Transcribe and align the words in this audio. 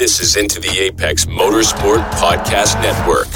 This 0.00 0.18
is 0.18 0.36
Into 0.36 0.58
the 0.58 0.78
Apex 0.78 1.26
Motorsport 1.26 2.02
Podcast 2.12 2.80
Network. 2.80 3.28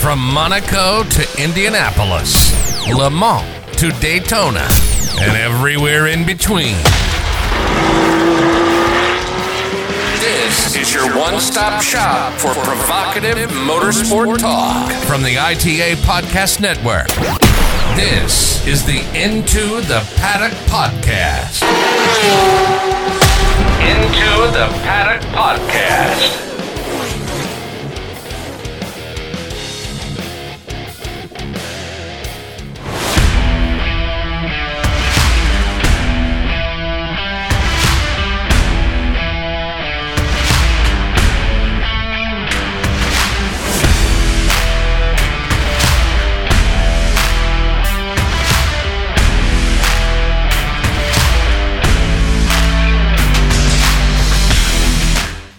From 0.00 0.18
Monaco 0.18 1.04
to 1.04 1.40
Indianapolis, 1.40 2.50
Le 2.92 3.08
Mans 3.08 3.44
to 3.76 3.92
Daytona, 4.00 4.66
and 5.20 5.36
everywhere 5.36 6.08
in 6.08 6.26
between. 6.26 6.74
This 10.18 10.74
is 10.74 10.92
your 10.92 11.16
one 11.16 11.40
stop 11.40 11.80
shop 11.80 12.32
for 12.40 12.54
provocative 12.64 13.50
motorsport 13.50 14.38
talk 14.38 14.90
from 15.04 15.22
the 15.22 15.38
ITA 15.38 15.94
Podcast 16.02 16.60
Network. 16.60 17.53
This 17.96 18.66
is 18.66 18.84
the 18.84 18.98
Into 19.14 19.80
the 19.82 20.04
Paddock 20.16 20.52
Podcast. 20.66 21.62
Into 23.80 24.52
the 24.52 24.66
Paddock 24.82 25.22
Podcast. 25.28 26.53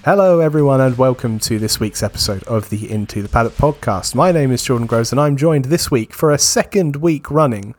Hello, 0.06 0.40
everyone, 0.40 0.82
and 0.82 0.96
welcome 1.00 1.40
to 1.40 1.58
this 1.58 1.80
week's 1.80 2.04
episode 2.04 2.44
of 2.44 2.70
the 2.70 2.92
Into 2.92 3.24
the 3.24 3.28
Paddock 3.28 3.54
podcast. 3.54 4.14
My 4.14 4.32
name 4.32 4.52
is 4.52 4.62
Jordan 4.62 4.86
Groves, 4.86 5.12
and 5.12 5.20
I'm 5.20 5.36
joined 5.36 5.66
this 5.66 5.90
week 5.90 6.14
for 6.14 6.32
a 6.32 6.38
second 6.38 6.98
week 6.98 7.32
running 7.32 7.74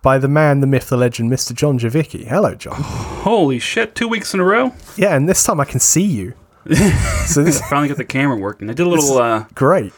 by 0.00 0.18
the 0.18 0.28
man, 0.28 0.60
the 0.60 0.68
myth, 0.68 0.90
the 0.90 0.96
legend, 0.96 1.32
Mr. 1.32 1.52
John 1.52 1.80
Javicki. 1.80 2.28
Hello, 2.28 2.54
John. 2.54 2.76
Holy 2.78 3.58
shit, 3.58 3.96
two 3.96 4.06
weeks 4.06 4.32
in 4.32 4.38
a 4.38 4.44
row? 4.44 4.72
Yeah, 4.96 5.16
and 5.16 5.28
this 5.28 5.42
time 5.42 5.58
I 5.58 5.64
can 5.64 5.80
see 5.80 6.04
you. 6.04 6.34
so 7.26 7.42
this 7.42 7.56
is 7.56 7.60
Finally 7.62 7.88
got 7.88 7.96
the 7.96 8.04
camera 8.04 8.36
working. 8.36 8.70
I 8.70 8.74
did 8.74 8.86
a 8.86 8.88
little, 8.88 9.18
uh, 9.18 9.46
great. 9.56 9.92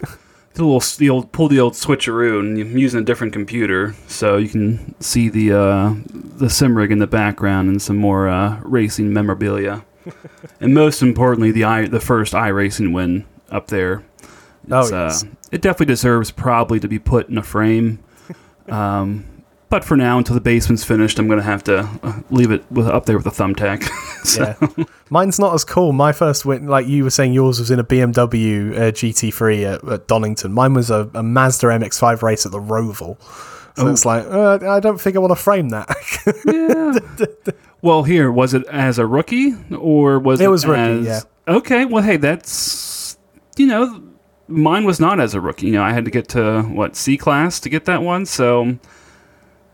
did 0.55 0.63
a 0.63 0.65
little, 0.65 0.81
the 0.97 1.11
old, 1.11 1.33
pulled 1.33 1.51
the 1.51 1.61
old 1.61 1.75
switcheroo, 1.75 2.41
and 2.41 2.59
I'm 2.59 2.79
using 2.79 3.01
a 3.01 3.05
different 3.05 3.35
computer, 3.35 3.95
so 4.09 4.39
you 4.39 4.49
can 4.49 4.99
see 5.03 5.29
the, 5.29 5.53
uh, 5.53 5.95
the 6.39 6.49
sim 6.49 6.79
rig 6.79 6.91
in 6.91 6.99
the 6.99 7.07
background 7.07 7.69
and 7.69 7.83
some 7.83 7.99
more, 7.99 8.27
uh, 8.27 8.59
racing 8.63 9.13
memorabilia. 9.13 9.85
and 10.61 10.75
most 10.75 11.03
importantly, 11.03 11.51
the 11.53 11.65
i, 11.65 11.87
the 11.87 12.01
first 12.01 12.33
iRacing 12.33 12.93
win 12.93 13.25
up 13.51 13.69
there. 13.69 14.05
Oh, 14.71 14.89
yes. 14.89 15.25
uh, 15.25 15.29
it 15.53 15.61
definitely 15.63 15.87
deserves 15.93 16.31
probably 16.31 16.81
to 16.81 16.89
be 16.89 16.99
put 16.99 17.29
in 17.29 17.37
a 17.39 17.43
frame. 17.43 17.99
Um, 18.69 19.27
but 19.69 19.85
for 19.85 19.97
now, 19.97 20.19
until 20.19 20.35
the 20.35 20.41
basement's 20.41 20.85
finished, 20.85 21.19
I'm 21.19 21.27
going 21.27 21.39
to 21.39 21.45
have 21.45 21.65
to 21.65 21.81
uh, 22.03 22.21
leave 22.31 22.51
it 22.51 22.65
with, 22.71 22.87
up 22.87 23.07
there 23.07 23.17
with 23.17 23.27
a 23.27 23.31
thumbtack. 23.31 23.83
so, 24.25 24.55
Yeah. 24.79 24.85
Mine's 25.11 25.39
not 25.39 25.53
as 25.53 25.65
cool. 25.65 25.93
My 25.93 26.13
first 26.13 26.45
win, 26.47 26.67
like 26.67 26.87
you 26.87 27.05
were 27.05 27.11
saying, 27.11 27.33
yours 27.35 27.59
was 27.59 27.71
in 27.71 27.79
a 27.79 27.85
BMW 27.85 28.73
uh, 28.75 28.81
GT3 28.93 29.65
at, 29.75 29.85
at 29.93 30.07
Donington. 30.09 30.53
Mine 30.53 30.75
was 30.75 30.91
a, 30.91 31.11
a 31.15 31.23
Mazda 31.23 31.67
MX5 31.67 32.23
race 32.23 32.47
at 32.47 32.53
the 32.53 32.59
Roval. 32.61 33.21
So 33.77 33.87
Oh. 33.87 33.91
it's 33.91 34.05
like, 34.07 34.25
uh, 34.27 34.61
I 34.71 34.79
don't 34.81 35.01
think 35.01 35.17
I 35.17 35.19
want 35.19 35.33
to 35.33 35.37
frame 35.43 35.71
that. 35.71 35.89
Well, 37.85 38.03
here 38.03 38.33
was 38.33 38.55
it 38.55 38.65
as 38.69 38.99
a 38.99 39.07
rookie 39.07 39.53
or 39.77 40.19
was 40.19 40.41
it? 40.41 40.45
It 40.45 40.49
was 40.49 40.67
rookie, 40.67 40.81
as- 40.81 41.07
yeah. 41.07 41.55
Okay, 41.57 41.85
well, 41.85 42.03
hey, 42.03 42.17
that's 42.17 43.19
you 43.59 43.67
know, 43.67 44.03
mine 44.49 44.85
was 44.85 44.99
not 44.99 45.21
as 45.21 45.35
a 45.35 45.41
rookie. 45.41 45.67
You 45.67 45.75
know, 45.75 45.83
I 45.83 45.93
had 45.93 46.07
to 46.07 46.11
get 46.11 46.29
to 46.31 46.63
what 46.63 46.97
C 46.97 47.19
class 47.19 47.61
to 47.61 47.69
get 47.69 47.85
that 47.85 48.01
one, 48.01 48.25
so 48.25 48.79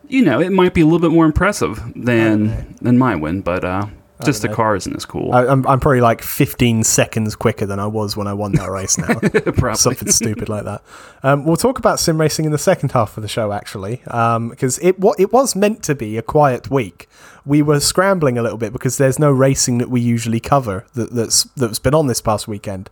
you 0.08 0.24
know, 0.24 0.40
it 0.40 0.50
might 0.50 0.74
be 0.74 0.80
a 0.80 0.84
little 0.84 0.98
bit 0.98 1.12
more 1.12 1.24
impressive 1.24 1.80
than 1.94 2.74
than 2.82 2.98
my 2.98 3.14
win, 3.14 3.42
but 3.42 3.64
uh, 3.64 3.86
just 4.24 4.42
the 4.42 4.48
know. 4.48 4.54
car 4.56 4.74
isn't 4.74 4.96
as 4.96 5.04
cool. 5.04 5.32
I, 5.32 5.46
I'm, 5.46 5.64
I'm 5.68 5.78
probably 5.78 6.00
like 6.00 6.20
15 6.20 6.82
seconds 6.82 7.36
quicker 7.36 7.64
than 7.64 7.78
I 7.78 7.86
was 7.86 8.16
when 8.16 8.26
I 8.26 8.32
won 8.34 8.50
that 8.54 8.70
race 8.72 8.98
now. 8.98 9.14
Probably. 9.30 9.74
Something 9.76 10.10
stupid 10.10 10.48
like 10.48 10.64
that. 10.64 10.82
Um, 11.22 11.44
we'll 11.44 11.56
talk 11.56 11.78
about 11.78 12.00
sim 12.00 12.20
racing 12.20 12.44
in 12.44 12.50
the 12.50 12.58
second 12.58 12.90
half 12.90 13.16
of 13.16 13.22
the 13.22 13.28
show, 13.28 13.52
actually, 13.52 14.00
because 14.04 14.80
it 14.82 14.98
wa- 14.98 15.14
it 15.16 15.32
was 15.32 15.54
meant 15.54 15.84
to 15.84 15.94
be 15.94 16.18
a 16.18 16.22
quiet 16.22 16.70
week. 16.72 17.08
We 17.44 17.62
were 17.62 17.80
scrambling 17.80 18.38
a 18.38 18.42
little 18.42 18.58
bit 18.58 18.72
because 18.72 18.98
there's 18.98 19.18
no 19.18 19.30
racing 19.30 19.78
that 19.78 19.90
we 19.90 20.00
usually 20.00 20.40
cover 20.40 20.84
that, 20.94 21.12
that's 21.12 21.44
that's 21.56 21.78
been 21.78 21.94
on 21.94 22.06
this 22.06 22.20
past 22.20 22.46
weekend. 22.46 22.90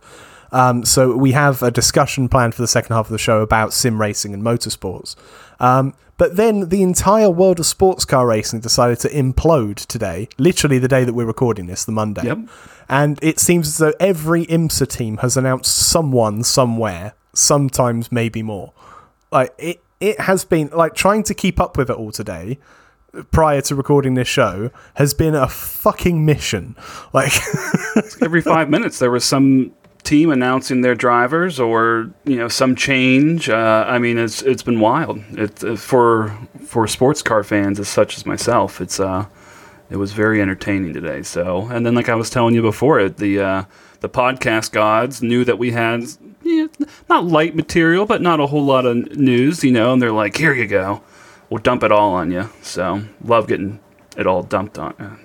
Um, 0.51 0.83
so 0.83 1.15
we 1.15 1.33
have 1.33 1.61
a 1.61 1.71
discussion 1.71 2.27
planned 2.27 2.55
for 2.55 2.61
the 2.61 2.67
second 2.67 2.95
half 2.95 3.05
of 3.05 3.11
the 3.11 3.19
show 3.19 3.41
about 3.41 3.73
sim 3.73 4.01
racing 4.01 4.33
and 4.33 4.43
motorsports. 4.43 5.15
Um, 5.59 5.93
but 6.17 6.35
then 6.35 6.67
the 6.67 6.81
entire 6.83 7.29
world 7.29 7.61
of 7.61 7.65
sports 7.65 8.03
car 8.03 8.27
racing 8.27 8.59
decided 8.59 8.99
to 8.99 9.09
implode 9.09 9.85
today, 9.85 10.27
literally 10.37 10.77
the 10.77 10.89
day 10.89 11.05
that 11.05 11.13
we're 11.13 11.25
recording 11.25 11.67
this, 11.67 11.85
the 11.85 11.93
Monday. 11.93 12.25
Yep. 12.25 12.39
And 12.89 13.19
it 13.21 13.39
seems 13.39 13.67
as 13.67 13.77
though 13.77 13.93
every 14.01 14.45
IMSA 14.47 14.89
team 14.89 15.17
has 15.17 15.37
announced 15.37 15.77
someone 15.77 16.43
somewhere, 16.43 17.13
sometimes 17.33 18.11
maybe 18.11 18.43
more. 18.43 18.73
Like 19.31 19.53
it, 19.57 19.81
it 20.01 20.19
has 20.19 20.43
been 20.43 20.69
like 20.73 20.93
trying 20.93 21.23
to 21.23 21.33
keep 21.33 21.57
up 21.57 21.77
with 21.77 21.89
it 21.89 21.95
all 21.95 22.11
today. 22.11 22.59
Prior 23.31 23.61
to 23.61 23.75
recording 23.75 24.13
this 24.13 24.27
show, 24.27 24.69
has 24.95 25.13
been 25.13 25.33
a 25.33 25.47
fucking 25.47 26.25
mission. 26.25 26.75
Like, 27.11 27.33
Every 28.21 28.41
five 28.41 28.69
minutes, 28.69 28.99
there 28.99 29.09
was 29.09 29.25
some 29.25 29.71
team 30.03 30.31
announcing 30.31 30.81
their 30.81 30.95
drivers 30.95 31.59
or 31.59 32.09
you 32.25 32.35
know 32.35 32.47
some 32.47 32.75
change. 32.75 33.49
Uh, 33.49 33.85
I 33.87 33.99
mean, 33.99 34.17
it's 34.17 34.41
it's 34.41 34.63
been 34.63 34.79
wild. 34.79 35.23
It 35.31 35.63
uh, 35.63 35.75
for 35.75 36.37
for 36.65 36.87
sports 36.87 37.21
car 37.21 37.43
fans 37.43 37.79
as 37.79 37.89
such 37.89 38.17
as 38.17 38.25
myself. 38.25 38.81
It's 38.81 38.99
uh, 38.99 39.25
it 39.89 39.97
was 39.97 40.13
very 40.13 40.41
entertaining 40.41 40.93
today. 40.93 41.23
So, 41.23 41.67
and 41.71 41.85
then 41.85 41.95
like 41.95 42.09
I 42.09 42.15
was 42.15 42.29
telling 42.29 42.55
you 42.55 42.61
before, 42.61 42.99
it 42.99 43.17
the 43.17 43.39
uh, 43.39 43.63
the 44.01 44.09
podcast 44.09 44.71
gods 44.71 45.21
knew 45.21 45.43
that 45.45 45.57
we 45.57 45.71
had 45.71 46.03
not 47.09 47.25
light 47.25 47.55
material, 47.55 48.05
but 48.05 48.21
not 48.21 48.39
a 48.39 48.47
whole 48.47 48.65
lot 48.65 48.85
of 48.85 49.15
news, 49.17 49.63
you 49.63 49.71
know. 49.71 49.93
And 49.93 50.01
they're 50.01 50.11
like, 50.11 50.37
"Here 50.37 50.53
you 50.53 50.67
go, 50.67 51.01
we'll 51.49 51.61
dump 51.61 51.83
it 51.83 51.91
all 51.91 52.13
on 52.13 52.31
you." 52.31 52.49
So, 52.61 53.01
love 53.23 53.47
getting 53.47 53.79
it 54.17 54.27
all 54.27 54.43
dumped 54.43 54.77
on. 54.77 55.19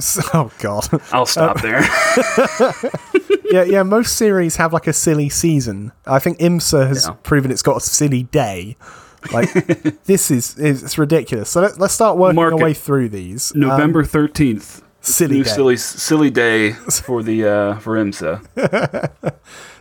oh 0.34 0.50
god, 0.60 0.88
I'll 1.12 1.26
stop 1.26 1.60
there. 1.60 1.82
yeah, 3.50 3.64
yeah. 3.64 3.82
Most 3.82 4.16
series 4.16 4.56
have 4.56 4.72
like 4.72 4.86
a 4.86 4.92
silly 4.92 5.28
season. 5.28 5.92
I 6.06 6.18
think 6.18 6.38
IMSA 6.38 6.88
has 6.88 7.06
Yeah. 7.06 7.14
proven 7.22 7.50
it's 7.50 7.62
got 7.62 7.76
a 7.76 7.80
silly 7.80 8.22
day. 8.22 8.76
Like 9.32 9.52
this 10.04 10.30
is 10.30 10.56
it's 10.58 10.96
ridiculous. 10.96 11.50
So 11.50 11.60
let, 11.60 11.78
let's 11.78 11.92
start 11.92 12.16
working 12.16 12.36
Mark 12.36 12.54
our 12.54 12.58
way 12.58 12.72
through 12.72 13.10
these. 13.10 13.52
Um, 13.54 13.60
November 13.60 14.02
thirteenth. 14.04 14.82
silly 15.02 15.36
new 15.36 15.44
day. 15.44 15.50
silly 15.50 15.76
silly 15.76 16.30
day 16.30 16.72
for 16.72 17.22
the 17.22 17.44
uh, 17.46 17.78
for 17.80 17.96
IMSA. 17.96 18.40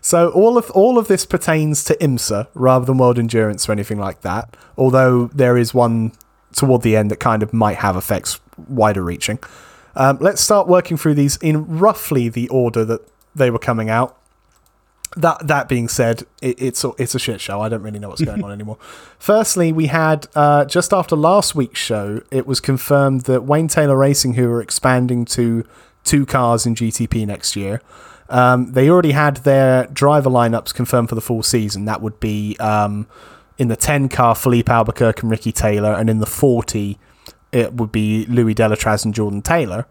So 0.01 0.29
all 0.31 0.57
of 0.57 0.69
all 0.71 0.97
of 0.97 1.07
this 1.07 1.25
pertains 1.25 1.83
to 1.85 1.95
IMSA 1.95 2.47
rather 2.53 2.85
than 2.85 2.97
World 2.97 3.19
Endurance 3.19 3.67
or 3.67 3.71
anything 3.71 3.99
like 3.99 4.21
that. 4.21 4.55
Although 4.77 5.27
there 5.27 5.57
is 5.57 5.73
one 5.73 6.13
toward 6.53 6.81
the 6.81 6.95
end 6.95 7.11
that 7.11 7.19
kind 7.19 7.43
of 7.43 7.53
might 7.53 7.77
have 7.77 7.95
effects 7.95 8.39
wider 8.67 9.03
reaching. 9.03 9.39
Um, 9.95 10.17
let's 10.19 10.41
start 10.41 10.67
working 10.67 10.97
through 10.97 11.15
these 11.15 11.37
in 11.37 11.79
roughly 11.79 12.29
the 12.29 12.47
order 12.49 12.85
that 12.85 13.01
they 13.35 13.49
were 13.49 13.59
coming 13.59 13.89
out. 13.89 14.15
That 15.17 15.47
that 15.47 15.67
being 15.67 15.87
said, 15.87 16.23
it, 16.41 16.61
it's 16.61 16.83
a, 16.83 16.91
it's 16.99 17.15
a 17.15 17.19
shit 17.19 17.41
show. 17.41 17.61
I 17.61 17.69
don't 17.69 17.81
really 17.81 17.97
know 17.97 18.09
what's 18.09 18.21
going 18.21 18.43
on 18.43 18.51
anymore. 18.59 18.77
Firstly, 19.17 19.71
we 19.71 19.87
had 19.87 20.27
uh, 20.35 20.65
just 20.65 20.93
after 20.93 21.15
last 21.15 21.55
week's 21.55 21.79
show, 21.79 22.21
it 22.29 22.45
was 22.45 22.59
confirmed 22.59 23.21
that 23.21 23.43
Wayne 23.43 23.67
Taylor 23.67 23.97
Racing, 23.97 24.35
who 24.35 24.49
are 24.51 24.61
expanding 24.61 25.25
to 25.25 25.65
two 26.03 26.25
cars 26.27 26.67
in 26.67 26.75
GTP 26.75 27.25
next 27.25 27.55
year, 27.55 27.81
um, 28.29 28.71
they 28.73 28.89
already 28.89 29.11
had 29.11 29.37
their 29.37 29.87
driver 29.87 30.29
lineups 30.29 30.73
confirmed 30.73 31.09
for 31.09 31.15
the 31.15 31.21
full 31.21 31.43
season. 31.43 31.85
That 31.85 32.01
would 32.01 32.19
be 32.19 32.55
um, 32.59 33.07
in 33.57 33.67
the 33.67 33.75
10 33.75 34.09
car, 34.09 34.35
Filipe 34.35 34.69
Albuquerque 34.69 35.21
and 35.21 35.31
Ricky 35.31 35.51
Taylor, 35.51 35.93
and 35.93 36.09
in 36.09 36.19
the 36.19 36.25
40, 36.25 36.97
it 37.51 37.73
would 37.73 37.91
be 37.91 38.25
Louis 38.27 38.55
Delétraz 38.55 39.03
and 39.03 39.13
Jordan 39.13 39.41
Taylor. 39.41 39.85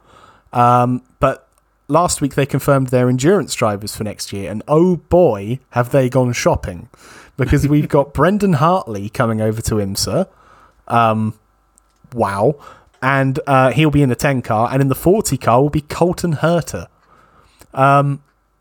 Um, 0.52 1.02
but 1.19 1.49
last 1.88 2.20
week 2.20 2.35
they 2.35 2.46
confirmed 2.46 2.88
their 2.88 3.08
endurance 3.08 3.55
drivers 3.55 3.96
for 3.96 4.05
next 4.05 4.32
year, 4.32 4.50
and 4.50 4.62
oh 4.69 4.96
boy, 4.96 5.58
have 5.70 5.90
they 5.90 6.08
gone 6.08 6.32
shopping! 6.32 6.88
Because 7.37 7.67
we've 7.69 7.88
got 7.88 8.14
Brendan 8.14 8.55
Hartley 8.55 9.08
coming 9.08 9.40
over 9.40 9.61
to 9.62 9.75
IMSA. 9.75 10.29
Um, 10.87 11.38
wow. 12.12 12.56
And 13.00 13.38
uh, 13.46 13.70
he'll 13.70 13.90
be 13.90 14.02
in 14.02 14.08
the 14.08 14.17
10 14.17 14.43
car, 14.43 14.70
and 14.73 14.81
in 14.81 14.88
the 14.88 14.94
40 14.94 15.37
car 15.37 15.62
will 15.62 15.70
be 15.70 15.82
Colton 15.82 16.37
Herta. 16.37 16.87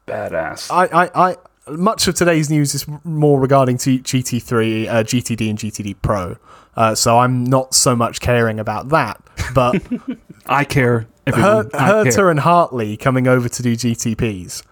Badass. 0.08 0.72
I, 0.72 1.04
I, 1.04 1.30
I, 1.32 1.36
much 1.70 2.08
of 2.08 2.16
today's 2.16 2.50
news 2.50 2.74
is 2.74 2.86
more 3.04 3.40
regarding 3.40 3.78
T- 3.78 4.00
GT3, 4.00 4.88
uh, 4.88 5.04
GTD, 5.04 5.50
and 5.50 5.60
GTD 5.60 5.96
Pro. 6.02 6.38
Uh, 6.76 6.96
so 6.96 7.20
I'm 7.20 7.44
not 7.44 7.74
so 7.74 7.96
much 7.96 8.22
caring 8.22 8.60
about 8.60 8.90
that, 8.90 9.22
but 9.54 9.82
I 10.46 10.64
care 10.64 11.08
everyone. 11.26 11.70
Her- 11.70 11.70
I 11.74 12.04
care. 12.04 12.12
Herta 12.12 12.32
and 12.32 12.40
Hartley 12.40 12.98
coming 12.98 13.28
over 13.28 13.50
to 13.50 13.64
do 13.64 13.76
GTPs. 13.76 14.64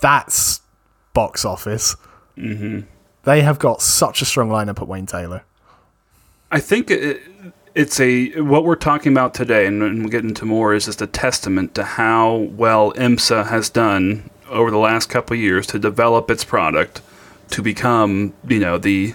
That's 0.00 0.60
box 1.14 1.44
office. 1.44 1.96
Mm-hmm. 2.36 2.80
They 3.22 3.40
have 3.40 3.58
got 3.58 3.80
such 3.80 4.20
a 4.20 4.24
strong 4.24 4.50
lineup 4.50 4.82
at 4.82 4.88
Wayne 4.88 5.06
Taylor. 5.06 5.44
I 6.50 6.60
think 6.60 6.90
it, 6.90 7.22
it's 7.74 7.98
a 8.00 8.40
what 8.40 8.64
we're 8.64 8.76
talking 8.76 9.12
about 9.12 9.32
today, 9.32 9.66
and, 9.66 9.82
and 9.82 10.00
we'll 10.00 10.10
get 10.10 10.24
into 10.24 10.44
more. 10.44 10.74
Is 10.74 10.84
just 10.84 11.00
a 11.00 11.06
testament 11.06 11.74
to 11.76 11.84
how 11.84 12.34
well 12.36 12.92
IMSA 12.92 13.46
has 13.46 13.70
done 13.70 14.28
over 14.48 14.70
the 14.70 14.78
last 14.78 15.08
couple 15.08 15.34
of 15.34 15.40
years 15.40 15.66
to 15.68 15.78
develop 15.78 16.30
its 16.30 16.44
product 16.44 17.00
to 17.50 17.62
become, 17.62 18.34
you 18.48 18.58
know, 18.58 18.78
the 18.78 19.14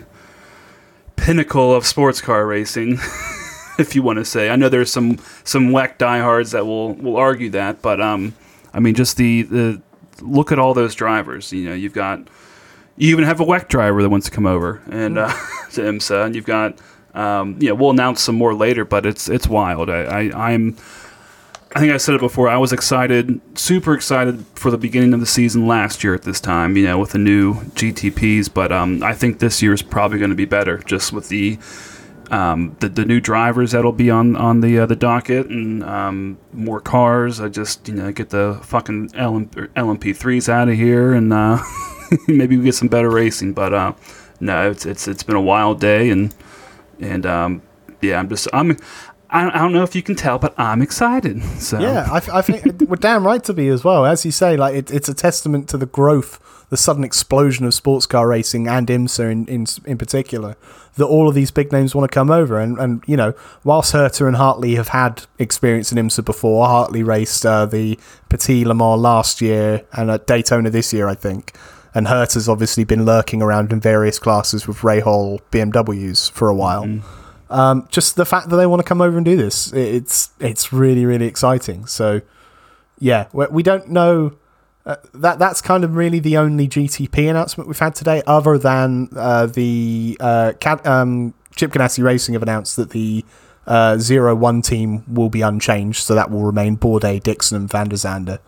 pinnacle 1.16 1.74
of 1.74 1.86
sports 1.86 2.22
car 2.22 2.46
racing, 2.46 2.94
if 3.80 3.96
you 3.96 4.04
want 4.04 4.18
to 4.20 4.26
say. 4.26 4.50
I 4.50 4.56
know 4.56 4.70
there's 4.70 4.92
some 4.92 5.20
some 5.44 5.72
whack 5.72 5.98
diehards 5.98 6.52
that 6.52 6.66
will 6.66 6.94
will 6.96 7.18
argue 7.18 7.50
that, 7.52 7.82
but 7.82 8.02
um, 8.02 8.36
I 8.74 8.80
mean, 8.80 8.96
just 8.96 9.18
the 9.18 9.44
the 9.44 9.82
look 10.22 10.52
at 10.52 10.60
all 10.60 10.74
those 10.74 10.96
drivers. 10.96 11.52
You 11.52 11.70
know, 11.70 11.76
you've 11.76 11.94
got 11.94 12.28
you 12.98 13.10
even 13.10 13.24
have 13.24 13.40
a 13.40 13.46
WEC 13.46 13.68
driver 13.68 14.02
that 14.02 14.10
wants 14.10 14.26
to 14.28 14.32
come 14.32 14.46
over 14.46 14.82
and 14.90 15.18
uh, 15.18 15.28
to 15.72 15.82
IMSA, 15.82 16.26
and 16.26 16.36
you've 16.36 16.46
got 16.46 16.78
um, 17.14 17.58
yeah, 17.60 17.72
we'll 17.72 17.90
announce 17.90 18.22
some 18.22 18.36
more 18.36 18.54
later, 18.54 18.86
but 18.86 19.06
it's 19.06 19.30
it's 19.30 19.48
wild. 19.48 19.90
I, 19.90 20.30
I 20.30 20.52
I'm 20.52 20.78
I 21.76 21.80
think 21.80 21.94
I 21.94 21.98
said 21.98 22.16
it 22.16 22.22
before. 22.22 22.50
I 22.50 22.58
was 22.58 22.74
excited, 22.74 23.40
super 23.54 23.94
excited 23.94 24.44
for 24.56 24.72
the 24.72 24.78
beginning 24.78 25.14
of 25.14 25.20
the 25.20 25.28
season 25.28 25.68
last 25.68 26.04
year 26.04 26.16
at 26.16 26.24
this 26.24 26.42
time, 26.42 26.76
you 26.76 26.86
know, 26.86 26.98
with 26.98 27.12
the 27.12 27.20
new 27.20 27.56
GTPs. 27.76 28.52
But 28.52 28.72
um, 28.72 29.04
I 29.04 29.14
think 29.14 29.38
this 29.38 29.62
year 29.62 29.74
is 29.74 29.84
probably 29.84 30.18
going 30.18 30.32
to 30.32 30.36
be 30.36 30.46
better, 30.46 30.80
just 30.80 31.14
with 31.14 31.30
the 31.30 31.60
um, 32.32 32.76
the, 32.80 32.90
the 32.90 33.06
new 33.06 33.20
drivers 33.20 33.72
that'll 33.72 33.92
be 33.92 34.10
on 34.10 34.36
on 34.36 34.62
the 34.62 34.80
uh, 34.80 34.86
the 34.88 34.96
docket 34.96 35.48
and 35.48 35.84
um, 35.84 36.40
more 36.54 36.80
cars. 36.80 37.40
I 37.40 37.50
just 37.50 37.88
you 37.88 37.94
know 37.94 38.12
get 38.12 38.32
the 38.32 38.60
fucking 38.64 39.12
LM, 39.14 39.50
LMP 39.50 40.16
threes 40.16 40.50
out 40.50 40.70
of 40.70 40.76
here 40.76 41.14
and 41.14 41.32
uh, 41.32 41.60
maybe 42.28 42.58
we 42.58 42.64
get 42.64 42.76
some 42.76 42.88
better 42.88 43.12
racing. 43.12 43.54
But 43.54 43.76
uh, 43.76 43.94
no, 44.40 44.72
it's 44.72 44.88
it's 44.88 45.08
it's 45.08 45.22
been 45.24 45.36
a 45.36 45.42
wild 45.42 45.80
day 45.80 46.10
and 46.10 46.34
and 47.00 47.28
um, 47.28 47.62
yeah, 48.02 48.18
I'm 48.18 48.28
just 48.28 48.48
I'm. 48.54 48.76
I 49.32 49.60
don't, 49.60 49.72
know 49.74 49.84
if 49.84 49.96
you 49.96 50.02
can 50.02 50.16
tell, 50.16 50.40
but 50.40 50.54
I'm 50.58 50.82
excited. 50.82 51.42
So 51.60 51.80
Yeah, 51.80 52.08
I, 52.10 52.40
I 52.40 52.42
think 52.42 52.82
we're 52.90 52.96
damn 52.96 53.26
right 53.26 53.44
to 53.44 53.54
be 53.54 53.68
as 53.68 53.84
well. 53.84 54.06
As 54.06 54.26
you 54.26 54.32
say, 54.32 54.56
like 54.56 54.76
it, 54.76 54.92
it's 54.92 55.10
a 55.10 55.14
testament 55.14 55.68
to 55.70 55.78
the 55.78 55.86
growth, 55.86 56.40
the 56.70 56.78
sudden 56.78 57.04
explosion 57.04 57.66
of 57.66 57.74
sports 57.74 58.06
car 58.06 58.28
racing 58.28 58.68
and 58.68 58.88
IMSA 58.88 59.32
in, 59.32 59.46
in 59.48 59.66
in 59.86 59.98
particular, 59.98 60.56
that 60.96 61.06
all 61.06 61.28
of 61.28 61.36
these 61.36 61.52
big 61.52 61.72
names 61.72 61.94
want 61.94 62.10
to 62.10 62.14
come 62.14 62.32
over. 62.32 62.60
And 62.60 62.80
and 62.80 63.04
you 63.06 63.18
know, 63.18 63.34
whilst 63.64 63.94
Herta 63.94 64.26
and 64.26 64.38
Hartley 64.38 64.76
have 64.76 64.90
had 64.90 65.26
experience 65.38 65.92
in 65.92 65.98
IMSA 65.98 66.24
before, 66.24 66.66
Hartley 66.66 67.04
raced 67.04 67.46
uh, 67.46 67.66
the 67.66 68.00
Petit 68.30 68.64
Le 68.66 68.74
Mans 68.74 69.02
last 69.02 69.42
year 69.42 69.86
and 69.94 70.10
at 70.10 70.26
Daytona 70.28 70.70
this 70.70 70.94
year, 70.94 71.08
I 71.08 71.16
think. 71.16 71.54
And 71.94 72.08
Herta's 72.08 72.48
obviously 72.48 72.84
been 72.84 73.04
lurking 73.04 73.42
around 73.42 73.74
in 73.74 73.82
various 73.82 74.18
classes 74.18 74.68
with 74.68 74.78
Rahal 74.78 75.40
BMWs 75.52 76.32
for 76.32 76.48
a 76.48 76.56
while 76.56 76.88
um, 77.50 77.88
just 77.90 78.16
the 78.16 78.26
fact 78.26 78.50
that 78.50 78.58
they 78.58 78.66
want 78.66 78.80
to 78.80 78.84
come 78.84 79.02
over 79.02 79.18
and 79.18 79.26
do 79.26 79.36
this, 79.36 79.74
it's 79.74 80.30
it's 80.40 80.72
really 80.72 81.06
really 81.06 81.26
exciting. 81.26 81.86
So 81.86 82.22
yeah, 83.00 83.28
we, 83.34 83.64
don't 83.64 83.90
know. 83.90 84.36
Uh, 84.86 84.98
that 85.14 85.40
that's 85.40 85.62
kind 85.62 85.84
of 85.84 85.96
really 85.96 86.20
the 86.20 86.38
only 86.38 86.68
GTP 86.68 87.30
announcement 87.30 87.68
we've 87.68 87.80
had 87.80 87.96
today, 87.96 88.22
other 88.28 88.58
than 88.58 89.10
uh, 89.16 89.46
the 89.46 90.18
uh, 90.20 90.54
Cat, 90.60 90.86
um, 90.86 91.34
Chip 91.56 91.72
Ganassi 91.72 92.04
Racing 92.04 92.34
have 92.34 92.44
announced 92.44 92.76
that 92.76 92.90
the 92.92 93.24
uh, 93.68 93.98
zero 93.98 94.36
one 94.36 94.62
team 94.62 95.04
will 95.12 95.30
be 95.30 95.42
unchanged, 95.42 96.04
so 96.04 96.16
that 96.16 96.30
will 96.30 96.44
remain 96.44 96.78
Bourdais, 96.78 97.22
Dixon, 97.22 97.58
and 97.58 97.70
Van 97.70 97.88
der 97.90 97.96
Zande. 97.96 98.40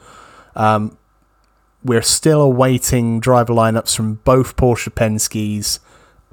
Um, 0.56 0.98
we're 1.84 2.02
still 2.02 2.42
awaiting 2.42 3.20
driver 3.20 3.54
lineups 3.54 3.96
from 3.96 4.16
both 4.16 4.56
Porsche 4.56 4.94
Penske's, 4.94 5.80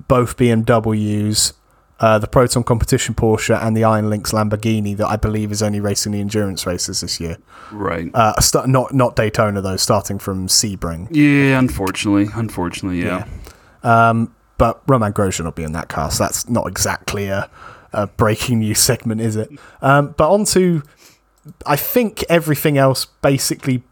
both 0.06 0.37
BMWs, 0.37 1.53
uh, 2.00 2.19
the 2.19 2.27
Proton 2.29 2.62
Competition 2.62 3.15
Porsche, 3.15 3.61
and 3.61 3.77
the 3.77 3.85
Iron 3.85 4.09
Lynx 4.09 4.33
Lamborghini 4.33 4.97
that 4.97 5.09
I 5.09 5.17
believe 5.17 5.50
is 5.50 5.62
only 5.62 5.81
racing 5.81 6.12
the 6.12 6.21
endurance 6.21 6.67
races 6.67 7.00
this 7.00 7.19
year. 7.21 7.39
right. 7.73 8.11
Uh, 8.15 8.39
st- 8.41 8.69
not 8.69 8.95
not 8.95 9.17
Daytona 9.17 9.61
though, 9.61 9.77
starting 9.77 10.19
from 10.19 10.47
Sebring. 10.47 11.09
yeah, 11.11 11.59
unfortunately, 11.59 12.29
unfortunately, 12.35 13.03
yeah. 13.03 13.27
Um, 13.83 14.35
but 14.59 14.83
Romain 14.89 15.12
Grosjean 15.12 15.45
will 15.45 15.53
be 15.53 15.62
in 15.62 15.73
that 15.73 15.89
car, 15.89 16.11
so 16.11 16.25
That's 16.25 16.49
not 16.49 16.67
exactly 16.67 17.29
a, 17.29 17.49
a 17.93 18.06
breaking 18.09 18.59
news 18.61 18.81
segment, 18.81 19.21
is 19.21 19.37
it? 19.37 19.51
Um, 19.83 20.15
but 20.17 20.31
on 20.33 20.44
to, 20.47 20.83
I 21.65 21.77
think 21.77 22.25
everything 22.29 22.77
else 22.77 23.06
basically 23.23 23.83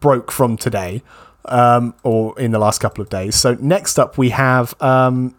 broke 0.00 0.30
from 0.30 0.56
today, 0.56 1.02
um, 1.46 1.94
or 2.02 2.38
in 2.38 2.52
the 2.52 2.58
last 2.58 2.80
couple 2.80 3.02
of 3.02 3.08
days. 3.08 3.34
So 3.34 3.56
next 3.60 3.98
up 3.98 4.16
we 4.18 4.30
have. 4.30 4.80
Um, 4.80 5.34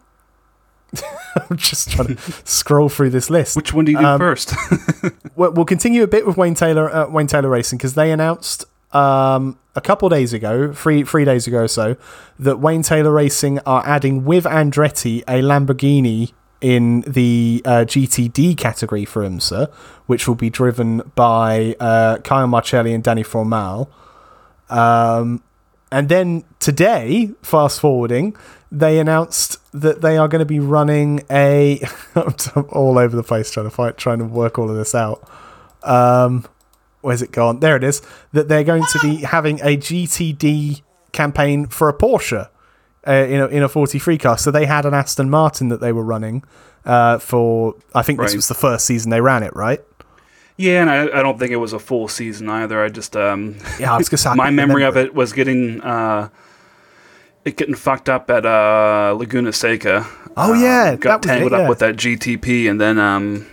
I'm 1.50 1.56
just 1.56 1.90
trying 1.90 2.16
to 2.16 2.22
scroll 2.44 2.88
through 2.88 3.10
this 3.10 3.28
list. 3.30 3.56
Which 3.56 3.72
one 3.74 3.84
do 3.84 3.92
you 3.92 3.98
do 3.98 4.04
Um, 4.04 4.18
first? 4.18 4.54
We'll, 5.36 5.52
we'll 5.52 5.66
continue 5.66 6.02
a 6.02 6.06
bit 6.06 6.26
with 6.26 6.38
Wayne 6.38 6.54
Taylor, 6.54 6.88
uh, 6.88 7.08
Wayne 7.08 7.26
Taylor 7.26 7.50
Racing, 7.50 7.76
because 7.76 7.92
they 7.92 8.10
announced 8.10 8.64
um, 8.94 9.58
a 9.74 9.82
couple 9.82 10.08
days 10.08 10.32
ago, 10.32 10.72
three 10.72 11.04
three 11.04 11.26
days 11.26 11.46
ago 11.46 11.58
or 11.64 11.68
so, 11.68 11.96
that 12.38 12.58
Wayne 12.58 12.82
Taylor 12.82 13.10
Racing 13.12 13.58
are 13.66 13.86
adding 13.86 14.24
with 14.24 14.44
Andretti 14.44 15.20
a 15.28 15.42
Lamborghini 15.42 16.32
in 16.62 17.02
the 17.02 17.60
uh, 17.66 17.84
GTD 17.86 18.56
category 18.56 19.04
for 19.04 19.22
IMSA, 19.22 19.70
which 20.06 20.26
will 20.26 20.34
be 20.34 20.48
driven 20.48 21.02
by 21.14 21.76
uh, 21.78 22.16
Kyle 22.18 22.46
Marcelli 22.46 22.94
and 22.94 23.04
Danny 23.04 23.22
Formal. 23.22 23.90
Um, 24.70 25.42
and 25.92 26.08
then 26.08 26.44
today, 26.58 27.32
fast 27.42 27.78
forwarding, 27.80 28.34
they 28.72 28.98
announced 28.98 29.58
that 29.80 30.00
they 30.02 30.16
are 30.16 30.28
going 30.28 30.40
to 30.40 30.46
be 30.46 30.60
running 30.60 31.22
a. 31.30 31.80
I'm 32.14 32.34
all 32.70 32.98
over 32.98 33.14
the 33.16 33.22
place 33.22 33.50
trying 33.50 33.66
to 33.66 33.70
fight, 33.70 33.96
trying 33.96 34.18
to 34.18 34.24
work 34.24 34.58
all 34.58 34.70
of 34.70 34.76
this 34.76 34.94
out. 34.94 35.28
Um, 35.82 36.46
where's 37.00 37.22
it 37.22 37.32
gone? 37.32 37.60
There 37.60 37.76
it 37.76 37.84
is. 37.84 38.02
That 38.32 38.48
they're 38.48 38.64
going 38.64 38.84
to 38.92 38.98
be 39.00 39.16
having 39.18 39.60
a 39.60 39.76
GTD 39.76 40.82
campaign 41.12 41.66
for 41.66 41.88
a 41.88 41.94
Porsche 41.96 42.48
uh, 43.06 43.10
in 43.12 43.40
a 43.40 43.46
in 43.46 43.62
a 43.62 43.68
43 43.68 44.18
car. 44.18 44.38
So 44.38 44.50
they 44.50 44.66
had 44.66 44.84
an 44.86 44.94
Aston 44.94 45.30
Martin 45.30 45.68
that 45.68 45.80
they 45.80 45.92
were 45.92 46.04
running 46.04 46.42
uh, 46.84 47.18
for. 47.18 47.74
I 47.94 48.02
think 48.02 48.18
this 48.20 48.32
Right. 48.32 48.36
was 48.36 48.48
the 48.48 48.54
first 48.54 48.86
season 48.86 49.10
they 49.10 49.20
ran 49.20 49.42
it, 49.42 49.54
right? 49.54 49.80
yeah, 50.58 50.80
and 50.80 50.88
I, 50.88 51.18
I 51.18 51.22
don't 51.22 51.38
think 51.38 51.50
it 51.52 51.56
was 51.56 51.74
a 51.74 51.78
full 51.78 52.08
season 52.08 52.48
either. 52.48 52.82
I 52.82 52.88
just 52.88 53.14
um, 53.14 53.56
Yeah, 53.78 53.92
I 53.92 53.98
was 53.98 54.08
gonna 54.08 54.18
say, 54.18 54.34
my 54.36 54.50
memory 54.50 54.84
of 54.84 54.96
it 54.96 55.14
was 55.14 55.34
getting 55.34 55.82
uh, 55.82 56.30
it 57.46 57.56
getting 57.56 57.74
fucked 57.74 58.08
up 58.08 58.28
at 58.28 58.44
uh, 58.44 59.14
Laguna 59.16 59.52
Seca. 59.52 60.06
Oh, 60.36 60.52
yeah, 60.52 60.90
Um, 60.90 60.96
got 60.96 61.22
that 61.22 61.28
was 61.28 61.30
it, 61.30 61.34
tangled 61.34 61.52
yeah. 61.52 61.58
up 61.58 61.68
with 61.68 61.78
that 61.78 61.96
GTP, 61.96 62.68
and 62.68 62.80
then 62.80 62.98
um, 62.98 63.46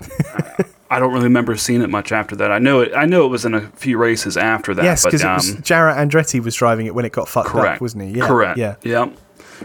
I 0.89 0.99
don't 0.99 1.13
really 1.13 1.25
remember 1.25 1.55
seeing 1.55 1.81
it 1.81 1.89
much 1.89 2.11
after 2.11 2.35
that. 2.37 2.51
I 2.51 2.59
know 2.59 2.81
it. 2.81 2.91
I 2.95 3.05
know 3.05 3.25
it 3.25 3.29
was 3.29 3.45
in 3.45 3.53
a 3.53 3.61
few 3.69 3.97
races 3.97 4.35
after 4.35 4.73
that. 4.73 4.83
Yes, 4.83 5.03
but, 5.03 5.13
because 5.13 5.55
um, 5.55 5.61
Jarrett 5.61 5.95
Andretti 5.95 6.43
was 6.43 6.55
driving 6.55 6.87
it 6.87 6.95
when 6.95 7.05
it 7.05 7.11
got 7.11 7.29
fucked 7.29 7.49
correct, 7.49 7.75
up, 7.75 7.81
wasn't 7.81 8.03
he? 8.03 8.17
Yeah, 8.17 8.27
correct. 8.27 8.57
Yeah. 8.57 8.75
yeah. 8.83 9.09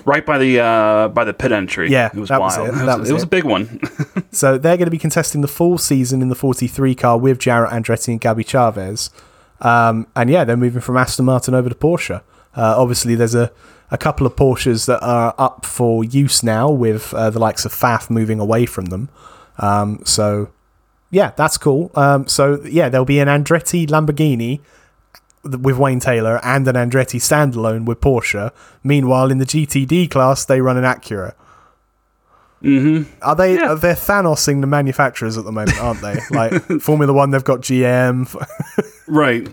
Right 0.04 0.25
by 0.25 0.38
the 0.38 0.61
uh, 0.61 1.08
by 1.08 1.25
the 1.25 1.35
pit 1.35 1.50
entry. 1.50 1.90
Yeah, 1.90 2.06
it 2.06 2.14
was 2.14 2.28
that 2.28 2.40
was 2.40 2.56
wild. 2.56 2.68
it, 2.68 2.73
was, 2.73 2.99
was 2.99 3.11
it 3.11 3.12
was 3.14 3.23
a 3.25 3.26
big 3.26 3.44
one. 3.44 3.80
So 4.30 4.58
they're 4.58 4.76
going 4.76 4.87
to 4.87 4.90
be 4.90 4.99
contesting 4.99 5.40
the 5.40 5.49
full 5.49 5.78
season 5.78 6.20
in 6.20 6.28
the 6.28 6.35
43 6.35 6.94
car 6.94 7.18
with 7.18 7.38
Jarrett 7.38 7.73
Andretti 7.73 8.08
and 8.08 8.20
Gabby 8.20 8.44
Chaves. 8.44 9.11
Um, 9.61 10.06
and 10.14 10.28
yeah, 10.28 10.44
they're 10.44 10.56
moving 10.56 10.82
from 10.82 10.99
Aston 10.99 11.25
Martin 11.25 11.54
over 11.54 11.68
to 11.68 11.75
Porsche. 11.75 12.23
Uh, 12.54 12.75
obviously, 12.76 13.14
there's 13.14 13.35
a, 13.35 13.50
a 13.90 13.99
couple 13.99 14.26
of 14.26 14.37
Porsches 14.37 14.87
that 14.87 15.02
are 15.02 15.35
up 15.38 15.64
for 15.64 16.04
use 16.04 16.42
now 16.42 16.71
with 16.71 17.12
uh, 17.14 17.30
the 17.30 17.38
likes 17.38 17.64
of 17.64 17.73
Pfaff 17.73 18.11
moving 18.11 18.40
away 18.40 18.66
from 18.66 18.87
them. 18.87 19.09
Um, 19.59 20.00
so 20.04 20.50
yeah, 21.11 21.33
that's 21.37 21.57
cool. 21.59 21.90
Um, 21.95 22.26
so 22.26 22.61
yeah, 22.64 22.88
there'll 22.88 23.04
be 23.04 23.18
an 23.18 23.28
Andretti 23.28 23.87
Lamborghini 23.87 24.61
with 25.42 25.78
Wayne 25.78 26.00
Taylor 26.00 26.40
and 26.45 26.66
an 26.68 26.75
Andretti 26.75 27.18
standalone 27.21 27.87
with 27.87 28.00
Porsche. 28.00 28.52
Meanwhile, 28.83 29.30
in 29.30 29.38
the 29.38 29.47
GTD 29.47 30.11
class, 30.11 30.45
they 30.45 30.61
run 30.61 30.76
an 30.76 30.85
Acura. 30.85 31.35
Mm-hmm. 32.62 33.11
Are 33.23 33.37
they? 33.37 33.54
Yeah. 33.54 33.71
Are 33.71 33.76
they 33.76 33.92
Thanosing 33.92 34.61
the 34.61 34.66
manufacturers 34.66 35.38
at 35.38 35.45
the 35.45 35.52
moment, 35.52 35.80
aren't 35.80 36.00
they? 36.02 36.18
Like 36.30 36.52
Formula 36.80 37.12
One, 37.12 37.30
they've 37.30 37.45
got 37.45 37.61
GM. 37.61 38.35
right. 39.07 39.49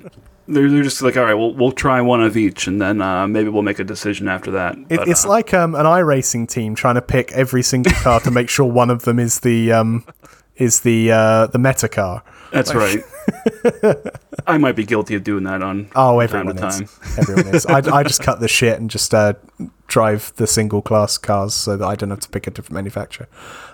They're, 0.48 0.70
they're 0.70 0.84
just 0.84 1.02
like, 1.02 1.18
all 1.18 1.24
right, 1.24 1.34
we'll 1.34 1.54
we'll 1.54 1.72
try 1.72 2.02
one 2.02 2.22
of 2.24 2.38
each, 2.38 2.68
and 2.68 2.82
then 2.82 3.02
uh, 3.02 3.28
maybe 3.28 3.50
we'll 3.50 3.64
make 3.64 3.80
a 3.80 3.84
decision 3.84 4.28
after 4.28 4.52
that. 4.52 4.78
It, 4.90 4.98
But, 5.00 5.08
it's 5.08 5.26
uh, 5.26 5.30
like 5.30 5.54
um, 5.54 5.74
an 5.76 5.86
iRacing 5.86 6.48
team 6.48 6.76
trying 6.76 6.96
to 6.96 7.02
pick 7.02 7.32
every 7.32 7.64
single 7.64 7.94
car 7.94 8.20
to 8.22 8.32
make 8.32 8.50
sure 8.50 8.66
one 8.66 8.90
of 8.92 9.04
them 9.04 9.18
is 9.20 9.40
the 9.40 9.72
um, 9.72 10.06
is 10.56 10.82
the 10.82 11.12
uh, 11.12 11.48
the 11.48 11.58
meta 11.60 11.88
car. 11.90 12.24
That's 12.52 12.74
right. 12.76 13.00
I 14.48 14.58
might 14.58 14.76
be 14.76 14.86
guilty 14.86 15.16
of 15.16 15.24
doing 15.24 15.44
that 15.46 15.62
on 15.62 15.90
Oh, 15.96 16.20
time 16.20 16.22
everyone 16.22 16.56
to 16.58 16.68
is. 16.68 16.78
time. 16.78 16.90
Everyone 17.18 17.48
is. 17.56 17.66
I, 17.66 17.78
I 17.78 18.04
just 18.04 18.22
cut 18.24 18.40
the 18.40 18.48
shit 18.48 18.80
and 18.80 18.90
just 18.90 19.14
uh, 19.14 19.34
drive 19.88 20.32
the 20.36 20.48
single 20.48 20.82
class 20.82 21.18
cars 21.18 21.54
so 21.54 21.76
that 21.76 21.86
I 21.86 21.96
don't 21.96 22.12
have 22.12 22.20
to 22.22 22.30
pick 22.30 22.48
a 22.48 22.52
different 22.52 22.76
manufacturer. 22.76 23.28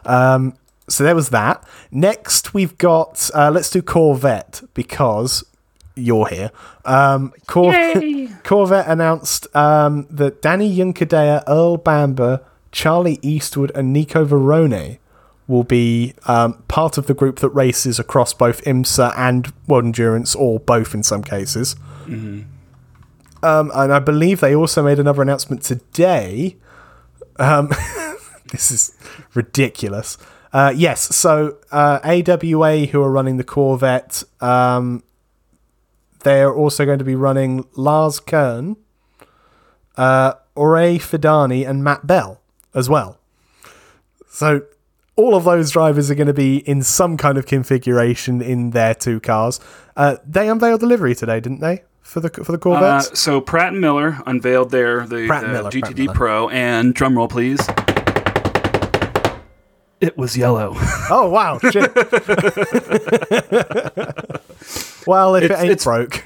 Um, 0.06 0.54
so 0.88 1.04
there 1.04 1.16
was 1.16 1.30
that. 1.30 1.64
Next, 1.92 2.54
we've 2.54 2.78
got 2.78 3.30
uh, 3.36 3.52
let's 3.52 3.70
do 3.70 3.82
Corvette 3.82 4.62
because 4.74 5.44
you're 5.96 6.28
here. 6.28 6.52
Um, 6.86 7.34
Cor- 7.48 7.74
Corvette 8.44 8.88
announced 8.88 9.54
um, 9.56 10.08
that 10.10 10.42
Dani 10.42 10.76
Juncadella, 10.76 11.44
Earl 11.48 11.78
Bamber, 11.78 12.42
Charlie 12.72 13.20
Eastwood, 13.22 13.72
and 13.76 13.92
Nico 13.92 14.26
Varrone 14.26 14.98
will 15.48 15.64
be 15.64 16.14
um, 16.26 16.64
part 16.68 16.98
of 16.98 17.08
the 17.08 17.14
group 17.14 17.40
that 17.40 17.50
races 17.50 18.00
across 18.00 18.34
both 18.34 18.64
IMSA 18.64 19.14
and 19.18 19.52
World 19.68 19.86
Endurance, 19.86 20.34
or 20.34 20.60
both 20.60 20.94
in 20.94 21.04
some 21.04 21.24
cases. 21.24 21.76
Um, 23.44 23.72
and 23.74 23.92
I 23.92 24.00
believe 24.00 24.40
they 24.40 24.56
also 24.56 24.84
made 24.84 25.00
another 25.00 25.22
announcement 25.22 25.64
today. 25.64 26.56
Um, 27.38 27.70
this 28.52 28.72
is 28.72 28.98
ridiculous. 29.34 30.18
Uh, 30.54 30.74
yes, 30.76 31.16
so 31.16 31.58
uh, 31.72 32.00
AWA, 32.04 32.86
who 32.86 33.02
are 33.02 33.12
running 33.12 33.38
the 33.38 33.44
Corvette, 33.44 34.24
um, 34.42 35.04
they're 36.24 36.54
also 36.54 36.86
going 36.86 37.00
to 37.00 37.06
be 37.06 37.16
running 37.16 37.66
Lars 37.76 38.20
Kern, 38.20 38.76
uh, 39.98 40.34
Orey 40.56 40.98
Fidani, 40.98 41.68
and 41.68 41.84
Matt 41.84 42.06
Bell 42.08 42.40
as 42.74 42.90
well. 42.90 43.18
So 44.30 44.62
all 45.16 45.36
of 45.36 45.44
those 45.44 45.72
drivers 45.72 46.10
are 46.10 46.16
going 46.16 46.28
to 46.28 46.34
be 46.34 46.58
in 46.58 46.84
some 46.84 47.18
kind 47.18 47.38
of 47.38 47.46
configuration 47.46 48.42
in 48.42 48.72
their 48.72 48.94
two 48.96 49.20
cars. 49.20 49.60
Uh, 49.98 50.18
they 50.26 50.50
unveiled 50.50 50.80
the 50.82 50.86
livery 50.88 51.14
today, 51.16 51.40
didn't 51.40 51.60
they? 51.60 51.84
For 52.02 52.20
the 52.20 52.30
for 52.30 52.52
the 52.52 52.58
Uh, 52.58 52.62
Corvettes. 52.62 53.20
so 53.20 53.40
Pratt 53.40 53.72
and 53.74 53.80
Miller 53.82 54.20
unveiled 54.26 54.72
their 54.72 55.06
the, 55.06 55.28
Pratt 55.28 55.44
the 55.44 55.50
Miller, 55.50 55.70
GTD 55.70 55.98
Miller. 56.06 56.14
Pro, 56.14 56.50
and 56.50 56.94
drumroll 56.96 57.30
please. 57.30 57.60
It 60.02 60.18
was 60.18 60.36
yellow. 60.36 60.74
oh 61.12 61.30
wow! 61.30 61.60
Shit. 61.60 61.96
well, 65.08 65.36
if 65.36 65.44
It's- 65.44 65.60
it 65.60 65.64
ain't 65.64 65.72
it's- 65.72 65.84
broke, 65.84 66.24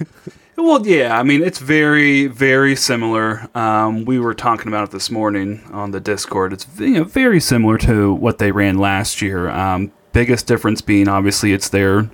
Well, 0.58 0.88
yeah, 0.88 1.20
I 1.20 1.24
mean, 1.24 1.44
it's 1.44 1.60
very, 1.60 2.28
very 2.28 2.76
similar. 2.78 3.50
Um, 3.54 4.06
we 4.06 4.18
were 4.20 4.34
talking 4.34 4.70
about 4.70 4.86
it 4.86 4.92
this 4.92 5.12
morning 5.12 5.62
on 5.74 5.92
the 5.92 6.00
Discord. 6.00 6.54
It's 6.54 6.66
you 6.80 6.92
know, 6.94 7.04
very 7.04 7.42
similar 7.42 7.78
to 7.80 8.14
what 8.14 8.38
they 8.38 8.52
ran 8.52 8.78
last 8.78 9.22
year. 9.22 9.50
Um, 9.50 9.92
biggest 10.14 10.48
difference 10.48 10.80
being 10.80 11.10
obviously 11.10 11.52
it's 11.52 11.68
their 11.68 12.10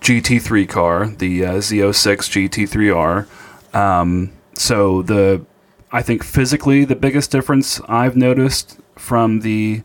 GT3 0.00 0.66
car, 0.66 1.08
the 1.08 1.44
uh, 1.44 1.52
Z06 1.56 2.48
GT3R. 2.48 3.76
Um, 3.76 4.32
so 4.54 5.02
the, 5.02 5.44
I 5.92 6.00
think 6.00 6.24
physically 6.24 6.86
the 6.86 6.96
biggest 6.96 7.30
difference 7.30 7.80
I've 7.86 8.16
noticed 8.16 8.78
from 8.96 9.40
the 9.40 9.82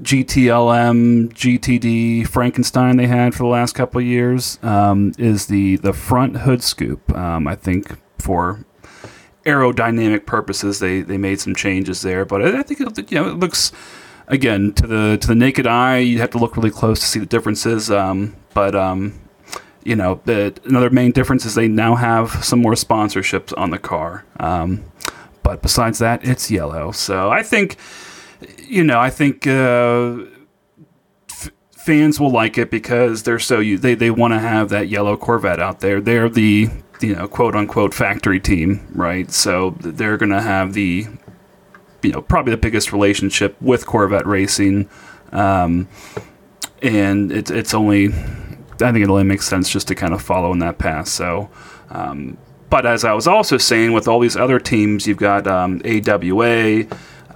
GTLM, 0.00 1.32
GTD, 1.32 2.26
Frankenstein 2.26 2.96
they 2.96 3.06
had 3.06 3.34
for 3.34 3.44
the 3.44 3.48
last 3.48 3.74
couple 3.74 4.00
of 4.00 4.06
years 4.06 4.58
um, 4.62 5.12
is 5.18 5.46
the 5.46 5.76
the 5.76 5.92
front 5.92 6.38
hood 6.38 6.62
scoop. 6.62 7.14
Um, 7.16 7.46
I 7.46 7.54
think 7.54 7.96
for 8.18 8.64
aerodynamic 9.44 10.26
purposes, 10.26 10.78
they, 10.78 11.02
they 11.02 11.18
made 11.18 11.40
some 11.40 11.54
changes 11.54 12.02
there, 12.02 12.24
but 12.24 12.42
I, 12.42 12.60
I 12.60 12.62
think 12.62 12.80
it, 12.80 13.12
you 13.12 13.20
know 13.20 13.28
it 13.28 13.38
looks 13.38 13.72
again 14.26 14.72
to 14.72 14.86
the 14.86 15.18
to 15.20 15.28
the 15.28 15.34
naked 15.34 15.66
eye. 15.66 15.98
You 15.98 16.18
have 16.18 16.30
to 16.30 16.38
look 16.38 16.56
really 16.56 16.70
close 16.70 17.00
to 17.00 17.06
see 17.06 17.20
the 17.20 17.26
differences. 17.26 17.90
Um, 17.90 18.36
but 18.52 18.74
um, 18.74 19.20
you 19.84 19.94
know, 19.94 20.20
the, 20.24 20.58
another 20.64 20.90
main 20.90 21.12
difference 21.12 21.44
is 21.44 21.54
they 21.54 21.68
now 21.68 21.94
have 21.94 22.44
some 22.44 22.60
more 22.60 22.72
sponsorships 22.72 23.56
on 23.56 23.70
the 23.70 23.78
car. 23.78 24.24
Um, 24.40 24.84
but 25.42 25.60
besides 25.62 25.98
that, 25.98 26.26
it's 26.26 26.50
yellow. 26.50 26.90
So 26.90 27.30
I 27.30 27.42
think 27.42 27.76
you 28.58 28.84
know, 28.84 28.98
I 28.98 29.10
think 29.10 29.46
uh, 29.46 30.16
f- 31.30 31.50
fans 31.72 32.18
will 32.18 32.30
like 32.30 32.58
it 32.58 32.70
because 32.70 33.22
they're 33.22 33.38
so 33.38 33.60
u- 33.60 33.78
they 33.78 33.94
they 33.94 34.10
want 34.10 34.32
to 34.34 34.38
have 34.38 34.68
that 34.70 34.88
yellow 34.88 35.16
Corvette 35.16 35.60
out 35.60 35.80
there. 35.80 36.00
They're 36.00 36.28
the 36.28 36.68
you 37.00 37.14
know 37.14 37.28
quote 37.28 37.54
unquote 37.54 37.94
factory 37.94 38.40
team, 38.40 38.86
right? 38.94 39.30
So 39.30 39.70
they're 39.80 40.16
gonna 40.16 40.42
have 40.42 40.74
the 40.74 41.06
you 42.02 42.12
know 42.12 42.22
probably 42.22 42.52
the 42.52 42.58
biggest 42.58 42.92
relationship 42.92 43.60
with 43.60 43.86
Corvette 43.86 44.26
racing, 44.26 44.88
um, 45.32 45.88
and 46.82 47.30
it's 47.32 47.50
it's 47.50 47.74
only 47.74 48.08
I 48.08 48.92
think 48.92 48.98
it 49.04 49.08
only 49.08 49.24
makes 49.24 49.46
sense 49.46 49.70
just 49.70 49.88
to 49.88 49.94
kind 49.94 50.14
of 50.14 50.22
follow 50.22 50.52
in 50.52 50.58
that 50.60 50.78
path. 50.78 51.08
So. 51.08 51.50
Um, 51.90 52.38
but 52.70 52.86
as 52.86 53.04
I 53.04 53.12
was 53.12 53.28
also 53.28 53.56
saying, 53.56 53.92
with 53.92 54.08
all 54.08 54.18
these 54.18 54.36
other 54.36 54.58
teams, 54.58 55.06
you've 55.06 55.18
got 55.18 55.46
um, 55.46 55.80
AWA, 55.84 56.86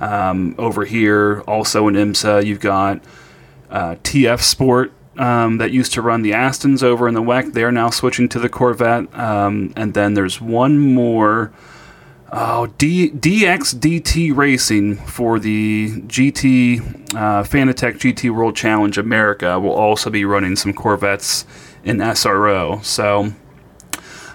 um, 0.01 0.55
over 0.59 0.85
here, 0.85 1.41
also 1.47 1.89
in 1.89 1.95
IMSA, 1.95 2.45
you've 2.45 2.61
got 2.61 3.03
uh, 3.71 3.97
TF 4.03 4.41
Sport 4.41 4.93
um, 5.19 5.59
that 5.59 5.73
used 5.73 5.93
to 5.95 6.03
run 6.03 6.23
the 6.23 6.31
Astons 6.31 6.83
over 6.83 7.09
in 7.09 7.15
the 7.15 7.23
WEC. 7.23 7.53
They're 7.53 7.73
now 7.73 7.91
switching 7.91 8.29
to 8.31 8.39
the 8.39 8.49
Corvette. 8.49 9.13
Um, 9.19 9.73
and 9.77 9.95
then 9.95 10.15
there's 10.15 10.41
one 10.41 10.79
more. 10.79 11.53
Oh, 12.31 12.67
D- 12.79 13.11
DXDT 13.11 14.37
Racing 14.37 14.97
for 14.97 15.39
the 15.39 16.03
GT 16.03 16.81
uh, 17.15 17.43
Fanatec 17.43 17.95
GT 17.95 18.31
World 18.31 18.55
Challenge 18.55 18.99
America 18.99 19.59
will 19.59 19.73
also 19.73 20.11
be 20.11 20.27
running 20.27 20.55
some 20.55 20.75
Corvettes 20.75 21.47
in 21.85 21.99
SRO. 21.99 22.85
So 22.85 23.33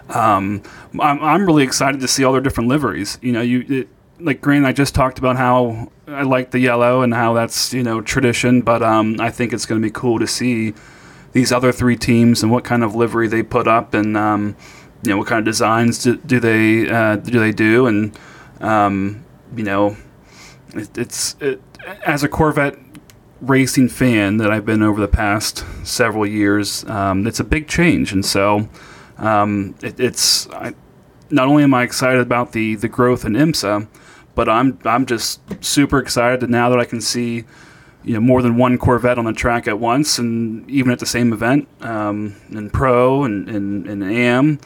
um, 0.10 0.64
I'm, 1.00 1.22
I'm 1.22 1.46
really 1.46 1.64
excited 1.64 2.02
to 2.02 2.08
see 2.08 2.24
all 2.24 2.32
their 2.32 2.42
different 2.42 2.68
liveries. 2.68 3.20
You 3.22 3.32
know, 3.32 3.42
you 3.42 3.66
it, 3.70 3.88
like 4.20 4.42
Grant. 4.42 4.66
I 4.66 4.72
just 4.72 4.96
talked 4.96 5.20
about 5.20 5.38
how 5.38 5.92
I 6.08 6.24
like 6.24 6.52
the 6.52 6.60
yellow 6.60 7.02
and 7.02 7.14
how 7.14 7.34
that's 7.34 7.74
you 7.74 7.84
know 7.84 8.02
tradition, 8.02 8.62
but 8.62 8.82
um, 8.82 9.20
I 9.20 9.30
think 9.30 9.54
it's 9.54 9.66
going 9.66 9.82
to 9.82 9.86
be 9.86 9.92
cool 9.92 10.20
to 10.20 10.28
see 10.28 10.74
these 11.34 11.52
other 11.52 11.72
three 11.72 11.98
teams 11.98 12.44
and 12.44 12.52
what 12.52 12.64
kind 12.64 12.84
of 12.84 12.96
livery 12.96 13.28
they 13.28 13.44
put 13.44 13.68
up 13.68 13.94
and 13.94 14.16
um, 14.16 14.56
you 15.04 15.10
know 15.10 15.18
what 15.18 15.28
kind 15.28 15.40
of 15.40 15.46
designs 15.46 16.04
do, 16.04 16.16
do 16.18 16.40
they 16.40 16.90
uh, 16.90 17.16
do 17.18 17.40
they 17.40 17.52
do 17.52 17.88
and 17.88 18.18
um, 18.62 19.24
you 19.56 19.64
know 19.64 19.98
it, 20.76 20.98
it's 20.98 21.36
it, 21.40 21.62
as 22.06 22.24
a 22.24 22.30
Corvette 22.30 22.78
racing 23.42 23.90
fan 23.90 24.38
that 24.38 24.52
I've 24.52 24.66
been 24.66 24.82
over 24.82 25.02
the 25.02 25.08
past 25.08 25.66
several 25.84 26.26
years. 26.26 26.86
Um, 26.86 27.28
it's 27.28 27.40
a 27.40 27.44
big 27.44 27.68
change, 27.68 28.14
and 28.14 28.26
so 28.26 28.70
um, 29.18 29.76
it, 29.82 30.00
it's 30.00 30.50
I, 30.50 30.74
not 31.30 31.48
only 31.48 31.64
am 31.64 31.74
I 31.74 31.84
excited 31.84 32.22
about 32.22 32.54
the 32.54 32.76
the 32.76 32.88
growth 32.88 33.26
in 33.26 33.34
IMSA, 33.34 33.88
but 34.36 34.50
I'm 34.50 34.80
I'm 34.86 35.06
just 35.06 35.42
super 35.64 36.00
excited 36.00 36.40
that 36.42 36.50
now 36.50 36.70
that 36.70 36.80
I 36.80 36.86
can 36.86 37.02
see 37.02 37.46
you 38.04 38.14
know 38.14 38.20
more 38.20 38.42
than 38.42 38.58
one 38.58 38.78
Corvette 38.78 39.18
on 39.18 39.26
the 39.26 39.34
track 39.34 39.68
at 39.68 39.80
once, 39.80 40.18
and 40.18 40.70
even 40.70 40.92
at 40.92 41.00
the 41.00 41.06
same 41.06 41.34
event, 41.34 41.68
um, 41.82 42.36
in 42.52 42.70
pro 42.70 43.24
and 43.24 43.50
and, 43.50 43.88
and 43.88 44.04
am 44.04 44.60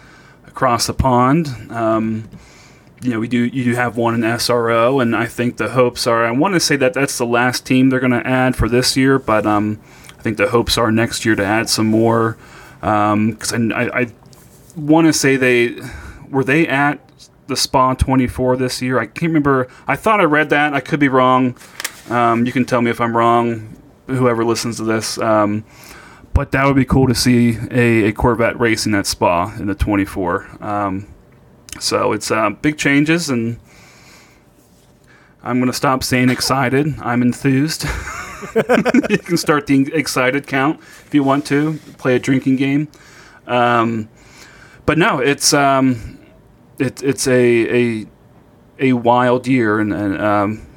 across 0.46 0.88
the 0.88 0.94
pond. 0.94 1.48
Um, 1.70 2.30
you 3.02 3.12
know, 3.12 3.20
we 3.20 3.28
do 3.28 3.44
you 3.44 3.64
do 3.64 3.76
have 3.76 3.96
one 3.96 4.16
in 4.16 4.22
SRO, 4.22 5.02
and 5.02 5.16
I 5.16 5.28
think 5.28 5.58
the 5.58 5.70
hopes 5.70 6.08
are. 6.08 6.26
I 6.26 6.32
want 6.32 6.56
to 6.56 6.60
say 6.60 6.76
that 6.78 6.94
that's 6.94 7.18
the 7.18 7.26
last 7.26 7.66
team 7.66 7.90
they're 7.90 8.00
going 8.00 8.12
to 8.12 8.26
add 8.26 8.56
for 8.56 8.68
this 8.68 8.98
year, 8.98 9.20
but 9.20 9.46
um, 9.46 9.80
I 10.18 10.22
think 10.22 10.38
the 10.38 10.50
hopes 10.50 10.78
are 10.78 10.92
next 10.92 11.24
year 11.26 11.36
to 11.36 11.46
add 11.46 11.70
some 11.70 11.88
more. 11.88 12.38
Because 12.80 13.54
I, 13.54 13.58
I, 13.58 14.00
I 14.02 14.08
want 14.76 15.08
to 15.08 15.14
say 15.14 15.36
they 15.36 15.80
were 16.30 16.44
they 16.44 16.68
at 16.68 17.07
the 17.48 17.56
Spa 17.56 17.94
24 17.94 18.58
this 18.58 18.82
year. 18.82 19.00
I 19.00 19.06
can't 19.06 19.30
remember. 19.30 19.68
I 19.88 19.96
thought 19.96 20.20
I 20.20 20.26
read 20.26 20.50
that. 20.50 20.74
I 20.74 20.80
could 20.80 21.00
be 21.00 21.08
wrong. 21.08 21.58
Um, 22.10 22.46
you 22.46 22.52
can 22.52 22.66
tell 22.66 22.82
me 22.82 22.92
if 22.92 23.02
I'm 23.02 23.16
wrong. 23.16 23.76
Whoever 24.08 24.46
listens 24.46 24.78
to 24.78 24.84
this. 24.84 25.18
Um, 25.18 25.66
but 26.34 26.52
that 26.52 26.66
would 26.66 26.76
be 26.76 26.86
cool 26.86 27.08
to 27.08 27.16
see 27.16 27.58
a, 27.72 28.10
a 28.10 28.12
Corvette 28.14 28.60
racing 28.60 28.94
at 28.94 29.08
Spa 29.08 29.56
in 29.58 29.68
the 29.68 29.76
24. 29.76 30.64
Um, 30.64 31.08
so 31.80 32.14
it's 32.14 32.32
uh, 32.32 32.52
big 32.52 32.78
changes, 32.78 33.30
and 33.30 33.60
I'm 35.44 35.60
going 35.60 35.72
to 35.72 35.76
stop 35.76 36.04
saying 36.04 36.30
excited. 36.30 36.96
I'm 37.00 37.22
enthused. 37.22 37.84
you 39.10 39.18
can 39.18 39.38
start 39.38 39.68
the 39.68 39.92
excited 39.94 40.48
count 40.48 40.80
if 40.80 41.10
you 41.14 41.24
want 41.24 41.46
to 41.48 41.80
play 41.98 42.16
a 42.16 42.20
drinking 42.20 42.58
game. 42.58 42.88
Um, 43.48 44.10
but 44.86 44.98
no, 44.98 45.20
it's 45.20 45.54
um, 45.54 46.17
it, 46.80 47.02
it's 47.04 47.28
a, 47.28 48.02
a 48.02 48.06
a 48.80 48.94
wild 48.94 49.48
year 49.48 49.80
and, 49.80 49.94
and 49.94 50.22
um, 50.22 50.68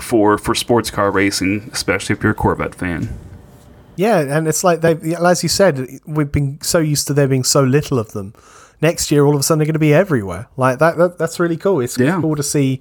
for 0.00 0.38
for 0.38 0.54
sports 0.54 0.90
car 0.90 1.10
racing, 1.10 1.68
especially 1.72 2.14
if 2.16 2.22
you're 2.22 2.32
a 2.32 2.34
Corvette 2.34 2.74
fan. 2.74 3.08
Yeah, 3.96 4.20
and 4.20 4.48
it's 4.48 4.64
like 4.64 4.80
they, 4.80 4.94
as 5.14 5.42
you 5.42 5.48
said, 5.48 5.86
we've 6.06 6.32
been 6.32 6.58
so 6.62 6.78
used 6.78 7.06
to 7.08 7.12
there 7.14 7.28
being 7.28 7.44
so 7.44 7.62
little 7.62 7.98
of 7.98 8.12
them. 8.12 8.32
Next 8.80 9.10
year, 9.10 9.26
all 9.26 9.34
of 9.34 9.40
a 9.40 9.42
sudden, 9.42 9.58
they're 9.58 9.66
going 9.66 9.74
to 9.74 9.78
be 9.78 9.92
everywhere. 9.92 10.48
Like 10.56 10.78
that, 10.78 10.96
that 10.96 11.18
that's 11.18 11.38
really 11.38 11.58
cool. 11.58 11.80
It's 11.80 11.98
Yeah. 11.98 12.18
cool 12.20 12.34
to 12.36 12.42
see 12.42 12.80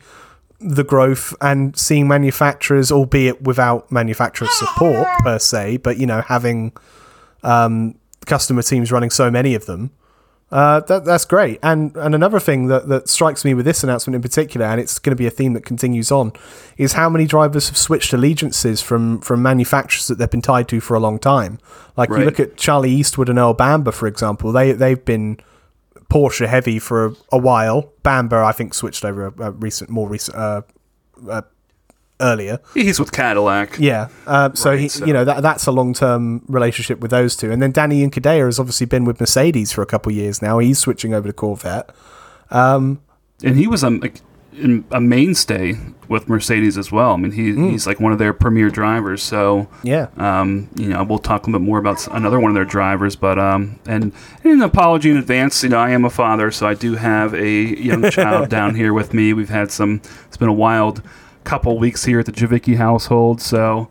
the 0.61 0.83
growth 0.85 1.33
and 1.41 1.77
seeing 1.77 2.07
manufacturers, 2.07 2.89
albeit 2.91 3.41
without 3.41 3.91
manufacturer 3.91 4.47
support 4.51 5.07
per 5.23 5.39
se, 5.39 5.77
but 5.77 5.97
you 5.97 6.05
know, 6.05 6.21
having 6.21 6.71
um, 7.43 7.95
customer 8.25 8.61
teams 8.61 8.91
running 8.91 9.09
so 9.09 9.29
many 9.29 9.55
of 9.55 9.65
them. 9.65 9.91
Uh, 10.51 10.79
that, 10.81 11.05
that's 11.05 11.25
great. 11.25 11.59
And 11.61 11.95
and 11.95 12.15
another 12.15 12.39
thing 12.39 12.67
that, 12.67 12.87
that 12.87 13.07
strikes 13.07 13.45
me 13.45 13.53
with 13.53 13.65
this 13.65 13.83
announcement 13.83 14.15
in 14.15 14.21
particular, 14.21 14.65
and 14.65 14.81
it's 14.81 14.97
going 14.97 15.11
to 15.11 15.15
be 15.15 15.27
a 15.27 15.29
theme 15.29 15.53
that 15.53 15.63
continues 15.63 16.11
on, 16.11 16.33
is 16.77 16.93
how 16.93 17.07
many 17.07 17.25
drivers 17.27 17.69
have 17.69 17.77
switched 17.77 18.13
allegiances 18.13 18.81
from, 18.81 19.21
from 19.21 19.43
manufacturers 19.43 20.07
that 20.07 20.17
they've 20.17 20.29
been 20.31 20.41
tied 20.41 20.67
to 20.69 20.79
for 20.81 20.95
a 20.95 20.99
long 20.99 21.19
time. 21.19 21.59
Like 21.95 22.09
Right. 22.09 22.19
you 22.19 22.25
look 22.25 22.39
at 22.39 22.57
Charlie 22.57 22.89
Eastwood 22.91 23.29
and 23.29 23.37
Earl 23.37 23.53
Bamber, 23.53 23.91
for 23.91 24.07
example. 24.07 24.51
They 24.51 24.71
they've 24.71 25.03
been 25.05 25.37
Porsche 26.09 26.47
heavy 26.47 26.79
for 26.79 27.05
a, 27.05 27.15
a 27.33 27.37
while. 27.37 27.93
Bamber, 28.01 28.43
I 28.43 28.51
think, 28.51 28.73
switched 28.73 29.05
over 29.05 29.27
a, 29.27 29.43
a 29.43 29.51
recent, 29.51 29.91
more 29.91 30.09
recent, 30.09 30.35
uh, 30.35 30.61
uh, 31.29 31.41
earlier. 32.21 32.59
He's 32.73 32.99
with 32.99 33.11
Cadillac. 33.11 33.77
Yeah. 33.79 34.09
Um, 34.27 34.55
so 34.55 34.71
Right, 34.71 34.79
he, 34.79 34.87
so- 34.89 35.05
you 35.05 35.13
know, 35.13 35.23
that 35.25 35.41
that's 35.41 35.65
a 35.67 35.71
long 35.71 35.93
term 35.93 36.43
relationship 36.47 36.99
with 36.99 37.11
those 37.11 37.35
two. 37.35 37.51
And 37.51 37.61
then 37.61 37.71
Dani 37.73 38.07
Juncadella 38.07 38.45
has 38.45 38.59
obviously 38.59 38.85
been 38.85 39.05
with 39.05 39.19
Mercedes 39.19 39.71
for 39.71 39.81
a 39.81 39.85
couple 39.85 40.11
of 40.11 40.15
years 40.15 40.41
now. 40.41 40.59
He's 40.59 40.79
switching 40.79 41.13
over 41.13 41.27
to 41.27 41.33
Corvette. 41.33 41.89
and 42.51 42.97
he 43.41 43.67
was 43.67 43.83
a, 43.83 43.99
a 44.91 44.99
mainstay 44.99 45.75
with 46.09 46.27
Mercedes 46.27 46.77
as 46.77 46.91
well. 46.91 47.11
I 47.13 47.17
mean, 47.17 47.31
he, 47.31 47.51
Hmm. 47.51 47.69
he's 47.69 47.85
like 47.87 47.99
one 47.99 48.11
of 48.11 48.17
their 48.17 48.33
premier 48.33 48.69
drivers. 48.69 49.21
So, 49.23 49.67
Yeah. 49.83 50.07
um, 50.17 50.67
you 50.75 50.87
know, 50.89 51.03
we'll 51.03 51.19
talk 51.19 51.43
a 51.43 51.45
little 51.45 51.59
bit 51.59 51.65
more 51.65 51.77
about 51.77 52.05
another 52.13 52.39
one 52.39 52.49
of 52.51 52.55
their 52.55 52.65
drivers. 52.65 53.15
But 53.15 53.37
um, 53.39 53.79
and, 53.85 54.11
and 54.43 54.53
an 54.53 54.61
apology 54.61 55.11
in 55.11 55.17
advance. 55.17 55.63
You 55.63 55.69
know, 55.69 55.77
I 55.77 55.91
am 55.91 56.03
a 56.03 56.09
father, 56.09 56.51
so 56.51 56.67
I 56.67 56.73
do 56.73 56.95
have 56.95 57.33
a 57.35 57.49
young 57.49 58.09
child 58.11 58.49
down 58.49 58.75
here 58.75 58.93
with 58.93 59.13
me. 59.13 59.33
We've 59.33 59.49
had 59.49 59.71
some. 59.71 60.01
It's 60.27 60.35
been 60.37 60.49
a 60.49 60.53
wild 60.53 61.01
couple 61.43 61.77
weeks 61.79 62.05
here 62.05 62.19
at 62.19 62.25
the 62.25 62.31
Javicki 62.31 62.77
household. 62.77 63.41
So, 63.41 63.89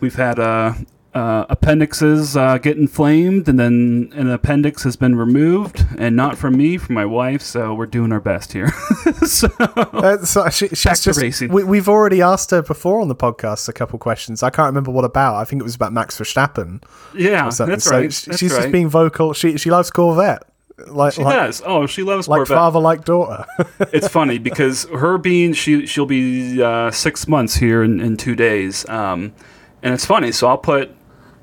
we've 0.00 0.16
had 0.16 0.38
uh, 0.38 0.74
uh, 1.14 1.46
appendixes 1.48 2.36
uh, 2.36 2.58
get 2.58 2.76
inflamed, 2.76 3.48
and 3.48 3.58
then 3.58 4.12
an 4.14 4.30
appendix 4.30 4.82
has 4.84 4.96
been 4.96 5.16
removed, 5.16 5.84
and 5.98 6.14
not 6.14 6.36
from 6.38 6.56
me, 6.56 6.76
from 6.76 6.94
my 6.94 7.04
wife. 7.04 7.42
So 7.42 7.74
we're 7.74 7.86
doing 7.86 8.12
our 8.12 8.20
best 8.20 8.52
here. 8.52 8.68
so 9.26 9.48
Uh, 9.58 10.24
so 10.24 10.48
she, 10.50 10.68
she's 10.68 10.84
Back 10.84 11.00
just, 11.00 11.20
racing. 11.20 11.50
We, 11.50 11.64
we've 11.64 11.88
already 11.88 12.22
asked 12.22 12.50
her 12.50 12.62
before 12.62 13.00
on 13.00 13.08
the 13.08 13.16
podcast 13.16 13.68
a 13.68 13.72
couple 13.72 13.98
questions. 13.98 14.42
I 14.42 14.50
can't 14.50 14.66
remember 14.66 14.90
what 14.90 15.04
about. 15.04 15.36
I 15.36 15.44
think 15.44 15.60
it 15.60 15.64
was 15.64 15.74
about 15.74 15.92
Max 15.92 16.18
Verstappen. 16.18 16.82
yeah, 17.14 17.44
that's 17.44 17.56
so 17.56 17.64
right. 17.66 18.02
that's 18.02 18.38
she's 18.38 18.52
right. 18.52 18.60
just 18.60 18.72
being 18.72 18.88
vocal. 18.88 19.32
She 19.32 19.56
she 19.56 19.70
loves 19.70 19.90
Corvette. 19.90 20.42
Like 20.86 21.14
She 21.14 21.22
like, 21.22 21.34
does. 21.34 21.62
Oh, 21.64 21.86
she 21.86 22.02
loves 22.02 22.28
like 22.28 22.38
Corvette. 22.38 22.56
father 22.56 22.78
like 22.78 23.04
daughter. 23.04 23.44
it's 23.92 24.08
funny 24.08 24.38
because 24.38 24.84
her 24.84 25.18
being 25.18 25.52
she 25.52 25.86
she'll 25.86 26.06
be 26.06 26.62
uh, 26.62 26.90
six 26.90 27.26
months 27.26 27.56
here 27.56 27.82
in, 27.82 28.00
in 28.00 28.16
two 28.16 28.36
days, 28.36 28.88
um, 28.88 29.34
and 29.82 29.92
it's 29.92 30.06
funny. 30.06 30.30
So 30.30 30.46
I'll 30.46 30.58
put 30.58 30.94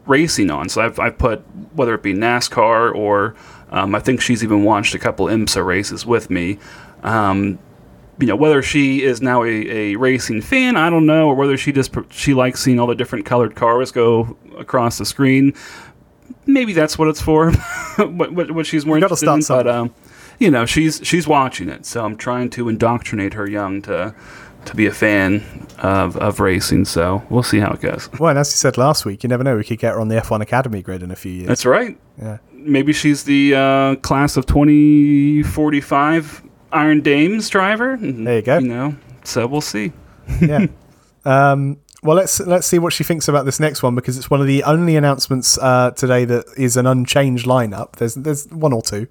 racing 0.05 0.49
on. 0.49 0.69
So 0.69 0.81
I've 0.81 0.99
I've 0.99 1.17
put 1.17 1.39
whether 1.73 1.93
it 1.95 2.01
be 2.01 2.13
NASCAR 2.13 2.95
or 2.95 3.35
um, 3.71 3.93
I 3.93 3.99
think 3.99 4.21
she's 4.21 4.43
even 4.43 4.63
watched 4.63 4.95
a 4.95 4.99
couple 4.99 5.25
IMSA 5.25 5.65
races 5.65 6.05
with 6.05 6.29
me. 6.29 6.57
Um, 7.03 7.59
you 8.19 8.27
know 8.27 8.35
whether 8.35 8.61
she 8.61 9.03
is 9.03 9.21
now 9.21 9.43
a, 9.43 9.49
a 9.49 9.95
racing 9.97 10.41
fan, 10.41 10.77
I 10.77 10.89
don't 10.89 11.05
know, 11.05 11.27
or 11.27 11.35
whether 11.35 11.57
she 11.57 11.71
just 11.71 11.93
she 12.09 12.33
likes 12.33 12.61
seeing 12.61 12.79
all 12.79 12.87
the 12.87 12.95
different 12.95 13.25
colored 13.25 13.55
cars 13.55 13.91
go 13.91 14.37
across 14.57 14.97
the 14.97 15.05
screen. 15.05 15.53
Maybe 16.45 16.73
that's 16.73 16.97
what 16.97 17.07
it's 17.07 17.21
for. 17.21 17.51
what, 17.97 18.31
what, 18.33 18.51
what 18.51 18.65
she's 18.65 18.85
more 18.85 18.97
You 18.97 19.03
interested 19.03 19.29
in, 19.29 19.41
but 19.47 19.67
um, 19.67 19.93
you 20.39 20.51
know 20.51 20.65
she's 20.65 21.01
she's 21.03 21.27
watching 21.27 21.69
it, 21.69 21.85
so 21.85 22.05
I'm 22.05 22.17
trying 22.17 22.49
to 22.51 22.69
indoctrinate 22.69 23.33
her 23.33 23.47
young 23.49 23.81
to 23.83 24.15
to 24.65 24.75
be 24.75 24.85
a 24.87 24.91
fan 24.91 25.43
of, 25.79 26.17
of 26.17 26.39
racing. 26.39 26.85
So 26.85 27.23
we'll 27.29 27.43
see 27.43 27.59
how 27.59 27.71
it 27.71 27.81
goes. 27.81 28.09
well, 28.19 28.29
and 28.29 28.39
as 28.39 28.49
you 28.51 28.57
said 28.57 28.77
last 28.77 29.05
week, 29.05 29.23
you 29.23 29.29
never 29.29 29.43
know. 29.43 29.55
We 29.55 29.63
could 29.63 29.79
get 29.79 29.93
her 29.93 29.99
on 29.99 30.07
the 30.07 30.15
F1 30.15 30.41
Academy 30.41 30.81
grid 30.81 31.03
in 31.03 31.11
a 31.11 31.15
few 31.15 31.31
years. 31.31 31.47
That's 31.47 31.65
right. 31.65 31.97
Yeah. 32.19 32.37
Maybe 32.51 32.93
she's 32.93 33.23
the 33.23 33.53
uh, 33.55 33.95
class 33.97 34.37
of 34.37 34.45
2045 34.47 36.43
Iron 36.71 37.01
Dames 37.01 37.49
driver. 37.49 37.97
There 37.99 38.35
you 38.37 38.41
go. 38.41 38.57
You 38.57 38.67
know, 38.67 38.95
so 39.23 39.47
we'll 39.47 39.61
see. 39.61 39.93
yeah. 40.41 40.67
Um, 41.27 41.79
well, 42.05 42.15
let's 42.15 42.39
let's 42.39 42.67
see 42.67 42.79
what 42.79 42.93
she 42.93 43.03
thinks 43.03 43.27
about 43.27 43.45
this 43.45 43.59
next 43.59 43.81
one 43.81 43.95
because 43.95 44.17
it's 44.17 44.29
one 44.29 44.39
of 44.39 44.47
the 44.47 44.63
only 44.63 44.95
announcements 44.95 45.57
uh, 45.57 45.91
today 45.91 46.23
that 46.25 46.45
is 46.55 46.77
an 46.77 46.85
unchanged 46.85 47.45
lineup. 47.45 47.93
There's 47.93 48.15
there's 48.15 48.47
one 48.47 48.73
or 48.73 48.81
two. 48.81 49.07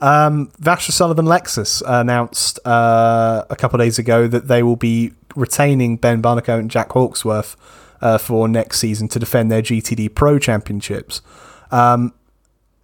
Um, 0.00 0.50
Sullivan 0.60 1.26
Lexus 1.26 1.80
announced 1.86 2.58
uh, 2.66 3.44
a 3.48 3.54
couple 3.54 3.80
of 3.80 3.84
days 3.84 4.00
ago 4.00 4.26
that 4.26 4.48
they 4.48 4.64
will 4.64 4.76
be 4.76 5.12
retaining 5.36 5.96
Ben 5.96 6.20
Barnicoat 6.20 6.58
and 6.58 6.70
Jack 6.70 6.90
Hawksworth 6.90 7.56
uh, 8.00 8.18
for 8.18 8.48
next 8.48 8.80
season 8.80 9.06
to 9.08 9.20
defend 9.20 9.52
their 9.52 9.62
GTD 9.62 10.12
Pro 10.12 10.40
Championships. 10.40 11.22
Um, 11.70 12.12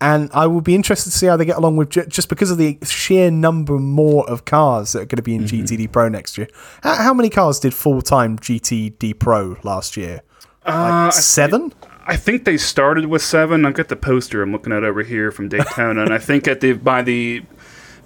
and 0.01 0.31
I 0.33 0.47
will 0.47 0.61
be 0.61 0.75
interested 0.75 1.11
to 1.11 1.19
see 1.19 1.27
how 1.27 1.37
they 1.37 1.45
get 1.45 1.57
along 1.57 1.77
with 1.77 1.91
ju- 1.91 2.07
just 2.07 2.29
because 2.29 2.51
of 2.51 2.59
the 2.59 2.79
sheer 2.85 3.31
number 3.31 3.79
more 3.79 4.29
of 4.31 4.45
cars 4.45 4.93
that 4.93 5.03
are 5.03 5.07
going 5.07 5.17
to 5.17 5.23
be 5.23 5.35
in 5.35 5.45
mm-hmm. 5.45 5.65
GTD 5.65 5.91
Pro 5.91 6.09
next 6.09 6.39
year. 6.39 6.49
How, 6.83 6.95
how 6.95 7.15
many 7.15 7.31
cars 7.31 7.59
did 7.59 7.75
full 7.75 8.03
time 8.03 8.39
GTD 8.39 9.19
Pro 9.19 9.57
last 9.63 9.97
year? 9.97 10.23
Uh, 10.65 11.05
like 11.05 11.13
seven? 11.13 11.73
I 12.07 12.17
think 12.17 12.45
they 12.45 12.57
started 12.57 13.07
with 13.07 13.23
seven. 13.23 13.67
I've 13.67 13.75
got 13.75 13.89
the 13.89 13.97
poster 13.97 14.43
I'm 14.43 14.53
looking 14.53 14.73
at 14.73 14.85
over 14.85 15.03
here 15.03 15.31
from 15.31 15.49
Daytona, 15.49 16.03
and 16.03 16.15
I 16.15 16.19
think 16.19 16.47
at 16.49 16.61
the 16.61 16.75
by 16.75 17.03
the 17.03 17.43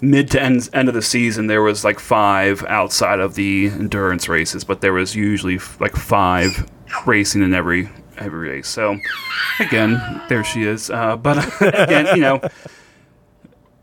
mid 0.01 0.31
to 0.31 0.41
end, 0.41 0.69
end 0.73 0.89
of 0.89 0.93
the 0.93 1.01
season 1.01 1.47
there 1.47 1.61
was 1.61 1.85
like 1.85 1.99
five 1.99 2.63
outside 2.65 3.19
of 3.19 3.35
the 3.35 3.67
endurance 3.67 4.27
races, 4.27 4.63
but 4.63 4.81
there 4.81 4.93
was 4.93 5.15
usually 5.15 5.55
f- 5.55 5.79
like 5.79 5.95
five 5.95 6.69
racing 7.05 7.41
in 7.41 7.53
every 7.53 7.89
every 8.17 8.49
race. 8.49 8.67
So 8.67 8.97
again, 9.59 10.21
there 10.29 10.43
she 10.43 10.63
is. 10.63 10.89
Uh, 10.89 11.17
but 11.17 11.37
again, 11.61 12.07
you 12.15 12.21
know, 12.21 12.41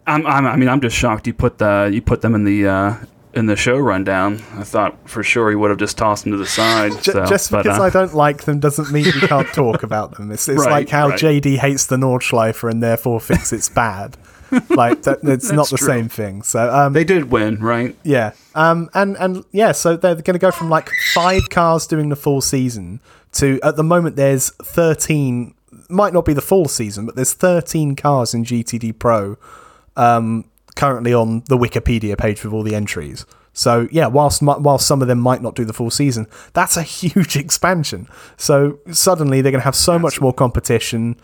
I'm, 0.07 0.27
I'm 0.27 0.47
I 0.47 0.57
mean 0.57 0.69
I'm 0.69 0.81
just 0.81 0.97
shocked 0.97 1.27
you 1.27 1.35
put 1.35 1.59
the 1.59 1.91
you 1.93 2.03
put 2.03 2.23
them 2.23 2.35
in 2.35 2.45
the. 2.45 2.67
Uh, 2.69 2.97
in 3.33 3.47
the 3.47 3.55
show 3.55 3.79
rundown, 3.79 4.43
I 4.57 4.65
thought 4.65 5.09
for 5.09 5.23
sure 5.23 5.51
he 5.51 5.55
would 5.55 5.71
have 5.71 5.79
just 5.79 5.97
tossed 5.97 6.25
them 6.25 6.33
to 6.33 6.37
the 6.37 6.47
side. 6.47 6.91
J- 7.01 7.13
so, 7.13 7.27
just 7.27 7.53
but, 7.53 7.63
because 7.63 7.79
uh, 7.79 7.83
I 7.85 7.89
don't 7.91 8.13
like 8.13 8.43
them 8.43 8.59
doesn't 8.59 8.91
mean 8.91 9.05
we 9.05 9.21
can't 9.21 9.47
talk 9.55 9.85
about 9.85 10.17
them. 10.17 10.33
It's, 10.33 10.49
it's 10.49 10.59
Right, 10.59 10.69
like 10.69 10.89
how 10.89 11.11
right. 11.11 11.17
JD 11.21 11.59
hates 11.59 11.87
the 11.87 11.97
Nordschleifer 11.97 12.69
and 12.69 12.83
therefore 12.83 13.21
thinks 13.21 13.53
it's 13.53 13.69
bad. 13.69 14.17
like 14.69 15.03
that, 15.03 15.21
it's 15.23 15.53
not 15.53 15.69
the 15.71 15.77
true. 15.77 15.87
same 15.87 16.09
thing. 16.09 16.43
So 16.43 16.75
um, 16.75 16.93
they 16.93 17.05
did 17.05 17.31
win, 17.31 17.61
right? 17.61 17.95
Yeah. 18.03 18.33
Um 18.57 18.91
and 18.95 19.17
and 19.19 19.45
yeah, 19.53 19.71
so 19.71 19.97
they're 19.97 20.17
going 20.17 20.35
to 20.35 20.41
go 20.41 20.51
from 20.51 20.69
like 20.69 20.91
5 21.15 21.51
cars 21.51 21.87
doing 21.87 22.09
the 22.09 22.17
full 22.17 22.41
season 22.41 22.99
to 23.33 23.61
at 23.63 23.77
the 23.77 23.85
moment 23.85 24.17
there's 24.17 24.51
13 24.51 25.55
might 25.89 26.13
not 26.13 26.25
be 26.25 26.33
the 26.33 26.43
full 26.43 26.67
season, 26.67 27.07
but 27.07 27.17
there's 27.17 27.33
13 27.33 27.97
cars 27.97 28.35
in 28.35 28.45
GTD 28.45 28.99
Pro 28.99 29.37
um 29.97 30.45
currently 30.77 31.13
on 31.13 31.43
the 31.49 31.59
Wikipedia 31.59 32.17
page 32.17 32.45
with 32.45 32.53
all 32.53 32.63
the 32.63 32.75
entries. 32.75 33.27
So 33.53 33.89
yeah, 33.91 34.07
whilst 34.07 34.43
whilst 34.43 34.87
some 34.87 35.03
of 35.03 35.09
them 35.09 35.21
might 35.21 35.43
not 35.43 35.55
do 35.55 35.65
the 35.65 35.73
full 35.73 35.91
season, 35.91 36.27
that's 36.53 36.77
a 36.77 36.83
huge 37.01 37.37
expansion. 37.37 38.09
So 38.37 38.79
suddenly 38.93 39.41
they're 39.41 39.53
going 39.53 39.61
to 39.61 39.65
have 39.65 39.77
so 39.77 39.99
much 39.99 40.21
more 40.21 40.33
competition. 40.33 41.17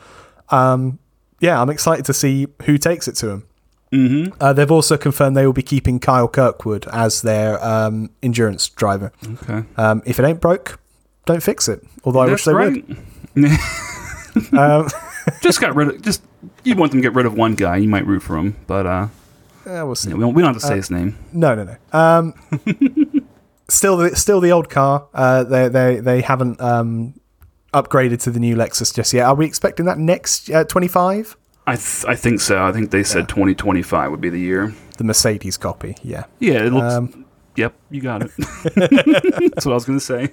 Um, 0.51 0.99
yeah, 1.41 1.61
I'm 1.61 1.71
excited 1.71 2.05
to 2.07 2.15
see 2.15 2.49
who 2.65 2.79
takes 2.79 3.09
it 3.09 3.15
to 3.17 3.27
them. 3.27 3.47
Mm-hmm. 3.93 4.33
Uh, 4.41 4.53
they've 4.53 4.71
also 4.71 4.97
confirmed 4.97 5.37
they 5.37 5.47
will 5.47 5.53
be 5.53 5.63
keeping 5.63 6.01
Kyle 6.01 6.29
Kirkwood 6.29 6.87
as 6.89 7.23
their 7.23 7.63
um, 7.65 8.11
endurance 8.23 8.69
driver. 8.69 9.13
Okay. 9.25 9.65
Um, 9.77 10.03
if 10.05 10.19
it 10.19 10.25
ain't 10.25 10.41
broke, 10.41 10.81
don't 11.27 11.43
fix 11.43 11.69
it. 11.69 11.85
Although 12.05 12.21
I 12.21 12.27
wish 12.27 12.45
they 12.45 12.55
right. 12.55 12.85
would. 12.89 12.99
Um, 14.53 14.87
just 15.41 15.63
got 15.63 15.75
rid 15.75 15.89
of 15.89 16.03
just 16.03 16.23
you 16.63 16.77
want 16.77 16.93
them 16.93 17.01
to 17.01 17.09
get 17.09 17.15
rid 17.15 17.25
of 17.25 17.33
one 17.33 17.55
guy, 17.55 17.79
you 17.79 17.89
might 17.89 18.07
root 18.07 18.23
for 18.23 18.37
him, 18.37 18.55
but 18.67 18.87
uh 18.87 19.09
yeah, 19.67 19.83
we'll 19.83 19.95
see. 19.95 20.13
we 20.13 20.21
don't, 20.21 20.35
we 20.35 20.43
don't 20.43 20.53
have 20.55 20.63
to 20.63 20.67
say 20.67 20.77
his 20.77 20.91
name. 20.91 21.19
No, 21.33 21.55
no, 21.55 21.65
no. 21.65 21.99
Um, 21.99 22.35
still, 23.69 23.97
the, 23.97 24.15
still 24.15 24.41
the 24.41 24.53
old 24.53 24.71
car. 24.71 25.09
Uh, 25.13 25.43
they 25.43 25.69
they 25.69 25.97
they 26.01 26.21
haven't 26.21 26.61
um, 26.61 27.15
upgraded 27.75 28.21
to 28.23 28.31
the 28.31 28.39
new 28.39 28.55
Lexus 28.55 28.95
just 28.95 29.13
yet. 29.13 29.25
Are 29.27 29.35
we 29.35 29.45
expecting 29.45 29.87
that 29.87 29.99
next 29.99 30.51
uh, 30.51 30.65
25? 30.65 31.37
I 31.67 31.75
th- 31.75 32.05
I 32.07 32.15
think 32.15 32.41
so. 32.41 32.65
I 32.65 32.71
think 32.71 32.93
they 32.93 33.03
said 33.03 33.29
2025 33.29 34.11
would 34.13 34.21
be 34.21 34.31
the 34.31 34.39
year. 34.39 34.73
The 34.99 35.05
Mercedes 35.05 35.57
copy. 35.57 35.97
Yeah. 36.03 36.25
Yeah, 36.39 36.65
it 36.65 36.73
looks 36.73 36.95
Um, 36.95 37.26
Yep, 37.57 37.75
you 37.91 38.01
got 38.01 38.23
it. 38.23 38.31
That's 38.75 39.65
what 39.67 39.73
I 39.73 39.75
was 39.75 39.85
going 39.85 39.99
to 39.99 40.05
say. 40.05 40.29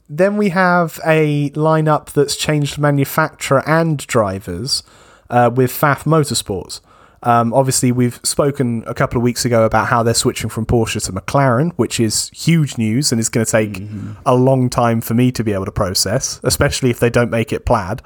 Then 0.08 0.36
we 0.36 0.48
have 0.50 1.00
a 1.06 1.50
lineup 1.50 2.12
that's 2.12 2.36
changed 2.36 2.78
manufacturer 2.78 3.62
and 3.68 3.98
drivers 4.06 4.82
uh, 5.30 5.50
with 5.54 5.70
Pfaff 5.70 6.04
Motorsports. 6.04 6.80
Um, 7.22 7.52
obviously, 7.52 7.92
we've 7.92 8.18
spoken 8.24 8.82
a 8.86 8.94
couple 8.94 9.18
of 9.18 9.22
weeks 9.22 9.44
ago 9.44 9.64
about 9.64 9.88
how 9.88 10.02
they're 10.02 10.14
switching 10.14 10.48
from 10.48 10.64
Porsche 10.64 11.04
to 11.04 11.12
McLaren, 11.12 11.72
which 11.76 12.00
is 12.00 12.30
huge 12.30 12.78
news 12.78 13.12
and 13.12 13.20
is 13.20 13.28
going 13.28 13.44
to 13.44 13.52
take 13.52 13.82
a 14.24 14.34
long 14.34 14.70
time 14.70 15.00
for 15.02 15.12
me 15.14 15.30
to 15.32 15.44
be 15.44 15.52
able 15.52 15.66
to 15.66 15.72
process, 15.72 16.40
especially 16.44 16.88
if 16.90 16.98
they 16.98 17.10
don't 17.10 17.30
make 17.30 17.52
it 17.52 17.66
plaid. 17.66 18.00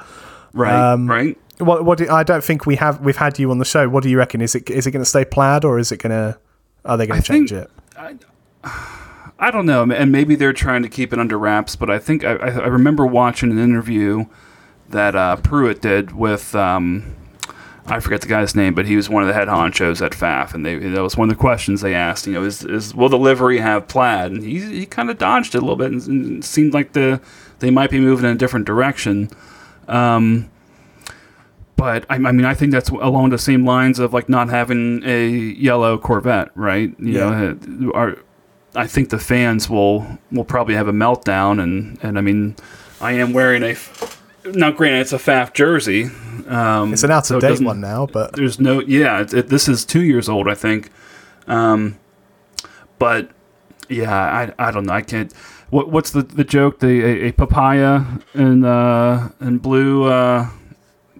right, 0.52 0.92
Um, 0.92 1.08
right. 1.08 1.38
What? 1.58 1.84
What? 1.84 1.98
Do, 1.98 2.08
I 2.10 2.24
don't 2.24 2.42
think 2.42 2.66
we 2.66 2.74
have. 2.76 3.00
We've 3.00 3.16
had 3.16 3.38
you 3.38 3.52
on 3.52 3.58
the 3.58 3.64
show. 3.64 3.88
What 3.88 4.02
do 4.02 4.10
you 4.10 4.18
reckon? 4.18 4.40
Is 4.40 4.56
it? 4.56 4.68
Is 4.68 4.88
it 4.88 4.90
going 4.90 5.04
to 5.04 5.08
stay 5.08 5.24
plaid 5.24 5.64
or 5.64 5.78
is 5.78 5.92
it 5.92 5.98
going 6.02 6.10
to? 6.10 6.36
Are 6.84 6.96
they 6.96 7.06
going 7.06 7.22
to 7.22 7.26
change 7.26 7.50
think- 7.50 7.62
it? 7.66 7.70
I 9.38 9.50
don't 9.50 9.66
know, 9.66 9.82
and 9.82 10.12
maybe 10.12 10.34
they're 10.34 10.52
trying 10.52 10.82
to 10.82 10.88
keep 10.88 11.12
it 11.12 11.18
under 11.18 11.38
wraps. 11.38 11.76
But 11.76 11.90
I 11.90 11.98
think 11.98 12.24
I, 12.24 12.34
I 12.34 12.48
I 12.50 12.66
remember 12.66 13.04
watching 13.06 13.50
an 13.50 13.58
interview 13.58 14.26
that 14.88 15.14
uh, 15.16 15.36
Pruitt 15.36 15.82
did 15.82 16.12
with 16.12 16.54
um, 16.54 17.16
I 17.86 18.00
forget 18.00 18.22
the 18.22 18.28
guy's 18.28 18.54
name, 18.54 18.74
but 18.74 18.86
he 18.86 18.96
was 18.96 19.10
one 19.10 19.22
of 19.22 19.26
the 19.26 19.34
head 19.34 19.48
honchos 19.48 20.04
at 20.04 20.12
Pfaff, 20.12 20.54
and 20.54 20.64
they 20.64 20.76
that 20.76 21.02
was 21.02 21.16
one 21.16 21.28
of 21.28 21.36
the 21.36 21.40
questions 21.40 21.82
they 21.82 21.94
asked. 21.94 22.26
You 22.26 22.32
know, 22.34 22.44
is, 22.44 22.64
is 22.64 22.94
will 22.94 23.10
the 23.10 23.18
livery 23.18 23.58
have 23.58 23.88
plaid? 23.88 24.32
And 24.32 24.42
he 24.42 24.60
he 24.60 24.86
kind 24.86 25.10
of 25.10 25.18
dodged 25.18 25.54
it 25.54 25.58
a 25.58 25.60
little 25.60 25.76
bit, 25.76 25.92
and, 25.92 26.02
and 26.08 26.44
seemed 26.44 26.72
like 26.72 26.92
the 26.92 27.20
they 27.58 27.70
might 27.70 27.90
be 27.90 28.00
moving 28.00 28.24
in 28.24 28.32
a 28.32 28.38
different 28.38 28.66
direction. 28.66 29.28
Um, 29.88 30.50
but 31.76 32.04
I, 32.08 32.14
I 32.14 32.18
mean, 32.32 32.44
I 32.44 32.54
think 32.54 32.72
that's 32.72 32.88
along 32.90 33.30
the 33.30 33.38
same 33.38 33.64
lines 33.66 33.98
of 33.98 34.12
like 34.12 34.28
not 34.28 34.48
having 34.48 35.02
a 35.04 35.28
yellow 35.28 35.98
Corvette, 35.98 36.50
right? 36.54 36.94
You 36.98 37.12
Yeah. 37.12 37.30
know, 37.66 37.90
uh, 37.90 37.96
our, 37.98 38.16
I 38.76 38.86
think 38.86 39.10
the 39.10 39.18
fans 39.18 39.68
will 39.70 40.06
will 40.32 40.44
probably 40.44 40.74
have 40.74 40.88
a 40.88 40.92
meltdown, 40.92 41.62
and 41.62 41.98
and 42.02 42.18
I 42.18 42.20
mean, 42.20 42.56
I 43.00 43.12
am 43.12 43.32
wearing 43.32 43.62
a. 43.62 43.70
f- 43.70 44.20
Now, 44.46 44.70
granted, 44.72 45.00
it's 45.00 45.12
a 45.12 45.18
Pfaff 45.18 45.52
jersey. 45.54 46.10
Um, 46.48 46.92
It's 46.92 47.02
an 47.04 47.10
out 47.10 47.30
of 47.30 47.40
date 47.40 47.60
one 47.62 47.80
now, 47.80 48.06
but 48.06 48.34
There's 48.34 48.58
no, 48.60 48.80
yeah. 48.80 49.20
It, 49.22 49.32
it, 49.32 49.48
this 49.48 49.68
is 49.68 49.84
two 49.86 50.02
years 50.02 50.28
old, 50.28 50.48
I 50.48 50.54
think. 50.54 50.90
Um, 51.48 51.96
but 52.98 53.30
yeah, 53.88 54.12
I, 54.58 54.68
I 54.68 54.70
don't 54.70 54.86
know. 54.86 54.92
I 54.92 55.02
can't. 55.02 55.32
What 55.70 55.90
what's 55.90 56.10
the 56.10 56.22
the 56.22 56.44
joke? 56.44 56.80
The 56.80 57.02
a, 57.04 57.28
a 57.28 57.32
papaya 57.32 58.02
and 58.34 58.64
uh 58.66 59.28
and 59.40 59.60
blue 59.62 60.04
uh 60.04 60.48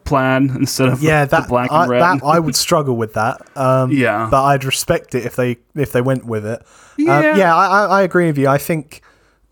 plaid 0.05 0.43
instead 0.43 0.89
of 0.89 1.03
yeah, 1.03 1.25
the 1.25 1.39
that 1.39 1.49
black 1.49 1.71
I, 1.73 1.83
and 1.83 1.91
red. 1.91 2.01
that 2.03 2.21
I 2.25 2.39
would 2.39 2.57
struggle 2.57 2.97
with 2.97 3.15
that. 3.15 3.41
Um, 3.57 3.91
Yeah. 3.91 4.29
but 4.31 4.43
I'd 4.45 4.65
respect 4.65 5.15
it 5.15 5.25
if 5.25 5.37
they 5.37 5.59
if 5.75 5.93
they 5.93 6.01
went 6.01 6.25
with 6.25 6.45
it. 6.47 6.63
Yeah. 6.97 7.19
um, 7.19 7.39
yeah, 7.39 7.55
I, 7.57 7.87
I 7.87 8.03
agree 8.03 8.27
with 8.27 8.39
you. 8.39 8.49
I 8.49 8.59
think 8.59 9.03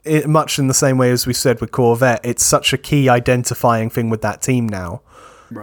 it, 0.04 0.28
much 0.28 0.58
in 0.58 0.66
the 0.68 0.74
same 0.74 0.98
way 0.98 1.10
as 1.10 1.26
we 1.26 1.32
said 1.32 1.60
with 1.60 1.70
Corvette, 1.72 2.20
it's 2.24 2.44
such 2.44 2.72
a 2.72 2.78
key 2.78 3.08
identifying 3.08 3.90
thing 3.90 4.10
with 4.10 4.22
that 4.22 4.42
team 4.42 4.68
now. 4.68 5.00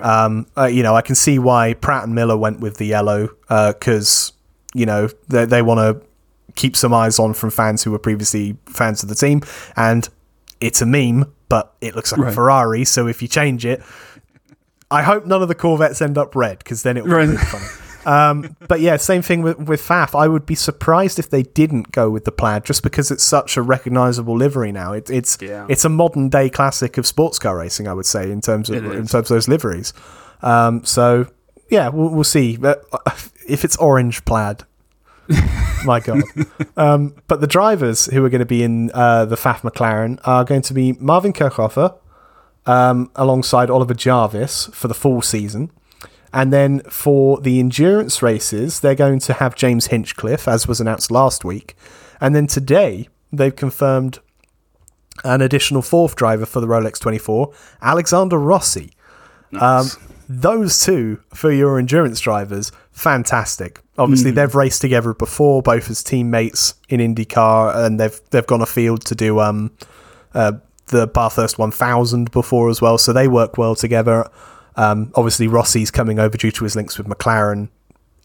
Um, 0.01 0.45
uh, 0.55 0.65
you 0.65 0.83
know, 0.83 0.95
I 0.95 1.01
can 1.01 1.15
see 1.15 1.39
why 1.39 1.73
Pratt 1.73 2.03
and 2.03 2.13
Miller 2.13 2.37
went 2.37 2.59
with 2.59 2.77
the 2.77 2.85
yellow 2.85 3.29
because 3.47 4.33
you 4.75 4.85
know 4.85 5.09
they 5.29 5.45
they 5.45 5.61
want 5.63 5.79
to 5.79 6.05
keep 6.55 6.75
some 6.75 6.93
eyes 6.93 7.17
on 7.19 7.33
from 7.33 7.49
fans 7.49 7.83
who 7.83 7.91
were 7.91 7.99
previously 7.99 8.55
fans 8.67 9.01
of 9.03 9.09
the 9.09 9.15
team, 9.15 9.41
and 9.75 10.07
it's 10.61 10.81
a 10.81 10.85
meme, 10.85 11.25
but 11.47 11.73
it 11.81 11.95
looks 11.95 12.11
like 12.11 12.21
a 12.21 12.31
Ferrari. 12.31 12.85
So 12.85 13.07
if 13.07 13.21
you 13.21 13.27
change 13.27 13.65
it, 13.65 13.81
I 14.91 15.03
hope 15.03 15.25
none 15.25 15.41
of 15.41 15.47
the 15.47 15.55
Corvettes 15.55 16.01
end 16.01 16.17
up 16.17 16.35
red 16.35 16.59
because 16.59 16.83
then 16.83 16.97
it 16.97 17.03
would 17.03 17.11
Right. 17.11 17.25
be 17.25 17.31
really 17.33 17.43
funny. 17.45 17.65
Um, 18.05 18.55
but 18.67 18.79
yeah, 18.79 18.95
same 18.97 19.21
thing 19.21 19.41
with, 19.41 19.59
with 19.59 19.81
Pfaff. 19.81 20.17
I 20.17 20.27
would 20.27 20.45
be 20.45 20.55
surprised 20.55 21.19
if 21.19 21.29
they 21.29 21.43
didn't 21.43 21.91
go 21.91 22.09
with 22.09 22.23
the 22.25 22.31
plaid, 22.31 22.63
just 22.63 22.81
because 22.81 23.11
it's 23.11 23.23
such 23.23 23.57
a 23.57 23.61
recognizable 23.61 24.35
livery 24.35 24.71
now. 24.71 24.93
It, 24.93 25.09
it's 25.09 25.37
Yeah. 25.41 25.65
it's 25.69 25.83
a 25.85 25.89
modern 25.89 26.29
day 26.29 26.49
classic 26.49 26.97
of 26.97 27.05
sports 27.05 27.37
car 27.37 27.57
racing, 27.57 27.87
I 27.87 27.93
would 27.93 28.05
say, 28.05 28.31
in 28.31 28.41
terms 28.41 28.69
of 28.69 28.77
in 28.85 29.05
terms 29.05 29.13
of 29.15 29.27
those 29.27 29.47
liveries. 29.47 29.93
Um, 30.41 30.83
so 30.85 31.27
yeah, 31.69 31.89
we'll, 31.89 32.09
we'll 32.09 32.23
see. 32.23 32.55
But 32.57 32.83
uh, 32.93 32.99
if 33.47 33.63
it's 33.65 33.75
orange 33.75 34.23
plaid, 34.25 34.63
my 35.85 35.99
god. 35.99 36.23
Um, 36.77 37.15
but 37.27 37.41
the 37.41 37.47
drivers 37.47 38.05
who 38.07 38.23
are 38.25 38.29
going 38.29 38.39
to 38.39 38.45
be 38.45 38.63
in 38.63 38.89
uh, 38.93 39.25
the 39.25 39.35
Pfaff 39.35 39.61
McLaren 39.61 40.19
are 40.23 40.43
going 40.45 40.61
to 40.63 40.73
be 40.73 40.93
Marvin 40.93 41.33
Kirchhoffer 41.33 41.95
um, 42.69 43.09
alongside 43.15 43.71
Oliver 43.71 43.95
Jarvis 43.95 44.67
for 44.67 44.87
the 44.87 44.93
full 44.93 45.23
season. 45.23 45.71
And 46.31 46.53
then 46.53 46.81
for 46.81 47.41
the 47.41 47.59
endurance 47.59 48.21
races, 48.21 48.81
they're 48.81 48.93
going 48.93 49.19
to 49.21 49.33
have 49.33 49.55
James 49.55 49.87
Hinchcliffe, 49.87 50.47
as 50.47 50.67
was 50.67 50.79
announced 50.79 51.09
last 51.09 51.43
week. 51.43 51.75
And 52.21 52.35
then 52.35 52.45
today, 52.45 53.09
they've 53.33 53.55
confirmed 53.55 54.19
an 55.23 55.41
additional 55.41 55.81
fourth 55.81 56.15
driver 56.15 56.45
for 56.45 56.61
the 56.61 56.67
Rolex 56.67 56.99
24, 56.99 57.51
Alexander 57.81 58.37
Rossi. 58.37 58.91
Um, 59.59 59.87
those 60.29 60.85
two 60.85 61.19
for 61.33 61.51
your 61.51 61.79
endurance 61.79 62.19
drivers, 62.19 62.71
fantastic. 62.91 63.81
Obviously, 63.97 64.29
they've 64.29 64.53
raced 64.53 64.81
together 64.81 65.15
before, 65.15 65.63
both 65.63 65.89
as 65.89 66.03
teammates 66.03 66.75
in 66.87 66.99
IndyCar, 66.99 67.75
and 67.83 67.99
they've 67.99 68.21
they've 68.29 68.45
gone 68.45 68.61
afield 68.61 69.03
to 69.05 69.15
do 69.15 69.39
um, 69.39 69.71
uh, 70.35 70.51
the 70.89 71.07
Bathurst 71.07 71.57
1000 71.57 72.29
before 72.31 72.69
as 72.69 72.81
well, 72.81 72.97
so 72.97 73.13
they 73.13 73.27
work 73.27 73.57
well 73.57 73.75
together. 73.75 74.29
Um, 74.75 75.11
obviously, 75.15 75.47
Rossi's 75.47 75.89
coming 75.91 76.19
over 76.19 76.37
due 76.37 76.51
to 76.51 76.63
his 76.63 76.75
links 76.75 76.97
with 76.97 77.07
McLaren 77.07 77.69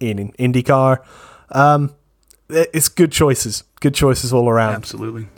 in, 0.01 0.19
in 0.19 0.53
IndyCar. 0.53 0.99
Um, 1.51 1.95
it- 2.49 2.71
it's 2.75 2.89
good 2.89 3.13
choices, 3.13 3.65
good 3.81 3.95
choices 3.95 4.33
all 4.33 4.49
around. 4.49 4.75
Absolutely. 4.75 5.29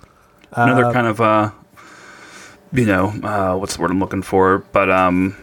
Another 0.53 0.93
kind 0.93 1.07
of 1.07 1.21
uh, 1.21 1.51
you 2.73 2.85
know, 2.87 3.09
uh, 3.23 3.57
what's 3.57 3.77
the 3.77 3.83
word 3.83 3.91
I'm 3.91 4.01
looking 4.01 4.23
for? 4.23 4.59
But 4.73 4.91
um, 4.91 5.37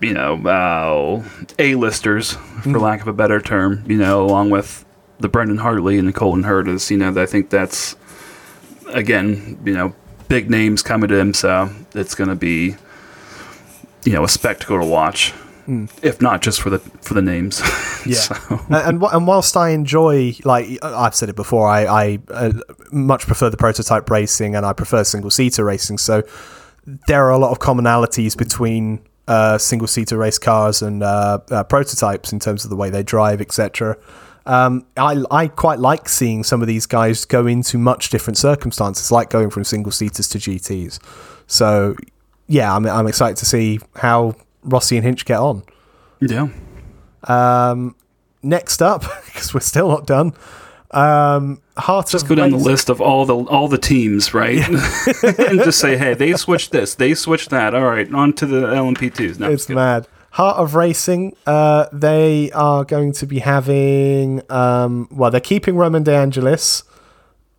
you 0.00 0.12
know, 0.12 0.34
uh, 0.46 1.22
A-listers, 1.58 2.32
for 2.62 2.78
lack 2.78 3.00
of 3.02 3.08
a 3.08 3.12
better 3.12 3.40
term. 3.40 3.84
You 3.86 3.96
know, 3.96 4.24
along 4.24 4.50
with 4.50 4.84
the 5.20 5.28
Brendan 5.28 5.58
Hartley 5.58 5.98
and 5.98 6.08
the 6.08 6.12
Colton 6.12 6.42
Hertas. 6.44 6.90
You 6.90 6.98
know, 6.98 7.20
I 7.20 7.26
think 7.26 7.50
that's 7.50 7.94
again, 8.88 9.58
you 9.64 9.74
know, 9.74 9.94
big 10.32 10.48
names 10.48 10.82
coming 10.82 11.08
to 11.08 11.18
him, 11.18 11.34
so 11.34 11.68
it's 11.94 12.14
going 12.14 12.30
to 12.30 12.34
be 12.34 12.74
you 14.04 14.12
know 14.14 14.24
a 14.24 14.28
spectacle 14.28 14.80
to 14.80 14.86
watch. 14.86 15.34
If 16.02 16.20
not 16.20 16.40
just 16.42 16.60
for 16.60 16.70
the 16.70 16.78
for 16.78 17.12
the 17.14 17.20
names, 17.22 17.60
Yeah. 18.06 18.14
So- 18.14 18.60
and 18.70 18.74
and, 18.74 19.02
and 19.02 19.26
whilst 19.26 19.56
I 19.56 19.68
enjoy, 19.70 20.34
like 20.44 20.66
I've 20.82 21.14
said 21.14 21.28
it 21.28 21.36
before, 21.36 21.68
I, 21.68 21.84
I 21.84 22.18
uh, 22.30 22.52
much 22.90 23.26
prefer 23.26 23.50
the 23.50 23.56
prototype 23.58 24.10
racing 24.10 24.56
and 24.56 24.64
I 24.66 24.72
prefer 24.72 25.04
single 25.04 25.30
seater 25.30 25.64
racing. 25.64 25.98
So 25.98 26.22
there 27.06 27.24
are 27.26 27.30
a 27.30 27.38
lot 27.38 27.52
of 27.52 27.58
commonalities 27.60 28.36
between 28.36 29.00
uh, 29.28 29.56
single 29.58 29.86
seater 29.86 30.16
race 30.16 30.38
cars 30.38 30.82
and 30.82 31.02
uh, 31.02 31.38
uh, 31.50 31.62
prototypes 31.64 32.32
in 32.32 32.40
terms 32.40 32.64
of 32.64 32.70
the 32.70 32.76
way 32.76 32.90
they 32.90 33.02
drive, 33.04 33.40
etc. 33.40 33.96
Um, 34.46 34.84
I 34.96 35.22
I 35.30 35.48
quite 35.48 35.78
like 35.78 36.08
seeing 36.08 36.42
some 36.44 36.60
of 36.62 36.68
these 36.68 36.86
guys 36.86 37.24
go 37.24 37.46
into 37.46 37.78
much 37.78 38.10
different 38.10 38.38
circumstances, 38.38 39.12
like 39.12 39.30
going 39.30 39.50
from 39.50 39.64
single 39.64 39.92
seaters 39.92 40.28
to 40.30 40.38
GTS. 40.38 40.98
So 41.46 41.96
yeah, 42.48 42.74
I'm 42.74 42.86
I'm 42.86 43.06
excited 43.06 43.36
to 43.38 43.46
see 43.46 43.78
how 43.96 44.34
Rossi 44.64 44.96
and 44.96 45.04
Hinch 45.04 45.24
get 45.24 45.38
on. 45.38 45.62
yeah. 46.20 46.48
Um, 47.24 47.94
next 48.42 48.82
up, 48.82 49.02
because 49.26 49.54
we're 49.54 49.60
still 49.60 49.88
not 49.88 50.06
done. 50.06 50.32
Um, 50.90 51.62
Heart 51.78 52.08
Just 52.08 52.28
go 52.28 52.34
down 52.34 52.50
the 52.50 52.58
list 52.58 52.90
of 52.90 53.00
all 53.00 53.24
the 53.24 53.34
all 53.34 53.66
the 53.68 53.78
teams, 53.78 54.34
right? 54.34 54.58
and 55.38 55.60
just 55.60 55.78
say, 55.78 55.96
hey, 55.96 56.12
they 56.12 56.34
switched 56.34 56.70
this, 56.70 56.94
they 56.94 57.14
switched 57.14 57.48
that. 57.50 57.74
All 57.74 57.84
right, 57.84 58.12
on 58.12 58.34
to 58.34 58.46
the 58.46 58.66
LMP2s. 58.66 59.38
No, 59.38 59.50
It's 59.50 59.68
mad. 59.70 60.06
Heart 60.32 60.58
of 60.58 60.74
Racing. 60.74 61.36
Uh, 61.46 61.86
they 61.92 62.50
are 62.52 62.84
going 62.84 63.12
to 63.12 63.26
be 63.26 63.40
having. 63.40 64.42
Um, 64.50 65.08
well, 65.10 65.30
they're 65.30 65.40
keeping 65.40 65.76
Roman 65.76 66.02
De 66.02 66.14
Angelis, 66.14 66.84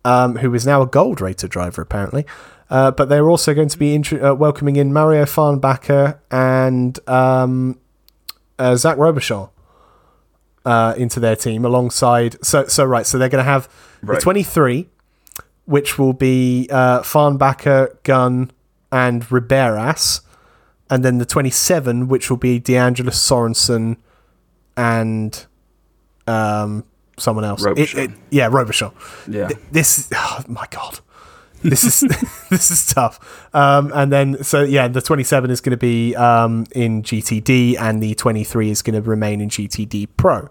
um, 0.04 0.36
who 0.36 0.52
is 0.54 0.66
now 0.66 0.82
a 0.82 0.86
gold 0.86 1.20
rated 1.20 1.50
driver 1.50 1.82
apparently. 1.82 2.26
Uh, 2.70 2.90
but 2.90 3.08
they're 3.08 3.28
also 3.28 3.54
going 3.54 3.68
to 3.68 3.78
be 3.78 3.96
uh, 3.96 4.34
welcoming 4.34 4.76
in 4.76 4.92
Mario 4.92 5.24
Farnbacher 5.24 6.18
and 6.30 6.98
um, 7.08 7.78
uh, 8.58 8.74
Zach 8.74 8.96
Robichon 8.96 9.50
uh, 10.64 10.94
into 10.96 11.20
their 11.20 11.36
team 11.36 11.64
alongside. 11.64 12.44
So, 12.44 12.66
so 12.66 12.84
right. 12.84 13.06
So 13.06 13.18
they're 13.18 13.28
going 13.28 13.44
to 13.44 13.48
have 13.48 13.68
the 14.02 14.16
23, 14.16 14.88
which 15.66 15.98
will 15.98 16.12
be 16.12 16.68
uh, 16.72 17.02
Farnbacher, 17.02 18.02
Gunn, 18.02 18.50
and 18.90 19.22
Riberas, 19.26 20.22
and 20.90 21.04
then 21.04 21.18
the 21.18 21.24
27, 21.26 22.08
which 22.08 22.30
will 22.30 22.36
be 22.36 22.60
DeAngelis 22.60 23.14
Sorensen 23.14 23.96
and 24.76 25.46
um, 26.26 26.84
someone 27.18 27.44
else. 27.44 27.64
It- 27.64 27.68
Robichon. 27.76 27.98
it- 27.98 28.10
yeah, 28.30 28.48
Robichon. 28.48 28.92
Yeah. 29.28 29.48
Th- 29.48 29.60
This, 29.72 30.08
oh 30.14 30.40
my 30.48 30.66
god, 30.70 31.00
this 31.62 31.84
is 31.84 32.00
this 32.50 32.70
is 32.70 32.86
tough. 32.86 33.48
Um, 33.54 33.90
and 33.94 34.12
then 34.12 34.42
so 34.44 34.62
yeah, 34.62 34.88
the 34.88 35.00
27 35.00 35.50
is 35.50 35.60
going 35.60 35.70
to 35.72 35.76
be 35.76 36.14
um, 36.16 36.66
in 36.74 37.02
GTD, 37.02 37.76
and 37.78 38.02
the 38.02 38.14
23 38.14 38.70
is 38.70 38.82
going 38.82 39.00
to 39.02 39.08
remain 39.08 39.40
in 39.40 39.48
GTD 39.48 40.08
Pro. 40.16 40.48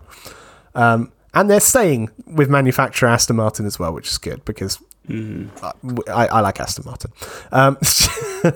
Um, 0.76 1.12
and 1.36 1.50
they're 1.50 1.60
staying 1.60 2.10
with 2.28 2.50
manufacturer 2.50 3.10
Aston 3.10 3.36
Martin 3.38 3.66
as 3.66 3.78
well, 3.80 3.94
which 3.94 4.08
is 4.10 4.18
good 4.18 4.44
because 4.46 4.80
Mm-hmm. 5.10 6.00
I, 6.10 6.28
I 6.28 6.40
like 6.40 6.62
Aston 6.62 6.86
Martin. 6.86 7.12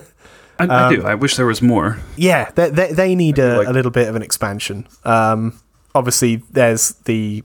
Um, 0.60 0.70
I, 0.70 0.86
I 0.86 0.94
do. 0.96 1.04
I 1.04 1.14
wish 1.14 1.36
there 1.36 1.46
was 1.46 1.62
more. 1.62 1.98
yeah, 2.16 2.50
they, 2.54 2.70
they, 2.70 2.92
they 2.92 3.14
need 3.14 3.38
a, 3.38 3.58
like- 3.58 3.68
a 3.68 3.72
little 3.72 3.90
bit 3.90 4.08
of 4.08 4.16
an 4.16 4.22
expansion. 4.22 4.86
Um, 5.04 5.58
obviously, 5.94 6.36
there's 6.50 6.90
the 7.04 7.42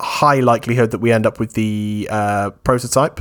high 0.00 0.40
likelihood 0.40 0.90
that 0.92 0.98
we 0.98 1.12
end 1.12 1.26
up 1.26 1.38
with 1.38 1.52
the 1.54 2.08
uh, 2.10 2.50
prototype 2.64 3.20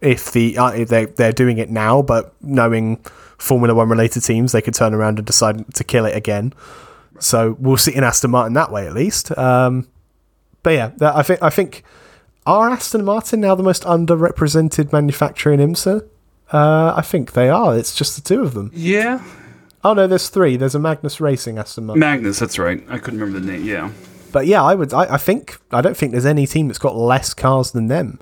if 0.00 0.32
the 0.32 0.56
uh, 0.58 0.70
if 0.70 0.88
they 0.88 1.04
they're 1.06 1.32
doing 1.32 1.58
it 1.58 1.70
now, 1.70 2.02
but 2.02 2.34
knowing 2.42 2.96
Formula 3.38 3.74
One 3.74 3.88
related 3.88 4.22
teams, 4.22 4.52
they 4.52 4.62
could 4.62 4.74
turn 4.74 4.94
around 4.94 5.18
and 5.18 5.26
decide 5.26 5.74
to 5.74 5.84
kill 5.84 6.04
it 6.06 6.16
again. 6.16 6.52
So 7.18 7.56
we'll 7.58 7.76
see 7.76 7.94
in 7.94 8.02
Aston 8.02 8.30
Martin 8.30 8.54
that 8.54 8.72
way 8.72 8.86
at 8.86 8.94
least. 8.94 9.36
Um, 9.36 9.88
but 10.62 10.70
yeah, 10.70 10.92
that, 10.96 11.16
I 11.16 11.22
think 11.22 11.42
I 11.42 11.50
think 11.50 11.84
are 12.46 12.70
Aston 12.70 13.04
Martin 13.04 13.40
now 13.42 13.54
the 13.54 13.62
most 13.62 13.82
underrepresented 13.84 14.90
manufacturer 14.92 15.52
in 15.52 15.60
IMSA? 15.60 16.08
Uh, 16.52 16.94
I 16.96 17.02
think 17.02 17.32
they 17.32 17.48
are. 17.48 17.76
It's 17.76 17.94
just 17.94 18.16
the 18.16 18.22
two 18.22 18.42
of 18.42 18.54
them. 18.54 18.70
Yeah. 18.74 19.22
Oh 19.82 19.94
no, 19.94 20.06
there's 20.06 20.28
three. 20.28 20.56
There's 20.56 20.74
a 20.74 20.78
Magnus 20.78 21.20
Racing 21.20 21.58
Aston 21.58 21.86
Martin. 21.86 22.00
Magnus, 22.00 22.38
that's 22.38 22.58
right. 22.58 22.84
I 22.88 22.98
couldn't 22.98 23.20
remember 23.20 23.40
the 23.40 23.52
name. 23.52 23.64
Yeah. 23.64 23.90
But 24.32 24.46
yeah, 24.46 24.62
I 24.62 24.74
would. 24.74 24.92
I, 24.92 25.14
I 25.14 25.16
think 25.16 25.58
I 25.70 25.80
don't 25.80 25.96
think 25.96 26.12
there's 26.12 26.26
any 26.26 26.46
team 26.46 26.68
that's 26.68 26.78
got 26.78 26.96
less 26.96 27.34
cars 27.34 27.72
than 27.72 27.86
them. 27.86 28.18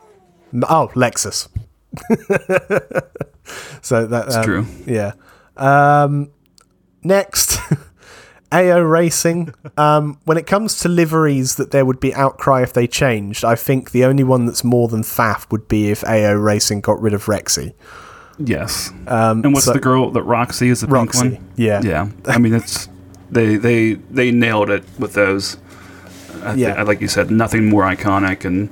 Oh, 0.68 0.90
Lexus. 0.94 1.48
so 3.82 4.06
that, 4.06 4.26
It's 4.26 4.36
um, 4.36 4.44
true. 4.44 4.66
Yeah. 4.86 5.12
Um, 5.56 6.30
next, 7.02 7.58
AO 8.52 8.80
Racing. 8.80 9.52
Um, 9.76 10.18
when 10.24 10.38
it 10.38 10.46
comes 10.46 10.78
to 10.80 10.88
liveries, 10.88 11.56
that 11.56 11.70
there 11.70 11.84
would 11.84 12.00
be 12.00 12.14
outcry 12.14 12.62
if 12.62 12.72
they 12.72 12.86
changed. 12.86 13.44
I 13.44 13.56
think 13.56 13.90
the 13.90 14.04
only 14.04 14.24
one 14.24 14.46
that's 14.46 14.64
more 14.64 14.88
than 14.88 15.02
Pfaff 15.02 15.50
would 15.50 15.68
be 15.68 15.90
if 15.90 16.04
AO 16.04 16.34
Racing 16.34 16.80
got 16.80 17.00
rid 17.00 17.14
of 17.14 17.26
Rexy. 17.26 17.74
Yes. 18.38 18.90
and 19.06 19.52
what's 19.52 19.66
so- 19.66 19.72
the 19.72 19.80
girl 19.80 20.10
that 20.12 20.22
Roxy 20.22 20.68
is 20.68 20.80
the 20.80 20.86
pink 20.86 20.94
Roxy, 21.14 21.28
one? 21.30 21.48
yeah. 21.56 21.80
Yeah. 21.82 22.08
I 22.26 22.38
mean, 22.38 22.54
it's 22.54 22.88
they 23.30 23.56
they 23.56 23.94
they 24.10 24.30
nailed 24.30 24.70
it 24.70 24.84
with 24.98 25.14
those. 25.14 25.56
I 26.44 26.54
Yeah. 26.54 26.82
like 26.82 27.00
you 27.00 27.08
said, 27.08 27.30
nothing 27.30 27.68
more 27.68 27.82
iconic, 27.82 28.44
and 28.44 28.68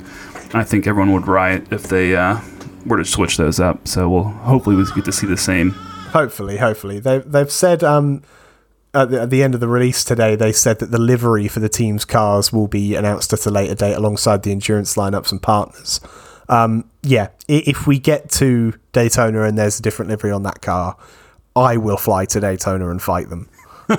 I 0.54 0.62
think 0.64 0.86
everyone 0.86 1.12
would 1.12 1.26
riot 1.26 1.66
if 1.72 1.84
they 1.88 2.14
uh, 2.14 2.38
were 2.86 2.96
to 2.98 3.04
switch 3.04 3.36
those 3.38 3.58
up. 3.58 3.88
So 3.88 4.08
we'll 4.08 4.22
hopefully 4.24 4.76
we 4.76 4.84
get 4.94 5.04
to 5.06 5.12
see 5.12 5.26
the 5.26 5.36
same. 5.36 5.72
Hopefully, 6.12 6.58
hopefully 6.58 7.00
they've 7.00 7.28
they've 7.30 7.50
said 7.50 7.82
um 7.82 8.22
at 8.94 9.10
the, 9.10 9.20
at 9.22 9.30
the 9.30 9.42
end 9.42 9.52
of 9.54 9.60
the 9.60 9.68
release 9.68 10.04
today 10.04 10.36
they 10.36 10.52
said 10.52 10.78
that 10.78 10.90
the 10.90 10.98
livery 10.98 11.48
for 11.48 11.60
the 11.60 11.68
team's 11.68 12.04
cars 12.06 12.52
will 12.52 12.68
be 12.68 12.94
announced 12.94 13.30
at 13.32 13.44
a 13.44 13.50
later 13.50 13.74
date 13.74 13.92
alongside 13.94 14.42
the 14.42 14.52
endurance 14.52 14.94
lineups 14.94 15.32
and 15.32 15.42
partners. 15.42 16.00
Um, 16.48 16.88
yeah, 17.02 17.28
if 17.48 17.86
we 17.86 17.98
get 17.98 18.30
to 18.32 18.72
Daytona 18.92 19.42
and 19.42 19.58
there's 19.58 19.78
a 19.78 19.82
different 19.82 20.10
livery 20.10 20.30
on 20.32 20.42
that 20.44 20.62
car, 20.62 20.96
I 21.54 21.76
will 21.76 21.96
fly 21.96 22.24
to 22.26 22.40
Daytona 22.40 22.90
and 22.90 23.00
fight 23.02 23.28
them. 23.30 23.48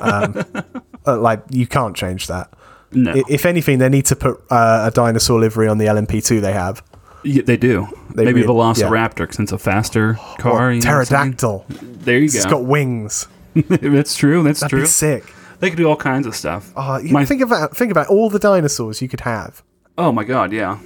Um, 0.02 0.44
uh, 1.06 1.18
like 1.20 1.42
you 1.50 1.68
can't 1.68 1.96
change 1.96 2.28
that. 2.28 2.52
No, 2.92 3.14
If 3.28 3.46
anything, 3.46 3.80
they 3.80 3.90
need 3.90 4.06
to 4.06 4.16
put 4.16 4.42
uh, 4.50 4.86
a 4.88 4.92
dinosaur 4.92 5.40
livery 5.40 5.68
on 5.68 5.78
the 5.78 5.86
LMP2 5.86 6.40
they 6.42 6.54
have. 6.54 6.82
Yeah, 7.24 7.42
they 7.44 7.58
do. 7.58 7.88
They 8.16 8.24
Maybe 8.24 8.42
re- 8.44 8.48
Velociraptor, 8.48 9.34
since 9.34 9.52
it's 9.52 9.52
a 9.52 9.58
faster 9.58 10.14
car. 10.40 10.72
You 10.72 10.82
pterodactyl. 10.82 11.66
There 11.70 12.18
you 12.18 12.26
It's 12.26 12.46
go. 12.46 12.52
got 12.52 12.64
wings. 12.64 13.28
that's 13.56 14.16
true. 14.16 14.44
That's 14.44 14.62
That'd 14.62 14.70
true. 14.70 14.82
be 14.82 14.88
sick. 14.88 15.24
They 15.60 15.70
could 15.70 15.78
do 15.78 15.90
all 15.90 15.96
kinds 15.98 16.28
of 16.28 16.36
stuff. 16.36 16.72
You 17.04 17.12
my, 17.12 17.26
think 17.26 17.42
about 17.42 17.76
think 17.76 17.92
about 17.92 18.08
all 18.08 18.30
the 18.30 18.38
dinosaurs 18.40 19.02
you 19.02 19.10
could 19.10 19.22
have. 19.22 19.64
oh 19.98 20.12
my 20.12 20.24
god, 20.24 20.54
yeah. 20.54 20.78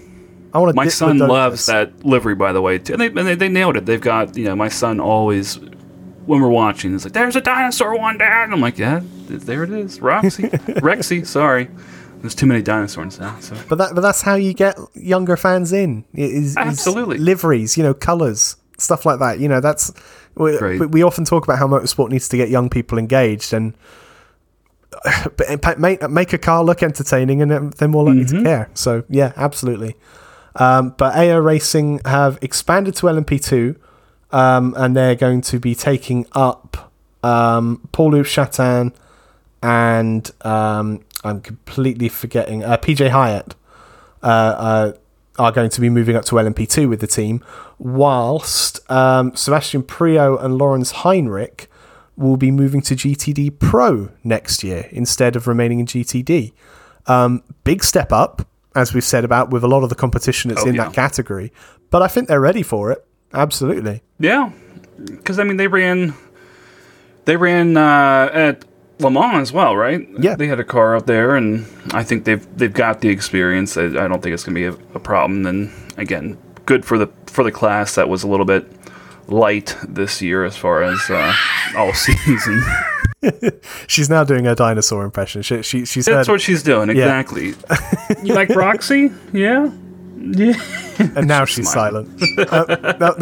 I 0.53 0.59
want 0.59 0.69
to. 0.71 0.75
My 0.75 0.87
son 0.87 1.17
loves 1.17 1.65
that 1.67 2.03
livery, 2.05 2.35
by 2.35 2.51
the 2.53 2.61
way. 2.61 2.77
Too. 2.79 2.93
And, 2.93 3.01
they, 3.01 3.07
and 3.07 3.17
they, 3.17 3.35
they 3.35 3.49
nailed 3.49 3.77
it. 3.77 3.85
They've 3.85 4.01
got, 4.01 4.35
you 4.37 4.45
know, 4.45 4.55
my 4.55 4.67
son 4.67 4.99
always, 4.99 5.55
when 6.25 6.41
we're 6.41 6.49
watching, 6.49 6.93
it's 6.93 7.05
like, 7.05 7.13
there's 7.13 7.35
a 7.35 7.41
dinosaur 7.41 7.97
one, 7.97 8.17
Dad. 8.17 8.45
And 8.45 8.53
I'm 8.53 8.61
like, 8.61 8.77
yeah, 8.77 9.01
there 9.27 9.63
it 9.63 9.71
is. 9.71 10.01
Roxy. 10.01 10.43
Rexy, 10.83 11.25
sorry. 11.25 11.69
There's 12.19 12.35
too 12.35 12.45
many 12.45 12.61
dinosaurs 12.61 13.19
now. 13.19 13.39
So. 13.39 13.55
But 13.69 13.77
that, 13.77 13.95
but 13.95 14.01
that's 14.01 14.21
how 14.21 14.35
you 14.35 14.53
get 14.53 14.77
younger 14.93 15.35
fans 15.37 15.73
in. 15.73 16.05
Is, 16.13 16.51
is 16.51 16.57
Absolutely. 16.57 17.17
liveries, 17.17 17.77
you 17.77 17.83
know, 17.83 17.93
colors, 17.93 18.57
stuff 18.77 19.05
like 19.05 19.19
that. 19.19 19.39
You 19.39 19.47
know, 19.47 19.59
that's 19.61 19.91
we, 20.35 20.57
Great. 20.57 20.89
we- 20.91 21.01
often 21.01 21.25
talk 21.25 21.43
about 21.45 21.57
how 21.57 21.67
motorsport 21.67 22.09
needs 22.09 22.27
to 22.29 22.37
get 22.37 22.49
young 22.49 22.69
people 22.69 22.97
engaged, 22.99 23.53
and 23.53 23.73
but 25.37 25.79
make 25.79 26.07
make 26.09 26.33
a 26.33 26.37
car 26.37 26.63
look 26.63 26.83
entertaining, 26.83 27.41
and 27.41 27.73
they're 27.73 27.87
more 27.87 28.03
likely 28.05 28.25
Mm-hmm. 28.25 28.37
to 28.37 28.43
care. 28.43 28.69
So 28.75 29.03
yeah, 29.09 29.33
absolutely. 29.35 29.95
Um, 30.55 30.95
but 30.97 31.15
AO 31.15 31.37
Racing 31.37 32.01
have 32.05 32.37
expanded 32.41 32.95
to 32.97 33.07
LMP2, 33.07 33.77
um, 34.31 34.73
and 34.77 34.95
they're 34.95 35.15
going 35.15 35.41
to 35.41 35.59
be 35.59 35.75
taking 35.75 36.25
up 36.33 36.91
um, 37.23 37.87
Paul 37.91 38.11
Loup 38.11 38.25
Chatin 38.25 38.93
and 39.61 40.31
um, 40.41 41.03
I'm 41.23 41.41
completely 41.41 42.09
forgetting 42.09 42.63
uh, 42.63 42.77
PJ 42.77 43.09
Hyatt 43.09 43.55
uh, 44.23 44.25
uh, 44.25 44.93
are 45.37 45.51
going 45.51 45.69
to 45.69 45.81
be 45.81 45.89
moving 45.89 46.15
up 46.15 46.25
to 46.25 46.35
LMP2 46.35 46.89
with 46.89 46.99
the 46.99 47.07
team, 47.07 47.43
whilst 47.77 48.79
um, 48.91 49.35
Sebastian 49.35 49.83
Priaulx 49.83 50.43
and 50.43 50.57
Laurin 50.57 50.83
Heinrich 50.83 51.69
will 52.17 52.37
be 52.37 52.51
moving 52.51 52.81
to 52.81 52.95
GTD 52.95 53.57
Pro 53.59 54.09
next 54.23 54.63
year 54.63 54.87
instead 54.91 55.35
of 55.35 55.47
remaining 55.47 55.79
in 55.79 55.85
GTD. 55.85 56.53
Um, 57.07 57.43
big 57.63 57.83
step 57.83 58.11
up, 58.11 58.47
as 58.75 58.93
we've 58.93 59.03
said 59.03 59.23
about 59.25 59.49
with 59.51 59.63
a 59.63 59.67
lot 59.67 59.83
of 59.83 59.89
the 59.89 59.95
competition 59.95 60.49
that's 60.49 60.63
Oh, 60.63 60.67
in 60.69 60.75
yeah. 60.75 60.85
that 60.85 60.93
category, 60.93 61.51
but 61.89 62.01
I 62.01 62.07
think 62.07 62.27
they're 62.27 62.39
ready 62.41 62.63
for 62.63 62.91
it. 62.91 63.05
Absolutely. 63.33 64.01
Yeah. 64.19 64.51
Because, 65.05 65.39
I 65.39 65.43
mean, 65.43 65.57
they 65.57 65.67
ran, 65.67 66.13
they 67.25 67.37
ran 67.37 67.75
uh, 67.77 68.29
at 68.33 68.65
Le 68.99 69.09
Mans 69.09 69.41
as 69.41 69.51
well, 69.53 69.75
right? 69.75 70.07
Yeah. 70.19 70.35
They 70.35 70.47
had 70.47 70.59
a 70.59 70.63
car 70.63 70.95
out 70.95 71.07
there, 71.07 71.35
and 71.35 71.65
I 71.91 72.03
think 72.03 72.25
they've 72.25 72.45
they've 72.57 72.71
got 72.73 73.01
the 73.01 73.09
experience. 73.09 73.77
I, 73.77 73.85
I 73.85 74.07
don't 74.07 74.21
think 74.21 74.33
it's 74.33 74.43
going 74.43 74.53
to 74.55 74.59
be 74.61 74.65
a, 74.65 74.95
a 74.95 74.99
problem. 74.99 75.45
And 75.47 75.71
again, 75.97 76.37
good 76.65 76.85
for 76.85 76.97
the 76.99 77.07
for 77.25 77.43
the 77.43 77.51
class 77.51 77.95
that 77.95 78.09
was 78.09 78.21
a 78.23 78.27
little 78.27 78.45
bit 78.45 78.67
light 79.27 79.75
this 79.87 80.21
year 80.21 80.43
as 80.45 80.55
far 80.55 80.83
as 80.83 80.99
uh, 81.09 81.33
all 81.75 81.93
season. 81.95 82.63
She's 83.87 84.09
now 84.09 84.23
doing 84.23 84.45
her 84.45 84.55
dinosaur 84.55 85.03
impression. 85.05 85.41
She, 85.41 85.61
she 85.61 85.85
she's 85.85 86.05
That's 86.05 86.27
heard, 86.27 86.33
what 86.33 86.41
she's 86.41 86.63
doing 86.63 86.89
Yeah. 86.89 87.19
exactly. 87.19 87.53
you 88.23 88.33
like 88.33 88.49
Roxy? 88.49 89.11
Yeah. 89.33 89.71
Yeah. 90.17 90.53
and 90.99 91.27
now 91.27 91.45
she's 91.45 91.69
smiling. 91.69 92.17
silent. 92.17 92.51
Uh, 92.51 93.13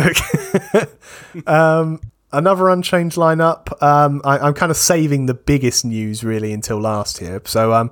no, 1.46 1.52
um, 1.54 2.00
another 2.32 2.70
unchanged 2.70 3.18
lineup. 3.18 3.82
Um, 3.82 4.22
I, 4.26 4.40
I'm 4.40 4.54
kind 4.54 4.70
of 4.70 4.78
saving 4.78 5.26
the 5.26 5.34
biggest 5.34 5.86
news 5.86 6.24
really 6.24 6.52
until 6.54 6.80
last 6.80 7.20
here. 7.20 7.42
So, 7.46 7.74
um, 7.74 7.92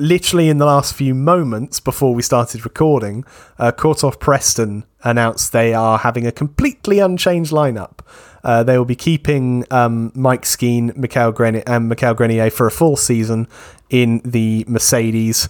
literally 0.00 0.48
in 0.48 0.58
the 0.58 0.66
last 0.66 0.94
few 0.94 1.14
moments 1.14 1.78
before 1.80 2.14
we 2.14 2.22
started 2.22 2.64
recording, 2.64 3.24
uh, 3.58 3.72
Korthoff 3.72 4.18
Preston 4.18 4.84
announced 5.02 5.52
they 5.52 5.74
are 5.74 5.98
having 5.98 6.26
a 6.26 6.32
completely 6.32 6.98
unchanged 6.98 7.52
lineup. 7.52 8.00
Uh, 8.42 8.62
they 8.62 8.78
will 8.78 8.86
be 8.86 8.96
keeping 8.96 9.64
um, 9.70 10.12
Mike 10.14 10.42
Skeen, 10.42 10.96
Mikhail 10.96 11.32
Grenier, 11.32 11.62
and 11.66 11.88
Mikhail 11.88 12.14
Grenier 12.14 12.50
for 12.50 12.66
a 12.66 12.70
full 12.70 12.96
season 12.96 13.46
in 13.90 14.20
the 14.24 14.64
Mercedes 14.66 15.48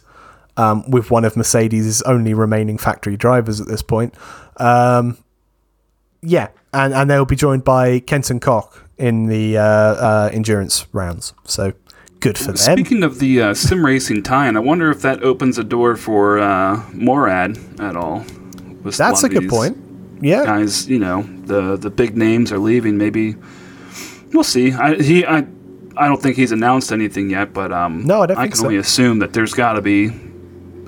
um, 0.57 0.91
with 0.91 1.11
one 1.11 1.25
of 1.25 1.37
Mercedes' 1.37 2.03
only 2.03 2.35
remaining 2.35 2.79
factory 2.79 3.17
drivers 3.17 3.61
at 3.61 3.69
this 3.69 3.83
point. 3.83 4.15
Um, 4.57 5.19
yeah, 6.23 6.49
and, 6.73 6.93
and 6.93 7.09
they'll 7.09 7.25
be 7.25 7.37
joined 7.37 7.65
by 7.65 8.01
Kenton 8.01 8.41
Koch 8.41 8.85
in 8.99 9.27
the 9.27 9.57
uh, 9.57 9.63
uh, 9.65 10.31
endurance 10.33 10.87
rounds. 10.93 11.33
So 11.45 11.73
good 12.21 12.39
for 12.39 12.45
them. 12.45 12.57
Speaking 12.57 13.03
of 13.03 13.19
the 13.19 13.41
uh, 13.43 13.55
sim 13.55 13.85
racing 13.85 14.23
tie-in, 14.23 14.57
I 14.57 14.61
wonder 14.61 14.91
if 14.91 15.03
that 15.03 15.23
opens 15.23 15.59
a 15.59 15.65
door 15.65 15.97
for 15.97 16.39
uh, 16.39 16.83
Morad 16.93 17.59
at 17.81 17.97
all. 17.97 18.25
With 18.83 18.97
That's 18.97 19.23
a 19.25 19.29
good 19.29 19.49
point. 19.49 19.77
Yeah, 20.23 20.45
Guys, 20.45 20.87
you 20.89 20.99
know 20.99 21.23
the 21.23 21.77
the 21.77 21.89
big 21.91 22.17
names 22.17 22.53
are 22.53 22.59
leaving. 22.59 22.99
Maybe 22.99 23.37
we'll 24.33 24.45
see. 24.45 24.73
I, 24.73 24.97
he 24.97 25.25
I 25.25 25.47
I 25.97 26.09
don't 26.09 26.23
think 26.23 26.37
he's 26.37 26.53
announced 26.53 26.93
anything 26.93 27.31
yet, 27.31 27.53
but 27.55 27.73
um, 27.73 28.05
No, 28.07 28.23
I 28.23 28.43
I 28.43 28.47
can 28.49 28.57
so. 28.57 28.65
only 28.65 28.77
assume 28.77 29.19
that 29.21 29.33
there's 29.33 29.55
got 29.55 29.75
to 29.75 29.83
be 29.83 30.07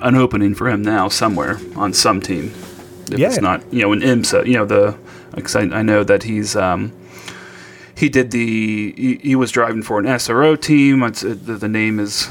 an 0.00 0.16
opening 0.16 0.54
for 0.54 0.68
him 0.68 0.82
now 0.82 1.08
somewhere 1.08 1.58
on 1.76 1.92
some 1.94 2.20
team. 2.20 2.52
If 3.10 3.18
Yeah. 3.18 3.28
it's 3.28 3.40
not, 3.40 3.62
you 3.72 3.82
know, 3.82 3.92
an 3.92 4.00
IMSA, 4.00 4.46
you 4.46 4.54
know 4.54 4.66
the. 4.66 4.96
Because 5.34 5.56
I, 5.56 5.62
I 5.62 5.82
know 5.82 6.04
that 6.04 6.24
he's 6.24 6.54
um, 6.56 6.92
he 7.96 8.08
did 8.08 8.30
the 8.30 8.92
he, 8.92 9.16
he 9.22 9.36
was 9.36 9.50
driving 9.50 9.82
for 9.82 9.98
an 9.98 10.06
SRO 10.06 10.60
team. 10.60 11.02
It's, 11.02 11.24
uh, 11.24 11.36
the, 11.40 11.54
the 11.54 11.68
name 11.68 11.98
is 12.00 12.28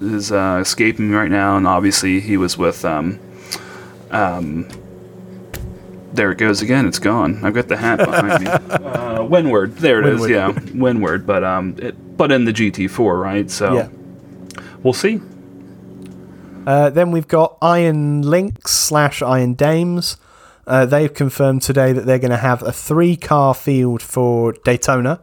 is 0.00 0.32
uh, 0.32 0.58
escaping 0.60 1.10
me 1.10 1.16
right 1.16 1.30
now, 1.30 1.56
and 1.56 1.66
obviously 1.66 2.20
he 2.20 2.36
was 2.36 2.58
with 2.58 2.84
um, 2.84 3.20
um, 4.10 4.68
there 6.12 6.30
it 6.30 6.38
goes 6.38 6.60
again. 6.62 6.86
It's 6.86 6.98
gone. 6.98 7.44
I've 7.44 7.54
got 7.54 7.68
the 7.68 7.76
hat 7.76 7.98
behind 7.98 8.44
me. 8.44 8.50
Uh, 8.92 9.18
Winward. 9.18 9.76
There 9.76 10.00
it 10.00 10.06
is. 10.06 10.20
Winward. 10.22 10.30
Yeah, 10.30 10.52
Winward. 10.52 11.26
But 11.26 11.44
um, 11.44 11.76
it, 11.78 12.16
but 12.16 12.32
in 12.32 12.46
the 12.46 12.52
GT4, 12.52 13.20
right? 13.20 13.50
So 13.50 13.74
yeah. 13.74 13.88
we'll 14.82 14.94
see. 14.94 15.20
Uh, 16.66 16.90
then 16.90 17.10
we've 17.10 17.28
got 17.28 17.58
Iron 17.60 18.22
Lynx 18.22 18.70
slash 18.70 19.20
Iron 19.20 19.52
Dames. 19.52 20.16
Uh, 20.66 20.86
they've 20.86 21.12
confirmed 21.12 21.62
today 21.62 21.92
that 21.92 22.06
they're 22.06 22.18
going 22.18 22.30
to 22.30 22.36
have 22.36 22.62
a 22.62 22.72
three 22.72 23.16
car 23.16 23.54
field 23.54 24.00
for 24.00 24.52
Daytona, 24.64 25.20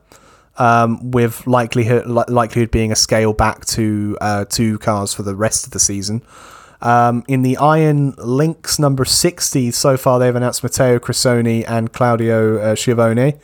um, 0.58 1.12
with 1.12 1.47
likelihood 1.47 2.06
li- 2.08 2.25
likelihood 2.28 2.71
being 2.71 2.91
a 2.91 2.95
scale 2.95 3.34
back 3.34 3.65
to 3.67 4.17
uh, 4.19 4.45
two 4.45 4.78
cars 4.80 5.13
for 5.13 5.23
the 5.23 5.36
rest 5.36 5.65
of 5.65 5.71
the 5.71 5.80
season. 5.80 6.21
Um, 6.82 7.23
in 7.28 7.41
the 7.41 7.58
Iron 7.58 8.12
Lynx 8.17 8.80
number 8.80 9.04
60, 9.04 9.71
so 9.71 9.97
far 9.97 10.19
they've 10.19 10.36
announced 10.36 10.63
Matteo 10.63 10.97
Cressoni 10.99 11.65
and 11.67 11.91
Claudio 11.91 12.58
uh. 12.73 13.38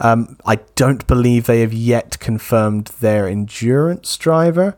Um, 0.00 0.38
I 0.46 0.56
don't 0.74 1.06
believe 1.06 1.46
they 1.46 1.60
have 1.60 1.72
yet 1.72 2.18
confirmed 2.18 2.86
their 3.00 3.26
endurance 3.26 4.16
driver. 4.16 4.76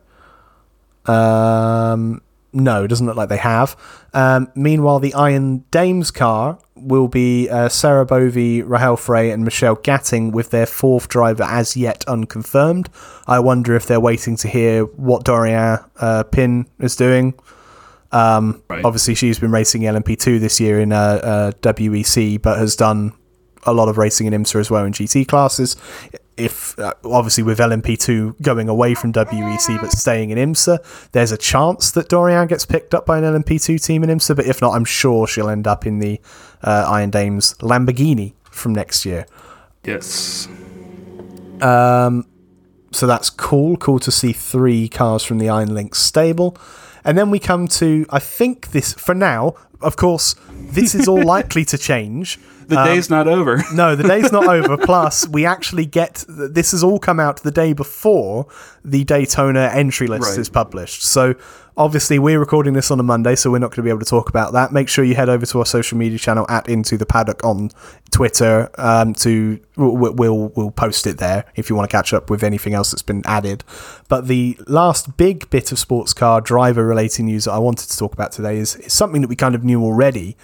Um, 1.06 2.22
no, 2.52 2.84
it 2.84 2.88
doesn't 2.88 3.06
look 3.06 3.16
like 3.16 3.28
they 3.28 3.36
have. 3.36 3.76
Um, 4.12 4.50
meanwhile, 4.54 4.98
the 4.98 5.14
Iron 5.14 5.64
Dames 5.70 6.10
car 6.10 6.58
will 6.74 7.08
be 7.08 7.48
uh, 7.48 7.68
Sarah 7.68 8.06
Bovy, 8.06 8.62
Rahel 8.62 8.96
Frey, 8.96 9.30
and 9.30 9.44
Michelle 9.44 9.76
Gatting 9.76 10.32
with 10.32 10.50
their 10.50 10.66
fourth 10.66 11.08
driver 11.08 11.44
as 11.44 11.76
yet 11.76 12.04
unconfirmed. 12.08 12.88
I 13.26 13.38
wonder 13.40 13.76
if 13.76 13.86
they're 13.86 14.00
waiting 14.00 14.36
to 14.36 14.48
hear 14.48 14.84
what 14.84 15.24
Doriane 15.24 15.84
uh, 16.00 16.24
Pin 16.24 16.66
is 16.78 16.96
doing. 16.96 17.34
Um, 18.12 18.62
Right. 18.68 18.84
Obviously, 18.84 19.14
she's 19.14 19.38
been 19.38 19.52
racing 19.52 19.82
LMP2 19.82 20.40
this 20.40 20.58
year 20.58 20.80
in 20.80 20.92
uh, 20.92 20.96
uh, 20.96 21.50
WEC, 21.62 22.40
but 22.42 22.58
has 22.58 22.74
done 22.74 23.12
a 23.64 23.72
lot 23.72 23.88
of 23.88 23.98
racing 23.98 24.26
in 24.26 24.32
IMSA 24.32 24.60
as 24.60 24.70
well 24.70 24.84
in 24.84 24.92
GT 24.92 25.26
classes. 25.26 25.76
If 26.36 26.78
uh, 26.78 26.94
obviously 27.04 27.44
with 27.44 27.58
LMP2 27.58 28.40
going 28.40 28.68
away 28.68 28.94
from 28.94 29.12
WEC 29.12 29.80
but 29.80 29.92
staying 29.92 30.30
in 30.30 30.38
IMSA, 30.38 31.10
there's 31.12 31.32
a 31.32 31.36
chance 31.36 31.90
that 31.90 32.08
Doriane 32.08 32.48
gets 32.48 32.64
picked 32.64 32.94
up 32.94 33.04
by 33.04 33.18
an 33.18 33.24
LMP2 33.24 33.84
team 33.84 34.02
in 34.02 34.10
IMSA. 34.10 34.36
But 34.36 34.46
if 34.46 34.62
not, 34.62 34.74
I'm 34.74 34.86
sure 34.86 35.26
she'll 35.26 35.50
end 35.50 35.66
up 35.66 35.86
in 35.86 35.98
the 35.98 36.20
uh, 36.62 36.86
Iron 36.88 37.10
Dames 37.10 37.54
Lamborghini 37.60 38.32
from 38.44 38.74
next 38.74 39.04
year. 39.04 39.26
Yes. 39.84 40.48
Um, 41.60 42.26
So 42.92 43.06
that's 43.06 43.30
cool. 43.30 43.76
Cool 43.76 43.98
to 44.00 44.10
see 44.10 44.32
three 44.32 44.88
cars 44.88 45.22
from 45.22 45.38
the 45.38 45.48
Iron 45.48 45.74
Lynx 45.74 45.98
stable. 45.98 46.56
And 47.04 47.16
then 47.16 47.30
we 47.30 47.38
come 47.38 47.68
to, 47.68 48.04
I 48.10 48.18
think 48.18 48.72
this, 48.72 48.92
for 48.94 49.14
now, 49.14 49.54
of 49.80 49.96
course, 49.96 50.34
this 50.52 50.94
is 50.94 51.08
all 51.08 51.22
likely 51.36 51.64
to 51.66 51.78
change. 51.78 52.38
The 52.70 52.84
day's 52.84 53.10
not 53.10 53.28
over. 53.28 53.62
No, 53.74 53.94
the 53.96 54.02
day's 54.08 54.32
not 54.32 54.46
over. 54.46 54.76
Plus, 54.90 55.28
we 55.28 55.44
actually 55.46 55.86
get 55.86 56.24
this 56.28 56.72
has 56.72 56.82
all 56.82 56.98
come 56.98 57.20
out 57.20 57.42
the 57.42 57.50
day 57.50 57.72
before 57.72 58.46
the 58.84 59.04
Daytona 59.04 59.70
entry 59.72 60.06
list 60.06 60.30
Right. 60.30 60.38
is 60.38 60.48
published. 60.48 61.02
So, 61.02 61.34
obviously, 61.76 62.18
we're 62.18 62.38
recording 62.38 62.72
this 62.72 62.90
on 62.90 62.98
a 62.98 63.02
Monday, 63.02 63.34
so 63.36 63.50
we're 63.50 63.58
not 63.58 63.68
going 63.70 63.76
to 63.76 63.82
be 63.82 63.90
able 63.90 64.00
to 64.00 64.04
talk 64.06 64.28
about 64.28 64.52
that. 64.54 64.72
Make 64.72 64.88
sure 64.88 65.04
you 65.04 65.14
head 65.14 65.28
over 65.28 65.44
to 65.46 65.58
our 65.58 65.66
social 65.66 65.98
media 65.98 66.18
channel 66.18 66.46
at 66.48 66.68
Into 66.68 66.96
the 66.96 67.06
Paddock 67.06 67.44
on 67.44 67.70
Twitter. 68.10 68.70
Um, 68.76 69.14
to 69.16 69.60
we'll, 69.76 70.14
we'll 70.14 70.48
we'll 70.56 70.70
post 70.70 71.06
it 71.06 71.18
there 71.18 71.44
if 71.56 71.68
you 71.70 71.76
want 71.76 71.88
to 71.90 71.94
catch 71.96 72.12
up 72.12 72.30
with 72.30 72.42
anything 72.42 72.74
else 72.74 72.90
that's 72.90 73.02
been 73.02 73.22
added. 73.26 73.64
But 74.08 74.26
the 74.26 74.58
last 74.66 75.16
big 75.16 75.48
bit 75.50 75.72
of 75.72 75.78
sports 75.78 76.12
car 76.14 76.40
driver 76.40 76.84
related 76.86 77.24
news 77.24 77.44
that 77.44 77.52
I 77.52 77.58
wanted 77.58 77.88
to 77.90 77.96
talk 77.98 78.12
about 78.12 78.32
today 78.32 78.56
is, 78.58 78.76
is 78.76 78.92
something 78.92 79.20
that 79.22 79.28
we 79.28 79.36
kind 79.36 79.54
of 79.54 79.62
knew 79.64 79.82
already 79.82 80.36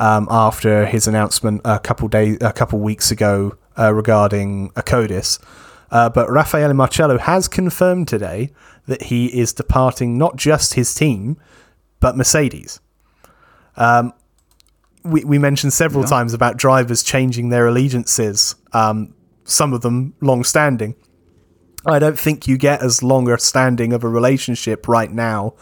um, 0.00 0.26
after 0.30 0.86
his 0.86 1.06
announcement 1.06 1.60
a 1.64 1.78
couple 1.78 2.08
days, 2.08 2.38
a 2.40 2.52
couple 2.52 2.80
weeks 2.80 3.10
ago 3.10 3.56
uh, 3.78 3.92
regarding 3.92 4.70
Akkodis. 4.70 5.38
Uh, 5.90 6.08
but 6.08 6.30
Raffaele 6.30 6.72
Marciello 6.72 7.20
has 7.20 7.46
confirmed 7.46 8.08
today 8.08 8.50
that 8.86 9.02
he 9.02 9.26
is 9.26 9.52
departing 9.52 10.16
not 10.16 10.36
just 10.36 10.74
his 10.74 10.94
team, 10.94 11.36
but 12.00 12.16
Mercedes. 12.16 12.80
Um, 13.76 14.14
we, 15.04 15.22
we 15.24 15.38
mentioned 15.38 15.72
several 15.72 16.04
times 16.04 16.32
about 16.32 16.56
drivers 16.56 17.02
changing 17.02 17.50
their 17.50 17.66
allegiances, 17.66 18.54
um, 18.72 19.14
some 19.44 19.72
of 19.74 19.82
them 19.82 20.14
long 20.20 20.44
standing. 20.44 20.94
I 21.86 21.98
don't 21.98 22.18
think 22.18 22.46
you 22.46 22.56
get 22.56 22.82
as 22.82 23.02
long 23.02 23.28
a 23.28 23.38
standing 23.38 23.92
of 23.92 24.04
a 24.04 24.08
relationship 24.08 24.88
right 24.88 25.10
now 25.10 25.54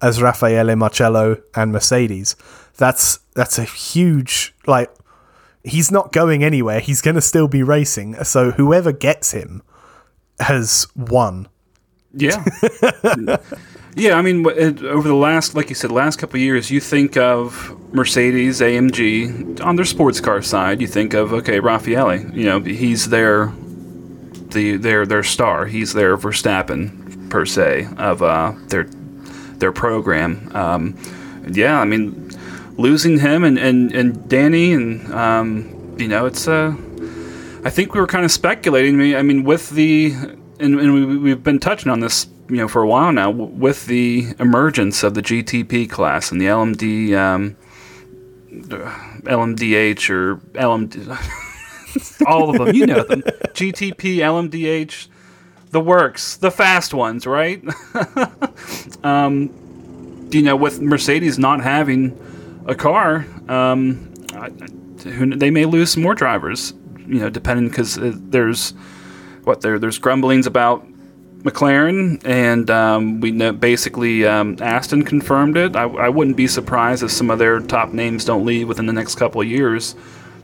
as 0.00 0.20
Raffaele 0.20 0.74
Marciello 0.74 1.42
and 1.54 1.72
Mercedes. 1.72 2.36
That's 2.76 3.20
that's 3.34 3.58
a 3.58 3.64
huge 3.64 4.54
like 4.66 4.90
he's 5.64 5.90
not 5.90 6.12
going 6.12 6.44
anywhere. 6.44 6.80
He's 6.80 7.00
going 7.00 7.14
to 7.16 7.20
still 7.20 7.48
be 7.48 7.62
racing. 7.62 8.22
So 8.24 8.52
whoever 8.52 8.92
gets 8.92 9.32
him 9.32 9.62
has 10.38 10.86
won. 10.94 11.48
Yeah. 12.12 12.44
yeah, 13.96 14.14
I 14.14 14.22
mean, 14.22 14.46
over 14.46 15.08
the 15.08 15.14
last, 15.14 15.54
like 15.54 15.68
you 15.68 15.74
said, 15.74 15.90
last 15.90 16.18
couple 16.18 16.36
of 16.36 16.42
years, 16.42 16.70
you 16.70 16.80
think 16.80 17.16
of 17.16 17.76
Mercedes, 17.92 18.60
AMG 18.60 19.60
on 19.60 19.76
their 19.76 19.84
sports 19.84 20.20
car 20.20 20.42
side. 20.42 20.80
You 20.80 20.86
think 20.86 21.14
of 21.14 21.32
okay, 21.32 21.58
Raffaele. 21.58 22.20
You 22.32 22.44
know, 22.44 22.60
he's 22.60 23.08
their 23.08 23.52
the 24.48 24.76
their 24.76 25.06
their 25.06 25.24
star. 25.24 25.66
He's 25.66 25.92
their 25.92 26.16
Verstappen 26.16 27.30
per 27.30 27.44
se 27.44 27.88
of 27.98 28.22
uh, 28.22 28.52
their 28.68 28.84
their 28.84 29.72
program. 29.72 30.50
Um, 30.54 30.96
yeah, 31.50 31.80
I 31.80 31.84
mean, 31.84 32.23
losing 32.76 33.18
him 33.18 33.44
and 33.44 33.58
and, 33.58 33.92
and 33.92 34.16
Dani 34.28 34.74
and 34.74 35.12
um, 35.12 35.96
you 35.98 36.08
know, 36.08 36.26
it's 36.26 36.48
uh, 36.48 36.74
I 37.64 37.70
think 37.70 37.94
we 37.94 38.00
were 38.00 38.06
kind 38.06 38.24
of 38.24 38.32
speculating. 38.32 38.94
I 38.94 38.98
mean, 38.98 39.16
I 39.16 39.22
mean 39.22 39.44
with 39.44 39.70
the 39.70 40.12
and, 40.60 40.80
and 40.80 40.94
we, 40.94 41.16
we've 41.16 41.42
been 41.42 41.58
touching 41.58 41.90
on 41.90 42.00
this, 42.00 42.26
you 42.48 42.56
know, 42.56 42.68
for 42.68 42.82
a 42.82 42.86
while 42.86 43.12
now. 43.12 43.30
With 43.30 43.86
the 43.86 44.34
emergence 44.38 45.02
of 45.02 45.14
the 45.14 45.22
GTP 45.22 45.88
class 45.88 46.30
and 46.30 46.40
the 46.40 46.46
LMD, 46.46 47.16
um, 47.16 47.56
LMDH 48.50 50.10
or 50.10 50.36
LMD, 50.52 52.26
all 52.26 52.50
of 52.50 52.58
them, 52.58 52.74
you 52.74 52.86
know 52.86 53.02
them, 53.02 53.22
GTP, 53.22 54.16
LMDH, 54.16 55.08
the 55.70 55.80
works, 55.80 56.36
the 56.36 56.50
fast 56.50 56.94
ones, 56.94 57.26
right? 57.26 57.62
um, 59.04 59.50
you 60.30 60.42
know, 60.42 60.56
with 60.56 60.80
Mercedes 60.80 61.38
not 61.38 61.62
having 61.62 62.18
a 62.66 62.74
car, 62.74 63.26
um, 63.48 64.12
they 65.04 65.50
may 65.50 65.64
lose 65.66 65.92
some 65.92 66.02
more 66.02 66.14
drivers. 66.14 66.74
You 67.06 67.20
know, 67.20 67.30
depending 67.30 67.68
because 67.68 67.98
there's 68.00 68.70
what 69.44 69.60
there 69.60 69.78
there's 69.78 69.98
grumblings 69.98 70.46
about 70.46 70.86
McLaren, 71.42 72.22
and 72.24 72.70
um, 72.70 73.20
we 73.20 73.30
know 73.30 73.52
basically 73.52 74.24
um, 74.24 74.56
Aston 74.60 75.04
confirmed 75.04 75.58
it. 75.58 75.76
I, 75.76 75.82
I 75.82 76.08
wouldn't 76.08 76.38
be 76.38 76.46
surprised 76.46 77.02
if 77.02 77.10
some 77.10 77.30
of 77.30 77.38
their 77.38 77.60
top 77.60 77.92
names 77.92 78.24
don't 78.24 78.46
leave 78.46 78.66
within 78.66 78.86
the 78.86 78.94
next 78.94 79.16
couple 79.16 79.42
of 79.42 79.46
years 79.46 79.94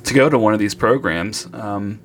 to 0.04 0.12
go 0.12 0.28
to 0.28 0.38
one 0.38 0.52
of 0.52 0.58
these 0.58 0.74
programs. 0.74 1.48
Um, 1.54 2.00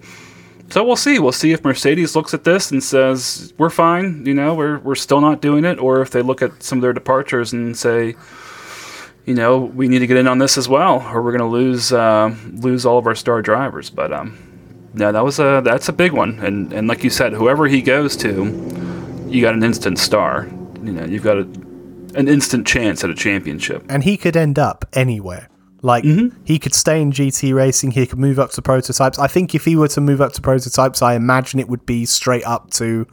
so 0.69 0.83
we'll 0.83 0.95
see. 0.95 1.19
We'll 1.19 1.33
see 1.33 1.51
if 1.51 1.63
Mercedes 1.63 2.15
looks 2.15 2.33
at 2.33 2.45
this 2.45 2.71
and 2.71 2.81
says 2.81 3.53
we're 3.57 3.69
fine. 3.69 4.25
You 4.25 4.33
know, 4.33 4.55
we're 4.55 4.79
we're 4.79 4.95
still 4.95 5.19
not 5.19 5.41
doing 5.41 5.65
it, 5.65 5.77
or 5.77 6.01
if 6.01 6.11
they 6.11 6.21
look 6.21 6.41
at 6.41 6.63
some 6.63 6.77
of 6.77 6.81
their 6.81 6.93
departures 6.93 7.51
and 7.51 7.77
say, 7.77 8.15
you 9.25 9.33
know, 9.33 9.57
we 9.57 9.87
need 9.87 9.99
to 9.99 10.07
get 10.07 10.17
in 10.17 10.27
on 10.27 10.37
this 10.37 10.57
as 10.57 10.69
well, 10.69 11.01
or 11.11 11.21
we're 11.21 11.31
going 11.31 11.39
to 11.39 11.45
lose 11.45 11.91
uh, 11.91 12.35
lose 12.53 12.85
all 12.85 12.97
of 12.97 13.07
our 13.07 13.15
star 13.15 13.41
drivers. 13.41 13.89
But 13.89 14.13
um, 14.13 14.37
no, 14.93 15.11
that 15.11 15.23
was 15.23 15.39
a 15.39 15.61
that's 15.63 15.89
a 15.89 15.93
big 15.93 16.11
one, 16.11 16.39
and 16.39 16.71
and 16.71 16.87
like 16.87 17.03
you 17.03 17.09
said, 17.09 17.33
whoever 17.33 17.67
he 17.67 17.81
goes 17.81 18.15
to, 18.17 18.45
you 19.27 19.41
got 19.41 19.53
an 19.53 19.63
instant 19.63 19.99
star. 19.99 20.47
You 20.83 20.91
know, 20.91 21.05
you've 21.05 21.23
got 21.23 21.37
a, 21.37 21.41
an 22.15 22.27
instant 22.27 22.67
chance 22.67 23.03
at 23.03 23.09
a 23.09 23.15
championship. 23.15 23.83
And 23.89 24.03
he 24.03 24.17
could 24.17 24.37
end 24.37 24.59
up 24.59 24.85
anywhere. 24.93 25.49
Like 25.81 26.03
he 26.45 26.57
could 26.57 26.73
stay 26.73 26.99
in 26.99 27.11
GT 27.11 27.53
racing, 27.53 27.91
he 27.91 28.07
could 28.07 28.17
move 28.17 28.39
up 28.39 28.49
to 28.51 28.61
prototypes. 28.61 29.19
I 29.19 29.27
think 29.27 29.53
if 29.53 29.65
he 29.65 29.75
were 29.75 29.87
to 29.89 30.01
move 30.01 30.19
up 30.19 30.33
to 30.33 30.41
prototypes, 30.41 31.03
I 31.03 31.13
imagine 31.13 31.59
it 31.59 31.69
would 31.69 31.85
be 31.85 32.05
straight 32.05 32.43
up 32.43 32.71
to 32.71 33.05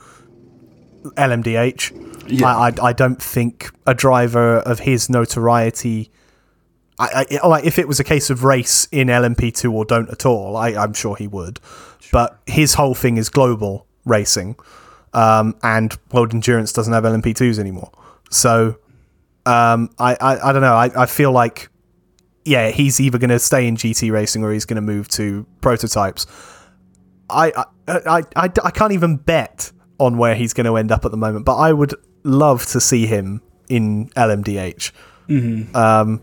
LMDH. 1.02 2.30
Yeah. 2.30 2.46
I, 2.46 2.68
I, 2.68 2.72
I 2.88 2.92
don't 2.92 3.22
think 3.22 3.70
a 3.86 3.94
driver 3.94 4.58
of 4.58 4.80
his 4.80 5.10
notoriety. 5.10 6.10
I, 6.98 7.26
I, 7.42 7.46
like 7.46 7.64
if 7.64 7.78
it 7.78 7.88
was 7.88 8.00
a 8.00 8.04
case 8.04 8.30
of 8.30 8.44
race 8.44 8.86
in 8.92 9.08
LMP2 9.08 9.72
or 9.72 9.84
don't 9.84 10.10
at 10.10 10.24
all, 10.24 10.56
I, 10.56 10.70
I'm 10.70 10.92
sure 10.92 11.16
he 11.16 11.26
would. 11.26 11.58
But 12.12 12.38
his 12.46 12.74
whole 12.74 12.94
thing 12.94 13.16
is 13.16 13.28
global 13.28 13.86
racing, 14.04 14.56
um, 15.14 15.56
and 15.62 15.96
World 16.12 16.34
Endurance 16.34 16.72
doesn't 16.72 16.92
have 16.92 17.04
LMP2s 17.04 17.58
anymore. 17.58 17.90
So 18.30 18.78
um, 19.46 19.90
I, 19.98 20.14
I, 20.20 20.48
I 20.48 20.52
don't 20.52 20.62
know. 20.62 20.74
I, 20.74 20.90
I 21.02 21.06
feel 21.06 21.32
like 21.32 21.70
yeah, 22.44 22.70
he's 22.70 23.00
either 23.00 23.18
going 23.18 23.30
to 23.30 23.38
stay 23.38 23.66
in 23.66 23.76
GT 23.76 24.10
racing 24.10 24.42
or 24.42 24.52
he's 24.52 24.64
going 24.64 24.76
to 24.76 24.82
move 24.82 25.08
to 25.08 25.46
prototypes. 25.60 26.26
I, 27.30 27.52
I, 27.56 27.64
I, 27.88 28.22
I, 28.36 28.50
I 28.64 28.70
can't 28.70 28.92
even 28.92 29.16
bet 29.16 29.72
on 30.06 30.18
where 30.18 30.34
he's 30.34 30.52
going 30.52 30.66
to 30.66 30.76
end 30.76 30.90
up 30.92 31.04
at 31.04 31.10
the 31.10 31.16
moment, 31.16 31.44
but 31.44 31.56
I 31.56 31.72
would 31.72 31.94
love 32.24 32.66
to 32.66 32.80
see 32.80 33.06
him 33.06 33.40
in 33.68 34.08
LMDH. 34.10 34.90
Um, 35.74 36.20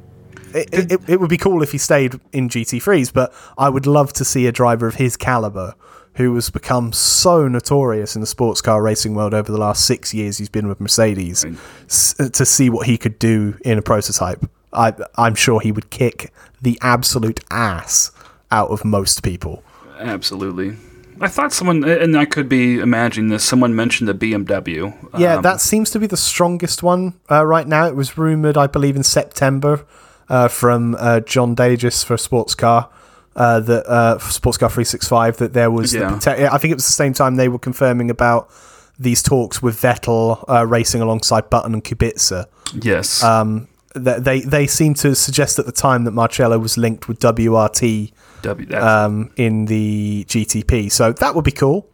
it, 0.53 0.91
it, 0.91 0.99
it 1.07 1.19
would 1.19 1.29
be 1.29 1.37
cool 1.37 1.61
if 1.63 1.71
he 1.71 1.77
stayed 1.77 2.19
in 2.33 2.49
GT3s, 2.49 3.13
but 3.13 3.33
I 3.57 3.69
would 3.69 3.85
love 3.85 4.13
to 4.13 4.25
see 4.25 4.47
a 4.47 4.51
driver 4.51 4.87
of 4.87 4.95
his 4.95 5.15
caliber 5.17 5.75
who 6.15 6.33
has 6.35 6.49
become 6.49 6.91
so 6.91 7.47
notorious 7.47 8.15
in 8.15 8.21
the 8.21 8.27
sports 8.27 8.61
car 8.61 8.81
racing 8.81 9.13
world 9.15 9.33
over 9.33 9.51
the 9.51 9.57
last 9.57 9.85
six 9.85 10.13
years 10.13 10.37
he's 10.37 10.49
been 10.49 10.67
with 10.67 10.79
Mercedes 10.81 11.45
s- 11.85 12.15
to 12.33 12.45
see 12.45 12.69
what 12.69 12.87
he 12.87 12.97
could 12.97 13.17
do 13.19 13.57
in 13.63 13.77
a 13.77 13.81
prototype. 13.81 14.43
I, 14.73 14.93
I'm 15.15 15.35
sure 15.35 15.59
he 15.61 15.71
would 15.71 15.89
kick 15.91 16.33
the 16.61 16.77
absolute 16.81 17.39
ass 17.51 18.11
out 18.51 18.69
of 18.69 18.83
most 18.83 19.23
people. 19.23 19.63
Absolutely. 19.99 20.75
I 21.21 21.27
thought 21.27 21.51
someone, 21.53 21.83
and 21.83 22.17
I 22.17 22.25
could 22.25 22.47
be 22.49 22.79
imagining 22.79 23.29
this. 23.29 23.43
Someone 23.43 23.75
mentioned 23.75 24.07
the 24.07 24.13
BMW. 24.13 24.93
Yeah, 25.17 25.35
Um, 25.35 25.41
that 25.43 25.61
seems 25.61 25.89
to 25.91 25.99
be 25.99 26.07
the 26.07 26.17
strongest 26.17 26.81
one 26.83 27.13
uh, 27.29 27.45
right 27.45 27.67
now. 27.67 27.87
It 27.87 27.95
was 27.95 28.17
rumored, 28.17 28.57
I 28.57 28.67
believe, 28.67 28.95
in 28.95 29.03
September 29.03 29.85
uh, 30.29 30.47
from 30.47 30.95
uh, 30.99 31.19
John 31.21 31.55
Dagys 31.55 32.03
for 32.05 32.17
Sports 32.17 32.55
Car. 32.55 32.89
Uh, 33.35 33.59
that 33.61 33.85
uh, 33.87 34.17
Sports 34.19 34.57
Car 34.57 34.69
365 34.69 35.37
that 35.37 35.53
there 35.53 35.71
was 35.71 35.93
Yeah. 35.93 36.09
pote- 36.19 36.27
I 36.27 36.57
think 36.57 36.71
it 36.71 36.75
was 36.75 36.85
the 36.87 36.91
same 36.91 37.13
time 37.13 37.35
they 37.35 37.47
were 37.47 37.59
confirming 37.59 38.09
about 38.09 38.49
these 38.97 39.21
talks 39.23 39.61
with 39.61 39.79
Vettel 39.81 40.43
uh, 40.49 40.65
racing 40.65 41.01
alongside 41.01 41.49
Button 41.49 41.73
and 41.73 41.83
Kubica. 41.83 42.47
Yes. 42.81 43.23
Um, 43.23 43.67
that 43.95 44.23
they 44.25 44.41
they 44.41 44.67
seem 44.67 44.93
to 44.95 45.15
suggest 45.15 45.57
at 45.57 45.65
the 45.65 45.71
time 45.71 46.03
that 46.03 46.13
Marciello 46.13 46.59
was 46.59 46.77
linked 46.77 47.07
with 47.07 47.19
WRT 47.19 48.11
w, 48.41 48.75
um, 48.77 49.31
in 49.35 49.65
the 49.65 50.25
GTP, 50.27 50.91
so 50.91 51.11
that 51.13 51.35
would 51.35 51.45
be 51.45 51.51
cool. 51.51 51.87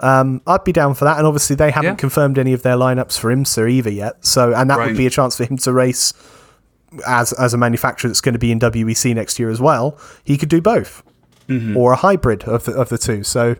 Um, 0.00 0.40
I'd 0.46 0.62
be 0.64 0.72
down 0.72 0.94
for 0.94 1.04
that, 1.06 1.18
and 1.18 1.26
obviously 1.26 1.56
they 1.56 1.70
haven't 1.72 1.90
Yeah. 1.92 1.96
confirmed 1.96 2.38
any 2.38 2.52
of 2.52 2.62
their 2.62 2.76
lineups 2.76 3.18
for 3.18 3.32
IMSA 3.32 3.68
either 3.70 3.90
yet. 3.90 4.24
So, 4.24 4.54
and 4.54 4.70
that 4.70 4.78
Right. 4.78 4.88
would 4.88 4.96
be 4.96 5.06
a 5.06 5.10
chance 5.10 5.36
for 5.36 5.44
him 5.44 5.56
to 5.58 5.72
race 5.72 6.12
as 7.06 7.32
as 7.34 7.52
a 7.52 7.58
manufacturer 7.58 8.08
that's 8.08 8.20
going 8.20 8.32
to 8.34 8.38
be 8.38 8.50
in 8.52 8.58
WEC 8.60 9.12
next 9.14 9.38
year 9.38 9.50
as 9.50 9.60
well. 9.60 9.98
He 10.24 10.36
could 10.38 10.48
do 10.48 10.60
both, 10.60 11.02
Mm-hmm. 11.48 11.76
or 11.76 11.92
a 11.92 11.96
hybrid 11.96 12.44
of 12.44 12.64
the 12.64 12.72
of 12.72 12.88
the 12.90 12.98
two. 12.98 13.24
So, 13.24 13.56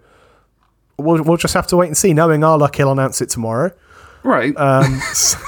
we'll 0.96 1.22
we'll 1.22 1.36
just 1.36 1.54
have 1.54 1.66
to 1.68 1.76
wait 1.76 1.88
and 1.88 1.96
see. 1.96 2.14
Knowing 2.14 2.44
our 2.44 2.56
luck, 2.56 2.76
he'll 2.76 2.92
announce 2.92 3.20
it 3.20 3.30
tomorrow. 3.30 3.72
right. 4.22 4.56
Um, 4.56 5.00
so, 5.12 5.38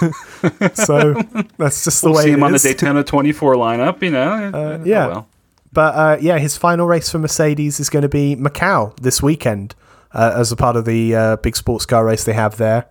so 0.75 1.15
that's 1.59 1.85
just 1.85 2.03
the 2.03 2.09
we'll 2.09 2.17
way 2.17 2.25
see 2.25 2.31
him 2.33 2.43
on 2.43 2.51
the 2.53 2.57
is. 2.57 2.63
Daytona 2.63 3.05
24 3.05 3.55
lineup, 3.55 4.03
you 4.03 4.11
know. 4.11 4.51
Uh, 4.53 4.79
yeah. 4.85 5.07
Oh, 5.07 5.09
well. 5.11 5.29
But 5.73 5.95
uh, 5.95 6.17
yeah, 6.21 6.39
his 6.39 6.57
final 6.57 6.87
race 6.87 7.11
for 7.11 7.19
Mercedes 7.19 7.79
is 7.81 7.89
going 7.91 8.03
to 8.03 8.09
be 8.09 8.35
Macau 8.37 8.97
this 8.99 9.23
weekend 9.23 9.75
uh, 10.13 10.33
as 10.37 10.51
a 10.51 10.57
part 10.57 10.77
of 10.77 10.85
the 10.85 11.15
uh, 11.15 11.37
big 11.37 11.55
sports 11.57 11.87
car 11.87 12.05
race 12.05 12.25
they 12.25 12.33
have 12.33 12.57
there. 12.57 12.87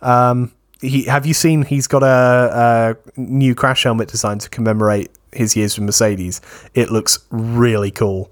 Um, 0.00 0.52
he, 0.80 1.04
have 1.04 1.26
you 1.26 1.34
seen 1.34 1.62
he's 1.62 1.86
got 1.86 2.02
a, 2.02 2.96
a 3.16 3.20
new 3.20 3.54
crash 3.54 3.84
helmet 3.84 4.08
design 4.08 4.38
to 4.38 4.48
commemorate 4.48 5.10
his 5.32 5.54
years 5.56 5.76
with 5.78 5.84
Mercedes? 5.84 6.40
It 6.74 6.90
looks 6.90 7.18
really 7.30 7.90
cool. 7.90 8.30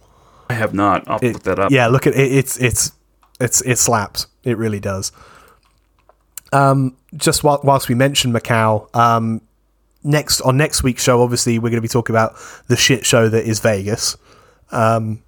I 0.48 0.54
have 0.54 0.74
not. 0.74 1.04
I'll 1.06 1.18
It- 1.22 1.34
look 1.34 1.42
that 1.44 1.58
up. 1.58 1.70
Yeah, 1.70 1.86
look 1.88 2.06
at 2.06 2.14
it. 2.14 2.32
It's 2.32 2.56
it's 2.56 2.92
it's 3.38 3.60
it 3.62 3.76
slaps. 3.78 4.26
It 4.42 4.56
really 4.58 4.80
does. 4.80 5.12
Um, 6.52 6.96
just 7.14 7.44
while, 7.44 7.60
whilst 7.62 7.88
we 7.88 7.94
mentioned 7.94 8.34
Macau, 8.34 8.92
um, 8.96 9.40
next 10.02 10.40
on 10.42 10.56
next 10.56 10.82
week's 10.82 11.02
show, 11.02 11.22
obviously 11.22 11.58
we're 11.58 11.70
going 11.70 11.78
to 11.78 11.82
be 11.82 11.88
talking 11.88 12.14
about 12.14 12.36
the 12.68 12.76
shit 12.76 13.04
show 13.04 13.28
that 13.28 13.44
is 13.44 13.60
Vegas. 13.60 14.16
Um, 14.70 15.22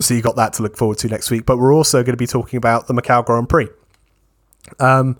so 0.00 0.14
you 0.14 0.22
got 0.22 0.36
that 0.36 0.54
to 0.54 0.62
look 0.62 0.76
forward 0.76 0.98
to 0.98 1.08
next 1.08 1.30
week. 1.30 1.46
But 1.46 1.58
we're 1.58 1.74
also 1.74 2.02
going 2.02 2.14
to 2.14 2.18
be 2.18 2.26
talking 2.26 2.56
about 2.56 2.86
the 2.86 2.94
Macau 2.94 3.24
Grand 3.24 3.48
Prix. 3.48 3.68
Um, 4.78 5.18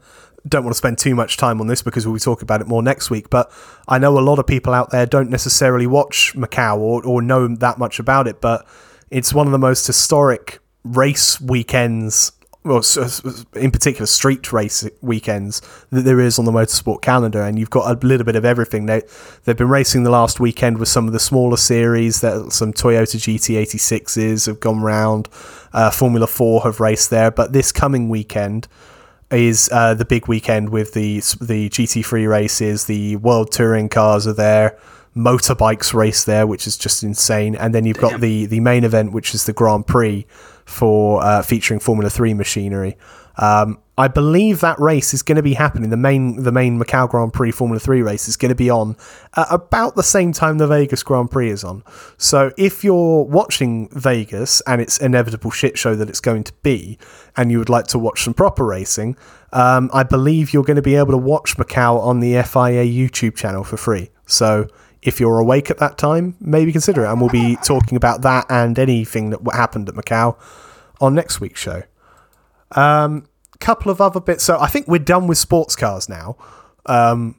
don't 0.49 0.65
want 0.65 0.75
to 0.75 0.79
spend 0.79 0.99
too 0.99 1.15
much 1.15 1.37
time 1.37 1.61
on 1.61 1.69
this 1.69 1.83
because 1.83 2.07
we'll 2.07 2.15
be 2.15 2.21
talking 2.21 2.45
about 2.45 2.61
it 2.61 2.67
more 2.67 2.83
next 2.83 3.11
week. 3.11 3.31
But 3.31 3.53
I 3.87 3.99
know 3.99 4.19
a 4.19 4.21
lot 4.21 4.39
of 4.39 4.47
people 4.47 4.75
out 4.75 4.91
there 4.91 5.07
don't 5.07 5.31
necessarily 5.31 5.87
watch 5.87 6.35
Macau 6.35 6.79
or, 6.79 7.05
or 7.07 7.23
know 7.23 7.49
that 7.49 7.79
much 7.79 7.99
about 7.99 8.27
it. 8.27 8.41
But 8.41 8.67
it's 9.11 9.33
one 9.33 9.47
of 9.47 9.53
the 9.53 9.59
most 9.59 9.87
historic 9.87 10.59
race 10.85 11.41
weekends, 11.41 12.33
well, 12.65 12.83
in 13.57 13.73
particular 13.73 14.07
street 14.07 14.53
race 14.53 14.89
weekends 15.01 15.61
that 15.91 16.03
there 16.03 16.21
is 16.21 16.39
on 16.39 16.45
the 16.45 16.53
motorsport 16.53 17.03
calendar. 17.03 17.43
And 17.43 17.59
you've 17.59 17.71
got 17.71 17.91
a 17.91 18.07
little 18.07 18.25
bit 18.25 18.37
of 18.37 18.45
everything. 18.45 18.87
They 18.87 19.03
they've 19.45 19.57
been 19.57 19.69
racing 19.69 20.05
the 20.05 20.11
last 20.11 20.39
weekend 20.39 20.79
with 20.79 20.89
some 20.89 21.07
of 21.07 21.13
the 21.13 21.21
smaller 21.21 21.57
series. 21.57 22.21
That 22.21 22.53
some 22.53 22.73
Toyota 22.73 23.17
GT86s 23.17 24.47
have 24.47 24.61
gone 24.61 24.81
round. 24.81 25.29
Uh, 25.73 25.91
Formula 25.91 26.27
Four 26.27 26.63
have 26.63 26.79
raced 26.79 27.11
there, 27.11 27.31
but 27.31 27.53
this 27.53 27.73
coming 27.73 28.09
weekend 28.09 28.69
is 29.33 29.69
uh, 29.73 29.95
the 29.95 30.05
big 30.05 30.29
weekend 30.29 30.69
with 30.69 30.93
the 30.93 31.17
the 31.41 31.69
GT3 31.71 32.29
races, 32.29 32.85
the 32.85 33.17
World 33.17 33.51
Touring 33.51 33.89
cars 33.89 34.27
are 34.27 34.33
there, 34.33 34.79
motorbikes 35.17 35.95
race 35.95 36.25
there, 36.25 36.47
which 36.47 36.67
is 36.67 36.77
just 36.77 37.03
insane, 37.03 37.57
and 37.57 37.75
then 37.75 37.85
you've 37.87 37.99
got 37.99 38.21
the 38.21 38.47
the 38.47 38.61
main 38.61 38.85
event, 38.85 39.13
which 39.13 39.35
is 39.35 39.47
the 39.47 39.53
Grand 39.53 39.87
Prix 39.87 40.27
for 40.65 41.23
uh, 41.23 41.43
featuring 41.43 41.81
Formula 41.81 42.11
Three 42.11 42.35
machinery. 42.35 42.97
Um, 43.37 43.79
I 43.97 44.09
believe 44.09 44.61
that 44.61 44.81
race 44.81 45.13
is 45.13 45.23
going 45.23 45.37
to 45.37 45.43
be 45.43 45.55
happening. 45.55 45.91
The 45.91 45.97
main 45.97 46.43
the 46.43 46.53
main 46.53 46.79
Macau 46.79 47.09
Grand 47.09 47.33
Prix 47.33 47.53
Formula 47.53 47.79
Three 47.79 48.03
race 48.03 48.27
is 48.27 48.37
going 48.37 48.49
to 48.49 48.55
be 48.55 48.71
on 48.71 48.97
about 49.35 49.97
the 49.97 50.03
same 50.03 50.33
time 50.33 50.59
the 50.59 50.67
Vegas 50.67 51.03
Grand 51.03 51.31
Prix 51.31 51.51
is 51.51 51.63
on. 51.63 51.83
So 52.17 52.53
if 52.57 52.83
you're 52.83 53.25
watching 53.25 53.89
Vegas 53.93 54.63
and 54.63 54.81
it's 54.81 54.99
inevitable 54.99 55.51
shit 55.51 55.79
show 55.79 55.95
that 55.95 56.09
it's 56.09 56.21
going 56.21 56.45
to 56.45 56.53
be, 56.63 56.99
and 57.37 57.51
you 57.51 57.59
would 57.59 57.69
like 57.69 57.87
to 57.89 57.99
watch 57.99 58.25
some 58.25 58.35
proper 58.35 58.65
racing, 58.65 59.17
um, 59.53 59.91
I 59.93 60.05
believe 60.05 60.53
you're 60.55 60.65
going 60.65 60.77
to 60.77 60.83
be 60.83 60.97
able 60.97 61.13
to 61.13 61.19
watch 61.19 61.57
Macau 61.59 62.01
on 62.01 62.21
the 62.21 62.43
FIA 62.43 62.85
YouTube 62.85 63.37
channel 63.37 63.63
for 63.63 63.77
free. 63.77 64.11
So 64.27 64.69
if 65.03 65.19
you're 65.19 65.39
awake 65.39 65.71
at 65.71 65.79
that 65.79 65.99
time, 65.99 66.37
maybe 66.41 66.73
consider 66.73 67.05
it. 67.05 67.11
And 67.11 67.21
we'll 67.21 67.31
be 67.31 67.57
talking 67.65 67.97
about 67.97 68.23
that 68.23 68.47
and 68.49 68.79
anything 68.79 69.31
that 69.31 69.41
happened 69.53 69.89
at 69.89 69.95
Macau 69.95 70.37
on 71.01 71.15
next 71.15 71.41
week's 71.41 71.61
show. 71.61 71.83
Um, 72.73 73.27
couple 73.63 73.91
of 73.91 74.01
other 74.01 74.21
bits. 74.21 74.45
So 74.45 74.59
I 74.61 74.67
think 74.67 74.89
we're 74.89 74.99
done 74.99 75.27
with 75.27 75.39
sports 75.39 75.77
cars 75.77 76.09
now. 76.09 76.37
Um, 76.87 77.37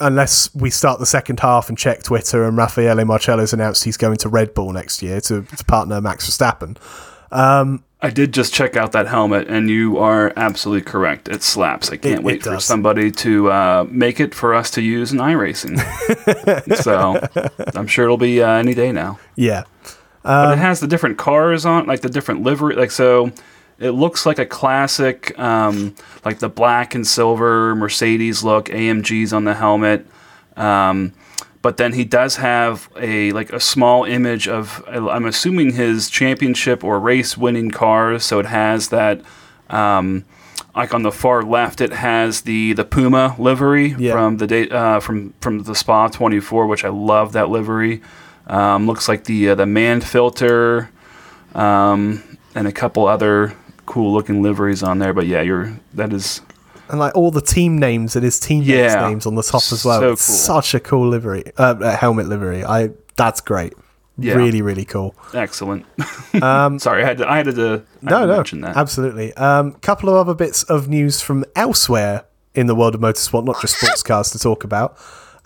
unless 0.00 0.54
we 0.54 0.70
start 0.70 0.98
the 0.98 1.06
second 1.06 1.40
half 1.40 1.68
and 1.68 1.78
check 1.78 2.02
Twitter 2.02 2.44
and 2.44 2.56
Raffaele 2.56 3.04
Marciello's 3.04 3.52
announced 3.52 3.84
he's 3.84 3.96
going 3.96 4.16
to 4.18 4.28
Red 4.28 4.52
Bull 4.52 4.72
next 4.72 5.02
year 5.02 5.20
to, 5.22 5.42
to 5.42 5.64
partner 5.64 6.00
Max 6.00 6.28
Verstappen. 6.28 6.76
I 7.32 8.10
did 8.10 8.34
just 8.34 8.52
check 8.52 8.76
out 8.76 8.92
that 8.92 9.06
helmet, 9.06 9.48
and 9.48 9.70
you 9.70 9.98
are 9.98 10.32
absolutely 10.36 10.82
correct. 10.82 11.28
It 11.28 11.42
slaps. 11.42 11.90
I 11.90 11.96
can't 11.96 12.20
It- 12.20 12.22
wait 12.24 12.36
it 12.36 12.42
for 12.44 12.60
somebody 12.60 13.10
to 13.12 13.50
uh, 13.50 13.86
make 13.90 14.20
it 14.20 14.34
for 14.34 14.54
us 14.54 14.70
to 14.72 14.82
use 14.82 15.12
in 15.12 15.18
iRacing. 15.18 15.78
so 16.82 17.20
I'm 17.74 17.86
sure 17.86 18.04
it'll 18.04 18.16
be 18.18 18.42
uh, 18.42 18.48
any 18.50 18.74
day 18.74 18.92
now. 18.92 19.18
Yeah. 19.36 19.64
but 20.22 20.30
Um, 20.48 20.52
it 20.52 20.58
has 20.58 20.80
the 20.80 20.86
different 20.86 21.16
cars 21.18 21.64
on, 21.64 21.86
like 21.86 22.00
the 22.02 22.10
different 22.10 22.42
livery. 22.42 22.74
Like 22.76 22.90
so, 22.90 23.32
it 23.78 23.90
looks 23.90 24.26
like 24.26 24.38
a 24.38 24.46
classic, 24.46 25.36
um, 25.38 25.94
like 26.24 26.38
the 26.40 26.48
black 26.50 26.94
and 26.94 27.06
silver 27.06 27.74
Mercedes 27.74 28.44
look. 28.44 28.66
AMG's 28.68 29.32
on 29.32 29.44
the 29.44 29.54
helmet. 29.54 30.06
Um, 30.56 31.12
but 31.64 31.78
then 31.78 31.94
he 31.94 32.04
does 32.04 32.36
have 32.36 32.90
a 33.00 33.32
like 33.32 33.50
a 33.50 33.58
small 33.58 34.04
image 34.04 34.46
of 34.46 34.84
I'm 34.86 35.24
assuming 35.24 35.72
his 35.72 36.10
championship 36.10 36.84
or 36.84 37.00
race 37.00 37.38
winning 37.38 37.70
cars. 37.70 38.22
So 38.22 38.38
it 38.38 38.44
has 38.46 38.90
that. 38.90 39.22
Um, 39.70 40.26
like 40.76 40.92
on 40.92 41.02
the 41.04 41.10
far 41.12 41.42
left, 41.42 41.80
it 41.80 41.92
has 41.92 42.42
the 42.42 42.74
the 42.74 42.84
Puma 42.84 43.34
livery 43.38 43.94
Yeah. 43.98 44.12
from 44.12 44.36
the 44.36 44.46
day 44.46 44.68
uh, 44.68 45.00
from 45.00 45.32
from 45.40 45.62
the 45.62 45.74
Spa 45.74 46.08
24, 46.08 46.66
which 46.66 46.84
I 46.84 46.90
love 46.90 47.32
that 47.32 47.48
livery. 47.48 48.02
Um, 48.46 48.86
looks 48.86 49.08
like 49.08 49.24
the 49.24 49.48
uh, 49.50 49.54
the 49.54 49.64
Mann-Filter, 49.66 50.90
um, 51.54 52.22
and 52.54 52.66
a 52.68 52.72
couple 52.72 53.06
other 53.06 53.54
cool 53.86 54.12
looking 54.12 54.42
liveries 54.42 54.82
on 54.82 54.98
there. 54.98 55.14
But 55.14 55.26
yeah, 55.26 55.40
you're 55.40 55.80
that 55.94 56.12
is 56.12 56.42
And 56.90 56.98
like 56.98 57.14
all 57.16 57.30
the 57.30 57.40
team 57.40 57.78
names 57.78 58.14
and 58.16 58.24
his 58.24 58.38
teammates' 58.38 58.68
Yeah. 58.94 59.08
names 59.08 59.26
on 59.26 59.34
the 59.36 59.42
top 59.42 59.62
as 59.72 59.84
well. 59.84 60.00
So 60.00 60.12
it's 60.12 60.26
cool. 60.26 60.36
such 60.36 60.74
a 60.74 60.80
cool 60.80 61.08
livery, 61.08 61.44
uh, 61.56 61.74
uh, 61.80 61.96
helmet 61.96 62.26
livery. 62.28 62.64
I 62.64 62.90
that's 63.16 63.40
great. 63.40 63.72
Yeah. 64.18 64.34
Really, 64.34 64.62
really 64.62 64.84
cool. 64.84 65.14
excellent. 65.34 65.86
Sorry, 66.40 67.02
I 67.02 67.06
had 67.06 67.18
to, 67.18 67.28
I 67.30 67.36
had 67.38 67.46
to, 67.46 67.50
I 67.50 67.70
had 67.70 67.72
Um, 67.72 67.84
No, 68.02 68.20
to 68.20 68.26
no, 68.26 68.36
mention 68.36 68.60
that. 68.60 68.76
absolutely. 68.76 69.32
Um, 69.34 69.72
couple 69.80 70.08
of 70.08 70.14
other 70.16 70.34
bits 70.34 70.62
of 70.64 70.88
news 70.88 71.20
from 71.20 71.44
elsewhere 71.56 72.24
in 72.54 72.66
the 72.68 72.74
world 72.76 72.94
of 72.94 73.00
motorsport, 73.00 73.44
not 73.44 73.60
just 73.60 73.76
sports 73.80 74.02
cars, 74.04 74.30
to 74.30 74.38
talk 74.38 74.62
about. 74.62 74.96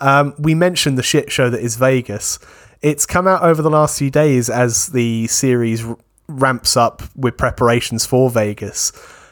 Um, 0.01 0.33
we 0.37 0.53
mentioned 0.55 0.97
the 0.99 1.03
shit 1.03 1.31
show 1.31 1.49
that 1.49 1.61
is 1.61 1.77
Vegas. 1.77 2.37
It's 2.83 3.05
come 3.07 3.27
out 3.27 3.41
over 3.41 3.61
the 3.63 3.71
last 3.71 3.97
few 3.97 4.11
days 4.11 4.49
as 4.51 4.87
the 4.87 5.25
series 5.27 5.83
r- 5.83 5.97
ramps 6.27 6.77
up 6.77 7.01
with 7.15 7.37
preparations 7.37 8.05
for 8.05 8.29
Vegas. 8.29 8.91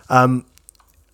Um, 0.09 0.45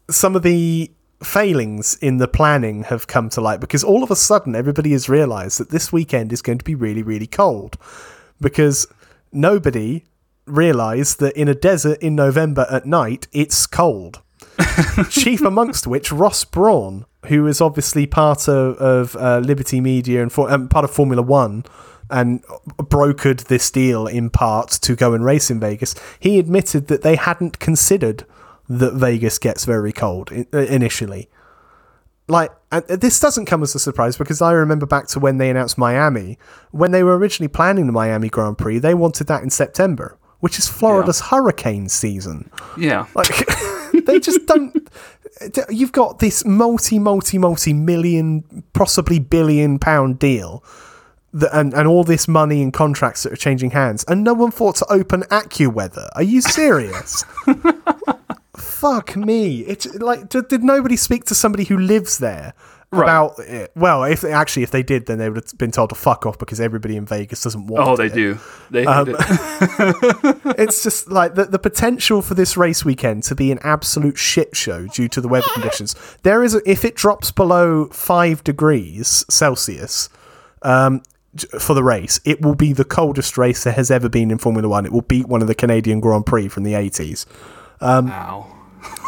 some 0.10 0.36
of 0.36 0.44
the 0.44 0.92
failings 1.22 1.96
in 2.02 2.18
the 2.18 2.28
planning 2.28 2.84
have 2.84 3.08
come 3.08 3.30
to 3.30 3.42
light 3.42 3.60
because 3.60 3.84
all 3.84 4.04
of 4.04 4.12
a 4.12 4.16
sudden 4.16 4.56
everybody 4.56 4.92
has 4.92 5.08
realized 5.08 5.60
that 5.60 5.70
this 5.70 5.92
weekend 5.92 6.34
is 6.34 6.42
going 6.42 6.58
to 6.58 6.66
be 6.66 6.76
really, 6.76 7.02
really 7.02 7.28
cold 7.28 7.78
because 8.42 8.86
nobody 9.32 10.04
realized 10.46 11.20
that 11.20 11.36
in 11.38 11.48
a 11.48 11.56
desert 11.56 11.98
in 12.00 12.16
November 12.16 12.68
at 12.70 12.86
night, 12.86 13.28
it's 13.32 13.66
cold. 13.66 14.22
Chief 15.10 15.42
amongst 15.42 15.88
which, 15.88 16.12
Ross 16.12 16.44
Brawn, 16.46 17.06
who 17.28 17.48
is 17.48 17.62
obviously 17.62 18.06
part 18.06 18.48
of, 18.48 18.76
of 18.78 19.16
uh, 19.16 19.40
Liberty 19.40 19.82
Media 19.82 20.22
and 20.22 20.32
for, 20.32 20.52
um, 20.52 20.68
part 20.68 20.84
of 20.84 20.92
Formula 20.92 21.22
One 21.22 21.64
and 22.10 22.44
brokered 22.78 23.46
this 23.46 23.72
deal 23.72 24.06
in 24.06 24.30
part 24.30 24.70
to 24.70 24.96
go 24.96 25.14
and 25.14 25.24
race 25.24 25.50
in 25.50 25.60
Vegas, 25.60 25.96
he 26.20 26.38
admitted 26.38 26.88
that 26.88 27.02
they 27.02 27.16
hadn't 27.16 27.60
considered 27.60 28.26
that 28.70 28.94
Vegas 28.94 29.38
gets 29.40 29.66
very 29.66 29.92
cold 29.92 30.32
uh, 30.54 30.58
initially. 30.58 31.30
Like, 32.28 32.52
this 32.88 33.20
doesn't 33.20 33.46
come 33.46 33.64
as 33.64 33.76
a 33.76 33.80
surprise 33.80 34.16
because 34.18 34.42
I 34.42 34.54
remember 34.54 34.86
back 34.86 35.08
to 35.08 35.20
when 35.20 35.40
they 35.40 35.50
announced 35.50 35.78
Miami. 35.78 36.38
When 36.72 36.92
they 36.92 37.04
were 37.04 37.18
originally 37.18 37.50
planning 37.50 37.86
the 37.86 37.92
Miami 37.92 38.30
Grand 38.30 38.58
Prix, 38.58 38.80
they 38.80 38.94
wanted 38.94 39.28
that 39.28 39.44
in 39.44 39.50
September, 39.50 40.18
which 40.40 40.58
is 40.58 40.68
Florida's 40.68 41.20
hurricane 41.20 41.90
season. 41.90 42.50
yeah, 42.78 43.08
Like, 43.14 43.46
they 44.06 44.20
just 44.20 44.46
don't. 44.46 44.90
You've 45.70 45.92
got 45.92 46.20
this 46.20 46.46
multi, 46.46 46.98
multi, 46.98 47.38
multi 47.38 47.74
million, 47.74 48.64
possibly 48.72 49.20
billion 49.20 49.78
pound 49.78 50.18
deal. 50.20 50.64
That, 51.34 51.50
and, 51.52 51.74
and 51.74 51.88
all 51.88 52.04
this 52.04 52.28
money 52.28 52.62
and 52.62 52.72
contracts 52.72 53.24
that 53.24 53.34
are 53.34 53.38
changing 53.38 53.72
hands, 53.72 54.06
and 54.08 54.24
no 54.24 54.36
one 54.36 54.52
thought 54.52 54.76
to 54.78 54.94
open 54.94 55.24
AccuWeather. 55.24 56.08
Are 56.16 56.22
you 56.22 56.42
serious? 56.42 57.26
fuck 58.74 59.16
me. 59.16 59.62
It's 59.62 59.86
like 59.96 60.30
did, 60.30 60.48
did 60.48 60.64
nobody 60.64 60.96
speak 60.98 61.26
to 61.26 61.36
somebody 61.36 61.64
who 61.66 61.78
lives 61.78 62.18
there 62.18 62.54
Right. 62.92 63.06
about 63.06 63.40
it? 63.40 63.72
Well, 63.76 64.04
if 64.04 64.24
actually 64.24 64.62
if 64.62 64.70
they 64.70 64.84
did, 64.84 65.08
then 65.08 65.18
they 65.18 65.28
would 65.28 65.44
have 65.44 65.58
been 65.58 65.72
told 65.72 65.90
to 65.90 65.96
fuck 65.96 66.28
off 66.28 66.38
because 66.38 66.62
everybody 66.62 66.96
in 66.96 67.08
Vegas 67.08 67.42
doesn't 67.42 67.66
want. 67.66 67.88
Oh, 67.88 67.96
they 67.96 68.06
it. 68.06 68.14
do. 68.14 68.38
They 68.70 68.86
Um, 68.86 69.16
it. 69.18 70.56
It's 70.60 70.84
just 70.84 71.10
like 71.10 71.34
the, 71.34 71.46
the 71.46 71.58
potential 71.58 72.22
for 72.22 72.36
this 72.36 72.56
race 72.56 72.86
weekend 72.86 73.24
to 73.24 73.34
be 73.36 73.52
an 73.52 73.58
absolute 73.64 74.18
shit 74.20 74.56
show 74.56 74.86
due 74.88 75.08
to 75.08 75.22
the 75.22 75.28
weather 75.28 75.48
conditions. 75.54 75.96
There 76.22 76.44
is, 76.44 76.54
a, 76.54 76.62
if 76.70 76.86
it 76.86 76.96
drops 76.96 77.32
below 77.32 77.88
five 77.88 78.44
degrees 78.44 79.26
Celsius 79.28 80.10
um, 80.62 81.02
for 81.60 81.74
the 81.74 81.84
race, 81.84 82.20
it 82.26 82.44
will 82.44 82.54
be 82.56 82.74
the 82.74 82.86
coldest 82.86 83.40
race 83.40 83.64
there 83.64 83.74
has 83.74 83.90
ever 83.90 84.08
been 84.08 84.30
in 84.30 84.38
Formula 84.38 84.70
One. 84.70 84.86
It 84.86 84.92
will 84.92 85.02
beat 85.02 85.28
one 85.28 85.42
of 85.42 85.48
the 85.48 85.56
Canadian 85.56 86.00
Grand 86.00 86.28
Prix 86.28 86.48
from 86.50 86.62
the 86.62 86.74
80s. 86.74 87.26
Wow. 87.82 88.53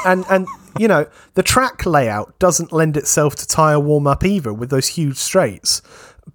And, 0.06 0.26
and 0.30 0.48
you 0.78 0.88
know, 0.88 1.08
the 1.36 1.44
track 1.44 1.86
layout 1.86 2.38
doesn't 2.40 2.72
lend 2.72 2.98
itself 2.98 3.36
to 3.38 3.48
tyre 3.48 3.80
warm 3.80 4.08
up 4.08 4.24
either 4.24 4.54
with 4.54 4.70
those 4.70 4.90
huge 4.90 5.18
straights. 5.18 5.82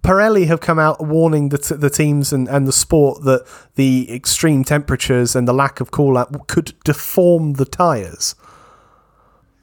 Pirelli 0.03 0.47
have 0.47 0.61
come 0.61 0.79
out 0.79 1.05
warning 1.05 1.49
the, 1.49 1.57
t- 1.57 1.75
the 1.75 1.89
teams 1.89 2.33
and, 2.33 2.47
and 2.47 2.67
the 2.67 2.71
sport 2.71 3.23
that 3.25 3.45
the 3.75 4.11
extreme 4.11 4.63
temperatures 4.63 5.35
and 5.35 5.47
the 5.47 5.53
lack 5.53 5.79
of 5.79 5.91
coolant 5.91 6.47
could 6.47 6.73
deform 6.83 7.53
the 7.53 7.65
tyres. 7.65 8.35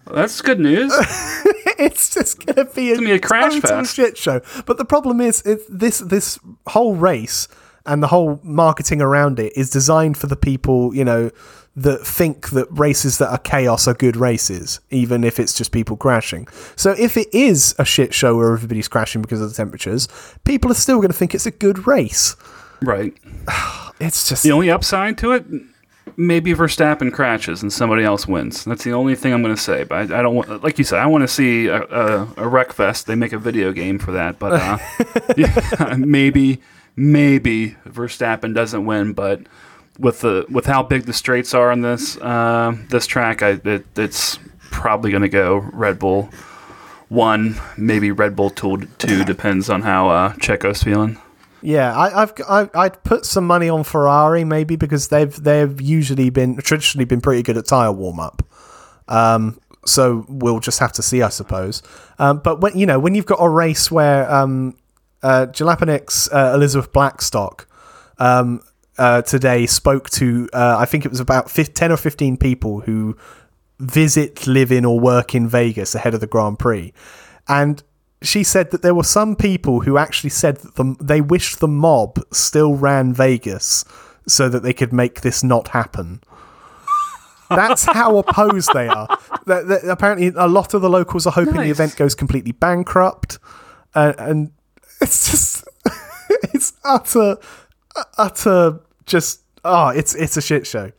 That's 0.06 0.40
good 0.40 0.60
news. 0.60 0.92
It's 1.78 2.12
just 2.12 2.44
going 2.44 2.56
to 2.56 2.74
be 2.74 2.90
a, 2.90 2.96
gonna 2.96 3.06
be 3.06 3.12
a 3.12 3.20
crash 3.20 3.60
fest. 3.60 3.94
shit 3.94 4.18
show. 4.18 4.40
But 4.66 4.78
the 4.78 4.84
problem 4.84 5.20
is, 5.20 5.42
this 5.68 6.00
this 6.00 6.40
whole 6.66 6.96
race 6.96 7.46
and 7.86 8.02
the 8.02 8.08
whole 8.08 8.40
marketing 8.42 9.00
around 9.00 9.38
it 9.38 9.52
is 9.56 9.70
designed 9.70 10.16
for 10.16 10.26
the 10.26 10.34
people, 10.34 10.92
you 10.92 11.04
know, 11.04 11.30
that 11.82 12.06
think 12.06 12.50
that 12.50 12.66
races 12.70 13.18
that 13.18 13.30
are 13.30 13.38
chaos 13.38 13.86
are 13.86 13.94
good 13.94 14.16
races, 14.16 14.80
even 14.90 15.22
if 15.24 15.38
it's 15.38 15.54
just 15.54 15.70
people 15.72 15.96
crashing. 15.96 16.48
So 16.76 16.92
if 16.98 17.16
it 17.16 17.32
is 17.32 17.74
a 17.78 17.84
shit 17.84 18.12
show 18.12 18.36
where 18.36 18.52
everybody's 18.52 18.88
crashing 18.88 19.22
because 19.22 19.40
of 19.40 19.48
the 19.48 19.54
temperatures, 19.54 20.08
people 20.44 20.70
are 20.70 20.74
still 20.74 20.96
going 20.96 21.10
to 21.10 21.16
think 21.16 21.34
it's 21.34 21.46
a 21.46 21.50
good 21.50 21.86
race. 21.86 22.36
right. 22.82 23.16
It's 24.00 24.28
just 24.28 24.44
The 24.44 24.52
only 24.52 24.70
upside 24.70 25.18
to 25.18 25.32
it, 25.32 25.44
maybe 26.16 26.54
Verstappen 26.54 27.12
crashes 27.12 27.62
and 27.62 27.72
somebody 27.72 28.04
else 28.04 28.28
wins. 28.28 28.64
That's 28.64 28.84
the 28.84 28.92
only 28.92 29.16
thing 29.16 29.32
I'm 29.32 29.42
going 29.42 29.56
to 29.56 29.60
say. 29.60 29.82
But 29.82 30.12
I, 30.12 30.20
I 30.20 30.22
don't 30.22 30.36
want, 30.36 30.62
like 30.62 30.78
you 30.78 30.84
said, 30.84 31.00
I 31.00 31.06
want 31.06 31.22
to 31.22 31.28
see 31.28 31.66
a, 31.66 31.82
a, 31.82 32.28
a 32.36 32.48
wreck 32.48 32.72
fest. 32.72 33.08
They 33.08 33.16
make 33.16 33.32
a 33.32 33.38
video 33.38 33.72
game 33.72 33.98
for 33.98 34.12
that. 34.12 34.38
But 34.38 34.52
uh, 34.52 34.78
yeah, 35.36 35.96
maybe, 35.98 36.60
maybe 36.94 37.76
Verstappen 37.88 38.54
doesn't 38.54 38.86
win. 38.86 39.14
But 39.14 39.40
with 39.98 40.20
the 40.20 40.46
with 40.50 40.66
how 40.66 40.82
big 40.82 41.04
the 41.04 41.12
straights 41.12 41.54
are 41.54 41.70
on 41.70 41.80
this 41.80 42.16
uh, 42.18 42.76
this 42.88 43.06
track, 43.06 43.42
I, 43.42 43.60
it, 43.64 43.86
it's 43.96 44.38
probably 44.70 45.10
going 45.10 45.22
to 45.22 45.28
go 45.28 45.58
Red 45.72 45.98
Bull 45.98 46.30
one, 47.08 47.58
maybe 47.76 48.10
Red 48.10 48.36
Bull 48.36 48.50
two, 48.50 48.86
two 48.98 49.24
depends 49.24 49.70
on 49.70 49.82
how 49.82 50.08
uh, 50.10 50.32
Checo's 50.34 50.82
feeling. 50.82 51.18
Yeah, 51.62 51.96
I, 51.96 52.22
I've 52.22 52.32
I, 52.48 52.70
I'd 52.74 53.02
put 53.02 53.24
some 53.24 53.46
money 53.46 53.68
on 53.68 53.82
Ferrari 53.82 54.44
maybe 54.44 54.76
because 54.76 55.08
they've 55.08 55.34
they've 55.42 55.80
usually 55.80 56.30
been 56.30 56.56
traditionally 56.58 57.04
been 57.04 57.20
pretty 57.20 57.42
good 57.42 57.56
at 57.56 57.66
tire 57.66 57.90
warm 57.92 58.20
up. 58.20 58.42
Um, 59.08 59.58
so 59.84 60.26
we'll 60.28 60.60
just 60.60 60.78
have 60.80 60.92
to 60.92 61.02
see, 61.02 61.22
I 61.22 61.30
suppose. 61.30 61.82
Um, 62.18 62.40
but 62.44 62.60
when 62.60 62.78
you 62.78 62.86
know 62.86 63.00
when 63.00 63.14
you've 63.14 63.26
got 63.26 63.38
a 63.40 63.48
race 63.48 63.90
where 63.90 64.30
um, 64.30 64.76
uh, 65.22 65.46
Jalopnik's 65.50 66.28
uh, 66.30 66.52
Elizabeth 66.54 66.92
Blackstock 66.92 67.66
um, 68.18 68.62
uh, 68.98 69.22
today 69.22 69.66
spoke 69.66 70.10
to 70.10 70.48
uh, 70.52 70.76
I 70.78 70.84
think 70.84 71.04
it 71.04 71.10
was 71.10 71.20
about 71.20 71.50
fif- 71.50 71.74
ten 71.74 71.90
or 71.92 71.96
fifteen 71.96 72.36
people 72.36 72.80
who 72.80 73.16
visit, 73.78 74.46
live 74.46 74.72
in, 74.72 74.84
or 74.84 74.98
work 74.98 75.34
in 75.34 75.48
Vegas 75.48 75.94
ahead 75.94 76.14
of 76.14 76.20
the 76.20 76.26
Grand 76.26 76.58
Prix, 76.58 76.92
and 77.48 77.82
she 78.22 78.42
said 78.42 78.72
that 78.72 78.82
there 78.82 78.94
were 78.96 79.04
some 79.04 79.36
people 79.36 79.80
who 79.82 79.96
actually 79.96 80.30
said 80.30 80.56
that 80.56 80.74
the, 80.74 80.96
they 81.00 81.20
wished 81.20 81.60
the 81.60 81.68
mob 81.68 82.18
still 82.32 82.74
ran 82.74 83.12
Vegas 83.14 83.84
so 84.26 84.48
that 84.48 84.64
they 84.64 84.72
could 84.72 84.92
make 84.92 85.20
this 85.20 85.44
not 85.44 85.68
happen. 85.68 86.20
That's 87.48 87.84
how 87.84 88.18
opposed 88.18 88.70
they 88.74 88.88
are. 88.88 89.06
That- 89.46 89.68
that- 89.68 89.84
apparently, 89.88 90.32
a 90.36 90.48
lot 90.48 90.74
of 90.74 90.82
the 90.82 90.90
locals 90.90 91.26
are 91.26 91.32
hoping 91.32 91.54
the 91.56 91.70
event 91.70 91.96
goes 91.96 92.14
completely 92.14 92.52
bankrupt, 92.52 93.38
uh, 93.94 94.12
and 94.18 94.50
it's 95.00 95.30
just 95.30 95.64
it's 96.52 96.72
utter 96.84 97.36
utter 98.18 98.80
just 99.08 99.40
oh 99.64 99.88
it's 99.88 100.14
it's 100.14 100.36
a 100.36 100.42
shit 100.42 100.66
show. 100.66 100.92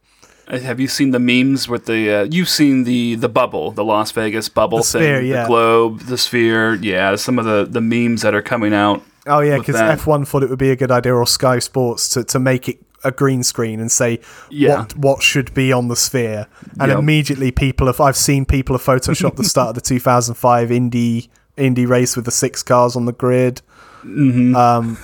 Uh, 0.47 0.57
Have 0.59 0.79
you 0.79 0.87
seen 0.87 1.11
the 1.11 1.19
memes 1.19 1.69
with 1.69 1.85
the? 1.85 2.11
Uh, 2.11 2.23
you've 2.23 2.49
seen 2.49 2.83
the 2.83 3.15
the 3.15 3.29
bubble, 3.29 3.71
the 3.71 3.83
Las 3.83 4.11
Vegas 4.11 4.49
bubble 4.49 4.79
The 4.79 4.83
thing, 4.83 5.01
sphere, 5.01 5.21
yeah. 5.21 5.41
the 5.43 5.47
globe, 5.47 5.99
the 6.01 6.17
sphere. 6.17 6.73
Yeah, 6.75 7.15
some 7.15 7.37
of 7.37 7.45
the 7.45 7.67
the 7.69 7.81
memes 7.81 8.23
that 8.23 8.33
are 8.33 8.41
coming 8.41 8.73
out. 8.73 9.03
Oh 9.27 9.41
yeah, 9.41 9.57
because. 9.59 9.75
F1 9.75 10.27
thought 10.27 10.41
it 10.43 10.49
would 10.49 10.57
be 10.59 10.71
a 10.71 10.75
good 10.75 10.89
idea, 10.91 11.13
or 11.13 11.27
Sky 11.27 11.59
Sports, 11.59 12.09
to, 12.09 12.23
to 12.23 12.39
make 12.39 12.67
it 12.67 12.79
a 13.03 13.11
green 13.11 13.43
screen 13.43 13.79
and 13.79 13.91
say 13.91 14.19
Yeah. 14.49 14.79
what 14.79 14.97
what 14.97 15.21
should 15.23 15.53
be 15.53 15.71
on 15.71 15.87
the 15.87 15.95
sphere. 15.95 16.47
And 16.79 16.89
Yep. 16.89 16.99
immediately 16.99 17.51
people 17.51 17.85
have 17.87 18.01
I've 18.01 18.17
seen 18.17 18.45
people 18.45 18.75
have 18.75 18.83
photoshopped 18.85 19.35
the 19.35 19.43
start 19.43 19.69
of 19.69 19.75
the 19.75 19.81
2005 19.81 20.69
indie 20.69 21.27
Indy 21.57 21.85
race 21.85 22.15
with 22.15 22.25
the 22.25 22.31
six 22.31 22.63
cars 22.63 22.95
on 22.95 23.05
the 23.05 23.13
grid. 23.13 23.61
Mm-hmm. 24.03 24.55
Um, 24.55 24.97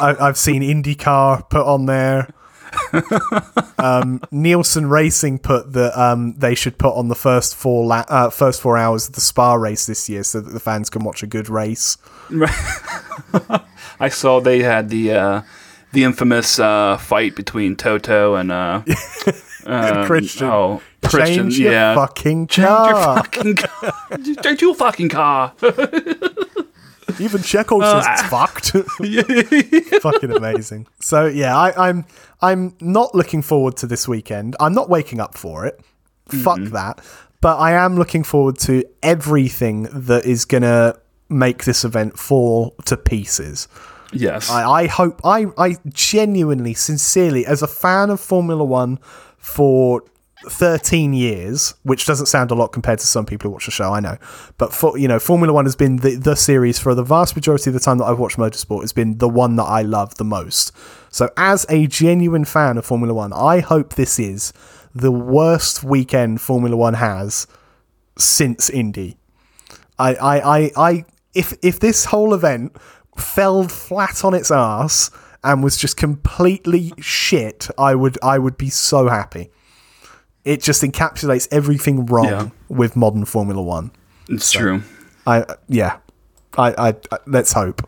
I, 0.00 0.14
I've 0.20 0.36
seen 0.38 0.62
IndyCar 0.62 1.48
put 1.50 1.66
on 1.66 1.86
there. 1.86 2.28
Um, 3.78 4.20
Nielsen 4.30 4.88
Racing 4.88 5.38
put 5.38 5.72
that 5.72 5.98
um, 6.00 6.34
they 6.34 6.54
should 6.54 6.78
put 6.78 6.94
on 6.94 7.08
the 7.08 7.14
first 7.14 7.54
four 7.54 7.86
la- 7.86 8.04
uh, 8.08 8.30
first 8.30 8.60
four 8.60 8.76
hours 8.76 9.08
of 9.08 9.14
the 9.14 9.20
Spa 9.20 9.54
race 9.54 9.86
this 9.86 10.08
year, 10.08 10.22
so 10.22 10.40
that 10.40 10.50
the 10.50 10.60
fans 10.60 10.90
can 10.90 11.04
watch 11.04 11.22
a 11.22 11.26
good 11.26 11.48
race. 11.48 11.96
I 14.00 14.08
saw 14.08 14.40
they 14.40 14.62
had 14.62 14.88
the 14.88 15.12
uh, 15.12 15.42
the 15.92 16.04
infamous 16.04 16.58
uh, 16.58 16.96
fight 16.98 17.34
between 17.36 17.76
Toto 17.76 18.34
and 18.34 18.52
uh, 18.52 18.82
uh, 19.66 20.06
Christian. 20.06 20.46
Oh, 20.46 20.82
Christian. 21.02 21.36
Change 21.36 21.58
your 21.58 21.72
yeah. 21.72 21.94
fucking 21.94 22.46
Change 22.48 22.66
car. 22.66 22.90
your 22.90 23.14
fucking 23.16 23.56
car. 23.56 23.92
Change 24.42 24.62
your 24.62 24.74
fucking 24.74 25.08
car. 25.08 25.54
Even 27.18 27.40
Checo 27.40 27.82
Uh, 27.82 28.02
says 28.02 28.20
it's 28.20 28.28
fucked. 28.28 28.72
Fucking 30.02 30.30
amazing. 30.32 30.86
So 31.00 31.26
yeah, 31.26 31.56
I, 31.56 31.88
I'm 31.88 32.04
I'm 32.40 32.74
not 32.80 33.14
looking 33.14 33.42
forward 33.42 33.76
to 33.78 33.86
this 33.86 34.06
weekend. 34.06 34.56
I'm 34.60 34.74
not 34.74 34.88
waking 34.88 35.20
up 35.20 35.36
for 35.36 35.66
it. 35.66 35.80
Fuck 36.28 36.60
that. 36.72 37.00
But 37.40 37.58
I 37.58 37.72
am 37.72 37.96
looking 37.96 38.24
forward 38.24 38.58
to 38.60 38.84
everything 39.02 39.84
that 39.92 40.24
is 40.24 40.44
gonna 40.44 40.96
make 41.28 41.64
this 41.64 41.84
event 41.84 42.18
fall 42.18 42.74
to 42.86 42.96
pieces. 42.96 43.68
Yes. 44.12 44.50
I, 44.50 44.64
I 44.82 44.86
hope 44.86 45.20
I, 45.24 45.46
I 45.58 45.76
genuinely, 45.88 46.74
sincerely, 46.74 47.44
as 47.44 47.62
a 47.62 47.66
fan 47.66 48.10
of 48.10 48.20
Formula 48.20 48.64
One 48.64 48.98
for 49.38 50.02
13 50.48 51.12
years, 51.12 51.74
which 51.82 52.06
doesn't 52.06 52.26
sound 52.26 52.50
a 52.50 52.54
lot 52.54 52.68
compared 52.68 52.98
to 53.00 53.06
some 53.06 53.26
people 53.26 53.48
who 53.48 53.52
watch 53.52 53.66
the 53.66 53.70
show, 53.70 53.92
I 53.92 54.00
know. 54.00 54.16
But 54.58 54.72
for 54.72 54.96
you 54.98 55.08
know, 55.08 55.18
Formula 55.18 55.52
One 55.52 55.64
has 55.64 55.76
been 55.76 55.96
the, 55.96 56.16
the 56.16 56.36
series 56.36 56.78
for 56.78 56.94
the 56.94 57.02
vast 57.02 57.36
majority 57.36 57.70
of 57.70 57.74
the 57.74 57.80
time 57.80 57.98
that 57.98 58.04
I've 58.04 58.18
watched 58.18 58.38
motorsport, 58.38 58.82
has 58.82 58.92
been 58.92 59.18
the 59.18 59.28
one 59.28 59.56
that 59.56 59.64
I 59.64 59.82
love 59.82 60.16
the 60.16 60.24
most. 60.24 60.72
So 61.10 61.30
as 61.36 61.66
a 61.68 61.86
genuine 61.86 62.44
fan 62.44 62.78
of 62.78 62.86
Formula 62.86 63.14
One, 63.14 63.32
I 63.32 63.60
hope 63.60 63.94
this 63.94 64.18
is 64.18 64.52
the 64.94 65.12
worst 65.12 65.84
weekend 65.84 66.40
Formula 66.40 66.76
One 66.76 66.94
has 66.94 67.46
since 68.18 68.70
Indy. 68.70 69.16
I, 69.98 70.14
I, 70.14 70.58
I, 70.58 70.70
I 70.76 71.04
if 71.34 71.54
if 71.62 71.80
this 71.80 72.06
whole 72.06 72.34
event 72.34 72.76
fell 73.16 73.64
flat 73.64 74.24
on 74.24 74.34
its 74.34 74.50
ass 74.50 75.10
and 75.42 75.62
was 75.62 75.76
just 75.76 75.96
completely 75.96 76.92
shit, 76.98 77.68
I 77.78 77.94
would 77.94 78.18
I 78.22 78.38
would 78.38 78.56
be 78.56 78.70
so 78.70 79.08
happy. 79.08 79.50
It 80.46 80.62
just 80.62 80.82
encapsulates 80.82 81.48
everything 81.50 82.06
wrong 82.06 82.24
Yeah. 82.26 82.48
with 82.68 82.94
modern 82.96 83.24
Formula 83.26 83.60
One. 83.62 83.90
it's 84.28 84.50
true. 84.52 84.82
I 85.26 85.44
yeah, 85.68 85.98
I, 86.56 86.68
I, 86.78 86.94
I 87.10 87.18
let's 87.26 87.52
hope. 87.52 87.86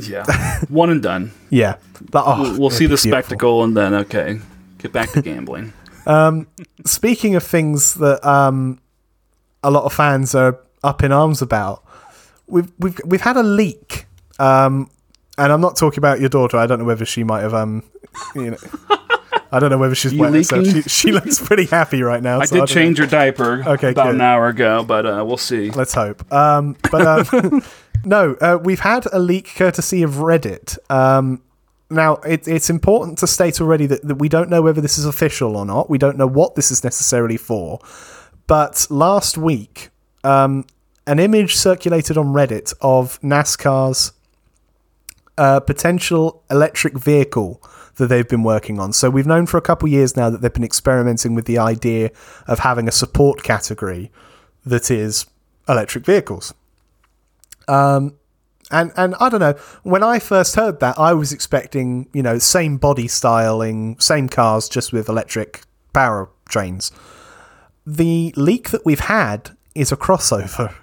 Yeah. 0.00 0.24
One 0.68 0.90
and 0.90 1.02
done. 1.02 1.32
Yeah, 1.48 1.76
But, 2.10 2.24
oh, 2.26 2.42
We'll, 2.42 2.60
we'll 2.60 2.70
see 2.70 2.84
the 2.84 2.96
beautiful. 2.96 3.10
spectacle 3.12 3.64
and 3.64 3.74
then 3.76 3.94
okay, 3.94 4.40
get 4.78 4.92
back 4.92 5.10
to 5.12 5.22
gambling. 5.22 5.72
um, 6.06 6.46
Speaking 6.84 7.34
of 7.34 7.42
things 7.42 7.94
that 7.94 8.22
um, 8.28 8.78
a 9.62 9.70
lot 9.70 9.84
of 9.84 9.92
fans 9.94 10.34
are 10.34 10.60
up 10.84 11.02
in 11.02 11.12
arms 11.12 11.40
about, 11.42 11.82
we've 12.46 12.70
we've 12.78 13.00
we've 13.06 13.22
had 13.22 13.36
a 13.38 13.42
leak, 13.42 14.04
um, 14.38 14.90
and 15.38 15.50
I'm 15.50 15.62
not 15.62 15.76
talking 15.76 15.98
about 15.98 16.20
your 16.20 16.28
daughter. 16.28 16.58
I 16.58 16.66
don't 16.66 16.78
know 16.78 16.84
whether 16.84 17.06
she 17.06 17.24
might 17.24 17.40
have 17.40 17.54
um, 17.54 17.82
you 18.34 18.50
know. 18.50 18.56
I 19.52 19.58
don't 19.58 19.70
know 19.70 19.78
whether 19.78 19.94
she's 19.94 20.14
wet 20.14 20.32
herself. 20.34 20.66
She, 20.66 20.82
she 20.82 21.12
looks 21.12 21.40
pretty 21.40 21.66
happy 21.66 22.02
right 22.02 22.22
now. 22.22 22.40
I 22.40 22.46
so 22.46 22.54
did 22.56 22.58
don't 22.60 22.68
change 22.68 22.98
know. 22.98 23.02
your 23.04 23.10
diaper 23.10 23.62
Okay, 23.66 23.90
about 23.90 24.06
good. 24.06 24.14
an 24.16 24.20
hour 24.20 24.48
ago, 24.48 24.84
but 24.84 25.06
uh, 25.06 25.24
we'll 25.26 25.36
see. 25.36 25.70
Let's 25.70 25.94
hope. 25.94 26.30
Um, 26.32 26.76
but 26.90 27.32
um, 27.32 27.62
no, 28.04 28.34
uh, 28.40 28.58
we've 28.62 28.80
had 28.80 29.06
a 29.12 29.18
leak 29.18 29.54
courtesy 29.56 30.02
of 30.02 30.12
Reddit. 30.14 30.78
Um, 30.90 31.42
now, 31.90 32.14
it, 32.16 32.48
it's 32.48 32.68
important 32.68 33.18
to 33.18 33.26
state 33.28 33.60
already 33.60 33.86
that, 33.86 34.02
that 34.02 34.16
we 34.16 34.28
don't 34.28 34.50
know 34.50 34.60
whether 34.62 34.80
this 34.80 34.98
is 34.98 35.04
official 35.06 35.56
or 35.56 35.64
not. 35.64 35.88
We 35.88 35.98
don't 35.98 36.18
know 36.18 36.26
what 36.26 36.54
this 36.56 36.70
is 36.72 36.82
necessarily 36.82 37.36
for. 37.36 37.78
but 38.48 38.86
last 38.90 39.38
week, 39.38 39.90
um, 40.24 40.64
an 41.06 41.20
image 41.20 41.54
circulated 41.54 42.18
on 42.18 42.26
Reddit 42.32 42.74
of 42.80 43.20
NASCAR's 43.20 44.12
uh, 45.38 45.60
potential 45.60 46.42
electric 46.50 46.98
vehicle 46.98 47.62
that 47.96 48.06
they've 48.08 48.28
been 48.28 48.42
working 48.42 48.78
on. 48.78 48.92
So 48.92 49.10
we've 49.10 49.26
known 49.26 49.46
for 49.46 49.56
a 49.56 49.62
couple 49.62 49.86
of 49.86 49.92
years 49.92 50.16
now 50.16 50.30
that 50.30 50.40
they've 50.40 50.52
been 50.52 50.64
experimenting 50.64 51.34
with 51.34 51.46
the 51.46 51.58
idea 51.58 52.10
of 52.46 52.60
having 52.60 52.88
a 52.88 52.92
support 52.92 53.42
category 53.42 54.10
that 54.64 54.90
is 54.90 55.26
electric 55.68 56.04
vehicles. 56.04 56.54
Um, 57.68 58.16
and 58.70 58.92
and 58.96 59.14
I 59.20 59.28
don't 59.28 59.40
know. 59.40 59.54
When 59.82 60.02
I 60.02 60.18
first 60.18 60.56
heard 60.56 60.80
that, 60.80 60.98
I 60.98 61.14
was 61.14 61.32
expecting 61.32 62.08
you 62.12 62.22
know 62.22 62.38
same 62.38 62.78
body 62.78 63.08
styling, 63.08 63.98
same 64.00 64.28
cars, 64.28 64.68
just 64.68 64.92
with 64.92 65.08
electric 65.08 65.62
power 65.92 66.28
trains. 66.48 66.90
The 67.86 68.34
leak 68.36 68.70
that 68.70 68.84
we've 68.84 69.00
had 69.00 69.56
is 69.74 69.92
a 69.92 69.96
crossover, 69.96 70.74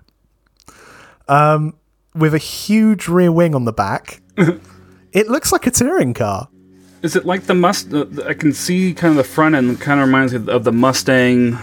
um, 1.28 1.76
with 2.16 2.34
a 2.34 2.40
huge 2.40 3.08
rear 3.08 3.32
wing 3.32 3.54
on 3.54 3.66
the 3.66 3.74
back. 3.74 4.22
it 5.12 5.28
looks 5.28 5.52
like 5.52 5.68
a 5.68 5.72
touring 5.72 6.14
car. 6.14 6.48
Is 7.04 7.16
it 7.16 7.26
like 7.26 7.44
the 7.44 7.54
must? 7.54 7.94
Uh, 7.94 8.06
I 8.26 8.34
can 8.34 8.54
see 8.54 8.94
kind 8.94 9.12
of 9.12 9.18
the 9.18 9.24
front 9.24 9.56
end. 9.56 9.80
Kind 9.80 10.00
of 10.00 10.08
reminds 10.08 10.34
me 10.34 10.52
of 10.52 10.64
the 10.64 10.72
Mustang. 10.72 11.54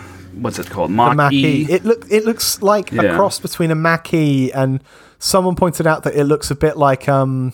What's 0.40 0.58
it 0.58 0.70
called? 0.70 0.90
Mach, 0.90 1.16
Mach 1.16 1.32
E. 1.32 1.66
It 1.68 1.84
look 1.84 2.06
it 2.10 2.24
looks 2.24 2.62
like 2.62 2.92
a 2.92 3.14
cross 3.16 3.40
between 3.40 3.70
a 3.70 3.74
Mach 3.74 4.12
E 4.14 4.52
and 4.52 4.80
someone 5.18 5.56
pointed 5.56 5.86
out 5.86 6.04
that 6.04 6.14
it 6.14 6.24
looks 6.24 6.50
a 6.50 6.54
bit 6.54 6.76
like 6.76 7.08
um 7.08 7.52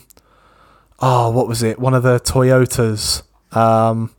oh 1.01 1.31
what 1.31 1.49
was 1.49 1.63
it 1.63 1.79
one 1.79 1.95
of 1.95 2.03
the 2.03 2.21
Toyotas 2.21 3.23
um 3.57 4.11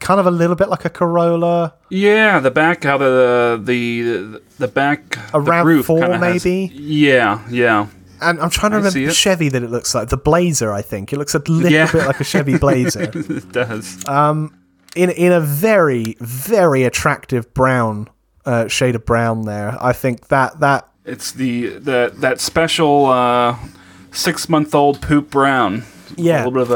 kind 0.00 0.20
of 0.20 0.26
a 0.26 0.30
little 0.30 0.56
bit 0.56 0.68
like 0.68 0.84
a 0.84 0.90
Corolla 0.90 1.74
Yeah, 1.90 2.38
the 2.40 2.50
back, 2.50 2.84
how 2.84 2.96
the 2.98 3.60
the 3.62 4.40
the 4.58 4.68
back 4.68 5.16
A 5.34 5.40
the 5.40 5.50
RAV4 5.50 5.64
roof 5.64 5.86
has- 5.88 6.20
maybe? 6.44 6.70
yeah, 6.74 7.40
yeah. 7.50 7.86
And 8.20 8.40
I'm 8.40 8.50
trying 8.50 8.70
to 8.72 8.76
I 8.76 8.78
remember 8.78 8.98
the. 8.98 9.12
Chevy 9.12 9.48
that 9.50 9.62
it 9.62 9.70
looks 9.70 9.94
like 9.94 10.08
the 10.08 10.16
Blazer 10.16 10.72
I 10.72 10.82
think 10.82 11.12
it 11.12 11.18
looks 11.18 11.34
a 11.34 11.38
little 11.38 11.70
Yeah. 11.70 11.90
bit 11.90 12.06
like 12.06 12.20
a 12.20 12.24
Chevy 12.24 12.58
Blazer 12.64 13.10
it 13.14 13.52
does. 13.52 14.02
in 14.08 15.10
in 15.10 15.32
a 15.32 15.40
very 15.40 16.16
very 16.20 16.84
attractive 16.84 17.52
brown 17.54 18.08
uh, 18.44 18.66
shade 18.68 18.94
of 18.94 19.04
brown 19.04 19.42
there 19.44 19.76
I 19.80 19.92
think 19.92 20.28
that 20.28 20.60
that 20.60 20.88
it's 21.04 21.32
the 21.32 21.68
the 21.78 22.12
that 22.18 22.40
special 22.40 23.06
uh, 23.06 23.56
six 24.12 24.48
month 24.48 24.74
old 24.74 25.00
poop 25.02 25.30
brown. 25.30 25.84
Yeah. 26.16 26.44
a 26.44 26.48
little 26.48 26.52
bit 26.52 26.62
of 26.62 26.70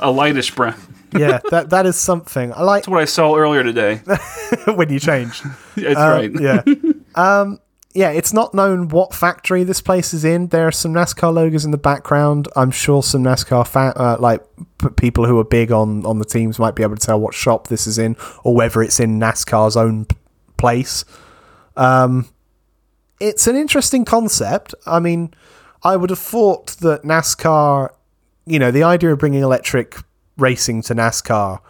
a 0.00 0.04
a 0.08 0.12
lightish 0.12 0.54
brown. 0.54 0.74
yeah 1.16 1.38
that 1.50 1.70
that 1.70 1.86
is 1.86 1.96
something 1.96 2.52
I 2.52 2.62
like 2.62 2.82
That's 2.82 2.88
what 2.88 3.00
I 3.00 3.04
saw 3.06 3.34
earlier 3.36 3.62
today. 3.64 3.96
when 4.74 4.88
you 4.92 5.00
changed 5.00 5.44
That's 5.76 5.96
Uh, 5.96 6.10
right. 6.10 6.30
yeah. 6.40 6.62
Um, 7.14 7.58
yeah, 7.94 8.10
it's 8.10 8.32
not 8.32 8.54
known 8.54 8.88
what 8.88 9.14
factory 9.14 9.64
this 9.64 9.80
place 9.80 10.12
is 10.12 10.24
in. 10.24 10.48
There 10.48 10.66
are 10.66 10.72
some 10.72 10.92
NASCAR 10.92 11.32
logos 11.32 11.64
in 11.64 11.70
the 11.70 11.78
background. 11.78 12.46
I'm 12.54 12.70
sure 12.70 13.02
some 13.02 13.24
NASCAR 13.24 13.66
fa- 13.66 13.94
uh, 13.96 14.16
like 14.20 14.42
p- 14.78 14.90
people 14.90 15.26
who 15.26 15.38
are 15.38 15.44
big 15.44 15.72
on 15.72 16.04
on 16.04 16.18
the 16.18 16.24
teams 16.24 16.58
might 16.58 16.74
be 16.74 16.82
able 16.82 16.96
to 16.96 17.06
tell 17.06 17.18
what 17.18 17.34
shop 17.34 17.68
this 17.68 17.86
is 17.86 17.98
in 17.98 18.16
or 18.44 18.54
whether 18.54 18.82
it's 18.82 19.00
in 19.00 19.18
NASCAR's 19.18 19.76
own 19.76 20.04
p- 20.04 20.16
place. 20.58 21.04
Um, 21.76 22.28
it's 23.20 23.46
an 23.46 23.56
interesting 23.56 24.04
concept. 24.04 24.74
I 24.86 25.00
mean, 25.00 25.32
I 25.82 25.96
would 25.96 26.10
have 26.10 26.18
thought 26.18 26.68
that 26.78 27.02
NASCAR, 27.02 27.90
you 28.46 28.58
know, 28.58 28.70
the 28.70 28.82
idea 28.82 29.12
of 29.12 29.18
bringing 29.18 29.42
electric 29.42 29.96
racing 30.36 30.82
to 30.82 30.94
NASCAR 30.94 31.60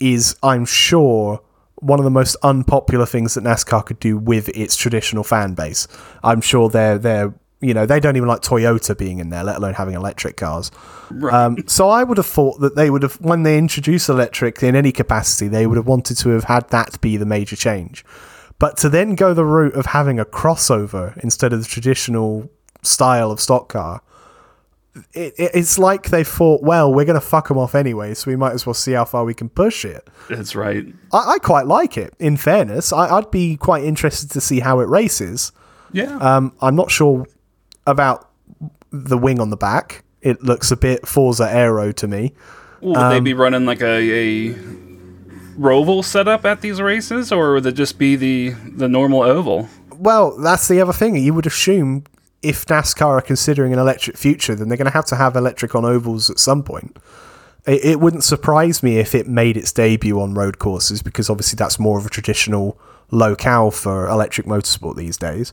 is, 0.00 0.36
I'm 0.42 0.64
sure, 0.64 1.40
one 1.80 1.98
of 1.98 2.04
the 2.04 2.10
most 2.10 2.36
unpopular 2.42 3.06
things 3.06 3.34
that 3.34 3.44
NASCAR 3.44 3.84
could 3.84 4.00
do 4.00 4.16
with 4.16 4.48
its 4.50 4.76
traditional 4.76 5.24
fan 5.24 5.54
base. 5.54 5.88
I'm 6.22 6.40
sure 6.40 6.68
they're 6.68 6.98
they're 6.98 7.34
you 7.60 7.74
know 7.74 7.86
they 7.86 8.00
don't 8.00 8.16
even 8.16 8.28
like 8.28 8.40
Toyota 8.40 8.96
being 8.96 9.18
in 9.18 9.30
there, 9.30 9.44
let 9.44 9.56
alone 9.56 9.74
having 9.74 9.94
electric 9.94 10.36
cars. 10.36 10.70
Um, 11.30 11.56
so 11.66 11.88
I 11.88 12.04
would 12.04 12.16
have 12.16 12.26
thought 12.26 12.60
that 12.60 12.76
they 12.76 12.90
would 12.90 13.02
have 13.02 13.14
when 13.20 13.42
they 13.42 13.58
introduce 13.58 14.08
electric 14.08 14.62
in 14.62 14.76
any 14.76 14.92
capacity, 14.92 15.48
they 15.48 15.66
would 15.66 15.76
have 15.76 15.86
wanted 15.86 16.16
to 16.18 16.30
have 16.30 16.44
had 16.44 16.68
that 16.70 17.00
be 17.00 17.16
the 17.16 17.26
major 17.26 17.56
change. 17.56 18.04
But 18.58 18.76
to 18.78 18.88
then 18.88 19.14
go 19.14 19.34
the 19.34 19.44
route 19.44 19.74
of 19.74 19.86
having 19.86 20.18
a 20.18 20.24
crossover 20.24 21.16
instead 21.18 21.52
of 21.52 21.60
the 21.62 21.68
traditional 21.68 22.50
style 22.82 23.30
of 23.30 23.40
stock 23.40 23.68
car, 23.68 24.02
it, 25.12 25.34
it, 25.38 25.50
it's 25.54 25.78
like 25.78 26.10
they 26.10 26.24
thought, 26.24 26.62
well, 26.62 26.92
we're 26.92 27.04
going 27.04 27.20
to 27.20 27.26
fuck 27.26 27.48
them 27.48 27.58
off 27.58 27.74
anyway, 27.74 28.14
so 28.14 28.30
we 28.30 28.36
might 28.36 28.52
as 28.52 28.66
well 28.66 28.74
see 28.74 28.92
how 28.92 29.04
far 29.04 29.24
we 29.24 29.34
can 29.34 29.48
push 29.48 29.84
it. 29.84 30.08
That's 30.28 30.54
right. 30.54 30.86
I, 31.12 31.34
I 31.34 31.38
quite 31.38 31.66
like 31.66 31.96
it. 31.96 32.14
In 32.18 32.36
fairness, 32.36 32.92
I, 32.92 33.16
I'd 33.16 33.30
be 33.30 33.56
quite 33.56 33.84
interested 33.84 34.30
to 34.32 34.40
see 34.40 34.60
how 34.60 34.80
it 34.80 34.88
races. 34.88 35.52
Yeah. 35.92 36.16
Um, 36.16 36.54
I'm 36.60 36.76
not 36.76 36.90
sure 36.90 37.26
about 37.86 38.28
the 38.90 39.18
wing 39.18 39.40
on 39.40 39.50
the 39.50 39.56
back. 39.56 40.04
It 40.20 40.42
looks 40.42 40.70
a 40.70 40.76
bit 40.76 41.06
Forza 41.06 41.50
Aero 41.50 41.92
to 41.92 42.08
me. 42.08 42.34
Would 42.80 42.96
um, 42.96 43.12
they 43.12 43.20
be 43.20 43.34
running 43.34 43.66
like 43.66 43.80
a, 43.80 44.50
a 44.50 44.54
roval 45.58 46.04
setup 46.04 46.44
at 46.44 46.60
these 46.60 46.80
races, 46.80 47.32
or 47.32 47.54
would 47.54 47.66
it 47.66 47.72
just 47.72 47.98
be 47.98 48.16
the 48.16 48.50
the 48.50 48.88
normal 48.88 49.22
oval? 49.22 49.68
Well, 49.96 50.36
that's 50.38 50.68
the 50.68 50.80
other 50.80 50.92
thing. 50.92 51.16
You 51.16 51.34
would 51.34 51.46
assume 51.46 52.04
if 52.42 52.64
NASCAR 52.66 53.06
are 53.06 53.20
considering 53.20 53.72
an 53.72 53.78
electric 53.78 54.16
future, 54.16 54.54
then 54.54 54.68
they're 54.68 54.78
going 54.78 54.86
to 54.90 54.92
have 54.92 55.06
to 55.06 55.16
have 55.16 55.34
electric 55.36 55.74
on 55.74 55.84
ovals 55.84 56.30
at 56.30 56.38
some 56.38 56.62
point. 56.62 56.96
It, 57.66 57.84
it 57.84 58.00
wouldn't 58.00 58.24
surprise 58.24 58.82
me 58.82 58.98
if 58.98 59.14
it 59.14 59.26
made 59.26 59.56
its 59.56 59.72
debut 59.72 60.20
on 60.20 60.34
road 60.34 60.58
courses 60.58 61.02
because 61.02 61.28
obviously 61.28 61.56
that's 61.56 61.78
more 61.78 61.98
of 61.98 62.06
a 62.06 62.10
traditional 62.10 62.78
locale 63.10 63.70
for 63.70 64.06
electric 64.08 64.46
motorsport 64.46 64.96
these 64.96 65.16
days. 65.16 65.52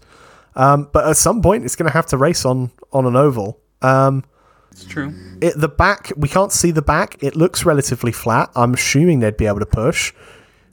Um, 0.55 0.87
but 0.93 1.07
at 1.07 1.17
some 1.17 1.41
point, 1.41 1.65
it's 1.65 1.75
going 1.75 1.87
to 1.89 1.93
have 1.93 2.05
to 2.07 2.17
race 2.17 2.45
on 2.45 2.71
on 2.93 3.05
an 3.05 3.15
oval. 3.15 3.59
Um, 3.81 4.23
It's 4.71 4.85
true. 4.85 5.13
it, 5.41 5.53
the 5.59 5.67
back 5.67 6.11
we 6.15 6.29
can't 6.29 6.51
see 6.51 6.71
the 6.71 6.81
back 6.81 7.17
it 7.23 7.35
looks 7.35 7.65
relatively 7.65 8.11
flat 8.11 8.49
i'm 8.55 8.73
assuming 8.73 9.19
they'd 9.21 9.37
be 9.37 9.45
able 9.47 9.59
to 9.59 9.65
push 9.65 10.13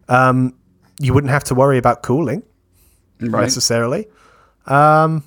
um, 0.09 0.55
you 0.99 1.13
wouldn't 1.15 1.31
have 1.31 1.45
to 1.45 1.55
worry 1.55 1.79
about 1.79 2.03
cooling 2.03 2.43
Right. 3.21 3.43
necessarily 3.43 4.07
um, 4.67 5.23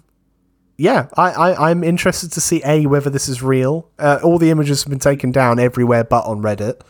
yeah 0.77 1.07
I, 1.15 1.31
I, 1.31 1.69
i'm 1.71 1.83
interested 1.83 2.31
to 2.33 2.41
see 2.41 2.61
a 2.65 2.85
whether 2.85 3.09
this 3.09 3.27
is 3.27 3.41
real 3.41 3.89
uh, 3.99 4.19
all 4.23 4.37
the 4.37 4.49
images 4.51 4.83
have 4.83 4.89
been 4.89 4.99
taken 4.99 5.31
down 5.31 5.59
everywhere 5.59 6.03
but 6.03 6.25
on 6.25 6.41
reddit 6.41 6.81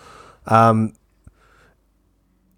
um, 0.48 0.94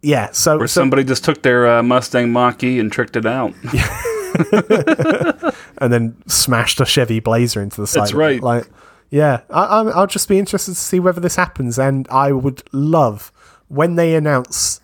yeah 0.01 0.31
so, 0.31 0.57
Or 0.57 0.67
so 0.67 0.81
somebody 0.81 1.03
just 1.03 1.23
took 1.23 1.41
their 1.41 1.67
uh, 1.67 1.83
Mustang 1.83 2.31
Mach-E 2.31 2.79
and 2.79 2.91
tricked 2.91 3.15
it 3.15 3.25
out. 3.25 3.53
and 5.79 5.93
then 5.93 6.15
smashed 6.27 6.79
a 6.79 6.85
Chevy 6.85 7.19
Blazer 7.19 7.61
into 7.61 7.81
the 7.81 7.87
side. 7.87 8.01
That's 8.01 8.11
of 8.11 8.17
it. 8.17 8.21
right. 8.21 8.43
Like, 8.43 8.69
yeah, 9.09 9.41
I, 9.49 9.79
I'm, 9.79 9.87
I'll 9.89 10.07
just 10.07 10.27
be 10.27 10.37
interested 10.37 10.71
to 10.71 10.79
see 10.79 10.99
whether 10.99 11.19
this 11.21 11.35
happens, 11.35 11.79
and 11.79 12.07
I 12.09 12.31
would 12.31 12.63
love 12.73 13.31
when 13.67 13.95
they 13.95 14.15
announce 14.15 14.81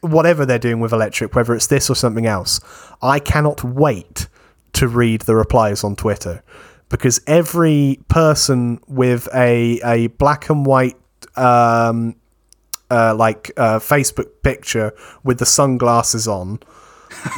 whatever 0.00 0.44
they're 0.44 0.58
doing 0.58 0.80
with 0.80 0.92
electric, 0.92 1.34
whether 1.34 1.54
it's 1.54 1.68
this 1.68 1.88
or 1.88 1.94
something 1.94 2.26
else. 2.26 2.60
I 3.02 3.18
cannot 3.18 3.62
wait 3.64 4.28
to 4.76 4.88
read 4.88 5.22
the 5.22 5.34
replies 5.34 5.84
on 5.84 5.96
Twitter 5.96 6.42
because 6.88 7.20
every 7.26 7.98
person 8.08 8.80
with 8.86 9.28
a 9.34 9.80
a 9.84 10.06
black 10.08 10.48
and 10.48 10.64
white 10.64 10.96
um, 11.36 12.16
uh, 12.90 13.14
like 13.14 13.50
uh, 13.56 13.78
Facebook 13.78 14.42
picture 14.42 14.92
with 15.24 15.38
the 15.38 15.46
sunglasses 15.46 16.28
on. 16.28 16.60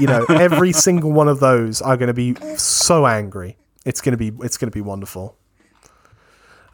You 0.01 0.07
know, 0.07 0.24
every 0.28 0.72
single 0.72 1.12
one 1.12 1.28
of 1.28 1.41
those 1.41 1.80
are 1.80 1.97
going 1.97 2.09
to 2.09 2.14
be 2.14 2.34
so 2.57 3.07
angry. 3.07 3.57
It's 3.84 4.01
going 4.01 4.16
to 4.16 4.18
be 4.18 4.32
it's 4.45 4.57
going 4.57 4.70
to 4.70 4.74
be 4.74 4.80
wonderful. 4.80 5.36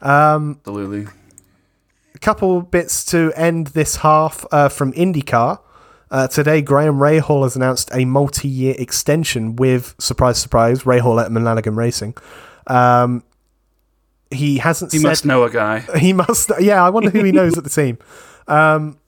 Absolutely. 0.01 1.07
A 2.13 2.19
couple 2.19 2.61
bits 2.61 3.03
to 3.05 3.31
end 3.35 3.67
this 3.67 3.97
half 3.97 4.45
uh, 4.51 4.69
from 4.69 4.93
IndyCar. 4.93 5.59
Uh, 6.11 6.27
today, 6.27 6.61
Graham 6.61 6.95
Rahal 6.95 7.43
has 7.43 7.55
announced 7.55 7.89
a 7.93 8.05
multi-year 8.05 8.75
extension 8.77 9.55
with 9.55 9.95
surprise, 9.99 10.37
surprise, 10.37 10.83
Rahal 10.83 11.23
at 11.23 11.31
Lanigan 11.31 11.75
Racing. 11.75 12.15
Um, 12.67 13.23
he 14.31 14.57
hasn't 14.57 14.91
He 14.91 14.99
said 14.99 15.07
must 15.07 15.25
know 15.25 15.43
a 15.43 15.49
guy. 15.49 15.79
He 15.97 16.13
must. 16.13 16.51
Yeah, 16.59 16.83
I 16.83 16.89
wonder 16.89 17.09
who 17.09 17.23
he 17.23 17.31
knows 17.31 17.57
at 17.57 17.63
the 17.63 17.69
team. 17.69 17.97
Um, 18.47 18.99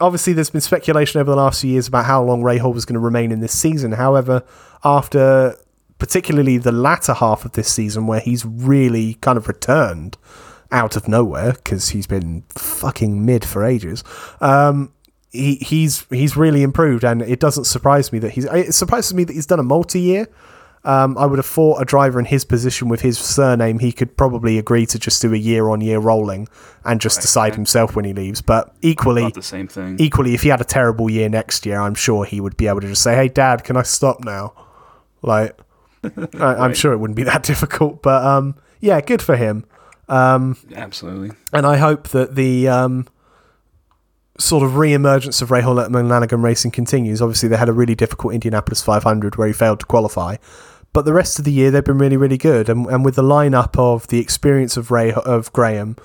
obviously, 0.00 0.32
there's 0.32 0.50
been 0.50 0.60
speculation 0.60 1.20
over 1.20 1.30
the 1.30 1.36
last 1.36 1.60
few 1.60 1.70
years 1.70 1.88
about 1.88 2.04
how 2.04 2.22
long 2.22 2.42
Rahal 2.42 2.74
was 2.74 2.84
going 2.84 2.94
to 2.94 3.00
remain 3.00 3.32
in 3.32 3.40
this 3.40 3.58
season. 3.58 3.92
However, 3.92 4.42
after 4.84 5.56
particularly 5.98 6.58
the 6.58 6.72
latter 6.72 7.14
half 7.14 7.44
of 7.44 7.52
this 7.52 7.72
season, 7.72 8.06
where 8.06 8.20
he's 8.20 8.44
really 8.44 9.14
kind 9.14 9.38
of 9.38 9.46
returned 9.46 10.16
out 10.72 10.96
of 10.96 11.06
nowhere 11.06 11.52
because 11.52 11.90
he's 11.90 12.06
been 12.06 12.42
fucking 12.48 13.24
mid 13.24 13.44
for 13.44 13.64
ages. 13.64 14.02
Um, 14.40 14.91
he, 15.32 15.56
he's 15.56 16.06
he's 16.10 16.36
really 16.36 16.62
improved, 16.62 17.04
and 17.04 17.22
it 17.22 17.40
doesn't 17.40 17.64
surprise 17.64 18.12
me 18.12 18.18
that 18.20 18.30
he's. 18.32 18.44
It 18.44 18.74
surprises 18.74 19.14
me 19.14 19.24
that 19.24 19.32
he's 19.32 19.46
done 19.46 19.58
a 19.58 19.64
multi-year. 19.64 20.28
Um, 20.84 21.16
I 21.16 21.26
would 21.26 21.38
have 21.38 21.46
thought 21.46 21.80
a 21.80 21.84
driver 21.84 22.18
in 22.18 22.24
his 22.24 22.44
position 22.44 22.88
with 22.88 23.02
his 23.02 23.16
surname, 23.16 23.78
he 23.78 23.92
could 23.92 24.16
probably 24.16 24.58
agree 24.58 24.84
to 24.86 24.98
just 24.98 25.22
do 25.22 25.32
a 25.32 25.36
year 25.36 25.68
on 25.68 25.80
year 25.80 26.00
rolling 26.00 26.48
and 26.84 27.00
just 27.00 27.20
decide 27.20 27.54
himself 27.54 27.94
when 27.94 28.04
he 28.04 28.12
leaves. 28.12 28.42
But 28.42 28.74
equally, 28.82 29.22
Not 29.22 29.34
the 29.34 29.42
same 29.42 29.68
thing. 29.68 29.94
equally, 30.00 30.34
if 30.34 30.42
he 30.42 30.48
had 30.48 30.60
a 30.60 30.64
terrible 30.64 31.08
year 31.08 31.28
next 31.28 31.64
year, 31.64 31.80
I'm 31.80 31.94
sure 31.94 32.24
he 32.24 32.40
would 32.40 32.56
be 32.56 32.66
able 32.66 32.80
to 32.80 32.88
just 32.88 33.02
say, 33.02 33.14
"Hey, 33.14 33.28
Dad, 33.28 33.62
can 33.62 33.76
I 33.76 33.82
stop 33.84 34.24
now?" 34.24 34.54
Like, 35.22 35.56
I, 36.40 36.54
I'm 36.56 36.74
sure 36.74 36.92
it 36.92 36.98
wouldn't 36.98 37.16
be 37.16 37.22
that 37.22 37.42
difficult. 37.52 38.02
But 38.02 38.24
um, 38.24 38.56
yeah, 38.80 39.00
good 39.00 39.22
for 39.22 39.36
him. 39.36 39.64
Um, 40.08 40.56
Absolutely. 40.74 41.30
And 41.52 41.64
I 41.64 41.76
hope 41.76 42.08
that 42.08 42.34
the 42.34 42.66
um, 42.68 43.06
sort 44.42 44.62
of 44.62 44.76
re-emergence 44.76 45.40
of 45.40 45.50
Rahal 45.50 45.74
Letterman 45.74 46.08
Lanigan 46.08 46.42
Racing 46.42 46.72
continues. 46.72 47.22
Obviously, 47.22 47.48
they 47.48 47.56
had 47.56 47.68
a 47.68 47.72
really 47.72 47.94
difficult 47.94 48.34
Indianapolis 48.34 48.82
500 48.82 49.36
where 49.36 49.46
he 49.46 49.52
failed 49.52 49.80
to 49.80 49.86
qualify. 49.86 50.36
But 50.92 51.04
the 51.04 51.12
rest 51.12 51.38
of 51.38 51.44
the 51.44 51.52
year, 51.52 51.70
they've 51.70 51.84
been 51.84 51.98
really, 51.98 52.16
really 52.16 52.36
good. 52.36 52.68
And, 52.68 52.86
and 52.86 53.04
with 53.04 53.14
the 53.14 53.22
lineup 53.22 53.78
of 53.78 54.08
the 54.08 54.18
experience 54.18 54.76
of 54.76 54.90
Ray 54.90 55.12
of 55.12 55.52
Graham, 55.52 55.96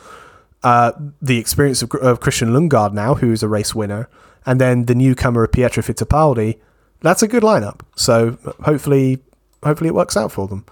uh, 0.64 0.94
the 1.22 1.38
experience 1.38 1.82
of, 1.82 1.92
of 1.96 2.20
Christian 2.20 2.50
Lundgaard 2.50 2.94
now, 2.94 3.16
who 3.16 3.32
is 3.32 3.44
a 3.44 3.48
race 3.48 3.76
winner, 3.76 4.10
and 4.46 4.62
then 4.62 4.86
the 4.86 4.96
newcomer 4.96 5.44
of 5.44 5.52
Pietro 5.52 5.84
Fittipaldi, 5.84 6.60
that's 7.02 7.22
a 7.22 7.28
good 7.28 7.44
lineup. 7.44 7.82
So 7.96 8.38
hopefully, 8.64 9.20
hopefully 9.64 9.90
it 9.90 9.96
works 9.96 10.16
out 10.16 10.32
for 10.32 10.48
them. 10.48 10.66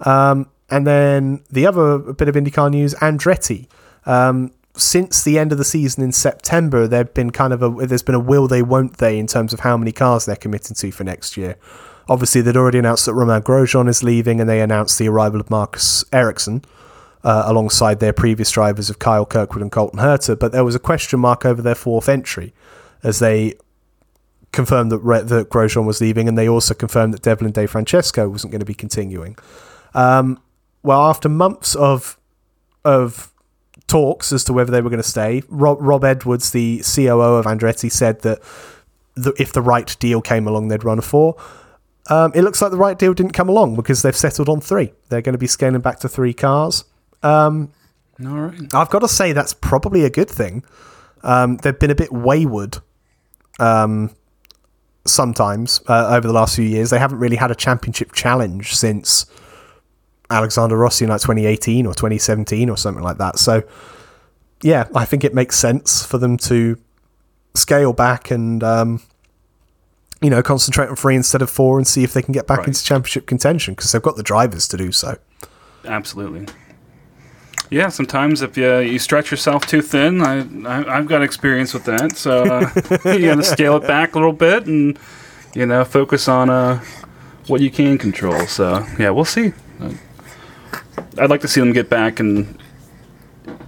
Um, 0.00 0.48
and 0.70 0.86
then 0.86 1.44
the 1.50 1.66
other 1.66 1.98
bit 1.98 2.28
of 2.28 2.34
IndyCar 2.34 2.70
news: 2.70 2.94
Andretti. 2.94 3.68
Um, 4.06 4.52
since 4.76 5.22
the 5.22 5.38
end 5.38 5.52
of 5.52 5.58
the 5.58 5.64
season 5.64 6.02
in 6.02 6.12
September, 6.12 6.86
there've 6.88 7.14
been 7.14 7.30
kind 7.30 7.52
of 7.52 7.62
a 7.62 7.86
there's 7.86 8.02
been 8.02 8.14
a 8.14 8.20
will 8.20 8.48
they 8.48 8.62
won't 8.62 8.98
they 8.98 9.18
in 9.18 9.26
terms 9.26 9.52
of 9.52 9.60
how 9.60 9.76
many 9.76 9.92
cars 9.92 10.24
they're 10.24 10.36
committing 10.36 10.74
to 10.74 10.90
for 10.90 11.04
next 11.04 11.36
year. 11.36 11.56
Obviously, 12.08 12.40
they'd 12.40 12.56
already 12.56 12.78
announced 12.78 13.06
that 13.06 13.14
Romain 13.14 13.40
Grosjean 13.40 13.88
is 13.88 14.02
leaving, 14.02 14.40
and 14.40 14.48
they 14.48 14.60
announced 14.60 14.98
the 14.98 15.08
arrival 15.08 15.40
of 15.40 15.48
Marcus 15.48 16.04
Ericsson 16.12 16.62
uh, 17.22 17.44
alongside 17.46 18.00
their 18.00 18.12
previous 18.12 18.50
drivers 18.50 18.90
of 18.90 18.98
Kyle 18.98 19.24
Kirkwood 19.24 19.62
and 19.62 19.72
Colton 19.72 20.00
Herta. 20.00 20.38
But 20.38 20.52
there 20.52 20.64
was 20.64 20.74
a 20.74 20.80
question 20.80 21.20
mark 21.20 21.46
over 21.46 21.62
their 21.62 21.74
fourth 21.74 22.08
entry 22.08 22.52
as 23.02 23.20
they 23.20 23.54
confirmed 24.52 24.92
that, 24.92 24.98
Re- 24.98 25.22
that 25.22 25.50
Grosjean 25.50 25.86
was 25.86 26.00
leaving, 26.00 26.28
and 26.28 26.36
they 26.36 26.48
also 26.48 26.74
confirmed 26.74 27.14
that 27.14 27.22
Devlin 27.22 27.52
DeFrancesco 27.52 28.30
wasn't 28.30 28.50
going 28.50 28.60
to 28.60 28.66
be 28.66 28.74
continuing. 28.74 29.36
Um, 29.94 30.40
well, 30.82 31.02
after 31.02 31.28
months 31.28 31.74
of 31.74 32.18
of 32.84 33.33
talks 33.94 34.32
as 34.32 34.42
to 34.42 34.52
whether 34.52 34.72
they 34.72 34.80
were 34.80 34.90
going 34.90 35.00
to 35.00 35.08
stay, 35.08 35.40
Rob, 35.48 35.78
Rob 35.80 36.02
Edwards, 36.02 36.50
the 36.50 36.78
COO 36.78 37.36
of 37.36 37.44
Andretti, 37.44 37.92
said 37.92 38.22
that 38.22 38.40
the, 39.14 39.32
if 39.38 39.52
the 39.52 39.62
right 39.62 39.96
deal 40.00 40.20
came 40.20 40.48
along, 40.48 40.66
they'd 40.66 40.82
run 40.82 40.98
a 40.98 41.02
four. 41.02 41.36
Um, 42.10 42.32
it 42.34 42.42
looks 42.42 42.60
like 42.60 42.72
the 42.72 42.76
right 42.76 42.98
deal 42.98 43.14
didn't 43.14 43.34
come 43.34 43.48
along 43.48 43.76
because 43.76 44.02
they've 44.02 44.16
settled 44.16 44.48
on 44.48 44.60
three. 44.60 44.92
They're 45.10 45.22
going 45.22 45.34
to 45.34 45.38
be 45.38 45.46
scaling 45.46 45.80
back 45.80 46.00
to 46.00 46.08
three 46.08 46.34
cars. 46.34 46.84
All 48.20 48.32
right. 48.32 48.74
I've 48.74 48.90
got 48.90 48.98
to 48.98 49.08
say 49.08 49.32
that's 49.32 49.54
probably 49.54 50.04
a 50.04 50.10
good 50.10 50.28
thing. 50.28 50.64
Um, 51.22 51.58
they've 51.58 51.78
been 51.78 51.92
a 51.92 51.94
bit 51.94 52.12
wayward 52.12 52.78
um, 53.60 54.10
sometimes 55.06 55.80
uh, 55.86 56.08
over 56.08 56.26
the 56.26 56.34
last 56.34 56.56
few 56.56 56.64
years. 56.64 56.90
They 56.90 56.98
haven't 56.98 57.20
really 57.20 57.36
had 57.36 57.52
a 57.52 57.54
championship 57.54 58.12
challenge 58.12 58.74
since 58.74 59.26
Alexander 60.34 60.76
Rossi 60.76 61.04
in 61.04 61.10
like 61.10 61.20
2018 61.20 61.86
or 61.86 61.94
2017 61.94 62.68
or 62.68 62.76
something 62.76 63.02
like 63.02 63.18
that. 63.18 63.38
So, 63.38 63.62
yeah, 64.62 64.88
I 64.94 65.04
think 65.04 65.24
it 65.24 65.32
makes 65.34 65.56
sense 65.56 66.04
for 66.04 66.18
them 66.18 66.36
to 66.38 66.76
scale 67.54 67.92
back 67.92 68.30
and, 68.30 68.62
um, 68.64 69.00
you 70.20 70.30
know, 70.30 70.42
concentrate 70.42 70.88
on 70.88 70.96
three 70.96 71.14
instead 71.16 71.42
of 71.42 71.50
four 71.50 71.78
and 71.78 71.86
see 71.86 72.02
if 72.02 72.12
they 72.12 72.22
can 72.22 72.32
get 72.32 72.46
back 72.46 72.58
Right. 72.60 72.68
into 72.68 72.82
championship 72.82 73.26
contention 73.26 73.74
because 73.74 73.92
they've 73.92 74.02
got 74.02 74.16
the 74.16 74.22
drivers 74.22 74.66
to 74.68 74.76
do 74.76 74.90
so. 74.90 75.16
Absolutely. 75.84 76.46
Yeah, 77.70 77.88
sometimes 77.88 78.42
if 78.42 78.56
you, 78.56 78.78
you 78.78 78.98
stretch 78.98 79.30
yourself 79.30 79.66
too 79.66 79.82
thin, 79.82 80.20
I, 80.22 80.40
I 80.68 80.96
I've 80.98 81.06
got 81.06 81.22
experience 81.22 81.74
with 81.74 81.84
that. 81.84 82.16
So 82.16 82.42
uh, 82.44 82.70
you 83.12 83.26
got 83.26 83.36
to 83.36 83.42
scale 83.42 83.76
it 83.76 83.86
back 83.86 84.14
a 84.14 84.18
little 84.18 84.32
bit 84.34 84.66
and 84.66 84.98
you 85.54 85.66
know 85.66 85.84
focus 85.84 86.28
on 86.28 86.50
uh, 86.50 86.82
what 87.48 87.60
you 87.60 87.70
can 87.70 87.98
control. 87.98 88.46
So 88.46 88.84
yeah, 88.98 89.10
we'll 89.10 89.24
see. 89.24 89.52
I'd 91.18 91.30
like 91.30 91.40
to 91.42 91.48
see 91.48 91.60
them 91.60 91.72
get 91.72 91.88
back 91.88 92.20
and 92.20 92.58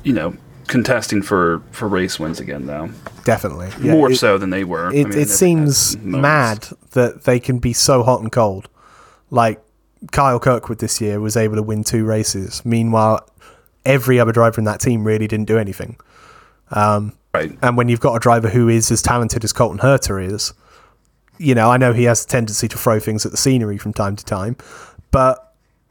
you 0.05 0.13
know 0.13 0.35
contesting 0.67 1.23
for 1.23 1.63
for 1.71 1.87
race 1.89 2.19
wins 2.19 2.41
again, 2.41 2.67
though. 2.67 2.91
Definitely. 3.25 3.69
Yeah, 3.81 3.93
More 3.93 4.11
it- 4.13 4.17
so 4.17 4.39
than 4.39 4.51
they 4.51 4.65
were. 4.65 4.87
I 4.89 4.95
It, 4.95 5.09
mean, 5.09 5.19
it 5.19 5.29
seems 5.29 5.97
mad 5.99 6.69
that 6.93 7.25
they 7.25 7.39
can 7.41 7.59
be 7.59 7.73
so 7.73 8.03
hot 8.03 8.21
and 8.21 8.31
cold. 8.33 8.69
Like 9.31 9.61
Kyle 10.13 10.39
Kirkwood 10.39 10.79
this 10.79 11.01
year 11.01 11.21
was 11.21 11.37
able 11.37 11.57
to 11.57 11.63
win 11.63 11.83
two 11.85 12.05
races. 12.05 12.63
Meanwhile, 12.65 13.29
every 13.85 14.21
other 14.21 14.33
driver 14.33 14.61
in 14.61 14.65
that 14.65 14.81
team 14.81 15.05
really 15.05 15.27
didn't 15.27 15.47
do 15.47 15.59
anything. 15.59 15.97
Um, 16.71 17.13
right. 17.35 17.57
And 17.63 17.77
when 17.77 17.89
you've 17.89 18.01
got 18.01 18.15
a 18.15 18.21
driver 18.21 18.49
who 18.49 18.69
is 18.69 18.91
as 18.91 19.03
talented 19.03 19.43
as 19.45 19.53
Colton 19.53 19.79
Herta 19.79 20.25
is, 20.33 20.53
you 21.39 21.55
know, 21.55 21.71
I 21.71 21.77
know 21.77 21.93
he 21.93 22.05
has 22.05 22.25
a 22.25 22.27
tendency 22.29 22.67
to 22.69 22.79
throw 22.79 22.99
things 23.01 23.25
at 23.27 23.33
the 23.33 23.37
scenery 23.39 23.79
from 23.79 23.93
time 23.93 24.17
to 24.17 24.25
time, 24.25 24.57
but 25.11 25.46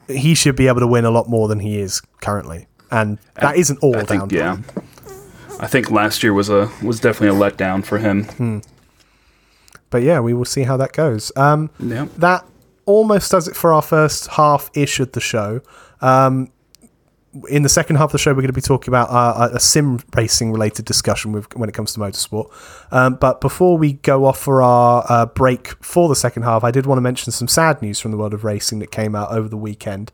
he 0.07 0.35
should 0.35 0.55
be 0.55 0.67
able 0.67 0.79
to 0.81 0.87
win 0.87 1.05
a 1.05 1.11
lot 1.11 1.27
more 1.29 1.47
than 1.47 1.59
he 1.59 1.79
is 1.79 2.01
currently. 2.21 2.67
And 2.91 3.17
that 3.35 3.57
isn't 3.57 3.79
all 3.81 3.95
I 3.97 4.03
down 4.03 4.07
think 4.07 4.29
to 4.29 4.35
yeah. 4.35 4.57
I 5.59 5.67
think 5.67 5.89
last 5.89 6.21
year 6.23 6.33
was 6.33 6.49
a 6.49 6.69
was 6.83 6.99
definitely 6.99 7.37
a 7.37 7.39
letdown 7.51 7.83
for 7.83 7.97
him. 7.97 8.61
But 9.89 10.03
yeah, 10.03 10.19
we 10.19 10.33
will 10.33 10.45
see 10.45 10.63
how 10.63 10.77
that 10.77 10.91
goes. 10.93 11.31
Um, 11.35 11.69
Yeah. 11.79 12.07
that 12.17 12.45
almost 12.85 13.31
does 13.31 13.47
it 13.47 13.55
for 13.55 13.73
our 13.73 13.81
first 13.81 14.27
half 14.27 14.69
ish 14.75 14.99
of 14.99 15.11
the 15.13 15.21
show. 15.21 15.61
Um, 16.01 16.49
in 17.49 17.63
the 17.63 17.69
second 17.69 17.97
half 17.97 18.05
of 18.05 18.11
the 18.13 18.17
show, 18.17 18.31
we're 18.31 18.35
going 18.41 18.47
to 18.47 18.53
be 18.53 18.61
talking 18.61 18.89
about 18.89 19.09
uh, 19.09 19.49
a 19.53 19.59
sim 19.59 19.99
racing 20.15 20.51
related 20.51 20.85
discussion 20.85 21.31
with, 21.31 21.53
when 21.55 21.67
it 21.69 21.73
comes 21.73 21.93
to 21.93 21.99
motorsport. 21.99 22.49
Um, 22.91 23.15
but 23.15 23.41
before 23.41 23.77
we 23.77 23.93
go 23.93 24.25
off 24.25 24.39
for 24.39 24.61
our 24.61 25.05
uh, 25.09 25.25
break 25.25 25.69
for 25.83 26.07
the 26.09 26.15
second 26.15 26.43
half, 26.43 26.63
I 26.63 26.71
did 26.71 26.85
want 26.85 26.97
to 26.97 27.01
mention 27.01 27.31
some 27.31 27.47
sad 27.47 27.81
news 27.81 27.99
from 27.99 28.11
the 28.11 28.17
world 28.17 28.33
of 28.33 28.43
racing 28.43 28.79
that 28.79 28.91
came 28.91 29.15
out 29.15 29.31
over 29.31 29.47
the 29.49 29.57
weekend 29.57 30.11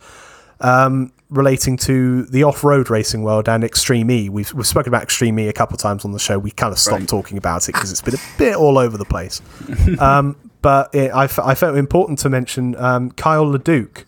um, 0.60 1.12
relating 1.30 1.76
to 1.78 2.24
the 2.26 2.44
off-road 2.44 2.90
racing 2.90 3.24
world 3.24 3.50
and 3.50 3.64
Extreme 3.64 4.12
E. 4.12 4.30
We've, 4.30 4.54
we've 4.54 4.68
spoken 4.68 4.90
about 4.90 5.04
Extreme 5.04 5.40
E 5.40 5.48
a 5.48 5.54
couple 5.54 5.74
of 5.76 5.80
times 5.82 6.06
on 6.06 6.12
the 6.12 6.20
show. 6.20 6.38
We 6.38 6.52
kind 6.52 6.72
of 6.72 6.80
stopped 6.80 7.00
Right. 7.02 7.08
talking 7.10 7.38
about 7.38 7.68
it 7.70 7.74
because 7.74 7.92
it's 7.92 8.02
been 8.02 8.16
a 8.16 8.38
bit 8.38 8.56
all 8.56 8.78
over 8.78 8.98
the 8.98 9.06
place. 9.06 9.42
um, 10.00 10.36
but 10.62 10.94
it, 10.94 11.10
I, 11.12 11.24
f- 11.26 11.40
I 11.40 11.56
felt 11.56 11.78
important 11.78 12.20
to 12.20 12.30
mention 12.30 12.76
um, 12.76 13.12
Kyle 13.12 13.46
LeDuc. 13.46 14.06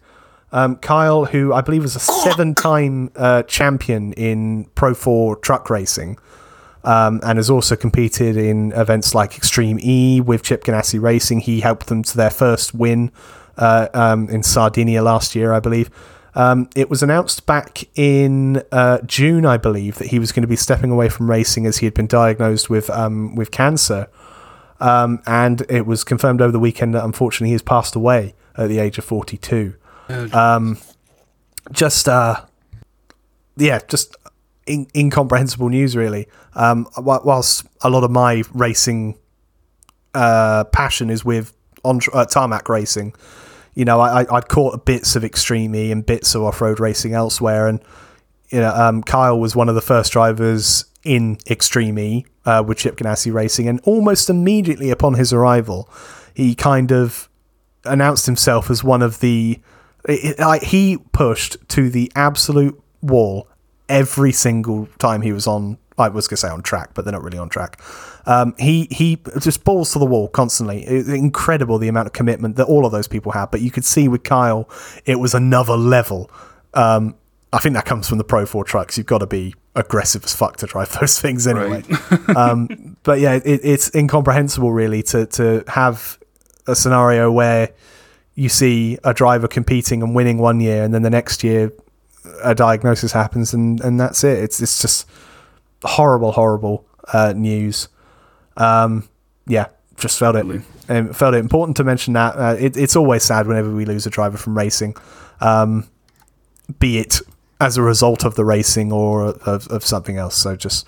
Um, 0.53 0.75
Kyle, 0.77 1.25
who 1.25 1.51
I 1.51 1.61
believe 1.61 1.81
was 1.81 1.95
a 1.95 1.99
seven-time 1.99 3.11
uh, 3.15 3.41
champion 3.43 4.13
in 4.13 4.65
Pro 4.75 4.93
4 4.93 5.37
truck 5.37 5.69
racing, 5.71 6.19
um, 6.83 7.19
and 7.23 7.37
has 7.39 7.49
also 7.49 7.75
competed 7.75 8.37
in 8.37 8.71
events 8.73 9.15
like 9.15 9.35
Extreme 9.35 9.79
E 9.81 10.21
with 10.21 10.43
Chip 10.43 10.63
Ganassi 10.63 11.01
Racing. 11.01 11.39
He 11.39 11.61
helped 11.61 11.87
them 11.87 12.03
to 12.03 12.15
their 12.15 12.29
first 12.29 12.75
win 12.75 13.11
uh, 13.57 13.87
um, 13.95 14.29
in 14.29 14.43
Sardinia 14.43 15.01
last 15.01 15.33
year, 15.33 15.51
I 15.53 15.59
believe. 15.59 15.89
Um, 16.35 16.69
it 16.75 16.87
was 16.89 17.01
announced 17.01 17.47
back 17.47 17.83
in 17.97 18.61
uh, 18.71 18.99
June, 19.01 19.47
I 19.47 19.57
believe, 19.57 19.97
that 19.97 20.07
he 20.07 20.19
was 20.19 20.31
going 20.31 20.41
to 20.41 20.47
be 20.47 20.55
stepping 20.55 20.91
away 20.91 21.09
from 21.09 21.29
racing 21.29 21.65
as 21.65 21.77
he 21.77 21.87
had 21.87 21.95
been 21.95 22.07
diagnosed 22.07 22.69
with 22.69 22.91
um, 22.91 23.35
with 23.35 23.49
cancer. 23.49 24.07
Um, 24.79 25.21
and 25.25 25.61
it 25.69 25.87
was 25.87 26.03
confirmed 26.03 26.41
over 26.41 26.51
the 26.51 26.59
weekend 26.59 26.93
that 26.93 27.05
unfortunately 27.05 27.49
he 27.49 27.53
has 27.53 27.61
passed 27.61 27.95
away 27.95 28.35
at 28.55 28.67
the 28.67 28.79
age 28.79 28.97
of 28.97 29.05
42 30.27 30.77
just 31.71 32.09
uh 32.09 32.35
yeah 33.55 33.79
just 33.87 34.15
in- 34.65 34.87
incomprehensible 34.95 35.69
news 35.69 35.95
really. 35.95 36.27
Um 36.55 36.85
wh- 36.95 37.25
whilst 37.25 37.65
a 37.81 37.89
lot 37.89 38.03
of 38.03 38.11
my 38.11 38.43
racing 38.53 39.17
uh 40.13 40.65
passion 40.65 41.09
is 41.09 41.23
with 41.25 41.53
on 41.83 41.99
uh, 42.13 42.25
tarmac 42.25 42.69
racing 42.69 43.13
you 43.73 43.83
know 43.83 43.99
I, 43.99 44.25
i'd 44.37 44.47
caught 44.47 44.85
bits 44.85 45.15
of 45.15 45.23
extreme 45.23 45.73
e 45.75 45.91
and 45.91 46.05
bits 46.05 46.35
of 46.35 46.43
off-road 46.43 46.79
racing 46.79 47.13
elsewhere. 47.13 47.67
And 47.67 47.79
you 48.49 48.59
know 48.59 48.73
um 48.73 49.01
kyle 49.03 49.39
was 49.39 49.55
one 49.55 49.69
of 49.69 49.75
the 49.75 49.81
first 49.81 50.11
drivers 50.13 50.85
in 51.03 51.37
extreme 51.49 51.97
e 51.99 52.25
uh, 52.45 52.63
with 52.65 52.77
chip 52.77 52.97
ganassi 52.97 53.33
racing. 53.33 53.67
And 53.67 53.79
almost 53.81 54.29
immediately 54.29 54.89
upon 54.91 55.15
his 55.15 55.33
arrival 55.33 55.89
he 56.33 56.55
kind 56.55 56.91
of 56.91 57.29
announced 57.85 58.25
himself 58.25 58.69
as 58.69 58.83
one 58.83 59.01
of 59.01 59.19
the 59.19 59.59
it, 60.05 60.39
like 60.39 60.63
he 60.63 60.97
pushed 61.11 61.57
to 61.69 61.89
the 61.89 62.11
absolute 62.15 62.81
wall 63.01 63.47
every 63.89 64.31
single 64.31 64.87
time 64.97 65.21
he 65.21 65.31
was 65.31 65.47
on 65.47 65.77
I 65.97 66.09
was 66.09 66.27
gonna 66.27 66.37
say 66.37 66.49
on 66.49 66.63
track, 66.63 66.91
but 66.93 67.05
they're 67.05 67.11
not 67.11 67.23
really 67.23 67.37
on 67.37 67.49
track. 67.49 67.79
Um, 68.25 68.55
he 68.57 68.87
he 68.89 69.19
just 69.39 69.63
balls 69.63 69.93
to 69.93 69.99
the 69.99 70.05
wall 70.05 70.27
constantly. 70.27 70.83
It- 70.83 71.07
incredible 71.07 71.77
the 71.77 71.87
amount 71.87 72.07
of 72.07 72.13
commitment 72.13 72.55
that 72.55 72.65
all 72.65 72.85
of 72.85 72.91
those 72.91 73.07
people 73.07 73.31
have. 73.33 73.51
But 73.51 73.61
you 73.61 73.71
could 73.71 73.85
see 73.85 74.07
with 74.07 74.23
Kyle, 74.23 74.69
it 75.05 75.19
was 75.19 75.33
another 75.33 75.77
level. 75.77 76.31
Um, 76.73 77.15
I 77.51 77.59
think 77.59 77.75
that 77.75 77.85
comes 77.85 78.09
from 78.09 78.17
the 78.17 78.23
Pro 78.23 78.47
4 78.47 78.63
trucks. 78.63 78.97
You've 78.97 79.05
got 79.05 79.19
to 79.19 79.27
be 79.27 79.53
aggressive 79.75 80.23
as 80.23 80.35
fuck 80.35 80.57
to 80.57 80.65
drive 80.65 80.91
those 80.99 81.19
things 81.19 81.45
anyway. 81.45 81.83
um, 82.35 82.97
but 83.03 83.19
yeah, 83.19 83.35
it, 83.35 83.61
it's 83.63 83.93
incomprehensible 83.93 84.71
really 84.71 85.03
to 85.03 85.25
to 85.27 85.63
have 85.67 86.17
a 86.65 86.75
scenario 86.75 87.31
where 87.31 87.69
you 88.35 88.49
see 88.49 88.97
a 89.03 89.13
driver 89.13 89.47
competing 89.47 90.01
and 90.01 90.15
winning 90.15 90.37
one 90.37 90.59
year, 90.59 90.83
and 90.83 90.93
then 90.93 91.03
the 91.03 91.09
next 91.09 91.43
year 91.43 91.71
a 92.43 92.55
diagnosis 92.55 93.11
happens, 93.11 93.53
and 93.53 93.79
and 93.81 93.99
that's 93.99 94.23
it. 94.23 94.39
It's 94.39 94.61
it's 94.61 94.81
just 94.81 95.07
horrible, 95.83 96.31
horrible 96.31 96.85
uh, 97.11 97.33
news. 97.35 97.89
Um, 98.57 99.07
yeah, 99.45 99.67
just 99.97 100.19
felt 100.19 100.35
it. 100.35 100.45
Um, 100.89 101.13
felt 101.13 101.33
it 101.33 101.37
important 101.37 101.77
to 101.77 101.83
mention 101.83 102.13
that. 102.13 102.35
Uh, 102.35 102.55
it, 102.59 102.77
it's 102.77 102.95
always 102.95 103.23
sad 103.23 103.47
whenever 103.47 103.73
we 103.73 103.85
lose 103.85 104.05
a 104.05 104.09
driver 104.09 104.37
from 104.37 104.57
racing, 104.57 104.95
um, 105.41 105.87
be 106.79 106.97
it 106.97 107.19
as 107.59 107.77
a 107.77 107.81
result 107.81 108.25
of 108.25 108.35
the 108.35 108.43
racing 108.43 108.91
or 108.91 109.23
of, 109.23 109.67
of 109.67 109.85
something 109.85 110.17
else. 110.17 110.35
So 110.35 110.55
just 110.55 110.87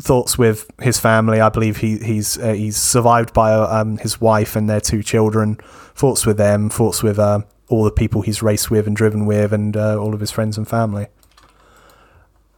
thoughts 0.00 0.38
with 0.38 0.70
his 0.80 0.98
family. 0.98 1.40
I 1.40 1.48
believe 1.48 1.78
he 1.78 1.98
he's 1.98 2.38
uh, 2.38 2.52
he's 2.52 2.76
survived 2.76 3.32
by 3.32 3.52
um, 3.52 3.98
his 3.98 4.20
wife 4.20 4.56
and 4.56 4.68
their 4.68 4.80
two 4.80 5.02
children. 5.02 5.56
Thoughts 5.94 6.26
with 6.26 6.36
them. 6.36 6.68
Thoughts 6.68 7.02
with 7.02 7.18
uh, 7.18 7.40
all 7.68 7.84
the 7.84 7.90
people 7.90 8.22
he's 8.22 8.42
raced 8.42 8.70
with 8.70 8.86
and 8.86 8.96
driven 8.96 9.26
with, 9.26 9.52
and 9.52 9.76
uh, 9.76 9.98
all 9.98 10.14
of 10.14 10.20
his 10.20 10.30
friends 10.30 10.58
and 10.58 10.68
family. 10.68 11.06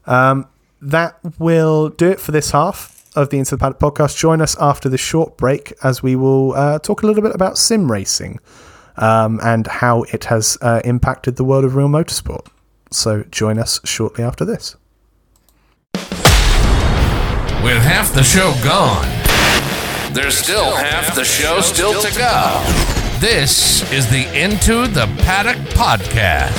Um, 0.06 0.48
that 0.80 1.18
will 1.38 1.90
do 1.90 2.08
it 2.08 2.20
for 2.20 2.32
this 2.32 2.50
half 2.52 3.04
of 3.16 3.30
the 3.30 3.38
Into 3.38 3.56
the 3.56 3.58
Paddock 3.58 3.78
podcast. 3.78 4.16
Join 4.16 4.40
us 4.40 4.56
after 4.60 4.88
the 4.88 4.98
short 4.98 5.36
break 5.36 5.72
as 5.82 6.02
we 6.02 6.16
will 6.16 6.54
uh, 6.54 6.78
talk 6.78 7.02
a 7.02 7.06
little 7.06 7.22
bit 7.22 7.34
about 7.34 7.58
sim 7.58 7.90
racing 7.90 8.38
um, 8.96 9.40
and 9.42 9.66
how 9.66 10.02
it 10.04 10.24
has 10.24 10.56
uh, 10.60 10.80
impacted 10.84 11.36
the 11.36 11.44
world 11.44 11.64
of 11.64 11.74
real 11.74 11.88
motorsport. 11.88 12.46
So 12.90 13.24
join 13.24 13.58
us 13.58 13.80
shortly 13.84 14.24
after 14.24 14.44
this. 14.44 14.76
With 17.62 17.82
half 17.82 18.14
the 18.14 18.22
show 18.22 18.54
gone, 18.62 19.08
there's 20.14 20.38
still 20.38 20.76
half 20.76 21.14
the 21.14 21.24
show 21.24 21.60
still 21.60 22.00
to 22.00 22.16
go. 22.16 22.62
This 23.18 23.82
is 23.92 24.08
the 24.08 24.26
Into 24.40 24.86
the 24.86 25.06
Paddock 25.24 25.56
podcast. 25.74 26.54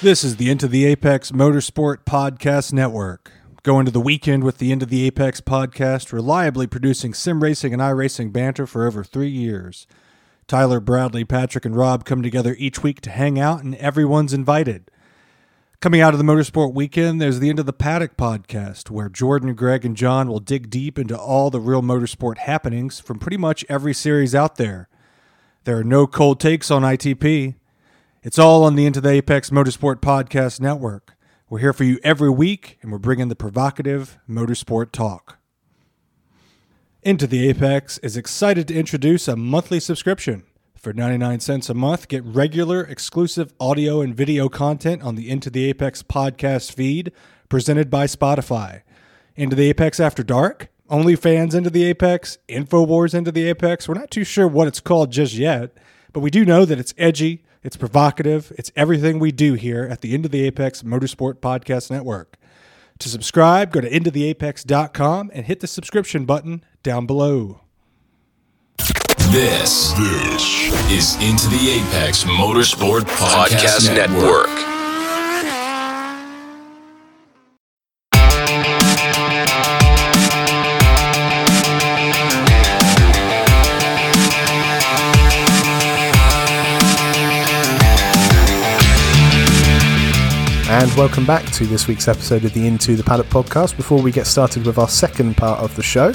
This 0.00 0.22
is 0.22 0.36
the 0.36 0.48
Into 0.48 0.68
the 0.68 0.84
Apex 0.84 1.32
Motorsport 1.32 2.04
Podcast 2.04 2.72
Network. 2.72 3.32
Go 3.64 3.80
into 3.80 3.90
the 3.90 4.00
weekend 4.00 4.44
with 4.44 4.58
the 4.58 4.70
Into 4.70 4.86
the 4.86 5.04
Apex 5.04 5.40
podcast, 5.40 6.12
reliably 6.12 6.68
producing 6.68 7.12
sim 7.12 7.42
racing 7.42 7.72
and 7.72 7.82
iRacing 7.82 8.32
banter 8.32 8.64
for 8.64 8.86
over 8.86 9.02
three 9.02 9.28
years. 9.28 9.88
Tyler, 10.46 10.78
Bradley, 10.78 11.24
Patrick, 11.24 11.64
and 11.64 11.74
Rob 11.74 12.04
come 12.04 12.22
together 12.22 12.54
each 12.60 12.80
week 12.80 13.00
to 13.00 13.10
hang 13.10 13.40
out, 13.40 13.64
and 13.64 13.74
everyone's 13.74 14.32
invited. 14.32 14.88
Coming 15.80 16.00
out 16.00 16.14
of 16.14 16.18
the 16.18 16.24
Motorsport 16.24 16.72
weekend, 16.72 17.20
there's 17.20 17.40
the 17.40 17.50
Into 17.50 17.64
the 17.64 17.72
Paddock 17.72 18.16
podcast, 18.16 18.90
where 18.90 19.08
Jordan, 19.08 19.56
Greg, 19.56 19.84
and 19.84 19.96
John 19.96 20.28
will 20.28 20.38
dig 20.38 20.70
deep 20.70 20.96
into 20.96 21.18
all 21.18 21.50
the 21.50 21.60
real 21.60 21.82
motorsport 21.82 22.38
happenings 22.38 23.00
from 23.00 23.18
pretty 23.18 23.36
much 23.36 23.64
every 23.68 23.94
series 23.94 24.32
out 24.32 24.58
there. 24.58 24.88
There 25.64 25.76
are 25.76 25.84
no 25.84 26.06
cold 26.06 26.38
takes 26.38 26.70
on 26.70 26.82
ITP. 26.82 27.56
It's 28.28 28.38
all 28.38 28.62
on 28.64 28.76
the 28.76 28.84
Into 28.84 29.00
the 29.00 29.08
Apex 29.08 29.48
Motorsport 29.48 30.02
Podcast 30.02 30.60
Network. 30.60 31.16
We're 31.48 31.60
here 31.60 31.72
for 31.72 31.84
you 31.84 31.98
every 32.04 32.28
week, 32.28 32.78
and 32.82 32.92
we're 32.92 32.98
bringing 32.98 33.28
the 33.28 33.34
provocative 33.34 34.18
motorsport 34.28 34.92
talk. 34.92 35.38
Into 37.02 37.26
the 37.26 37.48
Apex 37.48 37.96
is 38.00 38.18
excited 38.18 38.68
to 38.68 38.74
introduce 38.74 39.28
a 39.28 39.36
monthly 39.36 39.80
subscription. 39.80 40.44
For 40.76 40.92
99 40.92 41.40
cents 41.40 41.70
a 41.70 41.74
month, 41.74 42.08
get 42.08 42.22
regular 42.22 42.82
exclusive 42.82 43.54
audio 43.58 44.02
and 44.02 44.14
video 44.14 44.50
content 44.50 45.02
on 45.02 45.14
the 45.14 45.30
Into 45.30 45.48
the 45.48 45.64
Apex 45.64 46.02
podcast 46.02 46.70
feed 46.70 47.12
presented 47.48 47.88
by 47.88 48.04
Spotify. 48.04 48.82
Into 49.36 49.56
the 49.56 49.70
Apex 49.70 49.98
After 50.00 50.22
Dark, 50.22 50.68
OnlyFans 50.90 51.54
Into 51.54 51.70
the 51.70 51.84
Apex, 51.84 52.36
InfoWars 52.46 53.14
Into 53.14 53.32
the 53.32 53.48
Apex. 53.48 53.88
We're 53.88 53.94
not 53.94 54.10
too 54.10 54.24
sure 54.24 54.46
what 54.46 54.68
it's 54.68 54.80
called 54.80 55.12
just 55.12 55.32
yet, 55.32 55.72
but 56.12 56.20
we 56.20 56.30
do 56.30 56.44
know 56.44 56.66
that 56.66 56.78
it's 56.78 56.92
edgy, 56.98 57.42
it's 57.62 57.76
provocative. 57.76 58.52
It's 58.56 58.70
everything 58.76 59.18
we 59.18 59.32
do 59.32 59.54
here 59.54 59.84
at 59.84 60.00
the 60.00 60.14
Into 60.14 60.28
the 60.28 60.44
Apex 60.44 60.82
Motorsport 60.82 61.34
Podcast 61.36 61.90
Network. 61.90 62.36
To 63.00 63.08
subscribe, 63.08 63.70
go 63.72 63.80
to 63.80 63.88
intotheapex.com 63.88 65.30
and 65.32 65.46
hit 65.46 65.60
the 65.60 65.66
subscription 65.66 66.24
button 66.24 66.64
down 66.82 67.06
below. 67.06 67.60
This, 69.30 69.92
this 69.92 70.90
is 70.90 71.14
Into 71.16 71.48
the 71.48 71.80
Apex 71.80 72.24
Motorsport 72.24 73.02
Podcast, 73.02 73.88
Podcast 73.88 73.94
Network. 73.94 74.48
Network. 74.48 74.77
And 90.88 90.96
welcome 90.96 91.26
back 91.26 91.44
to 91.50 91.66
this 91.66 91.86
week's 91.86 92.08
episode 92.08 92.44
of 92.44 92.54
the 92.54 92.66
Into 92.66 92.94
the 92.96 93.02
Paddock 93.02 93.26
podcast. 93.26 93.76
Before 93.76 94.00
we 94.00 94.12
get 94.12 94.26
started 94.26 94.64
with 94.64 94.78
our 94.78 94.88
second 94.88 95.36
part 95.36 95.60
of 95.60 95.74
the 95.76 95.82
show, 95.82 96.12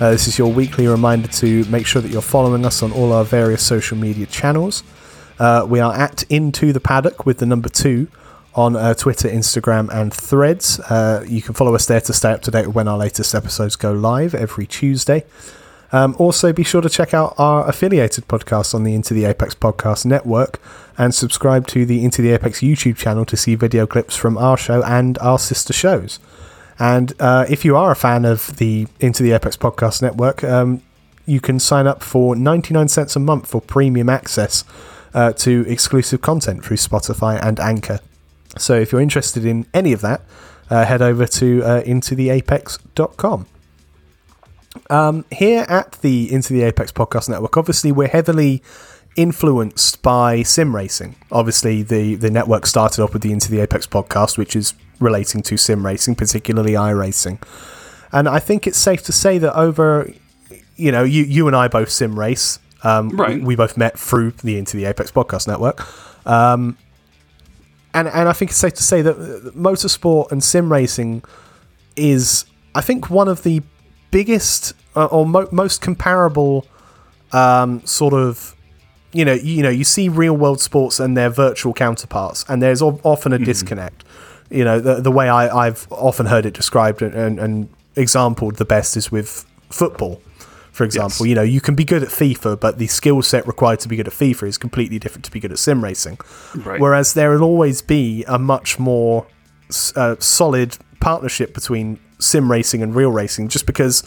uh, 0.00 0.10
this 0.10 0.26
is 0.26 0.36
your 0.36 0.52
weekly 0.52 0.86
reminder 0.86 1.28
to 1.28 1.64
make 1.66 1.86
sure 1.86 2.02
that 2.02 2.10
you're 2.10 2.20
following 2.20 2.66
us 2.66 2.82
on 2.82 2.92
all 2.92 3.12
our 3.12 3.24
various 3.24 3.62
social 3.62 3.96
media 3.96 4.26
channels. 4.26 4.82
Uh, 5.38 5.64
we 5.68 5.80
are 5.80 5.94
at 5.94 6.24
Into 6.24 6.72
the 6.72 6.80
Paddock 6.80 7.24
with 7.24 7.38
the 7.38 7.46
number 7.46 7.68
two 7.68 8.08
on 8.54 8.76
uh, 8.76 8.94
Twitter, 8.94 9.28
Instagram, 9.28 9.88
and 9.90 10.12
Threads. 10.12 10.80
Uh, 10.80 11.24
you 11.26 11.40
can 11.40 11.54
follow 11.54 11.74
us 11.74 11.86
there 11.86 12.00
to 12.00 12.12
stay 12.12 12.32
up 12.32 12.42
to 12.42 12.50
date 12.50 12.66
with 12.66 12.76
when 12.76 12.88
our 12.88 12.98
latest 12.98 13.34
episodes 13.34 13.76
go 13.76 13.92
live 13.92 14.34
every 14.34 14.66
Tuesday. 14.66 15.24
Um, 15.92 16.14
also, 16.18 16.52
be 16.52 16.62
sure 16.62 16.80
to 16.82 16.88
check 16.88 17.14
out 17.14 17.34
our 17.38 17.68
affiliated 17.68 18.28
podcasts 18.28 18.74
on 18.74 18.84
the 18.84 18.94
Into 18.94 19.14
the 19.14 19.24
Apex 19.24 19.54
Podcast 19.54 20.04
Network 20.04 20.60
and 21.00 21.14
subscribe 21.14 21.66
to 21.66 21.86
the 21.86 22.04
Into 22.04 22.20
the 22.20 22.30
Apex 22.32 22.60
YouTube 22.60 22.98
channel 22.98 23.24
to 23.24 23.34
see 23.34 23.54
video 23.54 23.86
clips 23.86 24.16
from 24.16 24.36
our 24.36 24.58
show 24.58 24.82
and 24.82 25.16
our 25.18 25.38
sister 25.38 25.72
shows. 25.72 26.18
And 26.78 27.14
uh, 27.18 27.46
if 27.48 27.64
you 27.64 27.74
are 27.74 27.90
a 27.90 27.96
fan 27.96 28.26
of 28.26 28.58
the 28.58 28.86
Into 29.00 29.22
the 29.22 29.32
Apex 29.32 29.56
Podcast 29.56 30.02
Network, 30.02 30.44
um, 30.44 30.82
you 31.24 31.40
can 31.40 31.58
sign 31.58 31.86
up 31.86 32.02
for 32.02 32.36
99 32.36 32.88
cents 32.88 33.16
a 33.16 33.18
month 33.18 33.48
for 33.48 33.62
premium 33.62 34.10
access 34.10 34.62
uh, 35.14 35.32
to 35.32 35.64
exclusive 35.66 36.20
content 36.20 36.66
through 36.66 36.76
Spotify 36.76 37.42
and 37.42 37.58
Anchor. 37.58 38.00
So 38.58 38.74
if 38.74 38.92
you're 38.92 39.00
interested 39.00 39.46
in 39.46 39.66
any 39.72 39.94
of 39.94 40.02
that, 40.02 40.20
uh, 40.68 40.84
head 40.84 41.00
over 41.00 41.26
to 41.26 41.62
uh, 41.62 41.82
intotheapex.com. 41.82 43.46
Um, 44.90 45.24
here 45.32 45.64
at 45.66 45.92
the 46.02 46.30
Into 46.30 46.52
the 46.52 46.60
Apex 46.60 46.92
Podcast 46.92 47.30
Network, 47.30 47.56
obviously 47.56 47.90
we're 47.90 48.08
heavily 48.08 48.62
influenced 49.20 50.02
by 50.02 50.42
sim 50.42 50.74
racing. 50.74 51.14
Obviously, 51.30 51.82
the 51.82 52.14
the 52.14 52.30
network 52.30 52.66
started 52.66 53.02
off 53.02 53.12
with 53.12 53.22
the 53.22 53.32
Into 53.32 53.50
the 53.50 53.60
Apex 53.60 53.86
podcast, 53.86 54.38
which 54.38 54.56
is 54.56 54.74
relating 54.98 55.42
to 55.42 55.56
sim 55.56 55.84
racing, 55.84 56.14
particularly 56.14 56.72
iRacing. 56.72 57.42
And 58.12 58.28
I 58.28 58.38
think 58.38 58.66
it's 58.66 58.78
safe 58.78 59.02
to 59.04 59.12
say 59.12 59.38
that 59.38 59.54
over, 59.56 60.10
you 60.76 60.90
know, 60.90 61.02
you 61.02 61.22
you 61.24 61.46
and 61.46 61.54
I 61.54 61.68
both 61.68 61.90
sim 61.90 62.18
race. 62.18 62.58
Um, 62.82 63.10
right. 63.10 63.42
We 63.42 63.56
both 63.56 63.76
met 63.76 63.98
through 63.98 64.32
the 64.42 64.56
Into 64.56 64.76
the 64.76 64.86
Apex 64.86 65.10
podcast 65.10 65.46
network. 65.46 65.86
Um, 66.26 66.78
and 67.92 68.08
and 68.08 68.28
I 68.28 68.32
think 68.32 68.50
it's 68.52 68.60
safe 68.60 68.74
to 68.74 68.82
say 68.82 69.02
that 69.02 69.16
motorsport 69.54 70.32
and 70.32 70.42
sim 70.42 70.72
racing 70.72 71.22
is, 71.96 72.46
I 72.74 72.80
think, 72.80 73.10
one 73.10 73.28
of 73.28 73.42
the 73.42 73.62
biggest 74.10 74.72
uh, 74.96 75.06
or 75.06 75.26
mo- 75.26 75.48
most 75.52 75.82
comparable 75.82 76.66
um, 77.32 77.84
sort 77.84 78.14
of 78.14 78.56
you 79.12 79.24
know 79.24 79.32
you 79.32 79.62
know 79.62 79.68
you 79.68 79.84
see 79.84 80.08
real 80.08 80.36
world 80.36 80.60
sports 80.60 81.00
and 81.00 81.16
their 81.16 81.30
virtual 81.30 81.72
counterparts 81.72 82.44
and 82.48 82.62
there's 82.62 82.82
often 82.82 83.32
a 83.32 83.36
mm-hmm. 83.36 83.44
disconnect 83.44 84.04
you 84.50 84.64
know 84.64 84.80
the, 84.80 85.00
the 85.00 85.10
way 85.10 85.28
I, 85.28 85.66
i've 85.66 85.86
often 85.90 86.26
heard 86.26 86.46
it 86.46 86.54
described 86.54 87.02
and, 87.02 87.14
and, 87.14 87.38
and 87.38 87.68
exampled 87.96 88.56
the 88.56 88.64
best 88.64 88.96
is 88.96 89.10
with 89.10 89.44
football 89.68 90.20
for 90.72 90.84
example 90.84 91.26
yes. 91.26 91.30
you 91.30 91.34
know 91.34 91.42
you 91.42 91.60
can 91.60 91.74
be 91.74 91.84
good 91.84 92.02
at 92.02 92.08
fifa 92.08 92.58
but 92.58 92.78
the 92.78 92.86
skill 92.86 93.22
set 93.22 93.46
required 93.46 93.80
to 93.80 93.88
be 93.88 93.96
good 93.96 94.06
at 94.06 94.14
fifa 94.14 94.46
is 94.46 94.58
completely 94.58 94.98
different 94.98 95.24
to 95.24 95.30
be 95.30 95.40
good 95.40 95.52
at 95.52 95.58
sim 95.58 95.82
racing 95.82 96.18
right. 96.64 96.80
whereas 96.80 97.14
there 97.14 97.30
will 97.30 97.42
always 97.42 97.82
be 97.82 98.24
a 98.28 98.38
much 98.38 98.78
more 98.78 99.26
uh, 99.96 100.16
solid 100.18 100.76
partnership 101.00 101.54
between 101.54 101.98
sim 102.18 102.50
racing 102.50 102.82
and 102.82 102.94
real 102.94 103.10
racing 103.10 103.48
just 103.48 103.66
because 103.66 104.02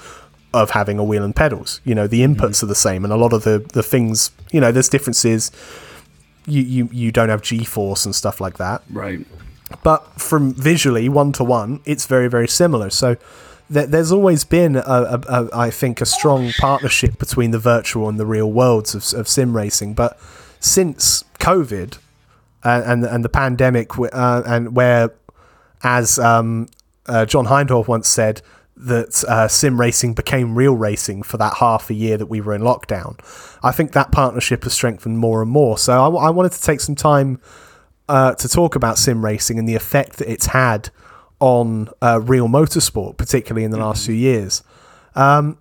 of 0.53 0.71
having 0.71 0.99
a 0.99 1.03
wheel 1.03 1.23
and 1.23 1.35
pedals. 1.35 1.81
You 1.83 1.95
know, 1.95 2.07
the 2.07 2.21
inputs 2.21 2.57
mm-hmm. 2.57 2.65
are 2.65 2.69
the 2.69 2.75
same, 2.75 3.03
and 3.03 3.11
a 3.11 3.17
lot 3.17 3.33
of 3.33 3.43
the 3.43 3.59
the 3.73 3.83
things, 3.83 4.31
you 4.51 4.61
know, 4.61 4.71
there's 4.71 4.89
differences. 4.89 5.51
You 6.45 6.61
you 6.61 6.89
you 6.91 7.11
don't 7.11 7.29
have 7.29 7.41
G 7.41 7.63
force 7.63 8.05
and 8.05 8.15
stuff 8.15 8.39
like 8.39 8.57
that, 8.57 8.83
right? 8.91 9.25
But 9.83 10.21
from 10.21 10.53
visually 10.53 11.09
one 11.09 11.31
to 11.33 11.43
one, 11.43 11.81
it's 11.85 12.05
very 12.05 12.27
very 12.27 12.47
similar. 12.47 12.89
So, 12.89 13.17
there, 13.69 13.87
there's 13.87 14.11
always 14.11 14.43
been, 14.43 14.75
a, 14.75 14.81
a, 14.81 15.21
a, 15.27 15.49
I 15.53 15.69
think, 15.69 16.01
a 16.01 16.05
strong 16.05 16.51
partnership 16.59 17.17
between 17.17 17.51
the 17.51 17.59
virtual 17.59 18.09
and 18.09 18.19
the 18.19 18.25
real 18.25 18.51
worlds 18.51 18.93
of, 18.93 19.19
of 19.19 19.27
sim 19.27 19.55
racing. 19.55 19.93
But 19.93 20.19
since 20.59 21.23
COVID 21.39 21.97
and 22.63 22.83
and, 22.83 23.05
and 23.05 23.25
the 23.25 23.29
pandemic, 23.29 23.97
uh, 23.97 24.43
and 24.45 24.75
where, 24.75 25.11
as 25.83 26.19
um, 26.19 26.67
uh, 27.07 27.25
John 27.25 27.47
Hindhaugh 27.47 27.87
once 27.87 28.07
said, 28.07 28.41
that 28.76 29.24
uh, 29.28 29.47
sim 29.47 29.80
racing 29.80 30.13
became 30.13 30.55
real 30.55 30.76
racing 30.76 31.24
for 31.24 31.38
that 31.38 31.57
half 31.59 31.89
a 31.89 31.93
year 31.93 32.17
that 32.17 32.26
we 32.26 32.41
were 32.41 32.53
in 32.53 32.61
lockdown. 32.61 33.19
I 33.61 33.71
think 33.71 33.91
that 33.91 34.11
partnership 34.11 34.63
has 34.63 34.74
strengthened 34.74 35.19
more 35.19 35.41
and 35.41 35.51
more. 35.51 35.78
So 35.78 35.93
I, 35.93 36.28
I 36.28 36.30
wanted 36.32 36.53
to 36.53 36.61
take 36.61 36.80
some 36.80 36.95
time 36.95 37.39
uh, 38.09 38.34
to 38.36 38.49
talk 38.49 38.76
about 38.76 38.97
sim 38.97 39.24
racing 39.24 39.59
and 39.59 39.67
the 39.67 39.76
effect 39.76 40.17
that 40.17 40.32
it's 40.32 40.47
had 40.47 40.89
on 41.39 41.89
uh, 42.01 42.19
real 42.21 42.47
motorsport, 42.47 43.17
particularly 43.17 43.63
in 43.63 43.71
the 43.71 43.78
last 43.78 44.05
few 44.05 44.15
years. 44.15 44.63
Um, 45.15 45.57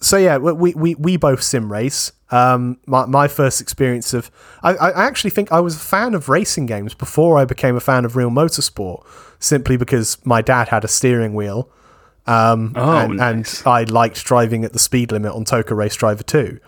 so 0.00 0.16
yeah, 0.16 0.36
we, 0.36 0.74
we, 0.74 0.94
we 0.96 1.16
both 1.16 1.42
sim 1.42 1.72
race. 1.72 2.12
Um, 2.30 2.78
my, 2.86 3.06
my 3.06 3.28
first 3.28 3.60
experience 3.60 4.12
of, 4.12 4.30
I, 4.62 4.74
I 4.74 5.06
actually 5.06 5.30
think 5.30 5.52
I 5.52 5.60
was 5.60 5.76
a 5.76 5.80
fan 5.80 6.14
of 6.14 6.28
racing 6.28 6.66
games 6.66 6.92
before 6.92 7.38
I 7.38 7.44
became 7.44 7.76
a 7.76 7.80
fan 7.80 8.04
of 8.04 8.16
real 8.16 8.30
motorsport, 8.30 9.06
simply 9.38 9.76
because 9.76 10.18
my 10.26 10.42
dad 10.42 10.68
had 10.68 10.84
a 10.84 10.88
steering 10.88 11.34
wheel 11.34 11.70
um, 12.26 12.72
oh, 12.76 12.98
and, 12.98 13.16
nice. 13.16 13.60
and 13.60 13.68
I 13.68 13.84
liked 13.84 14.24
driving 14.24 14.64
at 14.64 14.72
the 14.72 14.78
speed 14.78 15.12
limit 15.12 15.32
on 15.32 15.44
TOCA 15.44 15.74
Race 15.76 15.94
Driver 15.94 16.22
2. 16.22 16.58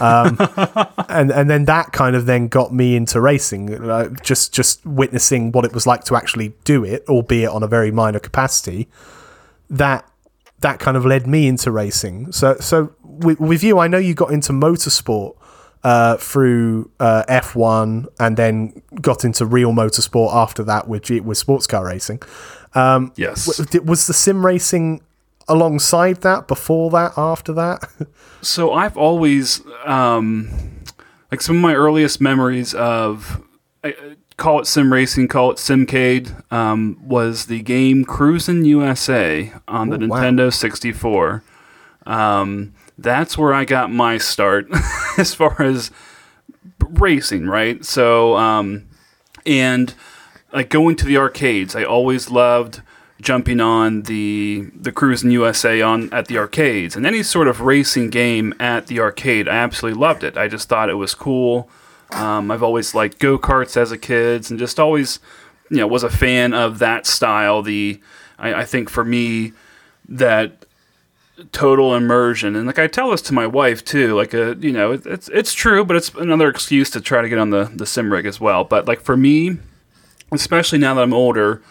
um, 0.00 0.36
and 1.08 1.30
and 1.30 1.48
then 1.48 1.64
that 1.64 1.92
kind 1.92 2.14
of 2.14 2.26
then 2.26 2.48
got 2.48 2.74
me 2.74 2.94
into 2.94 3.20
racing, 3.20 3.72
uh, 3.88 4.10
just 4.22 4.52
just 4.52 4.84
witnessing 4.84 5.52
what 5.52 5.64
it 5.64 5.72
was 5.72 5.86
like 5.86 6.04
to 6.04 6.16
actually 6.16 6.52
do 6.64 6.84
it, 6.84 7.04
albeit 7.08 7.50
on 7.50 7.62
a 7.62 7.66
very 7.66 7.90
minor 7.90 8.18
capacity. 8.18 8.88
That 9.70 10.06
that 10.60 10.78
kind 10.78 10.96
of 10.96 11.06
led 11.06 11.26
me 11.26 11.46
into 11.46 11.70
racing. 11.70 12.32
So 12.32 12.56
so 12.60 12.92
with, 13.02 13.40
with 13.40 13.62
you, 13.62 13.78
I 13.78 13.88
know 13.88 13.98
you 13.98 14.14
got 14.14 14.30
into 14.30 14.52
motorsport 14.52 15.36
uh, 15.84 16.16
through 16.16 16.90
uh, 17.00 17.24
F1 17.28 18.06
and 18.18 18.36
then 18.36 18.82
got 19.00 19.24
into 19.24 19.46
real 19.46 19.72
motorsport 19.72 20.34
after 20.34 20.62
that 20.64 20.88
with 20.88 21.08
with 21.10 21.38
sports 21.38 21.66
car 21.66 21.86
racing. 21.86 22.20
Um, 22.74 23.12
yes. 23.16 23.46
Was 23.84 24.06
the 24.06 24.14
sim 24.14 24.44
racing 24.44 25.02
alongside 25.48 26.20
that, 26.22 26.46
before 26.46 26.90
that, 26.90 27.12
after 27.16 27.52
that? 27.54 27.88
so 28.42 28.72
I've 28.72 28.96
always, 28.96 29.62
um, 29.84 30.50
like 31.30 31.40
some 31.40 31.56
of 31.56 31.62
my 31.62 31.74
earliest 31.74 32.20
memories 32.20 32.74
of, 32.74 33.42
I, 33.82 33.94
call 34.36 34.60
it 34.60 34.66
sim 34.66 34.92
racing, 34.92 35.28
call 35.28 35.50
it 35.50 35.56
simcade, 35.56 36.50
um, 36.52 36.98
was 37.02 37.46
the 37.46 37.60
game 37.60 38.04
Cruisin' 38.04 38.64
USA 38.64 39.52
on 39.66 39.90
the 39.90 40.02
Ooh, 40.02 40.08
wow. 40.08 40.22
Nintendo 40.22 40.52
64. 40.52 41.42
Um, 42.06 42.74
that's 42.96 43.36
where 43.36 43.52
I 43.52 43.64
got 43.64 43.92
my 43.92 44.18
start 44.18 44.68
as 45.18 45.34
far 45.34 45.60
as 45.60 45.90
racing, 46.80 47.46
right? 47.46 47.84
So, 47.84 48.36
um, 48.36 48.88
and 49.44 49.94
like 50.52 50.70
going 50.70 50.96
to 50.96 51.06
the 51.06 51.16
arcades, 51.16 51.76
I 51.76 51.84
always 51.84 52.30
loved 52.30 52.82
jumping 53.20 53.60
on 53.60 54.02
the 54.02 54.70
the 54.74 54.92
Cruisin' 54.92 55.30
USA 55.30 55.80
on 55.80 56.12
at 56.12 56.26
the 56.26 56.38
arcades 56.38 56.94
and 56.94 57.04
any 57.04 57.22
sort 57.22 57.48
of 57.48 57.60
racing 57.60 58.10
game 58.10 58.54
at 58.60 58.86
the 58.86 59.00
arcade. 59.00 59.48
I 59.48 59.56
absolutely 59.56 60.00
loved 60.00 60.24
it. 60.24 60.36
I 60.36 60.48
just 60.48 60.68
thought 60.68 60.88
it 60.88 60.94
was 60.94 61.14
cool. 61.14 61.68
Um, 62.10 62.50
I've 62.50 62.62
always 62.62 62.94
liked 62.94 63.18
go 63.18 63.38
karts 63.38 63.76
as 63.76 63.92
a 63.92 63.98
kid 63.98 64.50
and 64.50 64.58
just 64.58 64.80
always, 64.80 65.20
you 65.70 65.78
know, 65.78 65.86
was 65.86 66.04
a 66.04 66.10
fan 66.10 66.54
of 66.54 66.78
that 66.78 67.06
style. 67.06 67.62
The 67.62 68.00
I, 68.38 68.54
I 68.54 68.64
think 68.64 68.88
for 68.88 69.04
me 69.04 69.52
that 70.08 70.64
total 71.52 71.94
immersion 71.94 72.56
and 72.56 72.66
like 72.66 72.80
I 72.80 72.88
tell 72.88 73.10
this 73.10 73.22
to 73.22 73.32
my 73.32 73.46
wife 73.46 73.84
too 73.84 74.16
like 74.16 74.34
a 74.34 74.56
you 74.58 74.72
know 74.72 74.92
it, 74.92 75.06
it's 75.06 75.28
it's 75.28 75.54
true 75.54 75.84
but 75.84 75.96
it's 75.96 76.12
another 76.14 76.48
excuse 76.48 76.90
to 76.90 77.00
try 77.00 77.22
to 77.22 77.28
get 77.28 77.38
on 77.38 77.50
the 77.50 77.70
the 77.72 77.86
sim 77.86 78.12
rig 78.12 78.26
as 78.26 78.40
well 78.40 78.64
but 78.64 78.88
like 78.88 79.00
for 79.00 79.16
me 79.16 79.58
especially 80.32 80.78
now 80.78 80.94
that 80.94 81.02
I'm 81.02 81.14
older 81.14 81.62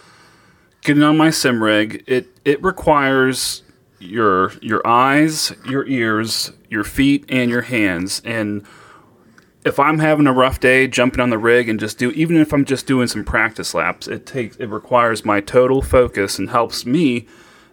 getting 0.81 1.03
on 1.03 1.17
my 1.17 1.29
sim 1.29 1.63
rig 1.63 2.03
it 2.07 2.27
it 2.45 2.61
requires 2.63 3.63
your 3.99 4.53
your 4.61 4.85
eyes 4.85 5.53
your 5.65 5.85
ears 5.87 6.51
your 6.69 6.83
feet 6.83 7.25
and 7.29 7.49
your 7.49 7.63
hands 7.63 8.21
and 8.23 8.65
if 9.65 9.79
I'm 9.79 9.99
having 9.99 10.27
a 10.27 10.33
rough 10.33 10.59
day 10.59 10.87
jumping 10.87 11.19
on 11.19 11.29
the 11.29 11.37
rig 11.37 11.67
and 11.67 11.79
just 11.79 11.97
do 11.97 12.11
even 12.11 12.37
if 12.37 12.53
I'm 12.53 12.63
just 12.63 12.87
doing 12.87 13.07
some 13.07 13.23
practice 13.23 13.73
laps 13.73 14.07
it 14.07 14.25
takes 14.25 14.55
it 14.57 14.67
requires 14.67 15.25
my 15.25 15.41
total 15.41 15.81
focus 15.81 16.39
and 16.39 16.49
helps 16.49 16.85
me 16.85 17.27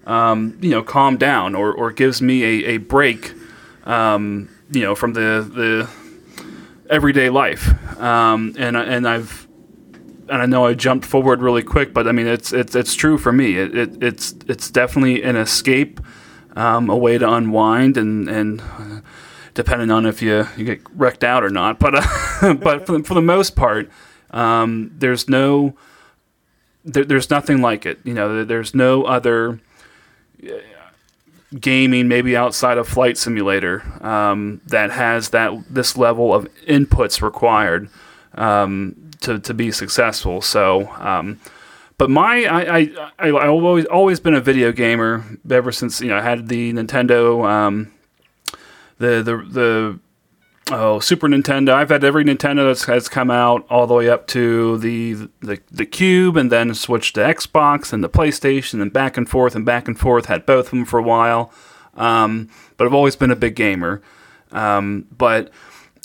um, 0.06 0.58
you 0.60 0.70
know, 0.70 0.82
calm 0.82 1.16
down 1.16 1.54
or, 1.54 1.72
or 1.72 1.90
gives 1.90 2.20
me 2.20 2.42
a, 2.44 2.74
a 2.74 2.76
break, 2.78 3.32
um, 3.84 4.48
you 4.70 4.82
know, 4.82 4.94
from 4.94 5.14
the, 5.14 5.48
the 5.54 5.88
everyday 6.90 7.30
life. 7.30 7.68
Um, 7.98 8.54
and, 8.58 8.76
and 8.76 9.08
I've, 9.08 9.43
and 10.28 10.42
I 10.42 10.46
know 10.46 10.66
I 10.66 10.74
jumped 10.74 11.06
forward 11.06 11.42
really 11.42 11.62
quick, 11.62 11.92
but 11.94 12.06
I 12.08 12.12
mean, 12.12 12.26
it's, 12.26 12.52
it's, 12.52 12.74
it's 12.74 12.94
true 12.94 13.18
for 13.18 13.32
me. 13.32 13.56
It, 13.56 13.76
it 13.76 14.02
it's, 14.02 14.34
it's 14.46 14.70
definitely 14.70 15.22
an 15.22 15.36
escape, 15.36 16.00
um, 16.56 16.88
a 16.88 16.96
way 16.96 17.18
to 17.18 17.30
unwind 17.30 17.96
and, 17.96 18.28
and 18.28 18.62
depending 19.54 19.90
on 19.90 20.06
if 20.06 20.22
you, 20.22 20.46
you 20.56 20.64
get 20.64 20.80
wrecked 20.94 21.24
out 21.24 21.44
or 21.44 21.50
not. 21.50 21.78
But, 21.78 21.94
uh, 21.96 22.54
but 22.60 22.86
for, 22.86 22.98
the, 22.98 23.04
for 23.04 23.14
the 23.14 23.22
most 23.22 23.56
part, 23.56 23.90
um, 24.30 24.92
there's 24.96 25.28
no, 25.28 25.74
there, 26.84 27.04
there's 27.04 27.30
nothing 27.30 27.60
like 27.60 27.86
it. 27.86 27.98
You 28.04 28.14
know, 28.14 28.44
there's 28.44 28.74
no 28.74 29.04
other, 29.04 29.60
gaming 31.60 32.08
maybe 32.08 32.36
outside 32.36 32.78
of 32.78 32.88
flight 32.88 33.16
simulator 33.16 33.82
um, 34.04 34.60
that 34.66 34.90
has 34.90 35.30
that 35.30 35.52
this 35.70 35.96
level 35.96 36.34
of 36.34 36.48
inputs 36.66 37.22
required 37.22 37.88
um, 38.34 38.96
to, 39.24 39.38
to 39.38 39.54
be 39.54 39.70
successful 39.70 40.40
so 40.40 40.88
um, 40.98 41.40
but 41.96 42.10
my 42.10 42.44
I, 42.44 42.78
I, 42.78 42.90
I 43.18 43.26
have 43.26 43.34
always 43.50 43.84
always 43.86 44.20
been 44.20 44.34
a 44.34 44.40
video 44.40 44.72
gamer 44.72 45.24
ever 45.48 45.70
since 45.72 46.00
you 46.00 46.08
know 46.08 46.18
I 46.18 46.22
had 46.22 46.48
the 46.48 46.72
Nintendo 46.72 47.48
um, 47.48 47.92
the 48.98 49.22
the 49.22 49.36
the 49.48 50.00
oh 50.72 50.98
Super 50.98 51.28
Nintendo. 51.28 51.72
I've 51.72 51.90
had 51.90 52.04
every 52.04 52.24
Nintendo 52.24 52.66
that's 52.66 52.84
has 52.84 53.08
come 53.08 53.30
out 53.30 53.66
all 53.70 53.86
the 53.86 53.94
way 53.94 54.08
up 54.08 54.26
to 54.28 54.78
the 54.78 55.28
the 55.40 55.60
the 55.70 55.86
Cube, 55.86 56.36
and 56.36 56.50
then 56.50 56.74
switched 56.74 57.14
to 57.14 57.20
Xbox 57.20 57.92
and 57.92 58.02
the 58.02 58.10
PlayStation, 58.10 58.82
and 58.82 58.92
back 58.92 59.16
and 59.16 59.28
forth 59.28 59.54
and 59.54 59.64
back 59.64 59.86
and 59.86 59.98
forth. 59.98 60.26
Had 60.26 60.46
both 60.46 60.66
of 60.66 60.70
them 60.70 60.84
for 60.84 60.98
a 60.98 61.02
while, 61.02 61.52
um, 61.94 62.48
but 62.76 62.86
I've 62.86 62.94
always 62.94 63.16
been 63.16 63.30
a 63.30 63.36
big 63.36 63.54
gamer. 63.54 64.02
Um, 64.50 65.06
but 65.16 65.50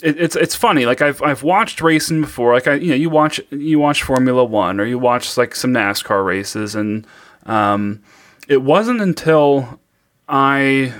it, 0.02 0.20
it's 0.20 0.36
it's 0.36 0.54
funny. 0.54 0.86
Like 0.86 1.02
I've 1.02 1.22
I've 1.22 1.42
watched 1.42 1.80
racing 1.80 2.20
before. 2.20 2.54
Like 2.54 2.66
I 2.66 2.74
you 2.74 2.90
know 2.90 2.96
you 2.96 3.10
watch 3.10 3.40
you 3.50 3.78
watch 3.78 4.02
Formula 4.02 4.44
One 4.44 4.80
or 4.80 4.84
you 4.84 4.98
watch 4.98 5.36
like 5.36 5.54
some 5.54 5.72
NASCAR 5.72 6.24
races, 6.24 6.74
and 6.74 7.06
um, 7.46 8.02
it 8.48 8.62
wasn't 8.62 9.00
until 9.00 9.80
I 10.28 10.94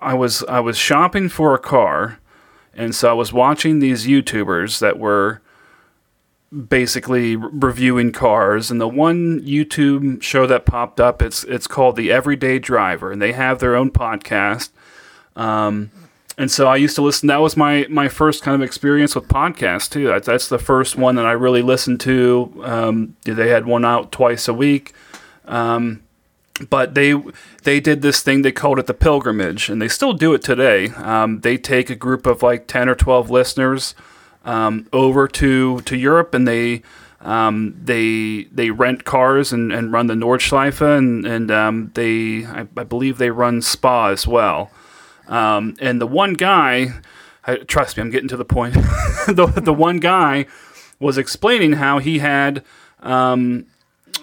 I 0.00 0.14
was 0.14 0.44
I 0.44 0.60
was 0.60 0.76
shopping 0.76 1.28
for 1.28 1.54
a 1.54 1.58
car 1.58 2.18
and 2.76 2.94
so 2.94 3.08
I 3.08 3.12
was 3.12 3.32
watching 3.32 3.78
these 3.78 4.06
YouTubers 4.06 4.78
that 4.80 4.98
were 4.98 5.40
basically 6.68 7.36
reviewing 7.36 8.12
cars 8.12 8.70
and 8.70 8.80
the 8.80 8.88
one 8.88 9.40
YouTube 9.40 10.22
show 10.22 10.46
that 10.46 10.66
popped 10.66 11.00
up 11.00 11.20
it's 11.20 11.42
it's 11.44 11.66
called 11.66 11.96
The 11.96 12.12
Everyday 12.12 12.58
Driver 12.58 13.10
and 13.10 13.20
they 13.20 13.32
have 13.32 13.58
their 13.58 13.74
own 13.74 13.90
podcast 13.90 14.70
um, 15.34 15.90
and 16.36 16.50
so 16.50 16.66
I 16.66 16.76
used 16.76 16.96
to 16.96 17.02
listen 17.02 17.28
that 17.28 17.40
was 17.40 17.56
my 17.56 17.86
my 17.88 18.08
first 18.08 18.42
kind 18.42 18.54
of 18.54 18.62
experience 18.62 19.14
with 19.14 19.28
podcasts 19.28 19.90
too. 19.90 20.08
That's, 20.08 20.26
that's 20.26 20.48
the 20.48 20.58
first 20.58 20.96
one 20.96 21.14
that 21.16 21.26
I 21.26 21.32
really 21.32 21.62
listened 21.62 22.00
to. 22.00 22.62
Um, 22.64 23.16
they 23.24 23.48
had 23.48 23.66
one 23.66 23.84
out 23.84 24.12
twice 24.12 24.48
a 24.48 24.54
week. 24.54 24.92
Um, 25.46 26.02
but 26.70 26.94
they 26.94 27.14
they 27.64 27.80
did 27.80 28.02
this 28.02 28.22
thing 28.22 28.42
they 28.42 28.52
called 28.52 28.78
it 28.78 28.86
the 28.86 28.94
pilgrimage 28.94 29.68
and 29.68 29.82
they 29.82 29.88
still 29.88 30.12
do 30.12 30.34
it 30.34 30.42
today. 30.42 30.88
Um, 30.90 31.40
they 31.40 31.56
take 31.56 31.90
a 31.90 31.96
group 31.96 32.26
of 32.26 32.42
like 32.42 32.66
10 32.66 32.88
or 32.88 32.94
12 32.94 33.30
listeners 33.30 33.94
um, 34.44 34.86
over 34.92 35.26
to 35.26 35.80
to 35.80 35.96
europe 35.96 36.34
and 36.34 36.46
they 36.46 36.82
um, 37.20 37.74
they 37.82 38.44
they 38.52 38.70
rent 38.70 39.04
cars 39.04 39.52
and, 39.52 39.72
and 39.72 39.92
run 39.92 40.06
the 40.06 40.14
nordschleife 40.14 40.80
and 40.80 41.26
and 41.26 41.50
um, 41.50 41.90
they 41.94 42.44
I, 42.44 42.66
I, 42.76 42.84
believe 42.84 43.18
they 43.18 43.30
run 43.30 43.62
spa 43.62 44.08
as 44.08 44.26
well 44.26 44.70
um, 45.28 45.74
and 45.80 46.00
the 46.00 46.06
one 46.06 46.34
guy 46.34 46.88
I, 47.46 47.56
trust 47.56 47.96
me 47.96 48.02
i'm 48.02 48.10
getting 48.10 48.28
to 48.28 48.36
the 48.36 48.44
point 48.44 48.74
the, 49.26 49.46
the 49.62 49.74
one 49.74 49.98
guy 49.98 50.46
was 50.98 51.18
explaining 51.18 51.74
how 51.74 51.98
he 51.98 52.18
had 52.18 52.64
um, 53.00 53.66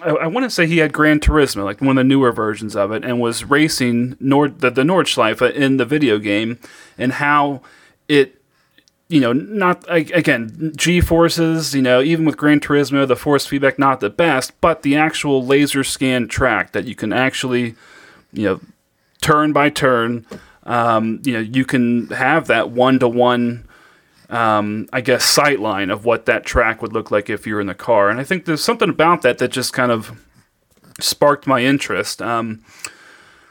I, 0.02 0.10
I 0.10 0.26
want 0.26 0.44
to 0.44 0.50
say 0.50 0.66
he 0.66 0.78
had 0.78 0.92
Gran 0.92 1.20
Turismo, 1.20 1.64
like 1.64 1.80
one 1.80 1.96
of 1.96 1.96
the 1.96 2.08
newer 2.08 2.32
versions 2.32 2.74
of 2.74 2.90
it, 2.90 3.04
and 3.04 3.20
was 3.20 3.44
racing 3.44 4.16
Nord 4.18 4.60
the, 4.60 4.70
the 4.70 4.82
Nordschleife 4.82 5.48
in 5.52 5.76
the 5.76 5.84
video 5.84 6.18
game, 6.18 6.58
and 6.98 7.12
how 7.12 7.62
it 8.08 8.42
you 9.08 9.20
know, 9.20 9.34
not 9.34 9.84
again, 9.88 10.72
G 10.74 11.02
forces, 11.02 11.74
you 11.74 11.82
know, 11.82 12.00
even 12.00 12.24
with 12.24 12.38
Gran 12.38 12.60
Turismo, 12.60 13.06
the 13.06 13.14
force 13.14 13.44
feedback 13.44 13.78
not 13.78 14.00
the 14.00 14.08
best, 14.08 14.58
but 14.62 14.82
the 14.82 14.96
actual 14.96 15.44
laser 15.44 15.84
scan 15.84 16.28
track 16.28 16.72
that 16.72 16.86
you 16.86 16.94
can 16.94 17.12
actually 17.12 17.74
you 18.32 18.44
know, 18.44 18.60
turn 19.20 19.52
by 19.52 19.68
turn. 19.68 20.26
Um, 20.64 21.20
you 21.24 21.32
know, 21.34 21.40
you 21.40 21.64
can 21.64 22.08
have 22.08 22.46
that 22.46 22.70
one 22.70 22.98
to 23.00 23.08
one. 23.08 23.68
I 24.30 25.02
guess 25.02 25.24
sight 25.24 25.60
line 25.60 25.90
of 25.90 26.06
what 26.06 26.24
that 26.24 26.46
track 26.46 26.80
would 26.80 26.94
look 26.94 27.10
like 27.10 27.28
if 27.28 27.46
you're 27.46 27.60
in 27.60 27.66
the 27.66 27.74
car, 27.74 28.08
and 28.08 28.18
I 28.18 28.24
think 28.24 28.46
there's 28.46 28.64
something 28.64 28.88
about 28.88 29.20
that 29.22 29.36
that 29.38 29.48
just 29.48 29.74
kind 29.74 29.92
of 29.92 30.18
sparked 31.00 31.46
my 31.46 31.60
interest. 31.60 32.22
Um, 32.22 32.62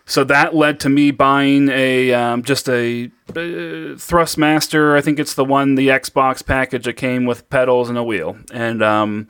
so 0.05 0.23
that 0.25 0.55
led 0.55 0.79
to 0.81 0.89
me 0.89 1.11
buying 1.11 1.69
a 1.69 2.13
um, 2.13 2.43
just 2.43 2.67
a 2.67 3.05
uh, 3.29 3.95
Thrustmaster. 3.95 4.97
I 4.97 5.01
think 5.01 5.19
it's 5.19 5.35
the 5.35 5.45
one, 5.45 5.75
the 5.75 5.87
Xbox 5.87 6.45
package 6.45 6.85
that 6.85 6.93
came 6.93 7.25
with 7.25 7.49
pedals 7.49 7.87
and 7.87 7.97
a 7.97 8.03
wheel. 8.03 8.37
And 8.51 8.83
um, 8.83 9.29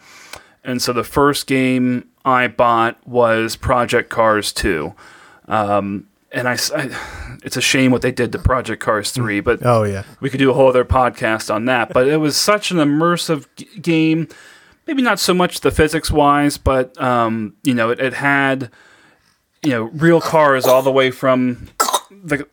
and 0.64 0.82
so 0.82 0.94
the 0.94 1.04
first 1.04 1.48
game 1.48 2.10
I 2.26 2.48
bought 2.48 3.06
was 3.08 3.56
Project 3.56 4.10
Cars 4.10 4.52
2. 4.54 4.94
Um, 5.48 6.08
and 6.32 6.48
I, 6.48 6.58
I, 6.76 7.38
it's 7.44 7.58
a 7.58 7.62
shame 7.62 7.92
what 7.92 8.02
they 8.02 8.12
did 8.12 8.32
to 8.32 8.40
Project 8.40 8.82
Cars 8.82 9.12
3, 9.12 9.40
but 9.42 9.60
Oh 9.66 9.84
yeah. 9.84 10.04
we 10.20 10.30
could 10.30 10.38
do 10.40 10.50
a 10.50 10.54
whole 10.54 10.70
other 10.70 10.86
podcast 10.86 11.54
on 11.54 11.66
that. 11.66 11.92
But 11.94 12.08
it 12.08 12.18
was 12.18 12.38
such 12.38 12.72
an 12.72 12.78
immersive 12.78 13.48
g- 13.56 13.68
game. 13.82 14.28
Maybe 14.88 15.02
not 15.02 15.20
so 15.20 15.34
much 15.34 15.60
the 15.62 15.72
physics 15.72 16.10
wise, 16.12 16.58
but 16.58 17.00
um, 17.02 17.56
you 17.64 17.74
know, 17.74 17.90
it, 17.92 18.00
it 18.00 18.14
had 18.14 18.72
you 19.64 19.70
know 19.72 19.84
real 19.94 20.20
cars 20.22 20.66
all 20.66 20.82
the 20.82 20.92
way 20.92 21.12
from 21.12 21.70
the. 22.12 22.48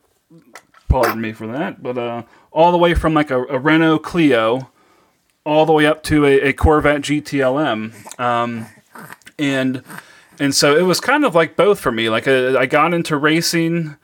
Pardon 0.88 1.20
me 1.20 1.32
for 1.32 1.46
that, 1.48 1.82
but 1.82 1.98
uh, 1.98 2.22
all 2.50 2.72
the 2.72 2.78
way 2.78 2.94
from 2.94 3.12
like 3.12 3.30
a, 3.30 3.42
a 3.44 3.58
Renault 3.58 3.98
Clio, 4.00 4.70
all 5.44 5.66
the 5.66 5.72
way 5.72 5.84
up 5.84 6.02
to 6.04 6.24
a, 6.24 6.40
a 6.48 6.52
Corvette 6.54 7.02
GTLM, 7.02 8.18
um, 8.18 8.66
and 9.38 9.82
and 10.40 10.54
so 10.54 10.76
it 10.76 10.82
was 10.82 11.00
kind 11.00 11.24
of 11.24 11.34
like 11.34 11.56
both 11.56 11.80
for 11.80 11.92
me. 11.92 12.08
Like 12.08 12.28
uh, 12.28 12.56
I 12.58 12.66
got 12.66 12.94
into 12.94 13.16
racing 13.16 13.96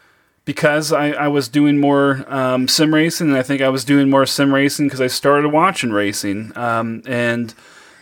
because 0.44 0.92
I, 0.92 1.10
I 1.10 1.28
was 1.28 1.48
doing 1.48 1.78
more 1.78 2.24
um, 2.28 2.68
sim 2.68 2.94
racing, 2.94 3.28
and 3.28 3.36
I 3.36 3.42
think 3.42 3.62
I 3.62 3.68
was 3.68 3.84
doing 3.84 4.10
more 4.10 4.26
sim 4.26 4.52
racing 4.52 4.86
because 4.86 5.00
I 5.00 5.06
started 5.06 5.48
watching 5.48 5.90
racing. 5.90 6.52
Um, 6.56 7.02
and 7.06 7.54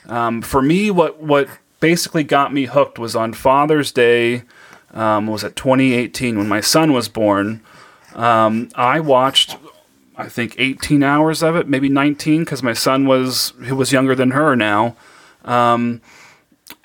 um, 0.07 0.43
for 0.43 0.63
me, 0.63 0.91
what 0.91 1.23
what 1.23 1.49
basically 1.81 2.25
got 2.25 2.53
me 2.53 2.67
hooked 2.67 2.99
was 2.99 3.15
on 3.15 3.33
Father's 3.33 3.93
Day. 3.93 4.43
Um, 4.93 5.27
was 5.27 5.43
it 5.43 5.57
2018 5.57 6.37
when 6.37 6.49
my 6.49 6.61
son 6.61 6.93
was 6.93 7.09
born? 7.09 7.63
Um, 8.15 8.69
I 8.75 9.01
watched, 9.01 9.57
I 10.17 10.29
think 10.29 10.55
18 10.59 11.03
hours 11.03 11.43
of 11.43 11.57
it, 11.57 11.67
maybe 11.67 11.89
19, 11.89 12.41
because 12.41 12.63
my 12.63 12.75
son 12.75 13.07
was 13.07 13.55
he 13.65 13.73
was 13.73 13.93
younger 13.93 14.15
than 14.15 14.33
her 14.33 14.55
now. 14.55 14.97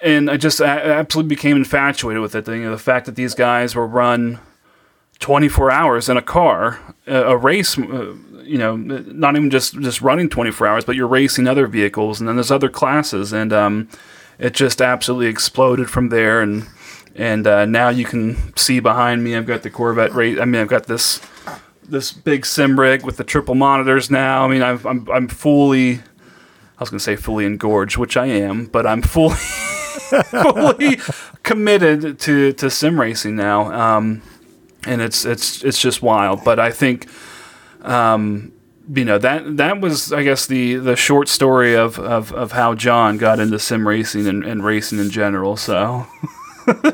And 0.02 0.30
I 0.30 0.38
just 0.38 0.60
a- 0.60 0.66
absolutely 0.66 1.30
became 1.30 1.58
infatuated 1.58 2.22
with 2.22 2.36
it. 2.36 2.48
You 2.48 2.64
know, 2.64 2.72
the 2.72 2.78
fact 2.78 3.06
that 3.08 3.16
these 3.16 3.34
guys 3.34 3.76
were 3.76 3.88
run 3.88 4.40
24 5.20 5.72
hours 5.72 6.08
in 6.10 6.18
a 6.18 6.22
car, 6.22 6.80
a, 7.08 7.16
a 7.24 7.38
race, 7.38 7.78
uh, 7.78 8.14
you 8.44 8.58
know, 8.58 8.76
not 8.76 9.36
even 9.36 9.50
just, 9.50 9.80
just 9.82 10.02
running 10.02 10.30
24 10.30 10.68
hours, 10.68 10.86
but 10.86 10.96
you're 10.96 11.08
racing 11.08 11.48
other 11.48 11.68
vehicles 11.68 12.20
and 12.20 12.28
then 12.28 12.36
there's 12.36 12.52
other 12.52 12.70
classes. 12.70 13.34
And 13.34 13.52
um, 13.52 13.90
it 14.38 14.54
just 14.54 14.82
absolutely 14.82 15.28
exploded 15.28 15.90
from 15.90 16.10
there. 16.10 16.42
And 16.42 16.68
and 17.16 17.48
uh, 17.48 17.66
now 17.66 17.90
you 17.90 18.06
can 18.06 18.56
see 18.56 18.80
behind 18.80 19.24
me, 19.24 19.36
I've 19.36 19.48
got 19.48 19.64
the 19.64 19.72
Corvette 19.72 20.14
race. 20.14 20.40
I 20.40 20.46
mean, 20.46 20.62
I've 20.62 20.68
got 20.68 20.86
this 20.86 21.20
this 21.90 22.12
big 22.12 22.46
sim 22.46 22.80
rig 22.80 23.04
with 23.04 23.18
the 23.18 23.24
triple 23.24 23.56
monitors 23.56 24.12
now. 24.12 24.46
I 24.46 24.48
mean, 24.48 24.62
I've, 24.62 24.86
I'm 24.86 25.08
I'm 25.10 25.28
fully, 25.28 25.96
I 25.96 26.80
was 26.80 26.90
gonna 26.92 27.00
say 27.00 27.16
fully 27.16 27.46
engorged, 27.46 27.98
which 27.98 28.16
I 28.16 28.28
am, 28.28 28.66
but 28.68 28.86
I'm 28.86 29.02
fully 29.02 29.36
fully 30.26 30.98
committed 31.44 32.20
to 32.20 32.54
to 32.54 32.70
sim 32.70 33.00
racing 33.00 33.36
now. 33.36 33.72
Um, 33.72 34.22
and 34.86 35.02
it's 35.02 35.26
it's 35.26 35.64
it's 35.64 35.80
just 35.80 36.02
wild. 36.02 36.44
But 36.44 36.60
I 36.60 36.72
think, 36.72 37.08
um, 37.82 38.52
you 38.94 39.06
know 39.06 39.18
that 39.18 39.58
that 39.58 39.82
was 39.82 40.14
I 40.14 40.24
guess 40.24 40.46
the 40.46 40.76
the 40.76 40.96
short 40.96 41.28
story 41.28 41.76
of 41.76 42.00
of, 42.00 42.32
of 42.34 42.52
how 42.54 42.74
John 42.76 43.18
got 43.18 43.40
into 43.40 43.60
sim 43.60 43.88
racing 43.88 44.28
and, 44.28 44.44
and 44.46 44.64
racing 44.64 45.00
in 45.00 45.10
general. 45.10 45.58
So 45.58 46.06
But, 46.66 46.92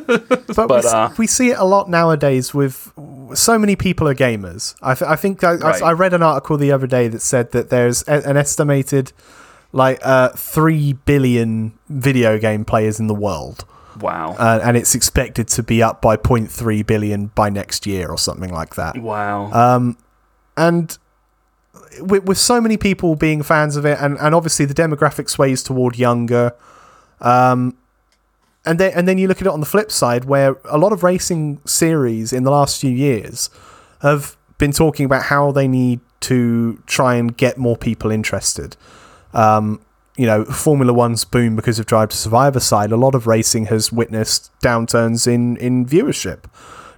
But, 0.55 0.83
we, 0.83 0.89
uh, 0.89 1.09
we 1.17 1.27
see 1.27 1.49
it 1.49 1.57
a 1.57 1.63
lot 1.65 1.89
nowadays 1.89 2.53
with 2.53 2.91
so 3.33 3.57
many 3.57 3.75
people 3.75 4.07
are 4.07 4.13
gamers. 4.15 4.75
I, 4.83 4.93
th- 4.93 5.09
I 5.09 5.15
think 5.15 5.43
I, 5.43 5.53
I- 5.55 5.79
I 5.79 5.91
read 5.93 6.13
an 6.13 6.21
article 6.21 6.57
the 6.57 6.71
other 6.71 6.85
day 6.87 7.07
that 7.07 7.21
said 7.21 7.51
that 7.53 7.69
there's 7.69 8.03
a, 8.07 8.21
an 8.29 8.37
estimated 8.37 9.11
like 9.73 9.99
uh, 10.03 10.29
3 10.29 10.93
billion 11.05 11.73
video 11.89 12.37
game 12.37 12.63
players 12.63 12.99
in 12.99 13.07
the 13.07 13.13
world. 13.13 13.65
wow, 13.99 14.35
Uh, 14.39 14.59
and 14.63 14.77
it's 14.77 14.95
expected 14.95 15.47
to 15.49 15.63
be 15.63 15.83
up 15.83 16.01
by 16.01 16.15
0.3 16.15 16.85
billion 16.85 17.27
by 17.27 17.49
next 17.49 17.85
year 17.85 18.09
or 18.09 18.17
something 18.17 18.51
like 18.53 18.75
that. 18.75 18.97
wow, 18.97 19.51
uh, 19.51 19.93
and 20.55 20.97
with, 21.99 22.23
with 22.23 22.37
so 22.37 22.61
many 22.61 22.77
people 22.77 23.15
being 23.15 23.43
fans 23.43 23.75
of 23.75 23.85
it, 23.85 23.97
and, 23.99 24.17
and 24.19 24.33
obviously 24.35 24.65
the 24.65 24.73
demographic 24.73 25.29
sways 25.29 25.61
toward 25.63 25.97
younger. 25.97 26.53
Um, 27.21 27.75
and 28.65 28.79
then 28.79 28.93
and 28.95 29.07
then 29.07 29.17
you 29.17 29.27
look 29.27 29.41
at 29.41 29.47
it 29.47 29.53
on 29.53 29.59
the 29.59 29.65
flip 29.65 29.91
side, 29.91 30.25
where 30.25 30.55
a 30.65 30.77
lot 30.77 30.93
of 30.93 31.03
racing 31.03 31.59
series 31.65 32.31
in 32.31 32.43
the 32.43 32.51
last 32.51 32.79
few 32.79 32.91
years 32.91 33.49
have 34.01 34.37
been 34.57 34.71
talking 34.71 35.05
about 35.05 35.23
how 35.23 35.51
they 35.51 35.67
need 35.67 35.99
to 36.21 36.81
try 36.85 37.15
and 37.15 37.35
get 37.35 37.57
more 37.57 37.75
people 37.75 38.09
interested. 38.11 38.77
Um, 39.33 39.81
you 40.15 40.27
know, 40.27 40.45
Formula 40.45 40.93
One's 40.93 41.25
boom 41.25 41.55
because 41.55 41.79
of 41.79 41.85
Drive 41.85 42.09
to 42.09 42.17
Survive 42.17 42.55
aside, 42.55 42.91
a 42.91 42.97
lot 42.97 43.15
of 43.15 43.25
racing 43.25 43.65
has 43.65 43.91
witnessed 43.91 44.51
downturns 44.61 45.27
in 45.27 45.57
in 45.57 45.85
viewership. 45.85 46.43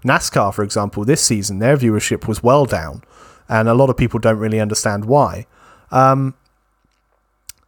NASCAR, 0.04 0.54
for 0.54 0.64
example, 0.64 1.04
this 1.06 1.22
season 1.22 1.60
their 1.60 1.78
viewership 1.78 2.28
was 2.28 2.44
well 2.44 2.66
down, 2.66 3.04
and 3.48 3.68
a 3.70 3.74
lot 3.74 3.90
of 3.90 3.98
people 3.98 4.20
don't 4.20 4.38
really 4.38 4.60
understand 4.60 5.06
why. 5.06 5.48
Um, 5.92 6.36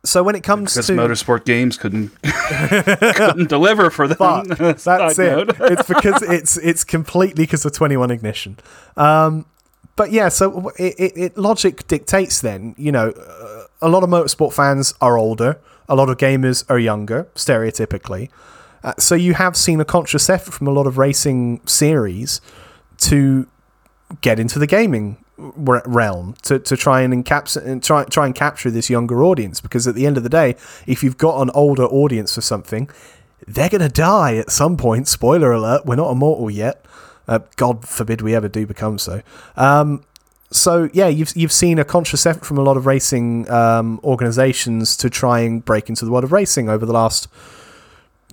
so 0.04 0.24
when 0.24 0.36
it 0.36 0.44
comes 0.44 0.74
because 0.74 0.88
to 0.88 0.94
motorsport 0.94 1.46
games 1.46 1.78
couldn't 1.78 2.12
couldn't 2.22 3.50
deliver 3.50 3.90
for 3.90 4.08
them. 4.08 4.18
Fuck, 4.18 4.48
that's 4.58 5.20
it. 5.20 5.50
it's 5.60 5.88
because 5.88 6.22
it's 6.24 6.58
it's 6.58 6.84
completely 6.84 7.44
because 7.44 7.66
of 7.66 7.74
Twenty 7.74 7.98
One 7.98 8.12
Ignition. 8.12 8.58
Um, 8.96 9.46
but 9.98 10.12
yeah, 10.12 10.30
so 10.30 10.70
it, 10.78 10.96
it, 10.98 11.18
it 11.18 11.38
logic 11.38 11.86
dictates 11.88 12.40
then. 12.40 12.74
You 12.78 12.94
know, 12.94 13.10
uh, 13.10 13.64
a 13.82 13.90
lot 13.90 14.04
of 14.04 14.10
motorsport 14.10 14.54
fans 14.54 14.94
are 15.02 15.18
older. 15.18 15.60
A 15.90 15.96
lot 15.96 16.10
of 16.10 16.18
gamers 16.18 16.64
are 16.70 16.80
younger, 16.80 17.28
stereotypically. 17.36 18.30
Uh, 18.84 18.94
so 18.98 19.16
you 19.16 19.34
have 19.34 19.58
seen 19.58 19.82
a 19.82 19.86
conscious 19.86 20.30
effort 20.30 20.54
from 20.54 20.68
a 20.68 20.72
lot 20.72 20.88
of 20.88 20.98
racing 20.98 21.62
series 21.66 22.40
to 23.00 23.48
get 24.22 24.40
into 24.40 24.60
the 24.60 24.68
gaming 24.68 25.18
realm 25.38 26.36
to, 26.44 26.60
to 26.60 26.78
try 26.78 27.02
and 27.02 27.14
encaps- 27.14 27.64
and 27.64 27.84
try 27.84 28.04
try 28.06 28.26
and 28.26 28.34
capture 28.34 28.72
this 28.72 28.90
younger 28.90 29.24
audience 29.24 29.62
because 29.62 29.88
at 29.88 29.94
the 29.94 30.08
end 30.08 30.18
of 30.18 30.24
the 30.24 30.30
day 30.30 30.56
if 30.88 31.04
you've 31.04 31.18
got 31.18 31.42
an 31.42 31.52
older 31.54 31.84
audience 31.84 32.34
for 32.34 32.42
something 32.42 32.90
they're 33.46 33.70
going 33.70 33.82
to 33.82 33.90
die 33.90 34.36
at 34.36 34.50
some 34.50 34.78
point 34.78 35.08
spoiler 35.08 35.52
alert 35.52 35.86
we're 35.86 35.96
not 35.96 36.10
immortal 36.10 36.50
yet 36.50 36.84
uh, 37.28 37.40
god 37.56 37.88
forbid 37.88 38.22
we 38.22 38.36
ever 38.36 38.48
do 38.48 38.66
become 38.66 38.98
so. 38.98 39.22
Um, 39.56 40.04
so 40.50 40.90
yeah 40.94 41.08
you've 41.08 41.36
you've 41.36 41.52
seen 41.52 41.78
a 41.78 41.84
conscious 41.84 42.26
effort 42.26 42.46
from 42.46 42.58
a 42.58 42.62
lot 42.62 42.78
of 42.78 42.86
racing 42.86 43.50
um, 43.52 44.00
organizations 44.04 44.96
to 44.98 45.10
try 45.10 45.42
and 45.42 45.64
break 45.66 45.90
into 45.90 46.06
the 46.06 46.12
world 46.12 46.24
of 46.24 46.32
racing 46.32 46.70
over 46.70 46.86
the 46.86 46.94
last 46.94 47.28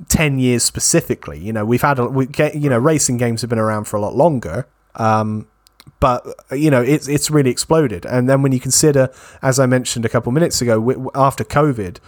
10 0.09 0.39
years 0.39 0.63
specifically. 0.63 1.39
You 1.39 1.53
know 1.53 1.65
we've 1.65 1.83
had 1.83 1.99
a, 1.99 2.07
we 2.07 2.27
get 2.27 2.55
you 2.55 2.71
know 2.71 2.79
racing 2.79 3.17
games 3.17 3.41
have 3.41 3.51
been 3.51 3.59
around 3.59 3.85
for 3.85 3.97
a 3.97 4.01
lot 4.01 4.15
longer. 4.15 4.67
Um, 4.97 5.49
but 6.01 6.27
you 6.53 6.71
know 6.71 6.83
it's 6.83 7.09
it's 7.09 7.31
really 7.31 7.51
exploded. 7.51 8.05
And 8.07 8.29
then 8.29 8.43
when 8.43 8.53
you 8.53 8.61
consider 8.61 9.11
as 9.43 9.59
i 9.59 9.67
mentioned 9.67 10.05
a 10.05 10.09
couple 10.09 10.33
minutes 10.33 10.61
ago 10.61 10.79
w- 10.81 11.11
after 11.15 11.45
covid 11.45 11.99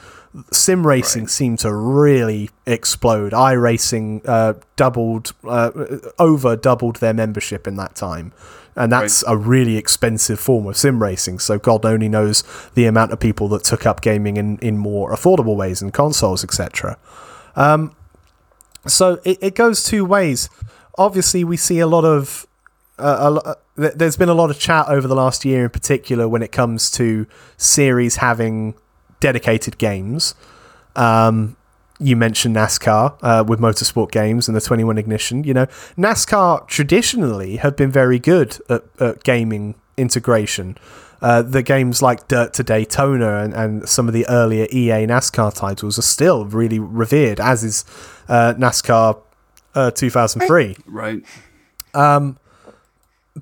sim 0.53 0.87
racing 0.87 1.29
seemed 1.29 1.59
to 1.61 1.72
really 1.72 2.51
explode. 2.66 3.33
iRacing 3.33 4.21
uh, 4.29 4.55
doubled 4.76 5.33
uh, 5.45 5.71
over 6.18 6.57
doubled 6.57 6.96
their 6.96 7.14
membership 7.14 7.67
in 7.67 7.76
that 7.76 7.95
time. 7.95 8.33
And 8.79 8.92
that's 8.92 9.25
a 9.26 9.34
really 9.38 9.79
expensive 9.79 10.38
form 10.38 10.67
of 10.67 10.76
sim 10.76 11.03
racing. 11.03 11.38
So 11.38 11.59
god 11.59 11.87
only 11.87 12.09
knows 12.09 12.45
the 12.75 12.84
amount 12.84 13.13
of 13.13 13.21
people 13.21 13.49
that 13.49 13.64
took 13.64 13.87
up 13.87 14.03
gaming 14.03 14.37
in, 14.37 14.59
in 14.59 14.76
more 14.76 15.11
affordable 15.14 15.57
ways 15.57 15.80
and 15.80 15.95
consoles 15.95 16.45
etc 16.45 16.99
so 18.87 19.21
it, 19.25 19.38
it 19.41 19.55
goes 19.55 19.83
two 19.83 20.05
ways. 20.05 20.49
Obviously, 20.99 21.45
we 21.45 21.57
see 21.57 21.80
a 21.80 21.87
lot 21.87 22.05
of. 22.05 22.46
Uh, 22.99 23.55
th- 23.77 23.95
there's 23.95 24.17
been 24.17 24.29
a 24.29 24.35
lot 24.35 24.51
of 24.51 24.59
chat 24.59 24.89
over 24.89 25.07
the 25.07 25.15
last 25.15 25.45
year, 25.45 25.65
in 25.65 25.71
particular, 25.71 26.29
when 26.29 26.43
it 26.43 26.53
comes 26.53 26.91
to 26.93 27.27
series 27.57 28.17
having 28.17 28.75
dedicated 29.21 29.79
games. 29.79 30.35
Um, 30.95 31.57
you 31.99 32.17
mentioned 32.17 32.55
NASCAR 32.57 33.17
uh, 33.23 33.45
with 33.47 33.59
motorsport 33.59 34.11
games 34.11 34.49
and 34.49 34.57
the 34.57 34.61
21 34.61 34.99
Ignition. 34.99 35.45
You 35.45 35.55
know, 35.55 35.67
NASCAR 35.97 36.67
traditionally 36.69 37.57
have 37.57 37.77
been 37.77 37.91
very 37.91 38.19
good 38.19 38.59
at, 38.69 38.83
at 39.01 39.25
gaming 39.25 39.75
integration. 39.97 40.77
Uh, 41.23 41.41
the 41.41 41.63
games 41.63 42.03
like 42.03 42.29
Dirt 42.29 42.53
to 42.55 42.63
Daytona 42.63 43.39
and, 43.39 43.55
and 43.55 43.89
some 43.89 44.07
of 44.09 44.13
the 44.13 44.29
earlier 44.29 44.67
EA 44.71 45.07
NASCAR 45.07 45.55
titles 45.55 45.99
are 45.99 46.03
still 46.03 46.45
really 46.45 46.79
revered, 46.79 47.41
as 47.41 47.65
is 47.65 47.85
uh, 48.29 48.53
NASCAR 48.59 49.19
uh, 49.75 49.91
2003. 49.91 50.77
right. 51.95 52.37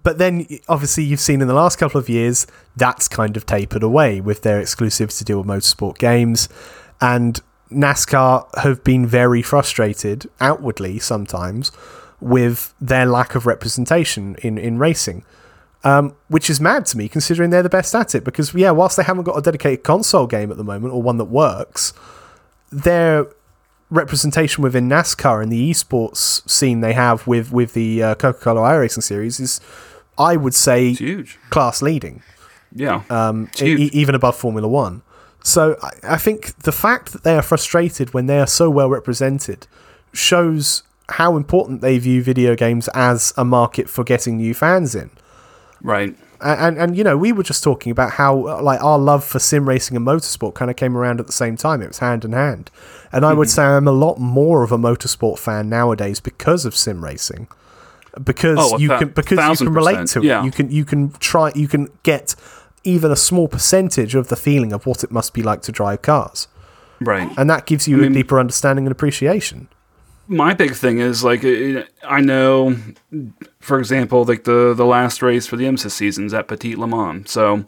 But 0.02 0.18
then 0.18 0.46
obviously 0.68 1.04
you've 1.04 1.20
seen 1.20 1.40
in 1.40 1.48
the 1.48 1.54
last 1.54 1.78
couple 1.78 2.00
of 2.00 2.08
years 2.08 2.46
that's 2.76 3.08
kind 3.08 3.36
of 3.36 3.46
tapered 3.46 3.82
away 3.82 4.20
with 4.20 4.42
their 4.42 4.60
exclusivity 4.60 5.24
deal 5.24 5.38
with 5.38 5.46
motorsport 5.46 5.98
games 5.98 6.48
and 7.00 7.40
NASCAR 7.70 8.46
have 8.58 8.84
been 8.84 9.06
very 9.06 9.42
frustrated 9.42 10.28
outwardly 10.40 10.98
sometimes 10.98 11.72
with 12.20 12.74
their 12.80 13.06
lack 13.06 13.34
of 13.34 13.46
representation 13.46 14.36
in, 14.42 14.58
in 14.58 14.78
racing. 14.78 15.24
Um, 15.82 16.16
which 16.28 16.48
is 16.48 16.62
mad 16.62 16.86
to 16.86 16.96
me 16.96 17.08
considering 17.08 17.50
they're 17.50 17.62
the 17.62 17.68
best 17.68 17.94
at 17.94 18.14
it 18.14 18.24
because 18.24 18.54
yeah 18.54 18.70
whilst 18.70 18.96
they 18.96 19.02
haven't 19.02 19.24
got 19.24 19.36
a 19.36 19.42
dedicated 19.42 19.84
console 19.84 20.26
game 20.26 20.50
at 20.50 20.56
the 20.56 20.64
moment 20.64 20.94
or 20.94 21.02
one 21.02 21.18
that 21.18 21.26
works 21.26 21.92
their 22.72 23.26
representation 23.94 24.62
within 24.62 24.88
NASCAR 24.88 25.42
and 25.42 25.50
the 25.52 25.70
esports 25.70 26.48
scene 26.48 26.80
they 26.80 26.92
have 26.92 27.26
with 27.26 27.52
with 27.52 27.72
the 27.74 28.02
uh, 28.02 28.14
Coca-Cola 28.16 28.60
iRacing 28.60 29.02
series 29.02 29.40
is, 29.40 29.60
I 30.18 30.36
would 30.36 30.54
say, 30.54 30.90
It's 30.90 30.98
huge. 30.98 31.38
class 31.50 31.80
leading, 31.82 32.22
Yeah. 32.74 33.02
um, 33.10 33.48
e- 33.62 33.90
even 33.92 34.14
above 34.14 34.36
Formula 34.36 34.68
One. 34.68 35.02
So 35.42 35.76
I, 35.82 36.14
I 36.14 36.16
think 36.16 36.56
the 36.62 36.72
fact 36.72 37.12
that 37.12 37.22
they 37.22 37.36
are 37.36 37.42
frustrated 37.42 38.14
when 38.14 38.26
they 38.26 38.38
are 38.40 38.46
so 38.46 38.68
well 38.70 38.88
represented 38.90 39.66
shows 40.12 40.82
how 41.10 41.36
important 41.36 41.80
they 41.82 41.98
view 41.98 42.22
video 42.22 42.54
games 42.56 42.88
as 42.94 43.32
a 43.36 43.44
market 43.44 43.90
for 43.90 44.04
getting 44.04 44.38
new 44.38 44.54
fans 44.54 44.94
in 44.94 45.10
right. 45.82 46.16
And, 46.44 46.78
and 46.78 46.96
you 46.96 47.02
know 47.04 47.16
we 47.16 47.32
were 47.32 47.42
just 47.42 47.64
talking 47.64 47.90
about 47.90 48.12
how 48.12 48.46
uh, 48.46 48.62
like 48.62 48.82
our 48.82 48.98
love 48.98 49.24
for 49.24 49.38
sim 49.38 49.68
racing 49.68 49.96
and 49.96 50.06
motorsport 50.06 50.54
kind 50.54 50.70
of 50.70 50.76
came 50.76 50.96
around 50.96 51.18
at 51.20 51.26
the 51.26 51.32
same 51.32 51.56
time. 51.56 51.80
It 51.82 51.88
was 51.88 51.98
hand 51.98 52.24
in 52.24 52.32
hand. 52.32 52.70
And 53.12 53.24
i 53.24 53.32
would 53.32 53.48
Mm-hmm. 53.48 53.54
say 53.54 53.62
i'm 53.64 53.88
a 53.88 53.92
lot 53.92 54.18
more 54.18 54.62
of 54.62 54.70
a 54.72 54.78
motorsport 54.78 55.38
fan 55.38 55.68
nowadays 55.68 56.20
because 56.20 56.64
of 56.66 56.76
sim 56.76 57.02
racing. 57.04 57.48
Because 58.22 58.58
Oh, 58.60 58.78
you 58.78 58.88
can 58.90 59.08
because 59.08 59.38
you 59.60 59.66
can 59.66 59.74
relate 59.74 60.06
to 60.08 60.20
it. 60.20 60.24
Yeah. 60.24 60.44
you 60.44 60.50
can 60.52 60.70
you 60.70 60.84
can 60.84 61.10
try 61.12 61.50
you 61.54 61.66
can 61.68 61.88
get 62.04 62.34
even 62.84 63.10
a 63.10 63.16
small 63.16 63.48
percentage 63.48 64.14
of 64.14 64.28
the 64.28 64.36
feeling 64.36 64.72
of 64.72 64.86
what 64.86 65.02
it 65.02 65.10
must 65.10 65.32
be 65.34 65.42
like 65.42 65.62
to 65.62 65.72
drive 65.72 66.02
cars. 66.02 66.46
Right. 67.00 67.28
and 67.36 67.50
that 67.50 67.66
gives 67.66 67.88
you 67.88 67.96
I 67.96 68.00
mean- 68.02 68.12
a 68.12 68.14
deeper 68.14 68.38
understanding 68.38 68.86
and 68.86 68.92
appreciation 68.92 69.68
my 70.26 70.54
big 70.54 70.74
thing 70.74 70.98
is 70.98 71.22
like 71.22 71.44
I 71.44 72.20
know, 72.20 72.76
for 73.60 73.78
example, 73.78 74.24
like 74.24 74.44
the 74.44 74.74
the 74.74 74.86
last 74.86 75.22
race 75.22 75.46
for 75.46 75.56
the 75.56 75.64
IMSA 75.64 75.90
seasons 75.90 76.32
at 76.34 76.48
Petit 76.48 76.76
Le 76.76 76.86
Mans. 76.86 77.30
So, 77.30 77.64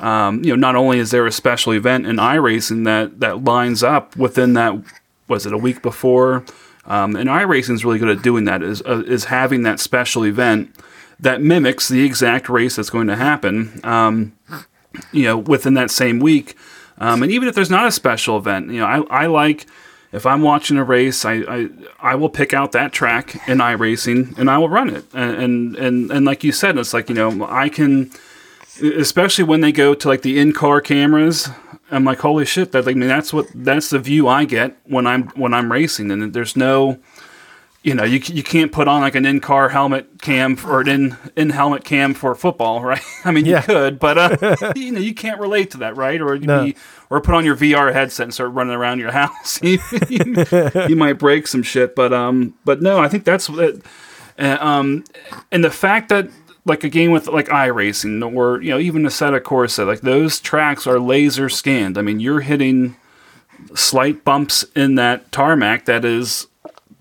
um, 0.00 0.42
you 0.44 0.50
know, 0.50 0.56
not 0.56 0.76
only 0.76 0.98
is 0.98 1.10
there 1.10 1.26
a 1.26 1.32
special 1.32 1.72
event 1.72 2.06
in 2.06 2.16
iRacing 2.16 2.84
that 2.84 3.20
that 3.20 3.44
lines 3.44 3.82
up 3.82 4.16
within 4.16 4.54
that, 4.54 4.82
was 5.28 5.46
it 5.46 5.52
a 5.52 5.58
week 5.58 5.82
before? 5.82 6.44
Um, 6.86 7.14
and 7.14 7.28
iRacing 7.28 7.74
is 7.74 7.84
really 7.84 7.98
good 7.98 8.08
at 8.08 8.22
doing 8.22 8.44
that. 8.44 8.62
Is 8.62 8.82
uh, 8.82 9.02
is 9.06 9.26
having 9.26 9.62
that 9.62 9.78
special 9.80 10.24
event 10.24 10.74
that 11.20 11.40
mimics 11.40 11.88
the 11.88 12.04
exact 12.04 12.48
race 12.48 12.76
that's 12.76 12.90
going 12.90 13.06
to 13.06 13.16
happen. 13.16 13.80
Um, 13.84 14.32
you 15.12 15.24
know, 15.24 15.38
within 15.38 15.74
that 15.74 15.90
same 15.90 16.20
week. 16.20 16.56
Um, 16.98 17.22
and 17.22 17.32
even 17.32 17.48
if 17.48 17.54
there's 17.54 17.70
not 17.70 17.86
a 17.86 17.90
special 17.90 18.36
event, 18.36 18.70
you 18.70 18.80
know, 18.80 18.86
I, 18.86 19.22
I 19.22 19.26
like 19.26 19.66
if 20.12 20.26
I'm 20.26 20.42
watching 20.42 20.76
a 20.76 20.84
race, 20.84 21.24
I, 21.24 21.34
I 21.48 21.68
I 22.00 22.14
will 22.14 22.28
pick 22.28 22.52
out 22.52 22.72
that 22.72 22.92
track 22.92 23.48
in 23.48 23.58
iRacing 23.58 24.38
and 24.38 24.50
I 24.50 24.58
will 24.58 24.68
run 24.68 24.90
it. 24.90 25.04
And, 25.14 25.76
and 25.76 26.10
and 26.10 26.24
like 26.26 26.44
you 26.44 26.52
said, 26.52 26.78
it's 26.78 26.92
like 26.92 27.08
you 27.08 27.14
know 27.14 27.46
I 27.48 27.68
can, 27.68 28.10
especially 28.82 29.44
when 29.44 29.62
they 29.62 29.72
go 29.72 29.94
to 29.94 30.08
like 30.08 30.22
the 30.22 30.38
in-car 30.38 30.80
cameras. 30.80 31.48
I'm 31.90 32.04
like, 32.04 32.20
holy 32.20 32.46
shit! 32.46 32.72
That 32.72 32.86
like, 32.86 32.96
I 32.96 32.98
mean, 32.98 33.08
that's 33.08 33.32
what 33.34 33.46
that's 33.54 33.90
the 33.90 33.98
view 33.98 34.26
I 34.28 34.44
get 34.44 34.76
when 34.84 35.06
I'm 35.06 35.28
when 35.30 35.52
I'm 35.52 35.70
racing, 35.70 36.10
and 36.10 36.32
there's 36.32 36.56
no 36.56 36.98
you 37.82 37.94
know, 37.94 38.04
you, 38.04 38.20
you 38.26 38.42
can't 38.44 38.70
put 38.70 38.86
on 38.86 39.00
like 39.00 39.14
an 39.16 39.26
in-car 39.26 39.68
helmet 39.70 40.22
cam 40.22 40.56
or 40.66 40.80
an 40.82 40.88
in, 40.88 41.16
in 41.36 41.50
helmet 41.50 41.82
cam 41.84 42.14
for 42.14 42.34
football, 42.34 42.80
right? 42.84 43.02
I 43.24 43.30
mean, 43.32 43.44
Yeah. 43.44 43.60
you 43.60 43.66
could, 43.66 43.98
but 43.98 44.18
uh, 44.18 44.72
you 44.76 44.92
know, 44.92 45.00
you 45.00 45.14
can't 45.14 45.40
relate 45.40 45.70
to 45.72 45.78
that, 45.78 45.96
right? 45.96 46.20
Or 46.20 46.38
No. 46.38 46.64
be, 46.66 46.76
or 47.10 47.20
put 47.20 47.34
on 47.34 47.44
your 47.44 47.56
VR 47.56 47.92
headset 47.92 48.24
and 48.24 48.34
start 48.34 48.52
running 48.52 48.74
around 48.74 48.98
your 49.00 49.10
house. 49.22 49.60
you, 49.62 49.78
you 50.88 50.96
might 50.96 51.14
break 51.14 51.46
some 51.46 51.62
shit, 51.62 51.94
but 51.94 52.12
um, 52.12 52.54
but 52.64 52.80
no, 52.82 52.98
I 52.98 53.08
think 53.08 53.24
that's 53.24 53.48
what. 53.50 53.76
Uh, 54.38 54.56
um, 54.60 55.04
and 55.50 55.62
the 55.62 55.70
fact 55.70 56.08
that 56.08 56.28
like 56.64 56.84
a 56.84 56.88
game 56.88 57.10
with 57.10 57.26
like 57.26 57.48
iRacing 57.48 58.34
or 58.34 58.62
you 58.62 58.70
know 58.70 58.78
even 58.78 59.02
Assetto 59.02 59.40
Corsa, 59.40 59.84
like 59.86 60.00
those 60.02 60.38
tracks 60.40 60.86
are 60.86 60.98
laser 61.00 61.48
scanned. 61.48 61.98
I 61.98 62.02
mean, 62.02 62.20
you're 62.20 62.40
hitting 62.40 62.96
slight 63.74 64.24
bumps 64.24 64.64
in 64.74 64.94
that 64.96 65.30
tarmac 65.32 65.84
that 65.86 66.04
is 66.04 66.46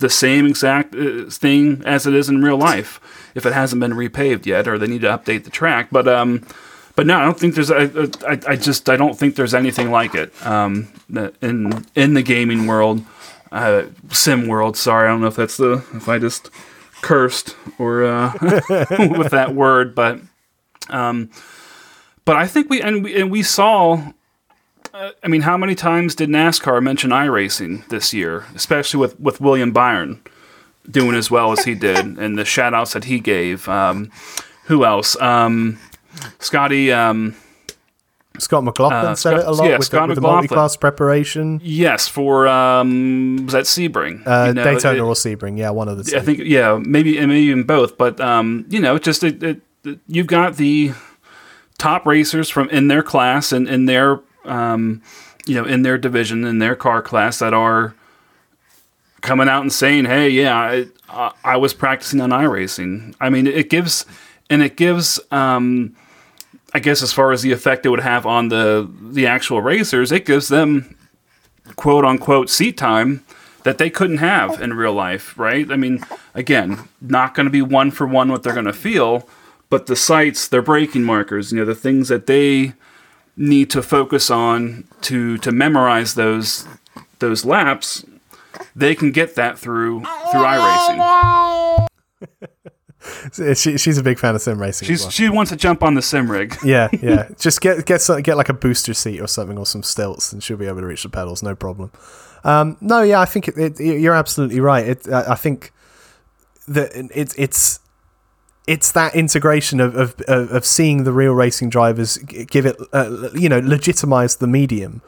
the 0.02 0.10
same 0.10 0.45
exact 0.45 0.94
uh, 0.95 1.26
thing 1.30 1.82
as 1.86 2.06
it 2.06 2.14
is 2.14 2.28
in 2.28 2.41
real 2.41 2.57
life 2.57 2.99
if 3.36 3.45
it 3.45 3.53
hasn't 3.53 3.80
been 3.80 3.94
repaved 3.94 4.45
yet 4.45 4.68
or 4.68 4.78
they 4.78 4.88
need 4.88 5.02
to 5.02 5.07
update 5.07 5.44
the 5.45 5.49
track 5.49 5.88
but 5.91 6.07
um 6.07 6.45
but 6.95 7.06
no 7.06 7.18
i 7.18 7.23
don't 7.23 7.40
think 7.40 7.56
there's 7.56 7.72
i, 7.72 7.84
I, 8.28 8.40
I 8.48 8.56
just 8.56 8.90
i 8.90 8.98
don't 8.98 9.18
think 9.18 9.36
there's 9.36 9.53
anything 9.53 9.91
like 9.91 10.15
it 10.15 10.34
um 10.45 10.91
in 11.41 11.86
in 11.95 12.14
the 12.14 12.23
gaming 12.23 12.68
world 12.68 13.06
uh 13.52 13.84
sim 14.10 14.48
world 14.48 14.76
sorry 14.76 15.07
i 15.07 15.11
don't 15.11 15.22
know 15.22 15.28
if 15.28 15.36
that's 15.36 15.57
the 15.57 15.84
if 15.94 16.10
i 16.10 16.19
just 16.19 16.49
cursed 17.02 17.56
or 17.80 18.03
uh 18.03 18.34
with 18.41 19.32
that 19.32 19.53
word 19.56 19.95
but 19.95 20.19
um 20.90 21.30
but 22.26 22.36
i 22.36 22.48
think 22.48 22.69
we 22.69 22.82
and 22.82 23.03
we, 23.03 23.22
and 23.22 23.32
we 23.32 23.44
saw 23.44 24.11
I 24.93 25.27
mean, 25.27 25.41
how 25.41 25.57
many 25.57 25.76
times 25.76 26.15
did 26.15 26.30
NASCAR 26.30 26.81
mention 26.81 27.11
iRacing 27.11 27.88
this 27.89 28.13
year, 28.13 28.45
especially 28.55 28.99
with, 28.99 29.19
with 29.19 29.39
William 29.41 29.72
Byron 29.72 30.22
doing 30.89 31.15
as 31.15 31.30
well 31.31 31.51
as 31.51 31.63
he 31.65 31.76
did 31.76 31.97
and 32.18 32.38
the 32.38 32.45
shout 32.45 32.73
outs 32.73 32.93
that 32.93 33.05
he 33.05 33.19
gave? 33.19 33.68
Um, 33.69 34.11
who 34.65 34.84
else? 34.85 35.19
Um, 35.22 35.80
Scotty, 36.39 36.91
um, 36.91 37.35
Scott 38.38 38.63
McLaughlin 38.63 39.11
Uh, 39.11 39.15
said 39.15 39.35
it 39.39 39.45
a 39.45 39.51
lot 39.51 39.65
yeah, 39.69 39.77
with, 39.77 39.85
Scott 39.88 40.03
the, 40.03 40.07
with 40.09 40.15
the 40.15 40.22
multi-class 40.22 40.76
preparation. 40.77 41.59
yes, 41.63 42.07
for 42.07 42.47
um, 42.47 43.45
was 43.45 43.53
that 43.53 43.65
Sebring? 43.65 44.26
Uh, 44.26 44.47
You 44.47 44.53
know, 44.53 44.63
Daytona 44.63 44.97
it- 44.97 45.01
or 45.01 45.13
Sebring, 45.13 45.57
yeah, 45.57 45.69
one 45.69 45.88
of 45.88 45.97
the 45.97 46.03
two. 46.03 46.18
I 46.18 46.22
think 46.22 46.39
yeah, 46.43 46.80
maybe 46.84 47.18
and 47.18 47.27
maybe 47.30 47.45
even 47.47 47.63
both. 47.63 47.97
But 47.97 48.19
um, 48.19 48.65
you 48.69 48.80
know, 48.80 48.97
just 48.97 49.23
it, 49.23 49.41
it, 49.43 49.61
it- 49.84 49.99
you've 50.07 50.27
got 50.27 50.55
the 50.57 50.91
top 51.77 52.05
racers 52.05 52.49
from 52.49 52.69
in 52.69 52.88
their 52.88 53.03
class 53.03 53.51
and 53.51 53.68
in 53.68 53.85
their 53.85 54.19
um, 54.45 55.01
you 55.45 55.55
know 55.55 55.65
in 55.65 55.81
their 55.81 55.97
division 55.97 56.43
in 56.45 56.59
their 56.59 56.76
car 56.76 57.01
class 57.01 57.39
that 57.39 57.53
are 57.53 57.95
coming 59.22 59.47
out 59.47 59.61
and 59.61 59.72
saying, 59.72 60.05
"Hey, 60.05 60.30
yeah, 60.30 60.85
I, 61.09 61.31
I, 61.43 61.57
was 61.57 61.73
practicing 61.73 62.22
on 62.22 62.31
iRacing." 62.31 63.15
I 63.22 63.30
mean, 63.30 63.47
it 63.47 63.69
gives 63.69 64.05
and 64.49 64.61
it 64.61 64.76
gives. 64.76 65.19
Um, 65.31 65.95
I 66.73 66.80
guess 66.80 67.01
as 67.03 67.11
far 67.11 67.34
as 67.34 67.41
the 67.41 67.51
effect 67.51 67.85
it 67.85 67.89
would 67.89 67.99
have 67.99 68.26
on 68.26 68.47
the 68.47 68.89
the 69.01 69.27
actual 69.27 69.61
racers, 69.61 70.11
it 70.11 70.26
gives 70.26 70.47
them 70.47 70.95
quote 71.76 72.05
unquote 72.05 72.49
seat 72.49 72.77
time 72.77 73.23
that 73.63 73.77
they 73.77 73.89
couldn't 73.89 74.18
have 74.18 74.59
in 74.61 74.73
real 74.73 74.93
life, 74.93 75.38
right? 75.38 75.69
I 75.72 75.76
mean, 75.76 76.03
again, 76.34 76.88
not 76.99 77.35
going 77.35 77.45
to 77.45 77.51
be 77.51 77.61
one 77.61 77.91
for 77.91 78.07
one 78.07 78.31
what 78.31 78.43
they're 78.43 78.53
going 78.53 78.65
to 78.65 78.73
feel, 78.73 79.27
but 79.69 79.85
the 79.85 79.95
sites, 79.95 80.47
their 80.47 80.61
braking 80.61 81.03
markers, 81.03 81.51
you 81.51 81.59
know, 81.59 81.65
the 81.65 81.76
things 81.76 82.07
that 82.07 82.26
they 82.26 82.73
need 83.37 83.69
to 83.71 83.81
focus 83.81 84.29
on 84.29 84.85
to 85.01 85.37
to 85.39 85.51
memorize 85.51 86.15
those 86.15 86.67
those 87.19 87.45
laps, 87.45 88.05
they 88.75 88.95
can 88.95 89.11
get 89.11 89.35
that 89.35 89.57
through 89.57 90.01
through 90.01 90.43
iRacing. 90.43 91.87
She, 93.55 93.77
she's 93.77 93.97
a 93.97 94.03
big 94.03 94.19
fan 94.19 94.35
of 94.35 94.41
sim 94.41 94.61
racing. 94.61 94.87
She's 94.87 95.01
well. 95.01 95.09
she 95.09 95.27
wants 95.27 95.49
to 95.49 95.57
jump 95.57 95.81
on 95.81 95.95
the 95.95 96.03
sim 96.03 96.29
rig. 96.29 96.55
yeah, 96.63 96.87
yeah. 97.01 97.29
Just 97.39 97.59
get 97.59 97.85
get 97.87 97.99
some, 97.99 98.21
get 98.21 98.37
like 98.37 98.49
a 98.49 98.53
booster 98.53 98.93
seat 98.93 99.19
or 99.19 99.27
something 99.27 99.57
or 99.57 99.65
some 99.65 99.81
stilts, 99.81 100.31
and 100.31 100.43
she'll 100.43 100.57
be 100.57 100.67
able 100.67 100.81
to 100.81 100.85
reach 100.85 101.01
the 101.03 101.09
pedals, 101.09 101.41
no 101.41 101.55
problem. 101.55 101.91
Um, 102.43 102.77
no, 102.79 103.01
yeah, 103.01 103.19
I 103.19 103.25
think 103.25 103.47
it, 103.47 103.57
it, 103.57 103.79
you're 103.79 104.13
absolutely 104.13 104.59
right. 104.59 104.87
It, 104.87 105.07
I 105.11 105.31
I 105.31 105.35
think 105.35 105.73
that 106.67 106.91
it's 106.93 107.33
it's 107.35 107.79
it's 108.67 108.91
that 108.91 109.15
integration 109.15 109.79
of, 109.79 109.95
of 109.95 110.19
of 110.27 110.51
of 110.51 110.65
seeing 110.65 111.03
the 111.03 111.11
real 111.11 111.33
racing 111.33 111.69
drivers 111.69 112.17
give 112.17 112.65
it, 112.65 112.77
uh, 112.93 113.29
you 113.33 113.49
know, 113.49 113.59
legitimize 113.59 114.38
the 114.38 114.47
medium, 114.47 115.01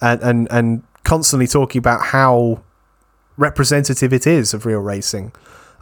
and 0.00 0.22
and 0.22 0.48
and 0.50 0.82
constantly 1.04 1.46
talking 1.46 1.78
about 1.78 2.06
how 2.06 2.62
representative 3.36 4.12
it 4.12 4.26
is 4.26 4.54
of 4.54 4.66
real 4.66 4.80
racing. 4.80 5.32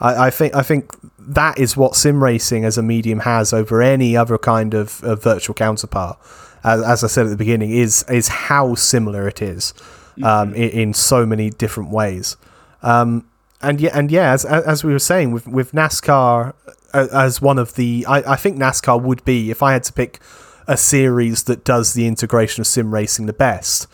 I, 0.01 0.26
I 0.26 0.30
think 0.30 0.55
I 0.55 0.62
think 0.62 0.94
that 1.18 1.59
is 1.59 1.76
what 1.76 1.94
sim 1.94 2.24
racing 2.24 2.64
as 2.64 2.78
a 2.78 2.82
medium 2.82 3.20
has 3.20 3.52
over 3.52 3.82
any 3.82 4.16
other 4.16 4.38
kind 4.38 4.74
of, 4.74 5.02
of 5.05 5.22
virtual 5.22 5.55
counterpart. 5.55 6.18
As, 6.64 6.82
as 6.82 7.05
I 7.05 7.06
said 7.06 7.26
at 7.26 7.30
the 7.30 7.36
beginning, 7.36 7.70
is 7.70 8.05
is 8.09 8.28
how 8.28 8.74
similar 8.74 9.28
it 9.28 9.42
is 9.42 9.74
um, 10.22 10.55
in, 10.55 10.70
in 10.70 10.94
so 10.94 11.26
many 11.26 11.51
different 11.51 11.90
ways. 11.90 12.36
Um, 12.82 13.26
and 13.62 13.78
yeah, 13.78 13.90
and 13.92 14.10
yeah, 14.10 14.32
as, 14.32 14.44
as 14.47 14.82
we 14.84 14.92
were 14.92 14.98
saying 14.98 15.32
with 15.32 15.47
with 15.47 15.72
NASCAR 15.72 16.55
as 16.92 17.40
one 17.40 17.58
of 17.58 17.74
the, 17.74 18.04
I, 18.08 18.32
I 18.32 18.36
think 18.36 18.58
NASCAR 18.58 19.00
would 19.00 19.24
be 19.24 19.50
if 19.50 19.62
I 19.62 19.72
had 19.72 19.84
to 19.84 19.92
pick 19.92 20.20
a 20.66 20.76
series 20.76 21.44
that 21.44 21.64
does 21.64 21.94
the 21.94 22.06
integration 22.06 22.60
of 22.60 22.66
sim 22.66 22.92
racing 22.92 23.26
the 23.26 23.32
best. 23.32 23.86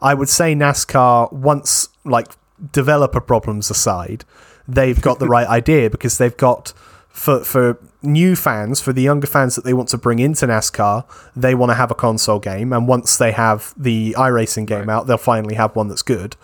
I 0.00 0.14
would 0.14 0.28
say 0.28 0.54
NASCAR 0.54 1.32
once 1.32 1.88
like 2.04 2.32
developer 2.72 3.20
problems 3.20 3.70
aside, 3.70 4.24
they've 4.66 5.00
got 5.00 5.18
the 5.18 5.26
right 5.36 5.46
idea 5.46 5.90
because 5.90 6.18
they've 6.18 6.36
got 6.36 6.72
for 7.08 7.44
for 7.44 7.78
new 8.02 8.34
fans, 8.34 8.80
for 8.80 8.92
the 8.92 9.02
younger 9.02 9.26
fans 9.26 9.54
that 9.54 9.64
they 9.64 9.74
want 9.74 9.88
to 9.90 9.98
bring 9.98 10.18
into 10.18 10.46
NASCAR, 10.46 11.04
they 11.36 11.54
want 11.54 11.70
to 11.70 11.74
have 11.74 11.90
a 11.90 11.94
console 11.94 12.40
game, 12.40 12.72
and 12.72 12.88
once 12.88 13.16
they 13.16 13.32
have 13.32 13.74
the 13.76 14.14
iRacing 14.18 14.66
game 14.66 14.88
out, 14.88 15.06
they'll 15.06 15.18
finally 15.18 15.54
have 15.54 15.76
one 15.76 15.88
that's 15.88 16.02
good. 16.02 16.36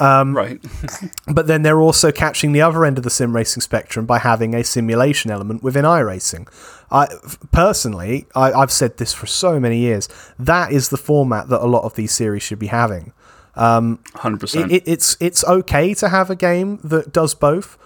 Um, 0.00 0.34
right. 0.34 0.58
but 1.28 1.46
then 1.46 1.62
they're 1.62 1.80
also 1.80 2.10
catching 2.10 2.52
the 2.52 2.62
other 2.62 2.84
end 2.84 2.96
of 2.96 3.04
the 3.04 3.10
sim 3.10 3.36
racing 3.36 3.60
spectrum 3.60 4.06
by 4.06 4.18
having 4.18 4.54
a 4.54 4.64
simulation 4.64 5.30
element 5.30 5.62
within 5.62 5.84
iRacing. 5.84 6.48
I 6.90 7.08
personally, 7.52 8.26
I, 8.34 8.58
have 8.58 8.72
said 8.72 8.96
this 8.96 9.12
for 9.12 9.26
so 9.26 9.60
many 9.60 9.78
years. 9.78 10.08
That 10.38 10.72
is 10.72 10.88
the 10.88 10.96
format 10.96 11.48
that 11.50 11.62
a 11.62 11.66
lot 11.66 11.84
of 11.84 11.94
these 11.94 12.12
series 12.12 12.42
should 12.42 12.58
be 12.58 12.68
having. 12.68 13.12
Um, 13.54 14.00
Hundred 14.14 14.36
um, 14.36 14.38
percent. 14.40 14.72
It, 14.72 14.82
it's 14.86 15.16
it's 15.20 15.44
okay 15.44 15.94
to 15.94 16.08
have 16.08 16.30
a 16.30 16.36
game 16.36 16.78
that 16.82 17.12
does 17.12 17.34
both. 17.34 17.76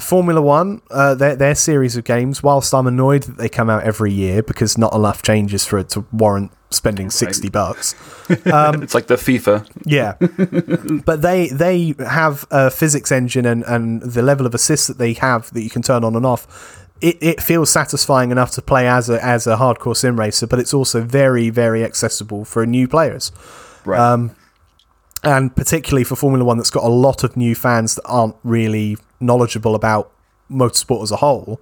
Formula 0.00 0.42
One, 0.42 0.82
uh, 0.90 1.14
their 1.14 1.36
their 1.36 1.54
series 1.54 1.96
of 1.96 2.04
games. 2.04 2.42
Whilst 2.42 2.74
I'm 2.74 2.86
annoyed 2.86 3.22
that 3.24 3.36
they 3.36 3.48
come 3.48 3.70
out 3.70 3.84
every 3.84 4.12
year 4.12 4.42
because 4.42 4.76
not 4.76 4.92
enough 4.92 5.22
changes 5.22 5.64
for 5.64 5.78
it 5.78 5.90
to 5.90 6.04
warrant 6.12 6.50
spending 6.70 7.10
sixty 7.10 7.48
bucks. 7.48 7.94
Um, 8.46 8.82
it's 8.82 8.94
like 8.94 9.06
the 9.06 9.16
FIFA. 9.16 9.68
Yeah, 9.84 10.14
but 11.04 11.20
they 11.20 11.48
they 11.48 11.94
have 11.98 12.46
a 12.50 12.70
physics 12.70 13.12
engine 13.12 13.44
and 13.44 13.62
and 13.64 14.00
the 14.00 14.22
level 14.22 14.46
of 14.46 14.54
assist 14.54 14.88
that 14.88 14.96
they 14.96 15.12
have 15.12 15.52
that 15.52 15.60
you 15.60 15.68
can 15.68 15.82
turn 15.82 16.04
on 16.04 16.16
and 16.16 16.24
off. 16.24 16.88
It, 17.02 17.18
it 17.20 17.42
feels 17.42 17.68
satisfying 17.68 18.30
enough 18.30 18.52
to 18.52 18.62
play 18.62 18.88
as 18.88 19.10
a 19.10 19.22
as 19.22 19.46
a 19.46 19.56
hardcore 19.56 19.94
sim 19.94 20.18
racer, 20.18 20.46
but 20.46 20.58
it's 20.58 20.72
also 20.72 21.02
very 21.02 21.50
very 21.50 21.84
accessible 21.84 22.46
for 22.46 22.64
new 22.64 22.88
players. 22.88 23.30
Right. 23.84 24.00
Um, 24.00 24.34
and 25.24 25.54
particularly 25.54 26.04
for 26.04 26.16
Formula 26.16 26.44
One, 26.44 26.56
that's 26.56 26.70
got 26.70 26.84
a 26.84 26.88
lot 26.88 27.24
of 27.24 27.36
new 27.36 27.54
fans 27.54 27.94
that 27.96 28.04
aren't 28.04 28.36
really 28.44 28.96
knowledgeable 29.20 29.74
about 29.74 30.12
motorsport 30.50 31.02
as 31.02 31.10
a 31.10 31.16
whole. 31.16 31.60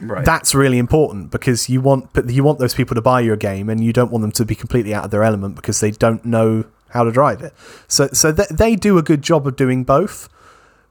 Right. 0.00 0.24
That's 0.24 0.54
really 0.54 0.78
important 0.78 1.30
because 1.30 1.68
you 1.68 1.80
want 1.80 2.10
you 2.26 2.42
want 2.42 2.58
those 2.58 2.74
people 2.74 2.94
to 2.96 3.02
buy 3.02 3.20
your 3.20 3.36
game, 3.36 3.68
and 3.68 3.82
you 3.82 3.92
don't 3.92 4.10
want 4.10 4.22
them 4.22 4.32
to 4.32 4.44
be 4.44 4.54
completely 4.54 4.92
out 4.94 5.04
of 5.04 5.10
their 5.10 5.22
element 5.22 5.54
because 5.54 5.80
they 5.80 5.92
don't 5.92 6.24
know 6.24 6.64
how 6.90 7.04
to 7.04 7.12
drive 7.12 7.40
it. 7.40 7.54
So, 7.88 8.08
so 8.08 8.32
th- 8.32 8.48
they 8.48 8.76
do 8.76 8.98
a 8.98 9.02
good 9.02 9.22
job 9.22 9.46
of 9.46 9.56
doing 9.56 9.84
both. 9.84 10.28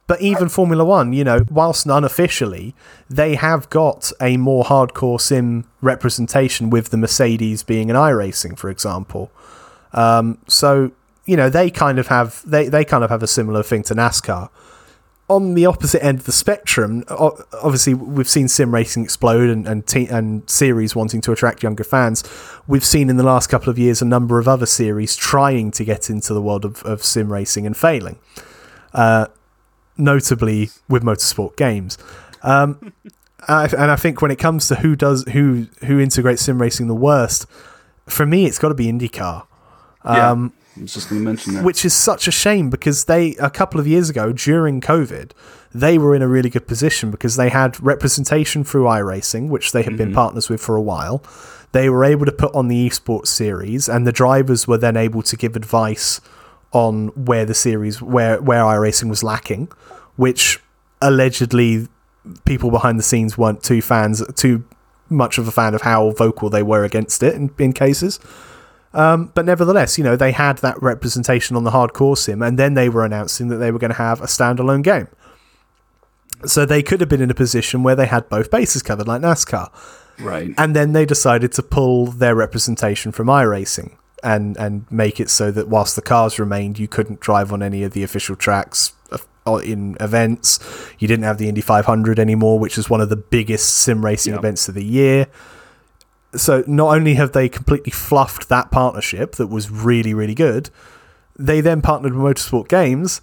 But 0.08 0.20
even 0.20 0.48
Formula 0.48 0.84
One, 0.84 1.12
you 1.12 1.24
know, 1.24 1.44
whilst 1.50 1.86
unofficially, 1.86 2.74
they 3.08 3.36
have 3.36 3.70
got 3.70 4.12
a 4.20 4.36
more 4.36 4.64
hardcore 4.64 5.20
sim 5.20 5.64
representation 5.80 6.70
with 6.70 6.90
the 6.90 6.96
Mercedes 6.96 7.62
being 7.62 7.88
an 7.88 7.96
iRacing, 7.96 8.58
for 8.58 8.68
example. 8.68 9.30
Um, 9.92 10.38
so 10.48 10.90
you 11.24 11.36
know 11.36 11.48
they 11.48 11.70
kind 11.70 11.98
of 11.98 12.08
have 12.08 12.42
they, 12.44 12.68
they 12.68 12.84
kind 12.84 13.04
of 13.04 13.10
have 13.10 13.22
a 13.22 13.26
similar 13.26 13.62
thing 13.62 13.82
to 13.84 13.94
NASCAR. 13.94 14.48
On 15.28 15.54
the 15.54 15.64
opposite 15.64 16.04
end 16.04 16.18
of 16.18 16.24
the 16.26 16.32
spectrum, 16.32 17.04
obviously 17.08 17.94
we've 17.94 18.28
seen 18.28 18.48
sim 18.48 18.74
racing 18.74 19.04
explode 19.04 19.48
and 19.48 19.66
and, 19.66 19.86
te- 19.86 20.08
and 20.08 20.48
series 20.50 20.96
wanting 20.96 21.20
to 21.22 21.32
attract 21.32 21.62
younger 21.62 21.84
fans. 21.84 22.24
We've 22.66 22.84
seen 22.84 23.08
in 23.08 23.16
the 23.16 23.22
last 23.22 23.48
couple 23.48 23.70
of 23.70 23.78
years 23.78 24.02
a 24.02 24.04
number 24.04 24.38
of 24.38 24.48
other 24.48 24.66
series 24.66 25.16
trying 25.16 25.70
to 25.72 25.84
get 25.84 26.10
into 26.10 26.34
the 26.34 26.42
world 26.42 26.64
of, 26.64 26.82
of 26.82 27.02
sim 27.04 27.32
racing 27.32 27.66
and 27.66 27.76
failing, 27.76 28.18
uh, 28.92 29.28
notably 29.96 30.70
with 30.88 31.02
motorsport 31.02 31.56
games. 31.56 31.96
Um, 32.42 32.92
and 33.48 33.90
I 33.90 33.96
think 33.96 34.20
when 34.22 34.30
it 34.30 34.38
comes 34.38 34.68
to 34.68 34.76
who 34.76 34.96
does 34.96 35.24
who 35.32 35.68
who 35.84 36.00
integrates 36.00 36.42
sim 36.42 36.60
racing 36.60 36.88
the 36.88 36.94
worst, 36.94 37.46
for 38.06 38.26
me 38.26 38.44
it's 38.44 38.58
got 38.58 38.68
to 38.68 38.74
be 38.74 38.86
IndyCar. 38.86 39.46
Um, 40.04 40.52
yeah 40.52 40.61
I 40.76 40.80
was 40.80 40.94
just 40.94 41.10
going 41.10 41.20
to 41.20 41.24
mention 41.24 41.54
that. 41.54 41.64
Which 41.64 41.84
is 41.84 41.94
such 41.94 42.26
a 42.26 42.30
shame 42.30 42.70
because 42.70 43.04
they, 43.04 43.34
a 43.36 43.50
couple 43.50 43.78
of 43.78 43.86
years 43.86 44.08
ago 44.08 44.32
during 44.32 44.80
COVID, 44.80 45.32
they 45.74 45.98
were 45.98 46.14
in 46.14 46.22
a 46.22 46.28
really 46.28 46.50
good 46.50 46.66
position 46.66 47.10
because 47.10 47.36
they 47.36 47.50
had 47.50 47.80
representation 47.82 48.64
through 48.64 48.84
iRacing, 48.84 49.48
which 49.48 49.72
they 49.72 49.82
had 49.82 49.94
mm-hmm. 49.94 50.04
been 50.04 50.14
partners 50.14 50.48
with 50.48 50.60
for 50.60 50.76
a 50.76 50.82
while. 50.82 51.22
They 51.72 51.88
were 51.88 52.04
able 52.04 52.26
to 52.26 52.32
put 52.32 52.54
on 52.54 52.68
the 52.68 52.88
esports 52.88 53.28
series, 53.28 53.88
and 53.88 54.06
the 54.06 54.12
drivers 54.12 54.66
were 54.66 54.78
then 54.78 54.96
able 54.96 55.22
to 55.22 55.36
give 55.36 55.56
advice 55.56 56.20
on 56.72 57.08
where 57.08 57.44
the 57.44 57.54
series, 57.54 58.00
where, 58.00 58.40
where 58.40 58.62
iRacing 58.62 59.08
was 59.08 59.22
lacking, 59.22 59.68
which 60.16 60.58
allegedly 61.00 61.88
people 62.44 62.70
behind 62.70 62.98
the 62.98 63.02
scenes 63.02 63.36
weren't 63.36 63.62
too 63.62 63.82
fans, 63.82 64.22
too 64.34 64.64
much 65.08 65.36
of 65.36 65.46
a 65.46 65.52
fan 65.52 65.74
of 65.74 65.82
how 65.82 66.10
vocal 66.12 66.48
they 66.48 66.62
were 66.62 66.84
against 66.84 67.22
it 67.22 67.34
in, 67.34 67.50
in 67.58 67.72
cases. 67.72 68.18
Um, 68.94 69.32
but 69.34 69.46
nevertheless, 69.46 69.96
you 69.96 70.04
know, 70.04 70.16
they 70.16 70.32
had 70.32 70.58
that 70.58 70.80
representation 70.82 71.56
on 71.56 71.64
the 71.64 71.70
hardcore 71.70 72.16
sim, 72.16 72.42
and 72.42 72.58
then 72.58 72.74
they 72.74 72.88
were 72.88 73.04
announcing 73.04 73.48
that 73.48 73.56
they 73.56 73.70
were 73.70 73.78
going 73.78 73.92
to 73.92 73.96
have 73.96 74.20
a 74.20 74.26
standalone 74.26 74.82
game. 74.82 75.08
So 76.44 76.66
they 76.66 76.82
could 76.82 77.00
have 77.00 77.08
been 77.08 77.22
in 77.22 77.30
a 77.30 77.34
position 77.34 77.82
where 77.82 77.94
they 77.94 78.06
had 78.06 78.28
both 78.28 78.50
bases 78.50 78.82
covered, 78.82 79.06
like 79.06 79.22
NASCAR. 79.22 79.70
Right. 80.18 80.52
And 80.58 80.76
then 80.76 80.92
they 80.92 81.06
decided 81.06 81.52
to 81.52 81.62
pull 81.62 82.06
their 82.06 82.34
representation 82.34 83.12
from 83.12 83.28
iRacing 83.28 83.96
and, 84.22 84.56
and 84.56 84.90
make 84.90 85.20
it 85.20 85.30
so 85.30 85.50
that 85.52 85.68
whilst 85.68 85.96
the 85.96 86.02
cars 86.02 86.38
remained, 86.38 86.78
you 86.78 86.88
couldn't 86.88 87.20
drive 87.20 87.52
on 87.52 87.62
any 87.62 87.82
of 87.84 87.92
the 87.92 88.02
official 88.02 88.36
tracks 88.36 88.92
in 89.46 89.96
events. 90.00 90.58
You 90.98 91.08
didn't 91.08 91.24
have 91.24 91.38
the 91.38 91.48
Indy 91.48 91.60
500 91.60 92.18
anymore, 92.18 92.58
which 92.58 92.76
is 92.76 92.90
one 92.90 93.00
of 93.00 93.08
the 93.08 93.16
biggest 93.16 93.68
sim 93.68 94.04
racing 94.04 94.32
yep. 94.32 94.40
events 94.40 94.68
of 94.68 94.74
the 94.74 94.84
year 94.84 95.28
so 96.34 96.64
not 96.66 96.94
only 96.94 97.14
have 97.14 97.32
they 97.32 97.48
completely 97.48 97.92
fluffed 97.92 98.48
that 98.48 98.70
partnership 98.70 99.36
that 99.36 99.48
was 99.48 99.70
really 99.70 100.14
really 100.14 100.34
good, 100.34 100.70
they 101.38 101.60
then 101.60 101.82
partnered 101.82 102.14
with 102.14 102.36
Motorsport 102.36 102.68
Games, 102.68 103.20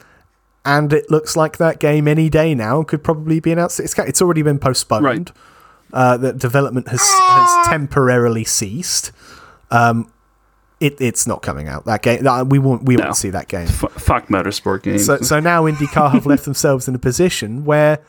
and 0.66 0.92
it 0.94 1.10
looks 1.10 1.36
like 1.36 1.58
that 1.58 1.80
game 1.80 2.08
any 2.08 2.30
day 2.30 2.54
now 2.54 2.84
could 2.84 3.04
probably 3.04 3.40
be 3.40 3.52
announced. 3.52 3.80
It's 3.80 3.98
it's 4.00 4.22
already 4.22 4.42
been 4.42 4.60
postponed. 4.60 5.04
Right. 5.04 5.32
Uh, 5.92 6.18
that 6.18 6.38
development 6.38 6.88
has 6.90 7.02
has 7.02 7.68
temporarily 7.68 8.44
ceased. 8.44 9.12
Um, 9.72 10.12
it, 10.80 11.00
it's 11.02 11.28
not 11.28 11.42
coming 11.42 11.68
out. 11.68 11.86
That 11.86 12.02
game, 12.02 12.24
we 12.50 12.60
won't 12.60 12.84
we 12.84 12.96
no. 12.96 13.06
won't 13.06 13.16
see 13.16 13.32
that 13.32 13.48
game. 13.48 13.68
F- 13.68 13.92
fuck 13.94 14.28
motorsport 14.28 14.84
games. 14.84 15.06
So, 15.06 15.18
so 15.22 15.40
now 15.40 15.64
IndyCar 15.64 16.12
have 16.12 16.26
left 16.26 16.46
themselves 16.46 16.88
in 16.88 16.96
a 16.96 17.00
position 17.00 17.66
where 17.66 18.00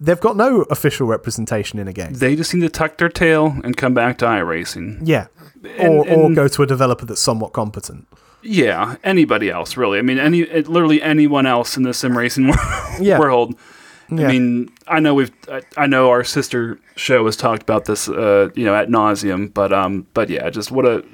they've 0.00 0.20
got 0.20 0.36
no 0.36 0.62
official 0.62 1.06
representation 1.06 1.78
in 1.78 1.86
a 1.86 1.92
game. 1.92 2.14
They 2.14 2.34
just 2.34 2.54
need 2.54 2.62
to 2.62 2.68
tuck 2.68 2.96
their 2.96 3.08
tail 3.08 3.56
and 3.62 3.76
come 3.76 3.94
back 3.94 4.18
to 4.18 4.24
iRacing. 4.24 5.00
Yeah, 5.04 5.26
and, 5.78 5.94
or 5.94 6.08
and, 6.08 6.22
or 6.22 6.34
go 6.34 6.48
to 6.48 6.62
a 6.62 6.66
developer 6.66 7.04
that's 7.04 7.20
somewhat 7.20 7.52
competent. 7.52 8.08
Yeah, 8.42 8.96
anybody 9.04 9.50
else 9.50 9.76
really. 9.76 9.98
I 9.98 10.02
mean, 10.02 10.18
any 10.18 10.44
literally 10.44 11.02
anyone 11.02 11.46
else 11.46 11.76
in 11.76 11.82
the 11.82 11.92
sim 11.92 12.16
racing 12.16 12.48
yeah. 13.00 13.18
world. 13.18 13.54
Yeah. 14.10 14.26
I 14.26 14.32
mean, 14.32 14.72
I 14.88 14.98
know 14.98 15.14
we've, 15.14 15.30
I, 15.48 15.62
I, 15.76 15.86
know 15.86 16.10
our 16.10 16.24
sister 16.24 16.80
show 16.96 17.24
has 17.26 17.36
talked 17.36 17.62
about 17.62 17.84
this, 17.84 18.08
uh, 18.08 18.48
you 18.56 18.64
know, 18.64 18.74
at 18.74 18.88
nauseum. 18.88 19.54
But, 19.54 19.72
um, 19.72 20.04
but 20.14 20.28
yeah, 20.28 20.50
just 20.50 20.72
what 20.72 20.84
a 20.84 21.04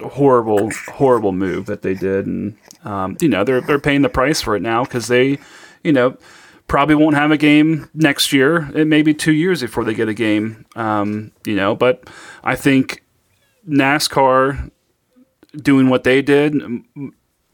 horrible, 0.00 0.70
horrible 0.86 1.32
move 1.32 1.66
that 1.66 1.82
they 1.82 1.94
did, 1.94 2.26
and 2.26 2.56
um, 2.84 3.16
you 3.20 3.28
know, 3.28 3.42
they're 3.42 3.60
they're 3.60 3.80
paying 3.80 4.02
the 4.02 4.08
price 4.08 4.40
for 4.40 4.54
it 4.54 4.62
now 4.62 4.84
because 4.84 5.08
they, 5.08 5.38
you 5.82 5.92
know, 5.92 6.16
probably 6.66 6.94
won't 6.94 7.16
have 7.16 7.30
a 7.30 7.36
game 7.36 7.88
next 7.94 8.32
year. 8.32 8.70
It 8.74 8.86
may 8.86 9.02
be 9.02 9.14
two 9.14 9.32
years 9.32 9.60
before 9.60 9.84
they 9.84 9.94
get 9.94 10.08
a 10.08 10.14
game. 10.14 10.66
Um, 10.74 11.32
you 11.44 11.54
know, 11.54 11.74
but 11.74 12.08
I 12.42 12.56
think 12.56 13.04
NASCAR 13.68 14.70
doing 15.56 15.88
what 15.88 16.04
they 16.04 16.22
did 16.22 16.54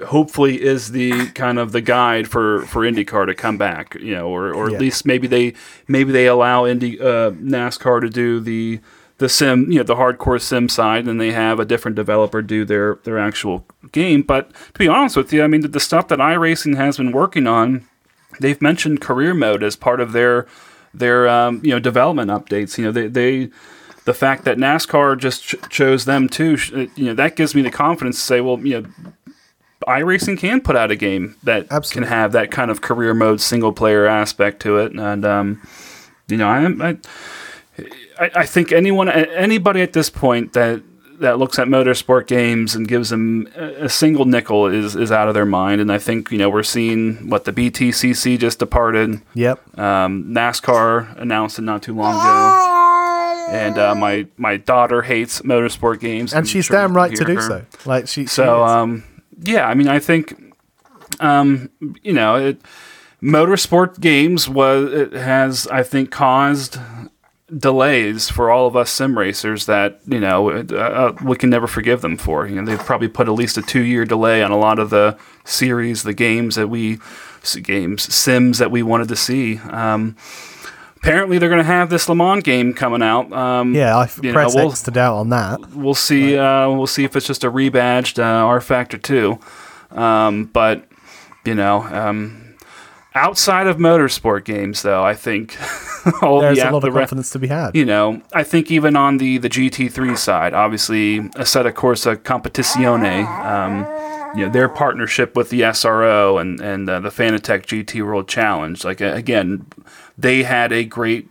hopefully 0.06 0.60
is 0.60 0.90
the 0.90 1.28
kind 1.28 1.59
of 1.59 1.72
the 1.72 1.80
guide 1.80 2.28
for 2.28 2.66
for 2.66 2.82
IndyCar 2.82 3.26
to 3.26 3.34
come 3.34 3.59
back. 3.59 3.94
You 4.01 4.14
know, 4.14 4.28
or 4.28 4.52
or 4.52 4.70
yeah. 4.70 4.76
at 4.76 4.80
least 4.80 5.06
maybe 5.06 5.26
they 5.26 5.55
maybe 5.89 6.12
they 6.12 6.26
allow 6.26 6.66
Indy 6.66 7.01
uh, 7.01 7.30
NASCAR 7.32 8.01
to 8.01 8.09
do 8.09 8.40
the 8.40 8.80
the 9.18 9.28
sim, 9.28 9.70
you 9.70 9.78
know, 9.78 9.84
the 9.84 9.94
hardcore 9.94 10.40
sim 10.40 10.68
side, 10.68 11.06
and 11.06 11.20
they 11.20 11.30
have 11.30 11.60
a 11.60 11.64
different 11.64 11.94
developer 11.94 12.43
do 12.43 12.64
their 12.64 12.97
their 13.05 13.18
actual 13.18 13.64
game. 13.93 14.22
But 14.22 14.52
to 14.52 14.78
be 14.78 14.89
honest 14.89 15.16
with 15.16 15.32
you, 15.32 15.44
I 15.44 15.47
mean, 15.47 15.60
the, 15.60 15.68
the 15.68 15.80
stuff 15.80 16.09
that 16.09 16.18
iRacing 16.18 16.76
has 16.76 16.97
been 16.97 17.12
working 17.12 17.47
on 17.47 17.86
they've 18.43 18.60
mentioned 18.60 19.01
career 19.01 19.35
mode 19.35 19.62
as 19.62 19.77
part 19.77 20.01
of 20.01 20.12
their 20.12 20.47
their 20.93 21.28
um, 21.28 21.60
you 21.64 21.70
know 21.70 21.78
development 21.78 22.31
updates. 22.31 22.77
You 22.77 22.85
know 22.85 22.93
they 22.93 23.06
they 23.06 23.51
the 24.05 24.14
fact 24.14 24.44
that 24.44 24.59
NASCAR 24.59 25.19
just 25.19 25.44
ch- 25.44 25.55
chose 25.70 26.05
them 26.05 26.28
too. 26.28 26.59
Uh, 26.74 26.86
you 26.97 27.06
know 27.06 27.14
that 27.14 27.36
gives 27.36 27.55
me 27.55 27.62
the 27.62 27.70
confidence 27.70 28.16
to 28.16 28.23
say, 28.23 28.40
well, 28.40 28.59
you 28.59 28.82
know. 28.82 28.89
iRacing 29.89 30.39
can 30.39 30.60
put 30.60 30.77
out 30.77 30.93
a 30.93 30.97
game 30.97 31.35
that 31.43 31.66
Absolutely. 31.70 32.09
can 32.09 32.09
have 32.09 32.32
that 32.32 32.52
kind 32.52 32.70
of 32.70 32.81
career 32.81 33.14
mode 33.14 33.40
single 33.40 33.73
player 33.73 34.06
aspect 34.06 34.60
to 34.62 34.78
it, 34.78 34.93
and 34.93 35.24
um, 35.24 35.60
you 36.28 36.36
know, 36.36 36.48
I, 36.48 36.98
I, 38.19 38.31
I 38.36 38.47
think 38.47 38.70
anyone, 38.73 39.09
anybody 39.09 39.82
at 39.82 39.93
this 39.93 40.09
point 40.09 40.52
that 40.52 40.82
that 41.23 41.39
looks 41.39 41.59
at 41.59 41.69
motorsport 41.69 42.27
games 42.27 42.74
and 42.74 42.86
gives 42.86 43.11
them 43.11 43.49
a 43.57 43.89
single 43.89 44.24
nickel 44.24 44.66
is 44.66 44.97
is 44.97 45.11
out 45.11 45.28
of 45.28 45.35
their 45.35 45.47
mind. 45.47 45.81
And 45.81 45.90
I 45.90 45.99
think 45.99 46.31
you 46.31 46.39
know 46.39 46.51
we're 46.51 46.62
seeing 46.62 47.31
what 47.31 47.44
the 47.44 47.53
BTCC 47.53 48.39
just 48.39 48.59
departed. 48.59 49.23
Yep. 49.35 49.78
Um, 49.78 50.24
NASCAR 50.35 51.16
announced 51.20 51.59
it 51.59 51.62
not 51.62 51.82
too 51.82 51.94
long 51.94 52.15
ago. 52.15 53.57
And 53.57 53.78
uh, 53.78 53.94
my 53.94 54.27
my 54.36 54.57
daughter 54.57 55.03
hates 55.03 55.43
motorsport 55.43 56.01
games, 56.01 56.32
and 56.35 56.49
she's 56.49 56.66
sure 56.66 56.77
damn 56.77 56.97
right 56.97 57.15
to 57.15 57.24
do 57.24 57.36
her. 57.36 57.40
so. 57.40 57.65
Like 57.85 58.09
she, 58.09 58.27
so 58.27 58.65
um, 58.65 59.05
yeah. 59.40 59.66
I 59.66 59.74
mean, 59.74 59.89
I 59.89 59.99
think 59.99 60.55
um, 61.20 61.70
you 62.03 62.12
know, 62.12 62.36
it, 62.36 62.61
motorsport 63.23 64.01
games 64.01 64.49
was 64.49 64.93
it 64.93 65.12
has 65.12 65.66
I 65.69 65.82
think 65.82 66.11
caused 66.11 66.78
delays 67.59 68.31
for 68.31 68.51
all 68.51 68.66
of 68.66 68.77
us 68.77 68.91
sim 68.91 69.19
racers 69.19 69.66
that 69.66 70.01
you 70.07 70.19
know 70.20 70.51
uh, 70.51 70.65
uh, 70.74 71.12
we 71.24 71.37
can 71.37 71.51
never 71.51 71.66
forgive 71.66 72.01
them 72.01 72.16
for. 72.16 72.47
You 72.47 72.57
know, 72.61 72.65
they've 72.65 72.85
probably 72.87 73.09
put 73.09 73.29
at 73.29 73.35
least 73.35 73.59
a 73.59 73.62
two 73.62 73.83
year 73.83 74.05
delay 74.05 74.43
on 74.43 74.51
a 74.51 74.59
lot 74.59 74.79
of 74.79 74.91
the 74.91 75.16
series, 75.45 76.03
the 76.03 76.15
games 76.15 76.55
that 76.55 76.69
we 76.69 76.99
games 77.62 78.03
sims 78.15 78.59
that 78.59 78.70
we 78.70 78.83
wanted 78.83 79.09
to 79.09 79.16
see. 79.16 79.59
Um, 79.59 80.16
apparently, 80.97 81.39
they're 81.39 81.49
going 81.49 81.59
to 81.61 81.65
have 81.65 81.91
this 81.91 82.09
Le 82.09 82.15
Mans 82.15 82.43
game 82.43 82.73
coming 82.73 83.03
out. 83.03 83.33
Um, 83.33 83.74
Yeah, 83.74 83.97
I 83.97 84.09
you 84.23 84.31
know, 84.31 84.33
press 84.33 84.55
we'll- 84.55 84.70
X 84.70 84.83
to 84.83 84.91
doubt 84.91 85.16
on 85.16 85.29
that. 85.31 85.61
we'll 85.74 85.95
see. 85.95 86.39
Uh, 86.39 86.70
we'll 86.70 86.87
see 86.87 87.05
if 87.05 87.16
it's 87.16 87.27
just 87.27 87.45
a 87.45 87.51
rebadged 87.51 88.19
uh, 88.19 88.47
rFactor 88.47 89.03
two. 89.03 89.39
Um, 89.91 90.45
but 90.45 90.85
you 91.45 91.55
know, 91.55 91.83
um, 91.83 92.41
outside 93.14 93.66
of 93.66 93.76
motorsport 93.76 94.44
games, 94.44 94.82
though, 94.82 95.05
I 95.05 95.14
think 95.14 95.56
all 96.22 96.40
There's 96.40 96.59
the, 96.59 96.70
a 96.70 96.72
lot 96.72 96.84
of 96.84 96.94
confidence 96.94 97.30
to 97.30 97.39
be 97.39 97.48
had. 97.48 97.76
you 97.76 97.84
know, 97.84 98.22
I 98.32 98.43
think 98.43 98.70
even 98.70 98.97
on 98.97 99.18
the 99.18 99.39
the 99.39 99.48
GT3 99.48 100.16
side, 100.16 100.55
obviously 100.55 101.20
Assetto 101.20 101.72
Corsa 101.72 102.16
Competizione, 102.16 103.26
um, 103.44 103.86
you 104.36 104.47
know, 104.47 104.52
their 104.52 104.68
partnership 104.68 105.36
with 105.36 105.51
the 105.51 105.60
SRO 105.62 106.40
and 106.40 106.60
and 106.60 106.89
uh, 106.89 107.01
the 107.01 107.10
Fanatec 107.10 107.66
GT 107.66 108.05
World 108.05 108.28
Challenge, 108.28 108.84
like 108.84 109.01
uh, 109.01 109.06
again, 109.06 109.66
they 110.16 110.43
had 110.43 110.72
a 110.72 110.84
great 110.84 111.28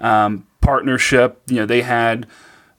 um, 0.00 0.46
partnership. 0.60 1.40
You 1.46 1.56
know, 1.56 1.66
they 1.66 1.82
had. 1.82 2.26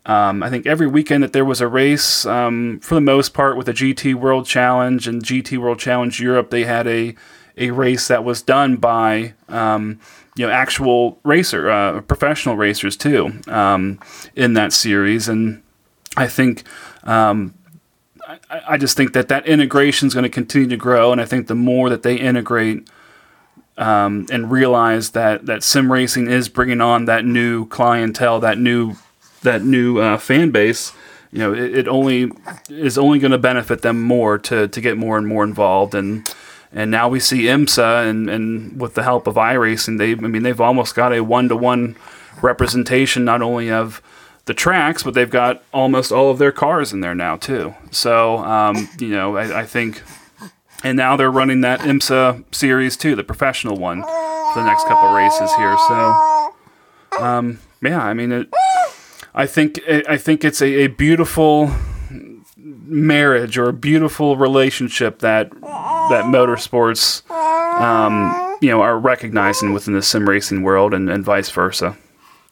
Um, 0.08 0.44
I 0.44 0.52
think 0.52 0.68
every 0.68 0.86
weekend 0.86 1.24
that 1.24 1.34
there 1.34 1.44
was 1.44 1.62
a 1.62 1.68
race, 1.68 2.28
um, 2.28 2.80
for 2.84 2.94
the 2.94 3.02
most 3.02 3.34
part, 3.34 3.58
with 3.58 3.66
the 3.66 3.74
GT 3.74 4.14
World 4.14 4.46
Challenge 4.46 5.08
and 5.08 5.24
GT 5.24 5.58
World 5.58 5.80
Challenge 5.80 6.20
Europe, 6.20 6.52
they 6.52 6.66
had 6.66 6.86
a 6.86 7.16
a 7.58 7.72
race 7.72 8.08
that 8.08 8.24
was 8.24 8.42
done 8.42 8.78
by 8.78 9.34
um, 9.50 10.00
you 10.36 10.46
know 10.46 10.52
actual 10.52 11.20
racer, 11.24 11.70
uh, 11.70 12.02
professional 12.02 12.56
racers 12.56 12.98
too, 12.98 13.40
um, 13.48 14.00
in 14.36 14.54
that 14.54 14.74
series, 14.74 15.28
and 15.28 15.62
I 16.18 16.28
think. 16.28 16.64
Um, 17.04 17.54
I, 18.50 18.62
I 18.70 18.78
just 18.78 18.98
think 18.98 19.14
that 19.14 19.28
that 19.28 19.46
integration 19.46 20.08
is 20.08 20.16
going 20.16 20.24
to 20.24 20.30
continue 20.30 20.68
to 20.70 20.78
grow, 20.78 21.12
and 21.12 21.22
I 21.22 21.26
think 21.26 21.46
the 21.46 21.54
more 21.54 21.92
that 21.92 22.02
they 22.02 22.16
integrate 22.16 22.90
um, 23.78 24.26
and 24.32 24.50
realize 24.50 25.12
that 25.12 25.46
that 25.46 25.64
sim 25.64 25.92
racing 25.92 26.28
is 26.28 26.50
bringing 26.50 26.82
on 26.82 27.06
that 27.06 27.26
new 27.26 27.68
clientele, 27.68 28.40
that 28.40 28.58
new 28.58 28.96
that 29.44 29.64
new 29.64 30.00
uh, 30.00 30.18
fan 30.18 30.50
base, 30.50 30.92
you 31.32 31.40
know, 31.40 31.54
it, 31.54 31.78
it 31.78 31.88
only 31.88 32.32
is 32.70 32.98
only 32.98 33.20
going 33.20 33.32
to 33.32 33.38
benefit 33.38 33.82
them 33.82 34.02
more 34.02 34.38
to 34.40 34.68
to 34.68 34.82
get 34.82 34.98
more 34.98 35.18
and 35.18 35.28
more 35.28 35.44
involved 35.44 35.94
and. 35.96 36.28
And 36.76 36.92
now 36.92 37.08
we 37.08 37.20
see 37.20 37.44
IMSA 37.44 38.08
and, 38.08 38.30
and 38.30 38.80
with 38.80 38.94
the 38.94 39.04
help 39.04 39.26
of 39.28 39.36
iRacing, 39.36 39.98
they 39.98 40.12
I 40.12 40.28
mean 40.28 40.44
they've 40.44 40.62
almost 40.62 40.94
got 40.94 41.14
a 41.14 41.24
one 41.24 41.50
to 41.50 41.56
one 41.56 41.96
representation 42.42 43.26
not 43.26 43.42
only 43.42 43.72
of 43.72 44.02
the 44.44 44.54
tracks, 44.54 45.02
but 45.02 45.16
they've 45.16 45.30
got 45.30 45.64
almost 45.74 46.12
all 46.12 46.30
of 46.30 46.38
their 46.38 46.52
cars 46.52 46.94
in 46.94 47.00
there 47.00 47.16
now 47.16 47.38
too. 47.38 47.74
So 47.92 48.40
um, 48.40 48.90
you 49.00 49.10
know 49.10 49.38
I, 49.38 49.62
I 49.62 49.66
think 49.66 50.04
and 50.84 50.98
now 50.98 51.16
they're 51.16 51.32
running 51.32 51.62
that 51.62 51.80
IMSA 51.80 52.44
series 52.54 52.96
too, 52.96 53.16
the 53.16 53.24
professional 53.24 53.76
one, 53.76 54.04
for 54.04 54.60
the 54.60 54.66
next 54.66 54.86
couple 54.88 55.14
races 55.16 55.52
here. 55.56 55.76
So, 55.88 56.54
um, 57.20 57.60
yeah, 57.82 58.04
I 58.04 58.14
mean, 58.14 58.32
it, 58.32 58.54
I 59.34 59.48
think 59.48 59.80
I 59.88 60.18
think 60.18 60.46
it's 60.46 60.62
a, 60.62 60.84
a 60.84 60.88
beautiful 60.88 61.72
marriage 62.66 63.58
or 63.58 63.70
a 63.70 63.74
beautiful 63.74 64.38
relationship 64.38 65.20
that 65.20 65.52
that 65.62 66.26
motorsports, 66.26 67.30
um, 67.32 68.58
you 68.62 68.70
know, 68.70 68.82
are 68.82 68.98
recognizing 68.98 69.74
within 69.74 69.94
the 69.94 70.02
sim 70.02 70.28
racing 70.28 70.64
world, 70.64 70.94
and, 70.94 71.10
and 71.10 71.24
vice 71.24 71.50
versa. 71.50 71.96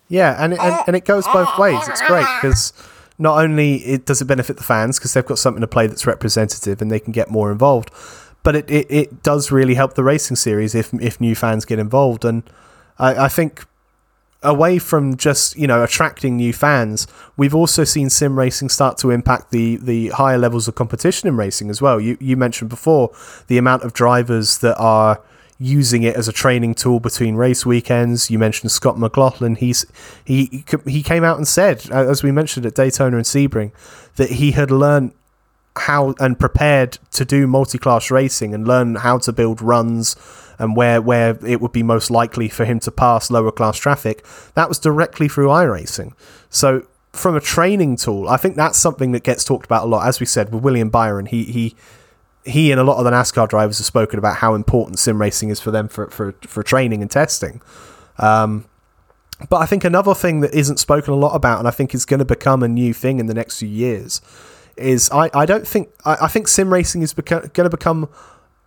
Yeah, 0.10 0.36
and 0.44 0.54
and, 0.54 0.84
and 0.88 0.96
it 0.96 1.06
goes 1.06 1.26
both 1.28 1.58
ways. 1.58 1.80
It's 1.88 2.02
great 2.02 2.28
because 2.42 2.74
not 3.18 3.44
only 3.44 3.76
it 3.78 4.06
does 4.06 4.22
it 4.22 4.26
benefit 4.26 4.58
the 4.58 4.64
fans 4.64 5.00
because 5.00 5.14
they've 5.14 5.26
got 5.26 5.40
something 5.40 5.62
to 5.62 5.68
play 5.68 5.88
that's 5.88 6.06
representative 6.06 6.82
and 6.82 6.92
they 6.92 7.00
can 7.00 7.12
get 7.12 7.32
more 7.32 7.52
involved, 7.52 7.90
but 8.44 8.56
it, 8.56 8.70
it, 8.70 8.88
it 8.90 9.24
does 9.24 9.52
really 9.52 9.74
help 9.76 9.96
the 9.96 10.04
racing 10.04 10.36
series 10.36 10.76
if 10.76 10.94
if 10.96 11.20
new 11.20 11.34
fans 11.34 11.66
get 11.66 11.80
involved. 11.80 12.24
And 12.26 12.44
I, 13.00 13.26
I 13.26 13.28
think 13.28 13.66
away 14.44 14.80
from 14.80 15.18
just 15.18 15.56
you 15.58 15.68
know 15.68 15.84
attracting 15.84 16.38
new 16.38 16.54
fans, 16.54 17.08
we've 17.38 17.56
also 17.56 17.84
seen 17.84 18.10
sim 18.10 18.38
racing 18.38 18.70
start 18.70 18.98
to 19.00 19.12
impact 19.12 19.52
the 19.52 19.78
the 19.78 20.10
higher 20.10 20.38
levels 20.38 20.68
of 20.68 20.76
competition 20.76 21.28
in 21.28 21.38
racing 21.38 21.70
as 21.70 21.82
well. 21.82 22.00
You 22.00 22.18
you 22.20 22.38
mentioned 22.38 22.70
before 22.70 23.12
the 23.48 23.58
amount 23.58 23.84
of 23.84 23.94
drivers 23.94 24.60
that 24.60 24.78
are 24.78 25.22
using 25.60 26.04
it 26.04 26.16
as 26.16 26.28
a 26.28 26.34
training 26.34 26.76
tool 26.76 27.00
between 27.00 27.36
race 27.36 27.66
weekends. 27.66 28.30
You 28.30 28.38
mentioned 28.38 28.72
Scott 28.72 29.00
McLaughlin. 29.00 29.56
He's 29.56 29.86
he 30.26 30.66
he 30.86 31.04
came 31.04 31.24
out 31.24 31.38
and 31.38 31.48
said, 31.48 31.90
uh, 31.92 32.10
as 32.10 32.24
we 32.24 32.32
mentioned 32.32 32.66
at 32.66 32.76
Daytona 32.76 33.18
and 33.18 33.26
Sebring, 33.26 33.72
that 34.16 34.32
he 34.32 34.52
had 34.52 34.72
learned 34.72 35.14
how 35.76 36.14
and 36.20 36.38
prepared 36.38 37.00
to 37.12 37.26
do 37.26 37.48
multi-class 37.48 38.12
racing 38.12 38.54
and 38.54 38.68
learn 38.68 38.96
how 38.96 39.18
to 39.18 39.32
build 39.34 39.62
runs 39.62 40.16
and 40.60 40.76
where 40.76 41.02
where 41.02 41.38
it 41.46 41.62
would 41.62 41.72
be 41.72 41.84
most 41.84 42.12
likely 42.12 42.50
for 42.50 42.66
him 42.66 42.80
to 42.82 42.92
pass 42.92 43.32
lower 43.32 43.52
class 43.52 43.78
traffic. 43.78 44.26
That 44.56 44.70
was 44.70 44.80
directly 44.80 45.28
through 45.28 45.48
iRacing. 45.48 46.14
So 46.50 46.88
from 47.12 47.36
a 47.36 47.40
training 47.40 47.96
tool, 47.98 48.28
I 48.28 48.38
think 48.38 48.56
that's 48.56 48.78
something 48.78 49.12
that 49.12 49.24
gets 49.24 49.44
talked 49.44 49.66
about 49.66 49.84
a 49.84 49.88
lot. 49.88 50.08
As 50.08 50.20
we 50.20 50.26
said 50.26 50.54
with 50.54 50.64
William 50.64 50.90
Byron, 50.90 51.28
he 51.28 51.44
he 51.46 51.76
he 52.46 52.72
and 52.72 52.80
a 52.80 52.84
lot 52.84 52.98
of 52.98 53.06
the 53.06 53.12
NASCAR 53.12 53.48
drivers 53.48 53.78
have 53.78 53.86
spoken 53.86 54.20
about 54.20 54.38
how 54.38 54.54
important 54.54 55.00
sim 55.00 55.22
racing 55.22 55.50
is 55.50 55.60
for 55.60 55.72
them 55.72 55.88
for 55.88 56.10
for, 56.10 56.34
for 56.42 56.64
training 56.64 57.02
and 57.02 57.10
testing. 57.10 57.62
Um, 58.18 58.66
but 59.50 59.58
I 59.58 59.66
think 59.66 59.84
another 59.84 60.14
thing 60.14 60.42
that 60.42 60.54
isn't 60.54 60.78
spoken 60.78 61.14
a 61.14 61.18
lot 61.18 61.36
about, 61.36 61.60
and 61.60 61.68
I 61.68 61.72
think 61.72 61.94
is 61.94 62.06
going 62.06 62.20
to 62.20 62.26
become 62.26 62.64
a 62.64 62.68
new 62.68 62.94
thing 62.94 63.20
in 63.20 63.26
the 63.26 63.34
next 63.34 63.60
few 63.60 63.68
years, 63.68 64.22
is 64.78 65.10
I, 65.12 65.30
I 65.34 65.46
don't 65.46 65.68
think 65.68 65.90
I, 66.06 66.18
I 66.22 66.28
think 66.28 66.48
sim 66.48 66.72
racing 66.72 67.02
is 67.02 67.14
beca- 67.14 67.54
going 67.54 67.70
to 67.70 67.76
become 67.76 68.10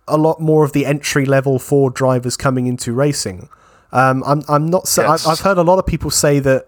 a 0.07 0.17
lot 0.17 0.39
more 0.39 0.63
of 0.63 0.73
the 0.73 0.85
entry 0.85 1.25
level 1.25 1.59
for 1.59 1.89
drivers 1.89 2.37
coming 2.37 2.67
into 2.67 2.93
racing. 2.93 3.49
Um, 3.91 4.23
I'm 4.25 4.43
I'm 4.47 4.67
not. 4.67 4.87
So, 4.87 5.01
Yes. 5.03 5.25
I've, 5.25 5.33
I've 5.33 5.39
heard 5.39 5.57
a 5.57 5.63
lot 5.63 5.79
of 5.79 5.85
people 5.85 6.11
say 6.11 6.39
that 6.39 6.67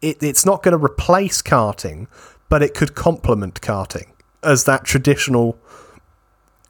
it, 0.00 0.22
it's 0.22 0.44
not 0.46 0.62
going 0.62 0.78
to 0.78 0.84
replace 0.84 1.42
karting, 1.42 2.06
but 2.48 2.62
it 2.62 2.74
could 2.74 2.94
complement 2.94 3.60
karting 3.60 4.08
as 4.42 4.64
that 4.64 4.84
traditional 4.84 5.58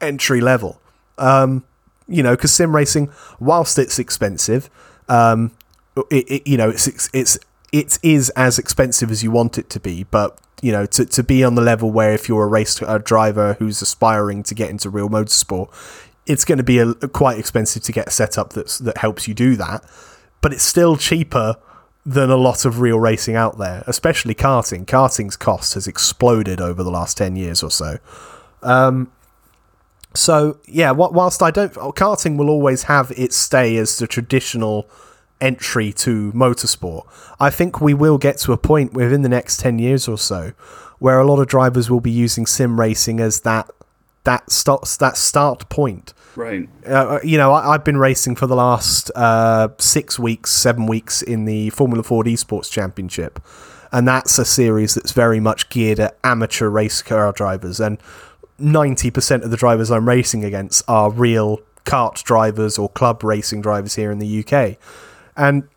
entry 0.01 0.41
level. 0.41 0.79
Um, 1.17 1.63
you 2.07 2.23
know, 2.23 2.35
because 2.35 2.53
sim 2.53 2.75
racing, 2.75 3.11
whilst 3.39 3.79
it's 3.79 3.99
expensive, 3.99 4.69
um, 5.09 5.51
it, 6.09 6.29
it 6.29 6.47
you 6.47 6.57
know 6.57 6.69
it's 6.69 6.87
it's 6.87 7.09
it's 7.13 7.39
it 7.71 7.99
is 8.03 8.29
as 8.31 8.59
expensive 8.59 9.09
as 9.11 9.23
you 9.23 9.31
want 9.31 9.57
it 9.57 9.69
to 9.71 9.79
be, 9.79 10.03
but 10.03 10.37
you 10.63 10.71
know 10.71 10.85
to, 10.85 11.05
to 11.05 11.23
be 11.23 11.43
on 11.43 11.55
the 11.55 11.61
level 11.61 11.91
where 11.91 12.13
if 12.13 12.29
you're 12.29 12.43
a 12.43 12.47
race 12.47 12.81
a 12.81 12.97
driver 12.97 13.55
who's 13.59 13.81
aspiring 13.81 14.43
to 14.43 14.55
get 14.55 14.69
into 14.69 14.89
real 14.89 15.09
motorsport, 15.09 15.69
it's 16.25 16.45
going 16.45 16.57
to 16.57 16.63
be 16.63 16.79
a, 16.79 16.93
quite 16.93 17.37
expensive 17.37 17.83
to 17.83 17.91
get 17.91 18.07
a 18.07 18.11
setup 18.11 18.53
that's 18.53 18.79
that 18.79 18.97
helps 18.97 19.27
you 19.27 19.33
do 19.33 19.55
that, 19.57 19.83
but 20.41 20.53
it's 20.53 20.63
still 20.63 20.95
cheaper 20.95 21.57
than 22.05 22.29
a 22.29 22.35
lot 22.35 22.65
of 22.65 22.79
real 22.79 22.99
racing 22.99 23.35
out 23.35 23.57
there, 23.57 23.83
especially 23.87 24.35
karting. 24.35 24.85
Karting's 24.85 25.37
cost 25.37 25.73
has 25.73 25.87
exploded 25.87 26.59
over 26.59 26.83
the 26.83 26.91
last 26.91 27.17
10 27.17 27.37
years 27.37 27.63
or 27.63 27.71
so. 27.71 27.97
Um, 28.61 29.09
so, 30.13 30.59
yeah, 30.65 30.91
whilst 30.91 31.41
I 31.41 31.49
don't. 31.49 31.73
Karting 31.73 32.37
will 32.37 32.49
always 32.49 32.83
have 32.83 33.11
its 33.15 33.37
stay 33.37 33.77
as 33.77 33.97
the 33.97 34.07
traditional 34.07 34.89
entry 35.41 35.91
to 35.93 36.31
motorsport, 36.33 37.05
I 37.39 37.49
think 37.49 37.81
we 37.81 37.93
will 37.93 38.17
get 38.17 38.37
to 38.39 38.53
a 38.53 38.57
point 38.57 38.93
within 38.93 39.21
the 39.21 39.29
next 39.29 39.59
10 39.59 39.79
years 39.79 40.07
or 40.07 40.17
so 40.17 40.53
where 40.99 41.19
a 41.19 41.25
lot 41.25 41.39
of 41.39 41.47
drivers 41.47 41.89
will 41.89 41.99
be 41.99 42.11
using 42.11 42.45
sim 42.45 42.79
racing 42.79 43.19
as 43.19 43.41
that. 43.41 43.69
That 44.23 44.49
starts 44.49 44.95
that 44.97 45.17
start 45.17 45.67
point 45.67 46.13
Right. 46.35 46.67
uh, 46.87 47.19
you 47.23 47.37
know, 47.37 47.51
I, 47.51 47.73
I've 47.73 47.83
been 47.83 47.97
racing 47.97 48.35
for 48.35 48.47
the 48.47 48.55
last 48.55 49.11
uh, 49.15 49.69
six 49.77 50.17
weeks, 50.17 50.51
seven 50.51 50.87
weeks 50.87 51.21
in 51.21 51.45
the 51.45 51.69
Formula 51.71 52.03
Ford 52.03 52.25
Esports 52.25 52.71
Championship, 52.71 53.39
and 53.91 54.07
that's 54.07 54.39
a 54.39 54.45
series 54.45 54.95
that's 54.95 55.11
very 55.11 55.39
much 55.39 55.69
geared 55.69 55.99
at 55.99 56.17
amateur 56.23 56.69
race 56.69 57.01
car 57.01 57.31
drivers. 57.31 57.79
And 57.79 57.97
ninety 58.57 59.11
percent 59.11 59.43
of 59.43 59.51
the 59.51 59.57
drivers 59.57 59.91
I'm 59.91 60.07
racing 60.07 60.43
against 60.43 60.83
are 60.87 61.11
real 61.11 61.59
kart 61.85 62.23
drivers 62.23 62.77
or 62.77 62.89
club 62.89 63.23
racing 63.23 63.61
drivers 63.61 63.95
here 63.95 64.11
in 64.11 64.19
the 64.19 64.39
UK, 64.39 64.77
and 65.35 65.67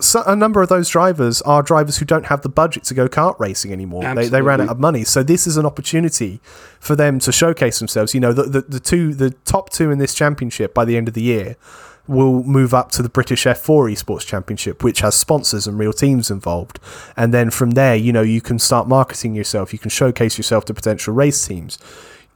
so 0.00 0.22
a 0.26 0.34
number 0.34 0.60
of 0.60 0.68
those 0.68 0.88
drivers 0.88 1.40
are 1.42 1.62
drivers 1.62 1.98
who 1.98 2.04
don't 2.04 2.26
have 2.26 2.42
the 2.42 2.48
budget 2.48 2.84
to 2.84 2.94
go 2.94 3.08
kart 3.08 3.38
racing 3.38 3.72
anymore. 3.72 4.02
They, 4.14 4.28
they 4.28 4.42
ran 4.42 4.60
out 4.60 4.68
of 4.68 4.80
money. 4.80 5.04
So 5.04 5.22
this 5.22 5.46
is 5.46 5.56
an 5.56 5.64
opportunity 5.64 6.40
for 6.80 6.96
them 6.96 7.20
to 7.20 7.30
showcase 7.30 7.78
themselves. 7.78 8.12
You 8.12 8.20
know, 8.20 8.32
the, 8.32 8.42
the, 8.42 8.60
the 8.62 8.80
two, 8.80 9.14
the 9.14 9.30
top 9.44 9.70
two 9.70 9.90
in 9.90 9.98
this 9.98 10.12
championship 10.12 10.74
by 10.74 10.84
the 10.84 10.96
end 10.96 11.06
of 11.06 11.14
the 11.14 11.22
year 11.22 11.56
will 12.06 12.42
move 12.42 12.74
up 12.74 12.90
to 12.92 13.02
the 13.02 13.08
British 13.08 13.44
F4 13.44 13.90
Esports 13.92 14.26
Championship, 14.26 14.82
which 14.84 15.00
has 15.00 15.14
sponsors 15.14 15.66
and 15.66 15.78
real 15.78 15.92
teams 15.92 16.30
involved. 16.30 16.78
And 17.16 17.32
then 17.32 17.50
from 17.50 17.72
there, 17.72 17.94
you 17.94 18.12
know, 18.12 18.22
you 18.22 18.40
can 18.40 18.58
start 18.58 18.88
marketing 18.88 19.34
yourself. 19.34 19.72
You 19.72 19.78
can 19.78 19.90
showcase 19.90 20.36
yourself 20.36 20.64
to 20.66 20.74
potential 20.74 21.14
race 21.14 21.46
teams. 21.46 21.78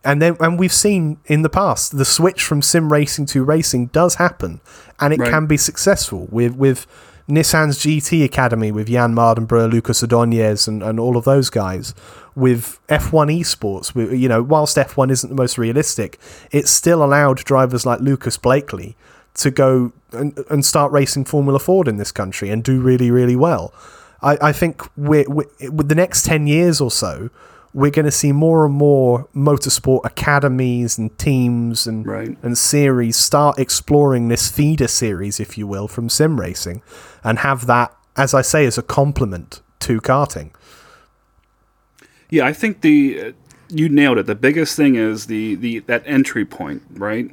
And 0.09 0.23
then, 0.23 0.39
and 0.41 0.59
we've 0.59 0.73
seen 0.73 1.19
in 1.27 1.43
the 1.43 1.51
past 1.51 1.99
the 1.99 2.05
switch 2.07 2.43
from 2.43 2.63
sim 2.63 2.91
racing 2.91 3.27
to 3.27 3.45
racing 3.45 3.87
does 3.89 4.15
happen, 4.15 4.61
and 4.99 5.13
it 5.13 5.21
Right. 5.21 5.31
can 5.31 5.45
be 5.47 5.59
successful 5.59 6.27
with 6.31 6.57
with 6.57 6.87
Nissan's 7.29 7.79
GT 7.79 8.25
Academy 8.25 8.73
with 8.73 8.89
Jan 8.89 9.15
Mardenborough, 9.15 9.71
Lucas 9.71 10.03
Ordonez, 10.03 10.67
and, 10.67 10.83
and 10.83 10.99
all 10.99 11.19
of 11.19 11.25
those 11.25 11.51
guys. 11.51 11.95
With 12.35 12.79
F1 12.89 13.29
esports, 13.39 13.95
with, 13.95 14.13
you 14.13 14.29
know, 14.31 14.43
whilst 14.43 14.79
F1 14.79 15.11
isn't 15.11 15.29
the 15.29 15.35
most 15.37 15.59
realistic, 15.59 16.19
it 16.53 16.69
still 16.69 17.05
allowed 17.05 17.45
drivers 17.45 17.85
like 17.85 18.01
Lucas 18.01 18.39
Blakeley 18.39 18.97
to 19.35 19.51
go 19.51 19.93
and, 20.13 20.39
and 20.49 20.65
start 20.65 20.91
racing 20.91 21.27
Formula 21.27 21.59
Ford 21.59 21.87
in 21.87 21.99
this 21.99 22.13
country 22.13 22.49
and 22.49 22.65
do 22.65 22.81
really, 22.81 23.11
really 23.11 23.37
well. 23.37 23.75
I, 24.23 24.39
I 24.41 24.53
think 24.53 24.83
we're, 24.97 25.29
we're, 25.29 25.71
with 25.71 25.89
the 25.91 25.95
next 25.95 26.25
10 26.25 26.47
years 26.47 26.81
or 26.81 26.91
so, 26.91 27.29
we're 27.75 27.91
going 27.91 28.07
to 28.07 28.11
see 28.11 28.33
more 28.33 28.65
and 28.65 28.75
more 28.75 29.29
motorsport 29.35 30.01
academies 30.05 30.99
and 30.99 31.17
teams 31.19 31.87
and 31.87 32.07
Right. 32.07 32.37
and 32.43 32.57
series 32.57 33.17
start 33.17 33.59
exploring 33.59 34.29
this 34.29 34.51
feeder 34.51 34.89
series, 34.89 35.39
if 35.39 35.59
you 35.59 35.67
will, 35.67 35.89
from 35.89 36.09
sim 36.09 36.41
racing, 36.41 36.83
and 37.23 37.41
have 37.41 37.67
that, 37.67 37.95
as 38.17 38.35
I 38.35 38.43
say, 38.43 38.65
as 38.67 38.79
a 38.79 38.83
complement 38.83 39.61
to 39.81 40.01
karting. 40.01 40.51
Yeah, 42.31 42.47
I 42.47 42.53
think 42.53 42.81
the 42.83 43.21
uh, 43.21 43.33
you 43.69 43.89
nailed 43.89 44.19
it. 44.19 44.27
The 44.27 44.35
biggest 44.35 44.77
thing 44.77 44.95
is 44.97 45.27
the 45.27 45.55
the 45.55 45.81
that 45.81 46.03
entry 46.07 46.45
point, 46.45 46.83
right? 46.93 47.31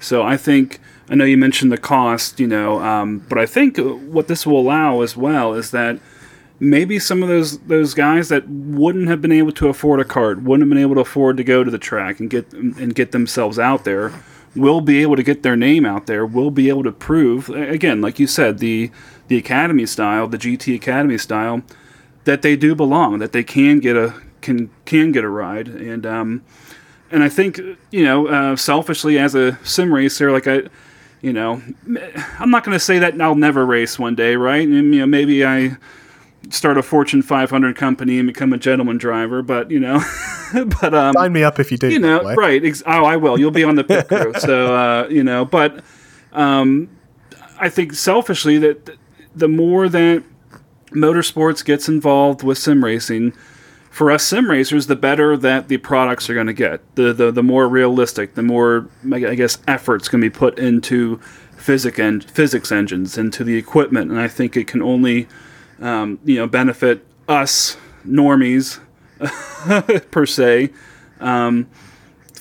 So 0.00 0.22
I 0.22 0.36
think 0.36 0.80
I 1.10 1.14
know 1.14 1.24
you 1.24 1.36
mentioned 1.36 1.72
the 1.72 1.78
cost, 1.78 2.38
you 2.38 2.46
know, 2.46 2.80
um, 2.80 3.24
but 3.28 3.38
I 3.38 3.46
think 3.46 3.78
what 3.78 4.28
this 4.28 4.46
will 4.46 4.60
allow 4.60 5.00
as 5.00 5.16
well 5.16 5.54
is 5.54 5.70
that 5.72 5.98
maybe 6.60 6.98
some 6.98 7.22
of 7.22 7.28
those 7.28 7.58
those 7.60 7.94
guys 7.94 8.28
that 8.28 8.48
wouldn't 8.48 9.08
have 9.08 9.22
been 9.22 9.32
able 9.32 9.52
to 9.52 9.68
afford 9.68 10.00
a 10.00 10.04
cart, 10.04 10.42
wouldn't 10.42 10.62
have 10.62 10.68
been 10.68 10.82
able 10.82 10.96
to 10.96 11.02
afford 11.02 11.36
to 11.36 11.44
go 11.44 11.64
to 11.64 11.70
the 11.70 11.78
track 11.78 12.20
and 12.20 12.30
get 12.30 12.52
and 12.52 12.94
get 12.94 13.12
themselves 13.12 13.58
out 13.58 13.84
there, 13.84 14.12
will 14.56 14.80
be 14.80 15.02
able 15.02 15.16
to 15.16 15.22
get 15.22 15.42
their 15.42 15.56
name 15.56 15.86
out 15.86 16.06
there. 16.06 16.26
Will 16.26 16.50
be 16.50 16.68
able 16.68 16.84
to 16.84 16.92
prove 16.92 17.48
again, 17.50 18.00
like 18.00 18.18
you 18.18 18.26
said, 18.26 18.58
the 18.58 18.90
the 19.28 19.36
academy 19.36 19.86
style, 19.86 20.26
the 20.26 20.38
GT 20.38 20.74
academy 20.74 21.18
style, 21.18 21.62
that 22.24 22.42
they 22.42 22.56
do 22.56 22.74
belong, 22.74 23.18
that 23.18 23.32
they 23.32 23.44
can 23.44 23.78
get 23.78 23.96
a 23.96 24.14
can 24.40 24.70
can 24.84 25.12
get 25.12 25.24
a 25.24 25.28
ride, 25.28 25.68
and 25.68 26.06
um, 26.06 26.42
and 27.10 27.22
I 27.22 27.28
think 27.28 27.58
you 27.90 28.04
know, 28.04 28.26
uh, 28.26 28.56
selfishly 28.56 29.18
as 29.18 29.34
a 29.34 29.58
sim 29.64 29.92
racer, 29.92 30.32
like 30.32 30.46
I, 30.46 30.62
you 31.20 31.32
know, 31.32 31.62
I'm 32.38 32.50
not 32.50 32.64
going 32.64 32.74
to 32.74 32.80
say 32.80 32.98
that 32.98 33.20
I'll 33.20 33.34
never 33.34 33.66
race 33.66 33.98
one 33.98 34.14
day, 34.14 34.36
right? 34.36 34.66
And, 34.66 34.94
you 34.94 35.00
know, 35.00 35.06
maybe 35.06 35.44
I 35.44 35.76
start 36.50 36.78
a 36.78 36.82
Fortune 36.82 37.22
500 37.22 37.76
company 37.76 38.18
and 38.18 38.26
become 38.26 38.52
a 38.52 38.58
gentleman 38.58 38.98
driver, 38.98 39.42
but 39.42 39.70
you 39.70 39.80
know, 39.80 40.02
but 40.80 40.94
um, 40.94 41.14
Sign 41.14 41.32
me 41.32 41.42
up 41.42 41.58
if 41.58 41.70
you 41.70 41.78
do. 41.78 41.88
you 41.90 41.98
know, 41.98 42.22
right? 42.34 42.64
Ex- 42.64 42.82
oh, 42.86 43.04
I 43.04 43.16
will. 43.16 43.38
You'll 43.38 43.50
be 43.50 43.64
on 43.64 43.74
the 43.74 43.84
pit 43.84 44.08
crew, 44.08 44.32
so 44.38 44.74
uh, 44.74 45.08
you 45.08 45.22
know. 45.22 45.44
But 45.44 45.82
um, 46.32 46.88
I 47.58 47.68
think 47.68 47.94
selfishly 47.94 48.58
that 48.58 48.96
the 49.34 49.48
more 49.48 49.88
that 49.88 50.22
motorsports 50.90 51.64
gets 51.64 51.88
involved 51.88 52.42
with 52.42 52.58
sim 52.58 52.84
racing, 52.84 53.32
for 53.90 54.10
us 54.10 54.24
sim 54.24 54.50
racers, 54.50 54.86
the 54.86 54.96
better 54.96 55.36
that 55.36 55.68
the 55.68 55.76
products 55.78 56.30
are 56.30 56.34
going 56.34 56.46
to 56.46 56.52
get. 56.52 56.80
The, 56.94 57.12
the 57.12 57.30
the 57.30 57.42
more 57.42 57.68
realistic, 57.68 58.34
the 58.34 58.42
more 58.42 58.88
I 59.12 59.34
guess 59.34 59.58
efforts 59.66 60.08
can 60.08 60.20
be 60.20 60.30
put 60.30 60.58
into 60.58 61.18
physics 61.56 61.98
and 61.98 62.24
physics 62.24 62.72
engines, 62.72 63.18
into 63.18 63.44
the 63.44 63.56
equipment, 63.56 64.10
and 64.10 64.20
I 64.20 64.28
think 64.28 64.56
it 64.56 64.66
can 64.66 64.80
only 64.80 65.28
um, 65.80 66.18
you 66.24 66.36
know 66.36 66.46
benefit 66.46 67.04
us 67.28 67.76
normies 68.06 68.80
per 70.10 70.26
se 70.26 70.70
um, 71.20 71.68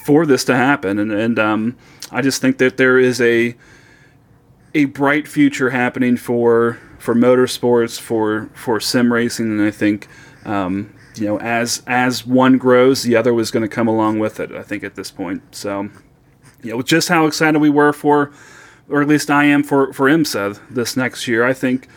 for 0.03 0.25
this 0.25 0.43
to 0.45 0.55
happen, 0.55 0.99
and 0.99 1.11
and 1.11 1.39
um, 1.39 1.77
I 2.11 2.21
just 2.21 2.41
think 2.41 2.57
that 2.59 2.77
there 2.77 2.97
is 2.97 3.19
a 3.21 3.55
a 4.73 4.85
bright 4.85 5.27
future 5.27 5.71
happening 5.71 6.17
for 6.17 6.79
for 6.99 7.15
motorsports 7.15 7.99
for 7.99 8.49
for 8.53 8.79
sim 8.79 9.11
racing, 9.11 9.47
and 9.47 9.61
I 9.61 9.71
think 9.71 10.07
um, 10.45 10.93
you 11.15 11.25
know 11.25 11.39
as 11.39 11.83
as 11.87 12.25
one 12.25 12.57
grows, 12.57 13.03
the 13.03 13.15
other 13.15 13.33
was 13.33 13.51
going 13.51 13.67
to 13.67 13.73
come 13.73 13.87
along 13.87 14.19
with 14.19 14.39
it. 14.39 14.51
I 14.51 14.63
think 14.63 14.83
at 14.83 14.95
this 14.95 15.11
point, 15.11 15.41
so 15.51 15.89
you 16.63 16.71
know 16.71 16.81
just 16.81 17.09
how 17.09 17.25
excited 17.25 17.59
we 17.59 17.69
were 17.69 17.93
for, 17.93 18.31
or 18.89 19.01
at 19.01 19.07
least 19.07 19.29
I 19.29 19.45
am 19.45 19.63
for 19.63 19.93
for 19.93 20.09
IMSA 20.09 20.59
this 20.69 20.95
next 20.95 21.27
year. 21.27 21.43
I 21.45 21.53
think 21.53 21.87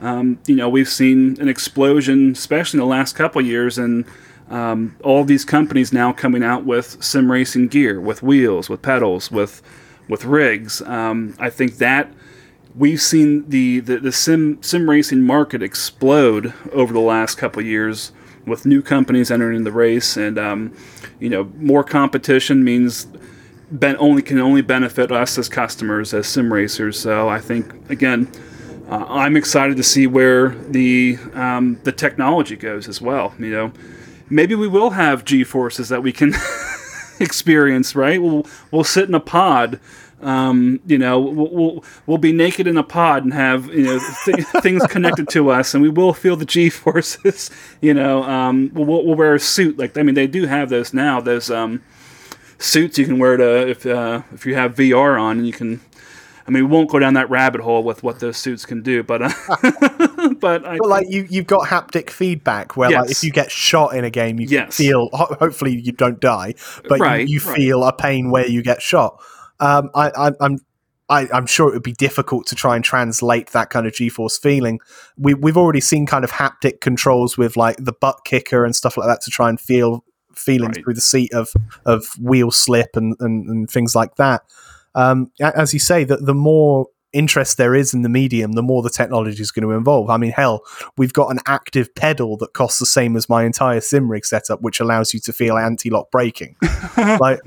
um, 0.00 0.38
you 0.46 0.56
know 0.56 0.68
we've 0.68 0.88
seen 0.88 1.40
an 1.40 1.48
explosion, 1.48 2.32
especially 2.32 2.78
in 2.78 2.80
the 2.80 2.90
last 2.90 3.14
couple 3.14 3.40
years, 3.42 3.78
and 3.78 4.04
um, 4.48 4.96
all 5.04 5.24
these 5.24 5.44
companies 5.44 5.92
now 5.92 6.12
coming 6.12 6.42
out 6.42 6.64
with 6.64 7.02
sim 7.02 7.30
racing 7.30 7.68
gear, 7.68 8.00
with 8.00 8.22
wheels, 8.22 8.68
with 8.68 8.82
pedals, 8.82 9.30
with 9.30 9.62
with 10.08 10.24
rigs. 10.24 10.82
Um, 10.82 11.34
I 11.38 11.50
think 11.50 11.78
that 11.78 12.12
we've 12.74 13.00
seen 13.00 13.48
the, 13.48 13.80
the, 13.80 13.98
the 13.98 14.12
sim 14.12 14.62
sim 14.62 14.88
racing 14.88 15.22
market 15.22 15.62
explode 15.62 16.52
over 16.72 16.92
the 16.92 17.00
last 17.00 17.36
couple 17.36 17.62
years 17.62 18.12
with 18.46 18.66
new 18.66 18.82
companies 18.82 19.30
entering 19.30 19.64
the 19.64 19.72
race, 19.72 20.16
and 20.16 20.38
um, 20.38 20.76
you 21.18 21.28
know 21.28 21.44
more 21.58 21.84
competition 21.84 22.64
means 22.64 23.06
ben, 23.70 23.96
only 23.98 24.22
can 24.22 24.38
only 24.38 24.62
benefit 24.62 25.12
us 25.12 25.38
as 25.38 25.48
customers 25.48 26.12
as 26.14 26.26
sim 26.26 26.52
racers. 26.52 26.98
So 26.98 27.28
I 27.28 27.40
think 27.40 27.72
again. 27.90 28.30
Uh, 28.90 29.06
I'm 29.08 29.36
excited 29.36 29.76
to 29.76 29.84
see 29.84 30.08
where 30.08 30.48
the 30.48 31.16
um, 31.34 31.78
the 31.84 31.92
technology 31.92 32.56
goes 32.56 32.88
as 32.88 33.00
well. 33.00 33.32
You 33.38 33.50
know, 33.50 33.72
maybe 34.28 34.56
we 34.56 34.66
will 34.66 34.90
have 34.90 35.24
G 35.24 35.44
forces 35.44 35.88
that 35.90 36.02
we 36.02 36.12
can 36.12 36.34
experience. 37.20 37.94
Right? 37.94 38.20
We'll 38.20 38.46
we'll 38.72 38.84
sit 38.84 39.08
in 39.08 39.14
a 39.14 39.20
pod. 39.20 39.78
Um, 40.22 40.80
you 40.84 40.98
know, 40.98 41.20
we'll, 41.20 41.50
we'll 41.50 41.84
we'll 42.06 42.18
be 42.18 42.32
naked 42.32 42.66
in 42.66 42.76
a 42.76 42.82
pod 42.82 43.22
and 43.22 43.32
have 43.32 43.66
you 43.66 43.84
know 43.84 44.00
th- 44.24 44.44
things 44.60 44.84
connected 44.88 45.28
to 45.30 45.50
us, 45.50 45.72
and 45.72 45.82
we 45.82 45.88
will 45.88 46.12
feel 46.12 46.34
the 46.34 46.44
G 46.44 46.68
forces. 46.68 47.50
You 47.80 47.94
know, 47.94 48.24
um, 48.24 48.70
we'll, 48.74 49.06
we'll 49.06 49.14
wear 49.14 49.34
a 49.34 49.40
suit. 49.40 49.78
Like 49.78 49.96
I 49.96 50.02
mean, 50.02 50.14
they 50.14 50.26
do 50.26 50.46
have 50.46 50.68
those 50.68 50.92
now. 50.92 51.18
Those 51.18 51.50
um, 51.50 51.82
suits 52.58 52.98
you 52.98 53.06
can 53.06 53.18
wear 53.18 53.38
to 53.38 53.68
if 53.68 53.86
uh, 53.86 54.22
if 54.34 54.44
you 54.44 54.54
have 54.56 54.74
VR 54.74 55.18
on, 55.18 55.38
and 55.38 55.46
you 55.46 55.52
can. 55.52 55.80
I 56.50 56.52
mean, 56.52 56.64
we 56.68 56.70
won't 56.76 56.90
go 56.90 56.98
down 56.98 57.14
that 57.14 57.30
rabbit 57.30 57.60
hole 57.60 57.84
with 57.84 58.02
what 58.02 58.18
those 58.18 58.36
suits 58.36 58.66
can 58.66 58.82
do, 58.82 59.04
but 59.04 59.22
uh, 59.22 59.30
but 60.40 60.66
I 60.66 60.78
But 60.78 60.88
like 60.88 61.06
you, 61.08 61.24
you've 61.30 61.46
got 61.46 61.68
haptic 61.68 62.10
feedback 62.10 62.76
where 62.76 62.90
like 62.90 63.08
if 63.10 63.22
you 63.22 63.30
get 63.30 63.52
shot 63.52 63.94
in 63.94 64.04
a 64.04 64.10
game, 64.10 64.40
you 64.40 64.48
Yes. 64.48 64.76
feel. 64.76 65.10
Hopefully, 65.12 65.80
you 65.80 65.92
don't 65.92 66.18
die, 66.20 66.54
but 66.88 66.98
you- 66.98 67.04
Right, 67.04 67.28
you, 67.28 67.40
right. 67.40 67.56
feel 67.56 67.84
a 67.84 67.92
pain 67.92 68.30
where 68.32 68.48
you 68.48 68.62
get 68.64 68.82
shot. 68.82 69.22
Um, 69.60 69.90
I, 69.94 70.10
I, 70.10 70.32
I'm. 70.40 70.58
I, 71.08 71.28
I'm 71.32 71.46
sure 71.46 71.68
it 71.68 71.74
would 71.74 71.82
be 71.82 71.92
difficult 71.92 72.46
to 72.48 72.54
try 72.56 72.74
and 72.76 72.84
translate 72.84 73.50
that 73.50 73.68
kind 73.70 73.84
of 73.86 73.92
G-force 73.92 74.38
feeling. 74.38 74.78
We, 75.16 75.34
we've 75.34 75.56
already 75.56 75.80
seen 75.80 76.06
kind 76.06 76.22
of 76.24 76.30
haptic 76.30 76.80
controls 76.80 77.36
with 77.36 77.56
like 77.56 77.76
the 77.78 77.92
butt 77.92 78.20
kicker 78.24 78.64
and 78.64 78.76
stuff 78.76 78.96
like 78.96 79.08
that 79.08 79.20
to 79.22 79.30
try 79.32 79.48
and 79.48 79.60
feel 79.60 80.04
feelings 80.36 80.76
Right. 80.76 80.84
through 80.84 80.94
the 80.94 81.00
seat 81.00 81.32
of 81.32 81.52
of 81.84 82.06
wheel 82.20 82.50
slip 82.52 82.90
and 82.96 83.14
and, 83.20 83.48
and 83.48 83.70
things 83.70 83.94
like 83.96 84.16
that. 84.16 84.42
Um, 84.94 85.30
as 85.40 85.72
you 85.72 85.80
say, 85.80 86.04
that 86.04 86.24
the 86.26 86.34
more 86.34 86.86
interest 87.12 87.56
there 87.56 87.74
is 87.74 87.92
in 87.92 88.02
the 88.02 88.08
medium, 88.08 88.52
the 88.52 88.62
more 88.62 88.82
the 88.82 88.90
technology 88.90 89.40
is 89.42 89.50
going 89.50 89.68
to 89.68 89.76
evolve. 89.76 90.10
I 90.10 90.16
mean, 90.16 90.32
hell, 90.32 90.62
we've 90.96 91.12
got 91.12 91.30
an 91.30 91.38
active 91.46 91.94
pedal 91.94 92.36
that 92.38 92.52
costs 92.52 92.78
the 92.78 92.86
same 92.86 93.16
as 93.16 93.28
my 93.28 93.44
entire 93.44 93.80
sim 93.80 94.10
rig 94.10 94.24
setup, 94.24 94.62
which 94.62 94.80
allows 94.80 95.12
you 95.12 95.20
to 95.20 95.32
feel 95.32 95.56
anti-lock 95.56 96.10
braking. 96.10 96.56
like, 96.96 97.40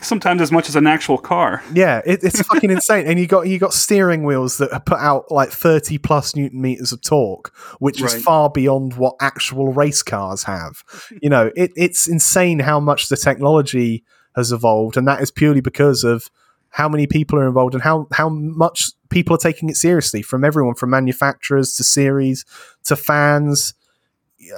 sometimes 0.00 0.42
as 0.42 0.52
much 0.52 0.68
as 0.68 0.76
an 0.76 0.86
actual 0.86 1.18
car. 1.18 1.62
yeah, 1.72 2.02
it, 2.04 2.22
it's 2.22 2.42
fucking 2.42 2.70
insane. 2.70 3.06
And 3.06 3.18
you 3.18 3.26
got 3.26 3.46
you 3.48 3.58
got 3.58 3.72
steering 3.72 4.24
wheels 4.24 4.58
that 4.58 4.84
put 4.86 4.98
out 4.98 5.30
like 5.30 5.50
thirty 5.50 5.98
plus 5.98 6.36
newton 6.36 6.60
meters 6.60 6.92
of 6.92 7.00
torque, 7.00 7.54
which 7.78 8.02
is 8.02 8.22
far 8.22 8.50
beyond 8.50 8.94
what 8.94 9.14
actual 9.20 9.72
race 9.72 10.02
cars 10.02 10.44
have. 10.44 10.84
You 11.22 11.30
know, 11.30 11.50
it, 11.56 11.72
it's 11.76 12.06
insane 12.06 12.60
how 12.60 12.80
much 12.80 13.08
the 13.08 13.16
technology 13.16 14.04
has 14.34 14.52
evolved, 14.52 14.96
and 14.96 15.08
that 15.08 15.22
is 15.22 15.30
purely 15.30 15.62
because 15.62 16.04
of 16.04 16.30
how 16.76 16.90
many 16.90 17.06
people 17.06 17.38
are 17.38 17.46
involved 17.48 17.72
and 17.72 17.82
how 17.82 18.06
how 18.12 18.28
much 18.28 18.90
people 19.08 19.34
are 19.34 19.38
taking 19.38 19.70
it 19.70 19.76
seriously 19.76 20.20
from 20.20 20.44
everyone 20.44 20.74
from 20.74 20.90
manufacturers 20.90 21.74
to 21.74 21.82
series 21.82 22.44
to 22.84 22.94
fans. 22.94 23.72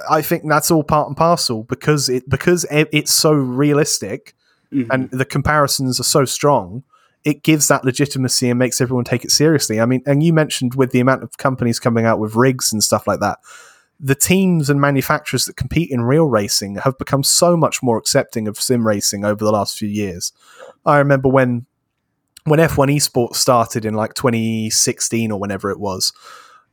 I 0.09 0.21
think 0.21 0.43
that's 0.45 0.69
all 0.69 0.83
part 0.83 1.07
and 1.07 1.15
parcel 1.15 1.63
because 1.63 2.09
it 2.09 2.29
because 2.29 2.65
it, 2.65 2.89
it's 2.91 3.13
so 3.13 3.31
realistic 3.31 4.33
Mhm. 4.73 4.87
and 4.91 5.09
the 5.11 5.23
comparisons 5.25 5.97
are 5.99 6.03
so 6.17 6.25
strong 6.25 6.83
it 7.23 7.41
gives 7.43 7.67
that 7.69 7.83
legitimacy 7.83 8.49
and 8.49 8.59
makes 8.59 8.79
everyone 8.81 9.03
take 9.05 9.23
it 9.25 9.31
seriously. 9.31 9.79
I 9.79 9.85
mean 9.85 10.01
and 10.05 10.21
you 10.21 10.33
mentioned 10.33 10.75
with 10.75 10.91
the 10.91 10.99
amount 10.99 11.23
of 11.23 11.37
companies 11.37 11.79
coming 11.79 12.05
out 12.05 12.19
with 12.19 12.35
rigs 12.35 12.73
and 12.73 12.83
stuff 12.83 13.07
like 13.07 13.21
that 13.21 13.39
the 13.97 14.15
teams 14.15 14.69
and 14.69 14.79
manufacturers 14.81 15.45
that 15.45 15.55
compete 15.55 15.89
in 15.89 16.01
real 16.01 16.25
racing 16.25 16.75
have 16.75 16.97
become 16.97 17.23
so 17.23 17.55
much 17.57 17.81
more 17.81 17.97
accepting 17.97 18.47
of 18.47 18.59
sim 18.59 18.85
racing 18.85 19.23
over 19.25 19.43
the 19.43 19.51
last 19.51 19.77
few 19.77 19.89
years. 19.89 20.33
I 20.85 20.97
remember 20.99 21.27
when 21.29 21.65
when 22.45 22.59
F1 22.59 22.95
esports 22.95 23.35
started 23.35 23.85
in 23.85 23.93
like 23.93 24.13
2016 24.13 25.31
or 25.31 25.39
whenever 25.39 25.69
it 25.69 25.79
was, 25.79 26.13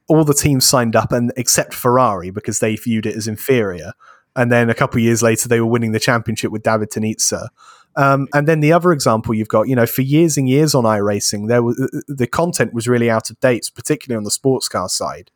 all 0.08 0.24
the 0.24 0.34
teams 0.34 0.64
signed 0.64 0.96
up 0.96 1.12
and 1.12 1.32
except 1.36 1.74
Ferrari 1.74 2.30
because 2.30 2.60
they 2.60 2.76
viewed 2.76 3.06
it 3.06 3.16
as 3.16 3.26
inferior. 3.26 3.92
And 4.34 4.52
then 4.52 4.70
a 4.70 4.74
couple 4.74 4.98
of 4.98 5.04
years 5.04 5.22
later, 5.22 5.48
they 5.48 5.60
were 5.60 5.66
winning 5.66 5.92
the 5.92 6.00
championship 6.00 6.52
with 6.52 6.62
David 6.62 6.90
Tonizza. 6.90 7.48
Um, 7.96 8.28
and 8.34 8.46
then 8.46 8.60
the 8.60 8.72
other 8.74 8.92
example 8.92 9.34
you've 9.34 9.48
got, 9.48 9.68
you 9.68 9.74
know, 9.74 9.86
for 9.86 10.02
years 10.02 10.36
and 10.36 10.48
years 10.48 10.74
on 10.74 10.84
iRacing, 10.84 11.48
there 11.48 11.62
was 11.62 11.76
the 12.06 12.26
content 12.26 12.74
was 12.74 12.86
really 12.86 13.10
out 13.10 13.30
of 13.30 13.40
date, 13.40 13.70
particularly 13.74 14.18
on 14.18 14.24
the 14.24 14.30
sports 14.30 14.68
car 14.68 14.90
side. 14.90 15.30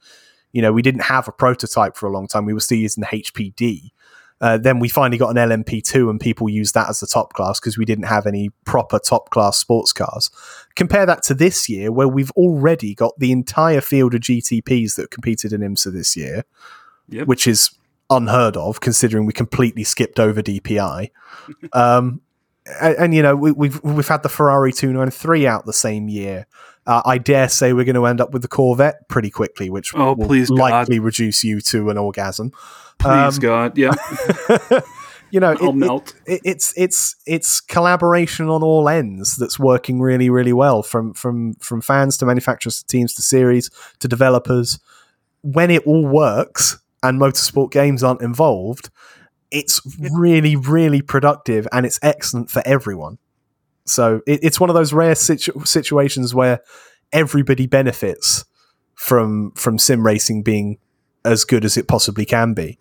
You 0.53 0.61
know, 0.61 0.73
we 0.73 0.83
didn't 0.83 1.03
have 1.03 1.27
a 1.27 1.33
prototype 1.33 1.97
for 1.97 2.07
a 2.07 2.13
long 2.13 2.29
time. 2.29 2.45
We 2.45 2.53
were 2.53 2.61
still 2.61 2.79
using 2.79 3.01
the 3.01 3.07
HPD. 3.07 3.91
Uh, 4.41 4.57
then 4.57 4.79
we 4.79 4.89
finally 4.89 5.19
got 5.19 5.37
an 5.37 5.37
LMP2 5.37 6.09
and 6.09 6.19
people 6.19 6.49
used 6.49 6.73
that 6.75 6.89
as 6.89 7.01
the 7.01 7.07
top 7.07 7.35
class 7.35 7.61
because 7.61 7.77
we 7.77 7.85
didn't 7.85 8.05
have 8.05 8.27
any 8.27 8.51
proper 8.65 8.99
top 8.99 9.29
class 9.31 9.59
sports 9.59 9.93
cars. 9.93 10.31
Compare 10.77 11.05
that 11.07 11.23
to 11.25 11.35
this 11.35 11.69
year 11.69 11.93
where 11.93 12.09
we've 12.09 12.31
already 12.33 12.95
got 12.95 13.19
the 13.19 13.33
entire 13.33 13.83
field 13.83 14.15
of 14.15 14.23
GTPs 14.23 14.97
that 14.97 15.11
competed 15.11 15.53
in 15.53 15.61
IMSA 15.61 15.93
this 15.93 16.17
year, 16.17 16.45
Yep. 17.09 17.27
which 17.27 17.47
is 17.47 17.71
unheard 18.09 18.57
of 18.57 18.81
considering 18.81 19.27
we 19.27 19.33
completely 19.33 19.85
skipped 19.85 20.19
over 20.19 20.43
DPI. 20.43 21.11
um, 21.73 22.21
and, 22.81 22.97
and, 22.97 23.15
you 23.15 23.23
know 23.23 23.35
we, 23.35 23.53
we've 23.53 23.83
we've 23.83 24.09
had 24.09 24.23
the 24.23 24.29
Ferrari 24.29 24.73
293 24.73 25.47
out 25.47 25.67
the 25.67 25.73
same 25.73 26.09
year. 26.09 26.47
Uh, 26.87 27.03
I 27.05 27.19
dare 27.19 27.49
say 27.49 27.73
we're 27.73 27.85
going 27.85 27.95
to 27.95 28.07
end 28.07 28.21
up 28.21 28.33
with 28.33 28.43
the 28.43 28.49
Corvette 28.49 29.09
pretty 29.09 29.31
quickly, 29.31 29.69
which 29.71 29.95
Oh, 29.95 30.15
will 30.15 30.27
please, 30.27 30.49
God. 30.49 30.59
likely 30.59 30.99
reduce 30.99 31.45
you 31.45 31.61
to 31.61 31.91
an 31.91 31.99
orgasm. 31.99 32.51
Please, 32.99 33.37
Um, 33.37 33.41
God. 33.41 33.79
Yeah. 33.79 33.93
you 35.31 35.41
know, 35.41 35.55
melt. 35.73 36.15
it, 36.27 36.41
it's 36.45 36.73
it's 36.77 37.17
it's 37.27 37.61
collaboration 37.61 38.49
on 38.49 38.63
all 38.63 38.89
ends 38.89 39.37
that's 39.37 39.59
working 39.59 40.01
really 40.01 40.29
really 40.31 40.53
well 40.53 40.83
from 40.83 41.13
from 41.15 41.55
from 41.55 41.81
fans 41.81 42.17
to 42.19 42.27
manufacturers 42.27 42.83
to 42.83 42.87
teams 42.87 43.15
to 43.15 43.23
series 43.23 43.71
to 44.01 44.09
developers. 44.09 44.79
When 45.43 45.71
it 45.71 45.87
all 45.87 46.07
works 46.07 46.79
and 47.03 47.21
motorsport 47.21 47.71
games 47.71 48.03
aren't 48.03 48.23
involved, 48.23 48.91
it's 49.51 49.81
really 50.13 50.57
really 50.57 51.01
productive 51.03 51.69
and 51.73 51.87
it's 51.87 51.99
excellent 52.03 52.51
for 52.51 52.63
everyone. 52.67 53.19
So 53.85 54.21
it, 54.27 54.41
it's 54.43 54.61
one 54.61 54.71
of 54.71 54.75
those 54.75 54.93
rare 54.93 55.15
situ- 55.15 55.65
situations 55.65 56.35
where 56.35 56.61
everybody 57.13 57.67
benefits 57.67 58.45
from 58.95 59.53
from 59.53 59.79
sim 59.79 60.05
racing 60.05 60.43
being 60.43 60.79
as 61.25 61.45
good 61.45 61.65
as 61.65 61.77
it 61.77 61.89
possibly 61.89 62.25
can 62.25 62.55
be 62.55 62.79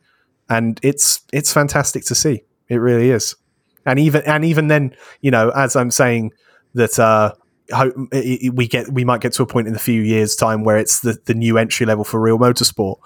and 0.50 0.80
it's 0.82 1.22
it's 1.32 1.54
fantastic 1.54 2.04
to 2.06 2.16
see. 2.16 2.44
It 2.68 2.78
really 2.78 3.12
is. 3.12 3.36
And 3.86 4.00
even 4.00 4.24
and 4.24 4.44
even 4.44 4.68
then, 4.68 4.96
you 5.22 5.32
know, 5.32 5.52
as 5.52 5.76
I'm 5.76 5.92
saying 5.92 6.32
that 6.74 7.00
uh, 7.00 7.34
we 8.54 8.68
get 8.68 8.92
we 8.92 9.06
might 9.06 9.22
get 9.22 9.34
to 9.34 9.44
a 9.44 9.46
point 9.46 9.68
in 9.68 9.76
a 9.76 9.80
few 9.80 10.02
years' 10.02 10.36
time 10.36 10.64
where 10.64 10.78
it's 10.78 11.02
the 11.02 11.20
the 11.26 11.34
new 11.34 11.58
entry 11.58 11.86
level 11.86 12.04
for 12.04 12.20
real 12.20 12.40
motorsport. 12.40 12.98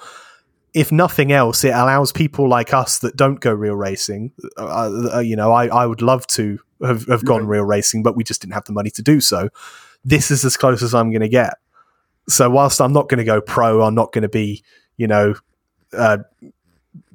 If 0.73 0.91
nothing 0.91 1.31
else, 1.31 1.63
it 1.63 1.69
allows 1.69 2.11
people 2.11 2.49
like 2.49 2.73
us 2.73 2.99
that 2.99 3.15
don't 3.15 3.39
go 3.39 3.51
real 3.53 3.75
racing. 3.75 4.31
Uh, 4.57 5.15
uh, 5.15 5.19
you 5.19 5.35
know, 5.35 5.51
I, 5.51 5.67
I 5.67 5.85
would 5.85 6.01
love 6.01 6.25
to 6.27 6.59
have, 6.83 7.05
have 7.07 7.23
gone 7.23 7.45
real 7.45 7.63
racing, 7.63 8.01
but 8.01 8.15
we 8.15 8.23
just 8.23 8.41
didn't 8.41 8.53
have 8.53 8.65
the 8.65 8.73
money 8.73 8.89
to 8.91 9.01
do 9.01 9.21
so. 9.21 9.49
This 10.03 10.31
is 10.31 10.43
as 10.43 10.57
close 10.57 10.81
as 10.81 10.93
I'm 10.95 11.11
going 11.11 11.21
to 11.21 11.29
get. 11.29 11.53
So 12.27 12.49
whilst 12.49 12.81
I'm 12.81 12.93
not 12.93 13.09
going 13.09 13.19
to 13.19 13.23
go 13.23 13.41
pro, 13.41 13.81
I'm 13.81 13.95
not 13.95 14.11
going 14.13 14.23
to 14.23 14.29
be, 14.29 14.63
you 14.97 15.07
know, 15.07 15.35
uh, 15.95 16.19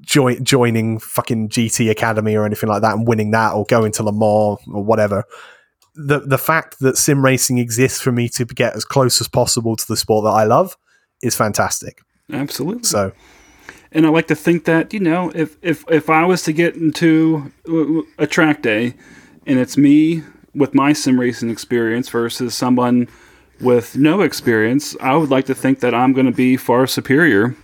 join, 0.00 0.42
joining 0.44 0.98
fucking 0.98 1.48
GT 1.48 1.90
Academy 1.90 2.34
or 2.34 2.44
anything 2.44 2.68
like 2.68 2.82
that 2.82 2.94
and 2.94 3.06
winning 3.06 3.30
that 3.32 3.52
or 3.52 3.64
going 3.64 3.92
to 3.92 4.02
Le 4.02 4.12
Mans 4.12 4.58
or 4.72 4.82
whatever. 4.82 5.24
The 5.94 6.20
the 6.20 6.38
fact 6.38 6.78
that 6.78 6.96
sim 6.96 7.24
racing 7.24 7.58
exists 7.58 8.00
for 8.00 8.12
me 8.12 8.28
to 8.30 8.44
get 8.44 8.76
as 8.76 8.84
close 8.84 9.20
as 9.20 9.26
possible 9.26 9.74
to 9.74 9.86
the 9.86 9.96
sport 9.96 10.24
that 10.24 10.30
I 10.30 10.44
love 10.44 10.76
is 11.22 11.34
fantastic. 11.34 12.02
Absolutely. 12.32 12.84
So 12.84 13.12
And 13.92 14.06
I 14.06 14.10
like 14.10 14.26
to 14.28 14.34
think 14.34 14.64
that 14.64 14.92
you 14.92 15.00
know, 15.00 15.30
if 15.34 15.56
if 15.62 15.84
if 15.90 16.10
I 16.10 16.24
was 16.26 16.42
to 16.42 16.52
get 16.52 16.74
into 16.76 17.50
a 18.18 18.26
track 18.26 18.62
day, 18.62 18.94
and 19.46 19.58
it's 19.58 19.76
me 19.76 20.22
with 20.54 20.74
my 20.74 20.92
sim 20.92 21.18
racing 21.18 21.50
experience 21.50 22.08
versus 22.08 22.54
someone 22.54 23.08
with 23.60 23.96
no 23.96 24.20
experience, 24.20 24.96
I 25.00 25.16
would 25.16 25.30
like 25.30 25.46
to 25.46 25.54
think 25.54 25.80
that 25.80 25.94
I'm 25.94 26.12
going 26.12 26.26
to 26.26 26.32
be 26.32 26.56
far 26.56 26.86
superior. 26.86 27.56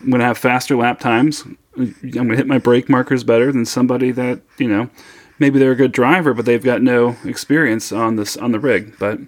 I'm 0.00 0.10
going 0.10 0.20
to 0.20 0.26
have 0.26 0.38
faster 0.38 0.76
lap 0.76 1.00
times. 1.00 1.44
I'm 1.76 1.94
going 2.10 2.28
to 2.28 2.36
hit 2.36 2.46
my 2.46 2.58
brake 2.58 2.88
markers 2.88 3.24
better 3.24 3.50
than 3.52 3.64
somebody 3.66 4.12
that 4.12 4.40
you 4.58 4.68
know. 4.68 4.88
Maybe 5.38 5.58
they're 5.58 5.72
a 5.72 5.76
good 5.76 5.92
driver, 5.92 6.32
but 6.32 6.46
they've 6.46 6.62
got 6.62 6.80
no 6.80 7.16
experience 7.24 7.92
on 7.92 8.16
this 8.16 8.36
on 8.38 8.52
the 8.52 8.60
rig. 8.60 8.94
But 8.98 9.18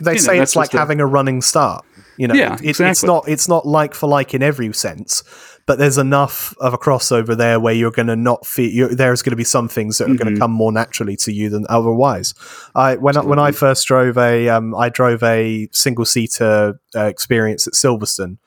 they 0.00 0.12
You 0.12 0.16
know, 0.18 0.22
say 0.22 0.38
it's 0.38 0.56
like 0.56 0.70
having 0.78 1.00
a 1.00 1.06
running 1.06 1.42
start. 1.42 1.84
You 2.16 2.28
know, 2.28 2.34
Yeah, 2.34 2.54
it- 2.62 2.76
it's 2.80 3.02
not 3.02 3.28
it's 3.28 3.48
not 3.48 3.66
like 3.66 3.94
for 3.94 4.06
like 4.08 4.32
in 4.34 4.42
every 4.42 4.72
sense, 4.72 5.22
but 5.70 5.78
there's 5.78 5.98
enough 5.98 6.52
of 6.58 6.74
a 6.74 6.78
crossover 6.78 7.36
there 7.36 7.60
where 7.60 7.72
you're 7.72 7.92
going 7.92 8.08
to 8.08 8.16
not 8.16 8.44
feel 8.44 8.68
you're, 8.68 8.92
there's 8.92 9.22
going 9.22 9.30
to 9.30 9.36
be 9.36 9.44
some 9.44 9.68
things 9.68 9.98
that 9.98 10.06
are 10.06 10.16
going 10.16 10.18
Mm-hmm. 10.26 10.34
to 10.34 10.40
come 10.40 10.50
more 10.50 10.72
naturally 10.72 11.14
to 11.18 11.32
you 11.32 11.48
than 11.48 11.64
otherwise. 11.68 12.34
I 12.74 12.96
when 12.96 13.16
I, 13.16 13.20
when 13.20 13.38
I 13.38 13.52
first 13.52 13.86
drove 13.86 14.18
a 14.18 14.48
um, 14.48 14.74
I 14.74 14.88
drove 14.88 15.22
a 15.22 15.68
single 15.70 16.04
seater 16.04 16.80
uh, 16.96 17.04
experience 17.04 17.68
at 17.68 17.74
Silverstone 17.74 18.38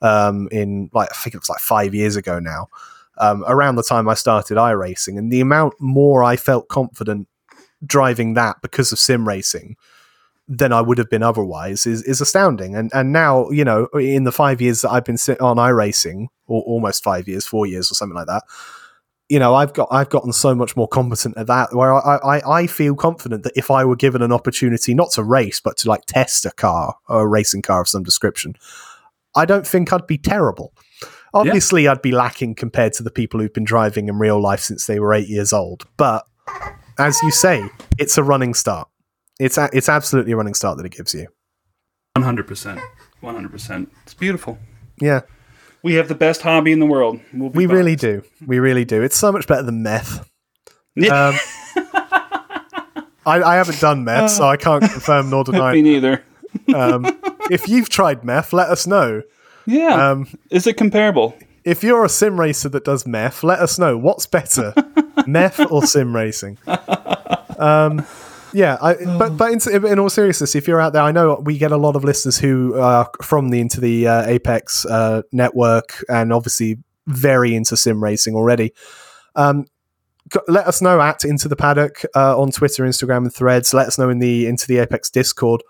um, 0.00 0.48
in 0.50 0.88
like 0.94 1.10
I 1.10 1.16
think 1.16 1.34
it 1.34 1.40
was 1.40 1.50
like 1.50 1.60
five 1.60 1.94
years 1.94 2.16
ago 2.16 2.38
now. 2.38 2.70
Um, 3.18 3.44
around 3.46 3.74
the 3.76 3.82
time 3.82 4.08
I 4.08 4.14
started 4.14 4.56
iRacing, 4.56 5.18
and 5.18 5.30
the 5.30 5.42
amount 5.42 5.74
more 5.80 6.24
I 6.24 6.36
felt 6.36 6.68
confident 6.68 7.28
driving 7.84 8.32
that 8.34 8.56
because 8.62 8.90
of 8.90 8.98
sim 8.98 9.28
racing 9.28 9.76
than 10.50 10.72
I 10.72 10.80
would 10.80 10.98
have 10.98 11.08
been 11.08 11.22
otherwise 11.22 11.86
is, 11.86 12.02
is 12.02 12.20
astounding. 12.20 12.74
And 12.74 12.90
and 12.92 13.12
now, 13.12 13.48
you 13.50 13.64
know, 13.64 13.86
in 13.94 14.24
the 14.24 14.32
five 14.32 14.60
years 14.60 14.80
that 14.82 14.90
I've 14.90 15.04
been 15.04 15.16
on 15.40 15.56
iRacing, 15.56 16.26
or 16.48 16.62
almost 16.62 17.04
five 17.04 17.28
years, 17.28 17.46
four 17.46 17.66
years 17.66 17.90
or 17.90 17.94
something 17.94 18.16
like 18.16 18.26
that, 18.26 18.42
you 19.28 19.38
know, 19.38 19.54
I've 19.54 19.72
got 19.72 19.86
I've 19.92 20.10
gotten 20.10 20.32
so 20.32 20.56
much 20.56 20.74
more 20.74 20.88
competent 20.88 21.38
at 21.38 21.46
that 21.46 21.72
where 21.72 21.94
I, 21.94 22.16
I, 22.16 22.58
I 22.62 22.66
feel 22.66 22.96
confident 22.96 23.44
that 23.44 23.52
if 23.54 23.70
I 23.70 23.84
were 23.84 23.94
given 23.94 24.22
an 24.22 24.32
opportunity 24.32 24.92
not 24.92 25.12
to 25.12 25.22
race, 25.22 25.60
but 25.60 25.76
to 25.78 25.88
like 25.88 26.04
test 26.06 26.44
a 26.44 26.50
car 26.50 26.96
or 27.08 27.22
a 27.22 27.28
racing 27.28 27.62
car 27.62 27.80
of 27.80 27.88
some 27.88 28.02
description, 28.02 28.56
I 29.36 29.44
don't 29.44 29.66
think 29.66 29.92
I'd 29.92 30.08
be 30.08 30.18
terrible. 30.18 30.74
Obviously, 31.32 31.86
I'd 31.86 32.02
be 32.02 32.10
lacking 32.10 32.56
compared 32.56 32.92
to 32.94 33.04
the 33.04 33.10
people 33.10 33.38
who've 33.38 33.54
been 33.54 33.62
driving 33.62 34.08
in 34.08 34.18
real 34.18 34.42
life 34.42 34.60
since 34.60 34.86
they 34.86 34.98
were 34.98 35.14
eight 35.14 35.28
years 35.28 35.52
old. 35.52 35.86
But 35.96 36.26
as 36.98 37.16
you 37.22 37.30
say, 37.30 37.70
it's 37.98 38.18
a 38.18 38.24
running 38.24 38.52
start. 38.52 38.88
It's 39.40 39.56
a, 39.58 39.68
it's 39.72 39.88
absolutely 39.88 40.32
a 40.32 40.36
running 40.36 40.54
start 40.54 40.76
that 40.76 40.86
it 40.86 40.92
gives 40.92 41.14
you. 41.14 41.26
100%, 42.16 42.80
100%. 43.22 43.86
It's 44.02 44.14
beautiful. 44.14 44.58
Yeah, 45.00 45.22
We 45.82 45.94
have 45.94 46.08
the 46.08 46.14
best 46.14 46.42
hobby 46.42 46.72
in 46.72 46.78
the 46.78 46.86
world. 46.86 47.20
We'll 47.32 47.48
we 47.50 47.64
really 47.66 47.96
do. 47.96 48.22
We 48.46 48.58
really 48.58 48.84
do. 48.84 49.02
It's 49.02 49.16
so 49.16 49.32
much 49.32 49.46
better 49.46 49.62
than 49.62 49.82
meth. 49.82 50.28
Yeah. 50.94 51.28
Um, 51.28 51.34
I, 53.26 53.42
I 53.42 53.56
haven't 53.56 53.80
done 53.80 54.04
meth, 54.04 54.30
so 54.32 54.44
I 54.44 54.56
can't 54.58 54.82
confirm 54.92 55.30
nor 55.30 55.44
deny. 55.44 55.72
Me 55.72 55.82
neither. 55.82 56.22
Um, 56.74 57.06
if 57.50 57.68
you've 57.68 57.88
tried 57.88 58.24
meth, 58.24 58.52
let 58.52 58.68
us 58.68 58.86
know. 58.86 59.22
Yeah. 59.66 60.10
Um, 60.10 60.28
Is 60.50 60.66
it 60.66 60.76
comparable? 60.76 61.34
if 61.64 61.82
you're 61.84 62.04
a 62.04 62.08
sim 62.08 62.40
racer 62.40 62.68
that 62.70 62.84
does 62.84 63.06
meth, 63.06 63.42
let 63.44 63.60
us 63.60 63.78
know 63.78 63.96
what's 63.96 64.26
better, 64.26 64.74
meth 65.26 65.60
or 65.70 65.82
sim 65.86 66.14
racing. 66.16 66.58
Um, 67.58 68.04
yeah, 68.52 68.76
I, 68.80 68.94
but 69.18 69.36
but 69.36 69.66
in, 69.66 69.86
in 69.86 69.98
all 69.98 70.10
seriousness, 70.10 70.54
if 70.54 70.68
you're 70.68 70.80
out 70.80 70.92
there, 70.92 71.02
I 71.02 71.12
know 71.12 71.40
we 71.44 71.58
get 71.58 71.72
a 71.72 71.76
lot 71.76 71.96
of 71.96 72.04
listeners 72.04 72.38
who 72.38 72.78
are 72.78 73.10
from 73.22 73.50
the 73.50 73.60
into 73.60 73.80
the 73.80 74.06
uh, 74.06 74.26
Apex 74.26 74.86
uh, 74.86 75.22
network 75.32 76.04
and 76.08 76.32
obviously 76.32 76.78
very 77.06 77.54
into 77.54 77.76
sim 77.76 78.02
racing 78.02 78.34
already. 78.34 78.72
Um, 79.34 79.66
let 80.46 80.66
us 80.66 80.80
know 80.80 81.00
at 81.00 81.24
into 81.24 81.48
the 81.48 81.56
paddock 81.56 82.02
uh, 82.14 82.40
on 82.40 82.50
Twitter, 82.50 82.84
Instagram, 82.84 83.18
and 83.18 83.34
Threads. 83.34 83.74
Let 83.74 83.86
us 83.86 83.98
know 83.98 84.10
in 84.10 84.18
the 84.18 84.46
into 84.46 84.66
the 84.66 84.78
Apex 84.78 85.10
Discord 85.10 85.62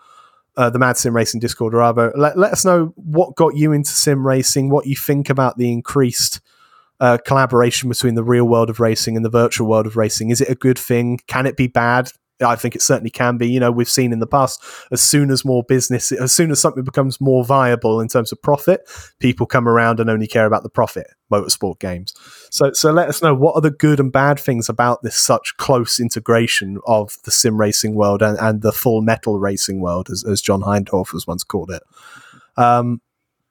uh, 0.57 0.71
the 0.71 0.79
Mad 0.79 0.97
Sim 0.97 1.15
Racing 1.15 1.41
Discord, 1.41 1.73
rather. 1.73 2.13
Let, 2.17 2.37
let 2.37 2.53
us 2.53 2.65
know 2.65 2.93
what 2.97 3.35
got 3.37 3.57
you 3.57 3.73
into 3.73 3.91
sim 3.91 4.27
racing, 4.27 4.71
what 4.71 4.87
you 4.87 4.97
think 4.97 5.31
about 5.31 5.57
the 5.57 5.73
increased 5.73 6.41
uh, 6.99 7.19
collaboration 7.25 7.89
between 7.89 8.15
the 8.15 8.25
real 8.25 8.45
world 8.45 8.69
of 8.69 8.81
racing 8.81 9.17
and 9.17 9.25
the 9.25 9.31
virtual 9.31 9.67
world 9.67 9.87
of 9.87 9.97
racing. 9.97 10.31
Is 10.31 10.41
it 10.41 10.51
a 10.51 10.55
good 10.55 10.79
thing? 10.79 11.19
Can 11.27 11.47
it 11.47 11.57
be 11.57 11.67
bad? 11.67 12.13
I 12.41 12.57
think 12.57 12.75
it 12.75 12.83
certainly 12.83 13.11
can 13.11 13.37
be. 13.37 13.49
You 13.49 13.61
know, 13.61 13.71
we've 13.71 13.89
seen 13.89 14.13
in 14.13 14.19
the 14.19 14.27
past, 14.27 14.63
as 14.91 15.01
soon 15.01 15.31
as 15.31 15.45
more 15.45 15.63
business, 15.63 16.13
as 16.13 16.33
soon 16.33 16.51
as 16.51 16.61
something 16.61 16.85
becomes 16.85 17.21
more 17.21 17.45
viable 17.45 18.01
in 18.01 18.09
terms 18.09 18.33
of 18.33 18.43
profit, 18.43 18.89
people 19.19 19.47
come 19.47 19.69
around 19.69 20.01
and 20.01 20.11
only 20.11 20.27
care 20.27 20.47
about 20.47 20.63
the 20.63 20.71
profit. 20.71 21.07
Motorsport 21.31 21.79
games. 21.79 22.13
So, 22.51 22.73
so 22.73 22.91
let 22.91 23.09
us 23.09 23.23
know 23.23 23.35
what 23.35 23.55
are 23.55 23.61
the 23.61 23.71
good 23.71 24.01
and 24.01 24.11
bad 24.11 24.41
things 24.41 24.69
about 24.69 25.03
this 25.03 25.15
such 25.15 25.57
close 25.59 26.01
integration 26.01 26.81
of 26.89 27.19
the 27.23 27.31
sim 27.31 27.61
racing 27.61 27.95
world 27.95 28.21
and, 28.21 28.37
and 28.41 28.63
the 28.63 28.73
full 28.73 29.01
metal 29.01 29.39
racing 29.39 29.81
world, 29.81 30.11
as, 30.11 30.25
as 30.25 30.43
John 30.43 30.63
Hindhoff 30.63 31.13
was 31.13 31.29
once 31.29 31.45
called 31.45 31.71
it. 31.71 31.85
Um, 32.57 33.01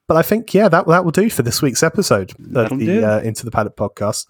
but 0.10 0.18
I 0.18 0.24
think, 0.24 0.53
yeah, 0.53 0.68
that 0.68 0.88
that 0.88 1.06
will 1.06 1.11
do 1.11 1.30
for 1.30 1.44
this 1.44 1.61
week's 1.61 1.84
episode 1.84 2.32
of 2.32 2.52
That'll 2.52 2.78
the 2.78 3.03
uh, 3.03 3.22
Into 3.22 3.45
the 3.45 3.52
Paddock 3.52 3.78
podcast. 3.78 4.26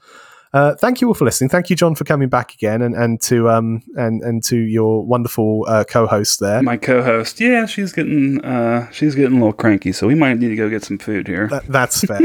Uh, 0.52 0.74
thank 0.76 1.00
you 1.00 1.08
all 1.08 1.14
for 1.14 1.26
listening. 1.26 1.50
Thank 1.50 1.70
you, 1.70 1.76
John, 1.76 1.94
for 1.94 2.06
coming 2.06 2.28
back 2.28 2.54
again, 2.56 2.82
and, 2.82 2.96
and 2.96 3.22
to 3.22 3.50
um 3.50 3.84
and 3.96 4.24
and 4.24 4.44
to 4.46 4.58
your 4.58 5.06
wonderful 5.06 5.66
uh, 5.68 5.84
co-host 5.84 6.40
there. 6.40 6.64
My 6.64 6.78
co-host, 6.78 7.40
yeah, 7.40 7.68
she's 7.68 7.94
getting 7.94 8.44
uh, 8.44 8.90
she's 8.92 9.14
getting 9.14 9.34
a 9.34 9.40
little 9.40 9.54
cranky, 9.54 9.92
so 9.92 10.08
we 10.08 10.16
might 10.16 10.40
need 10.40 10.50
to 10.50 10.56
go 10.56 10.68
get 10.70 10.84
some 10.84 10.98
food 10.98 11.28
here. 11.28 11.48
That, 11.50 11.68
that's 11.68 12.02
fair. 12.06 12.20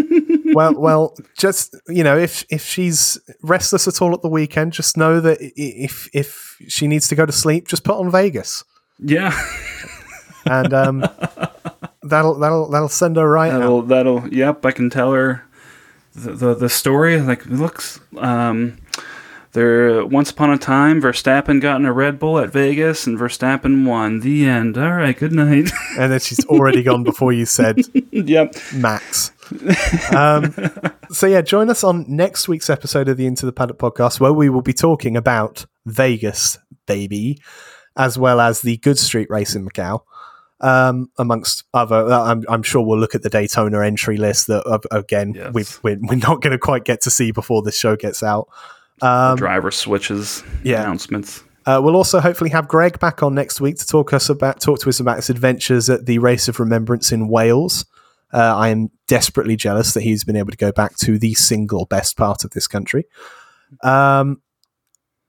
well, 0.55 0.75
well, 0.75 1.17
just 1.37 1.77
you 1.89 2.03
know, 2.03 2.17
if 2.17 2.47
if 2.49 2.65
she's 2.65 3.19
restless 3.43 3.87
at 3.87 4.01
all 4.01 4.15
at 4.15 4.23
the 4.23 4.29
weekend, 4.29 4.73
just 4.73 4.97
know 4.97 5.21
that 5.21 5.39
if 5.41 6.09
if 6.15 6.57
she 6.67 6.87
needs 6.87 7.09
to 7.09 7.15
go 7.15 7.27
to 7.27 7.33
sleep, 7.33 7.69
just 7.69 7.85
put 7.85 7.99
on 7.99 8.11
Vegas. 8.11 8.65
Yeah, 9.01 9.39
and 10.47 10.73
um, 10.73 11.01
that'll 12.03 12.39
that'll 12.39 12.71
that'll 12.71 12.89
send 12.89 13.17
her 13.17 13.29
right. 13.29 13.51
That'll 13.51 13.81
out. 13.81 13.89
that'll 13.89 14.29
yep. 14.35 14.65
I 14.65 14.71
can 14.71 14.89
tell 14.89 15.13
her 15.13 15.45
the 16.15 16.33
the, 16.33 16.55
the 16.55 16.69
story. 16.69 17.21
Like 17.21 17.47
looks. 17.47 18.01
Um, 18.17 18.79
there, 19.53 20.05
once 20.05 20.33
upon 20.33 20.51
a 20.51 20.59
time, 20.59 21.01
Verstappen 21.01 21.61
got 21.61 21.77
in 21.77 21.87
a 21.87 21.93
Red 21.93 22.19
Bull 22.19 22.41
at 22.41 22.51
Vegas, 22.51 23.07
and 23.07 23.17
Verstappen 23.17 23.87
won. 23.87 24.19
The 24.19 24.47
end. 24.47 24.77
All 24.77 24.93
right. 24.93 25.17
Good 25.17 25.33
night. 25.33 25.71
and 25.99 26.13
then 26.13 26.19
she's 26.19 26.45
already 26.47 26.83
gone 26.83 27.05
before 27.05 27.33
you 27.33 27.47
said. 27.47 27.79
yep. 28.11 28.57
Max. 28.75 29.31
um, 30.13 30.53
so 31.11 31.27
yeah, 31.29 31.41
join 31.41 31.71
us 31.71 31.85
on 31.85 32.05
next 32.09 32.49
week's 32.49 32.69
episode 32.69 33.09
of 33.09 33.17
the 33.17 33.27
Into 33.27 33.47
the 33.47 33.53
Paddock 33.53 33.79
podcast, 33.79 34.19
where 34.19 34.33
we 34.33 34.49
will 34.49 34.63
be 34.63 34.73
talking 34.73 35.17
about 35.17 35.67
Vegas, 35.87 36.59
baby, 36.87 37.39
as 37.97 38.19
well 38.19 38.41
as 38.41 38.61
the 38.63 38.79
Good 38.79 38.99
Street 38.99 39.31
race 39.31 39.55
in 39.55 39.65
Macau 39.65 40.01
um, 40.65 41.11
amongst 41.19 41.65
other. 41.75 42.07
Uh, 42.07 42.23
I'm, 42.23 42.43
I'm, 42.49 42.63
sure 42.63 42.83
we'll 42.83 42.99
look 42.99 43.15
at 43.15 43.23
the 43.23 43.29
Daytona 43.29 43.85
entry 43.85 44.17
list 44.17 44.47
that 44.47 44.67
uh, 44.67 44.79
again 44.91 45.35
yes. 45.35 45.53
we 45.53 45.65
we're, 45.83 45.99
we're 46.01 46.17
not 46.17 46.41
going 46.41 46.53
to 46.53 46.59
quite 46.59 46.85
get 46.85 47.03
to 47.03 47.11
see 47.11 47.33
before 47.33 47.63
this 47.63 47.79
show 47.79 47.97
gets 47.97 48.23
out. 48.23 48.49
Um, 49.03 49.37
driver 49.37 49.71
switches 49.71 50.43
yeah. 50.63 50.83
announcements. 50.83 51.45
Uh, 51.67 51.81
we'll 51.83 51.97
also 51.97 52.19
hopefully 52.19 52.51
have 52.51 52.67
Greg 52.67 52.99
back 52.99 53.23
on 53.23 53.35
next 53.35 53.61
week 53.61 53.77
to 53.77 53.87
talk 53.87 54.13
us 54.15 54.31
about 54.31 54.61
talk 54.61 54.81
to 54.81 54.89
us 54.89 55.01
about 55.01 55.17
his 55.17 55.29
adventures 55.29 55.91
at 55.91 56.07
the 56.07 56.19
Race 56.19 56.49
of 56.49 56.59
Remembrance 56.59 57.13
in 57.13 57.29
Wales. 57.29 57.85
Uh, 58.33 58.57
I 58.57 58.71
am 58.71 58.91
desperately 59.07 59.57
jealous 59.57 59.93
that 59.93 60.03
he's 60.03 60.25
been 60.25 60.37
able 60.37 60.51
to 60.51 60.57
go 60.57 60.73
back 60.73 60.97
to 60.99 61.19
the 61.19 61.35
single 61.35 61.85
best 61.85 62.17
part 62.17 62.43
of 62.43 62.51
this 62.51 62.67
country. 62.67 63.05
Um, 63.83 64.41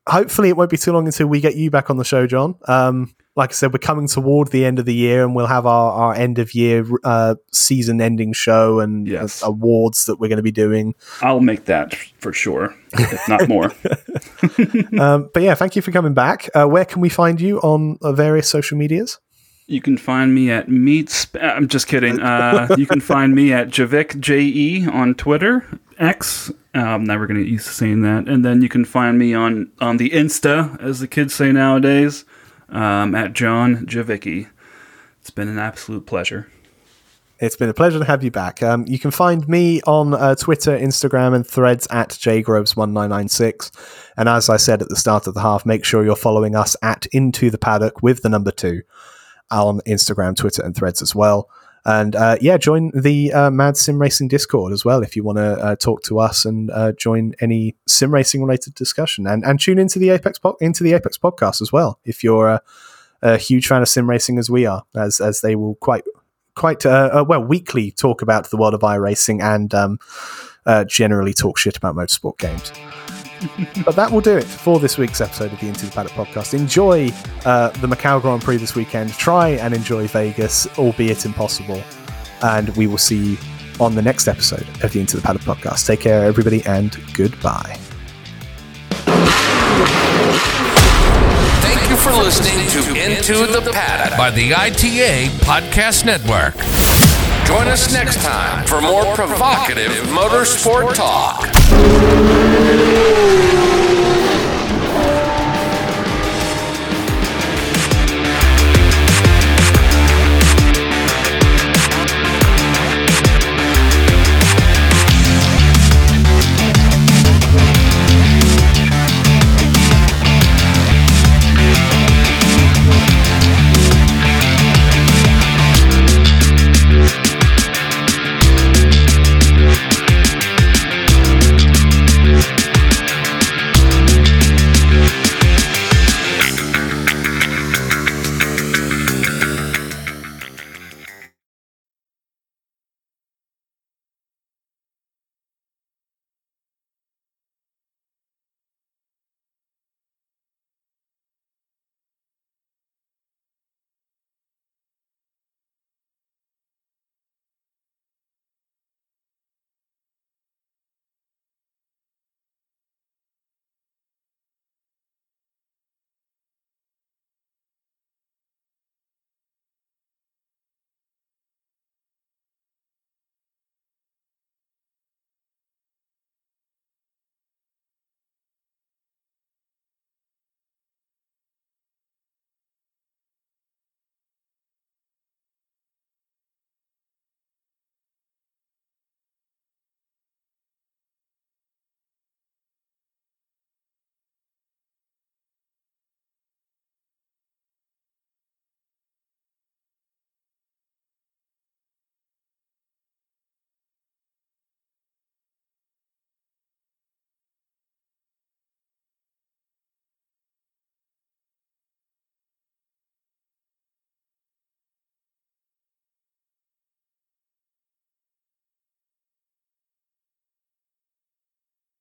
hopefully, 0.08 0.48
it 0.48 0.56
won't 0.56 0.72
be 0.72 0.78
too 0.78 0.94
long 0.94 1.06
until 1.06 1.28
we 1.28 1.42
get 1.42 1.56
you 1.56 1.70
back 1.70 1.90
on 1.90 1.98
the 1.98 2.06
show, 2.06 2.26
John. 2.26 2.56
Um, 2.68 3.16
like 3.36 3.50
I 3.50 3.54
said, 3.54 3.74
we're 3.74 3.80
coming 3.80 4.08
toward 4.08 4.50
the 4.50 4.66
end 4.66 4.80
of 4.80 4.86
the 4.86 4.94
year, 4.94 5.24
and 5.24 5.36
we'll 5.36 5.48
have 5.48 5.66
our, 5.66 5.92
our 5.92 6.14
end 6.14 6.40
of 6.40 6.56
year 6.56 6.86
uh, 7.04 7.36
season 7.52 8.00
ending 8.00 8.32
show 8.32 8.80
and 8.80 9.08
yes. 9.08 9.42
awards 9.44 10.06
that 10.06 10.20
we're 10.20 10.30
going 10.30 10.38
to 10.38 10.44
be 10.44 10.54
doing. 10.54 10.96
I'll 11.22 11.42
make 11.42 11.66
that 11.66 11.96
for 12.20 12.32
sure, 12.32 12.74
if 12.94 13.28
not 13.28 13.50
more. 13.50 13.66
um, 15.02 15.30
but 15.34 15.44
yeah, 15.44 15.54
thank 15.54 15.76
you 15.76 15.82
for 15.82 15.92
coming 15.92 16.14
back. 16.14 16.50
Uh, 16.56 16.66
where 16.66 16.86
can 16.86 17.02
we 17.02 17.10
find 17.10 17.42
you 17.42 17.60
on 17.60 17.98
uh, 18.02 18.14
various 18.14 18.48
social 18.48 18.78
medias? 18.78 19.20
You 19.68 19.82
can 19.82 19.98
find 19.98 20.34
me 20.34 20.52
at 20.52 20.70
Meets. 20.70 21.28
I'm 21.42 21.68
just 21.68 21.88
kidding. 21.88 22.22
Uh, 22.22 22.74
you 22.78 22.86
can 22.86 23.02
find 23.02 23.36
me 23.36 23.52
at 23.52 23.68
Javik 23.68 24.20
J 24.20 24.40
E 24.40 24.88
on 24.88 25.16
Twitter, 25.16 25.68
X. 25.98 26.52
I'm 26.74 27.04
never 27.04 27.26
going 27.26 27.44
to 27.44 27.50
to 27.50 27.60
saying 27.60 28.02
that. 28.02 28.28
And 28.28 28.46
then 28.46 28.62
you 28.62 28.70
can 28.70 28.86
find 28.86 29.18
me 29.18 29.34
on 29.34 29.72
on 29.82 29.98
the 29.98 30.12
Insta, 30.12 30.80
as 30.82 31.00
the 31.00 31.08
kids 31.08 31.34
say 31.34 31.52
nowadays 31.52 32.24
um, 32.70 33.16
at 33.16 33.34
John 33.34 33.86
Javicki. 33.86 34.50
It's 35.22 35.30
been 35.30 35.48
an 35.48 35.60
absolute 35.60 36.06
pleasure. 36.06 36.48
It's 37.40 37.58
been 37.58 37.68
a 37.68 37.74
pleasure 37.74 38.00
to 38.00 38.06
have 38.06 38.24
you 38.24 38.32
back. 38.32 38.64
Um, 38.64 38.86
you 38.88 38.98
can 38.98 39.12
find 39.12 39.48
me 39.50 39.82
on 39.82 40.14
uh, 40.14 40.36
Twitter, 40.36 40.78
Instagram, 40.78 41.36
and 41.36 41.46
threads 41.46 41.86
at 41.92 42.10
jgroves1996. 42.10 43.72
And 44.16 44.30
as 44.30 44.50
I 44.50 44.56
said 44.56 44.82
at 44.82 44.88
the 44.88 44.96
start 44.96 45.28
of 45.28 45.34
the 45.34 45.42
half, 45.42 45.66
make 45.66 45.84
sure 45.84 46.06
you're 46.06 46.16
following 46.16 46.56
us 46.56 46.78
at 46.82 47.08
Into 47.08 47.50
the 47.50 47.58
Paddock 47.58 48.02
with 48.02 48.22
the 48.22 48.30
number 48.30 48.52
two 48.52 48.84
on 49.52 49.82
Instagram, 49.82 50.38
Twitter, 50.38 50.64
and 50.64 50.76
threads 50.76 51.02
as 51.02 51.14
well. 51.14 51.50
And 51.86 52.16
uh, 52.16 52.38
yeah, 52.42 52.58
join 52.58 52.92
the 52.96 53.32
uh, 53.32 53.52
Mad 53.52 53.78
Sim 53.78 54.02
Racing 54.02 54.28
Discord 54.28 54.74
as 54.74 54.84
well 54.84 55.04
if 55.04 55.16
you 55.16 55.24
want 55.24 55.38
to 55.38 55.54
uh, 55.64 55.76
talk 55.76 56.02
to 56.04 56.20
us 56.20 56.44
and 56.44 56.72
uh, 56.72 56.94
join 56.94 57.34
any 57.40 57.76
sim 57.88 58.12
racing 58.12 58.42
related 58.42 58.74
discussion. 58.74 59.28
And 59.28 59.46
and 59.46 59.60
tune 59.60 59.78
into 59.78 60.00
the 60.00 60.10
Apex 60.10 60.40
po- 60.40 60.58
into 60.60 60.84
the 60.84 60.94
Apex 60.94 61.18
podcast 61.18 61.62
as 61.62 61.72
well 61.72 62.00
if 62.04 62.24
you're 62.24 62.60
a, 63.22 63.38
huge 63.38 63.68
fan 63.68 63.82
of 63.82 63.90
sim 63.90 64.10
racing 64.10 64.38
as 64.38 64.50
we 64.50 64.66
are, 64.66 64.84
as 64.96 65.20
as 65.20 65.42
they 65.42 65.56
will 65.56 65.76
quite 65.76 66.04
quite 66.56 66.86
uh, 66.86 67.24
well 67.28 67.44
weekly 67.44 67.92
talk 67.92 68.22
about 68.22 68.50
the 68.50 68.58
world 68.58 68.74
of 68.74 68.82
iRacing 68.82 69.42
and 69.42 69.74
um, 69.74 70.00
generally 70.88 71.34
talk 71.34 71.58
shit 71.58 71.78
about 71.78 71.96
motorsport 71.96 72.38
games 72.38 72.72
but 73.86 73.96
that 73.96 74.12
will 74.12 74.22
do 74.22 74.38
it 74.38 74.44
for 74.44 74.80
this 74.80 74.98
week's 74.98 75.22
episode 75.22 75.52
of 75.54 75.60
the 75.60 75.68
Into 75.68 75.86
the 75.86 75.92
Paddock 75.92 76.14
podcast. 76.14 76.54
Enjoy 76.54 77.10
uh, 77.46 77.70
the 77.70 77.88
Macau 77.88 78.22
Grand 78.22 78.42
Prix 78.42 78.58
this 78.58 78.76
weekend. 78.76 79.12
Try 79.14 79.50
and 79.50 79.74
enjoy 79.74 80.08
Vegas, 80.08 80.68
albeit 80.78 81.26
impossible. 81.26 81.82
And 82.42 82.70
we 82.76 82.88
will 82.88 82.98
see 82.98 83.32
you 83.32 83.38
on 83.80 83.96
the 83.96 84.02
next 84.02 84.28
episode 84.28 84.68
of 84.84 84.94
the 84.94 85.00
Into 85.00 85.18
the 85.18 85.22
Paddock 85.22 85.44
podcast. 85.44 85.86
Take 85.86 86.02
care, 86.02 86.26
everybody, 86.26 86.64
and 86.66 86.98
goodbye. 87.14 87.78
Thank 91.62 91.90
you 91.90 91.98
for 91.98 92.12
listening 92.12 92.68
to 92.70 93.12
Into 93.12 93.52
the 93.52 93.72
Paddock 93.72 94.18
by 94.18 94.32
the 94.32 94.54
ITA 94.54 95.28
Podcast 95.46 96.06
Network. 96.06 96.56
Join 97.46 97.68
us 97.68 97.94
next 97.94 98.22
time 98.22 98.66
for 98.66 98.82
more 98.82 99.16
provocative 99.16 99.92
motorsport 100.08 100.96
talk. 100.96 101.46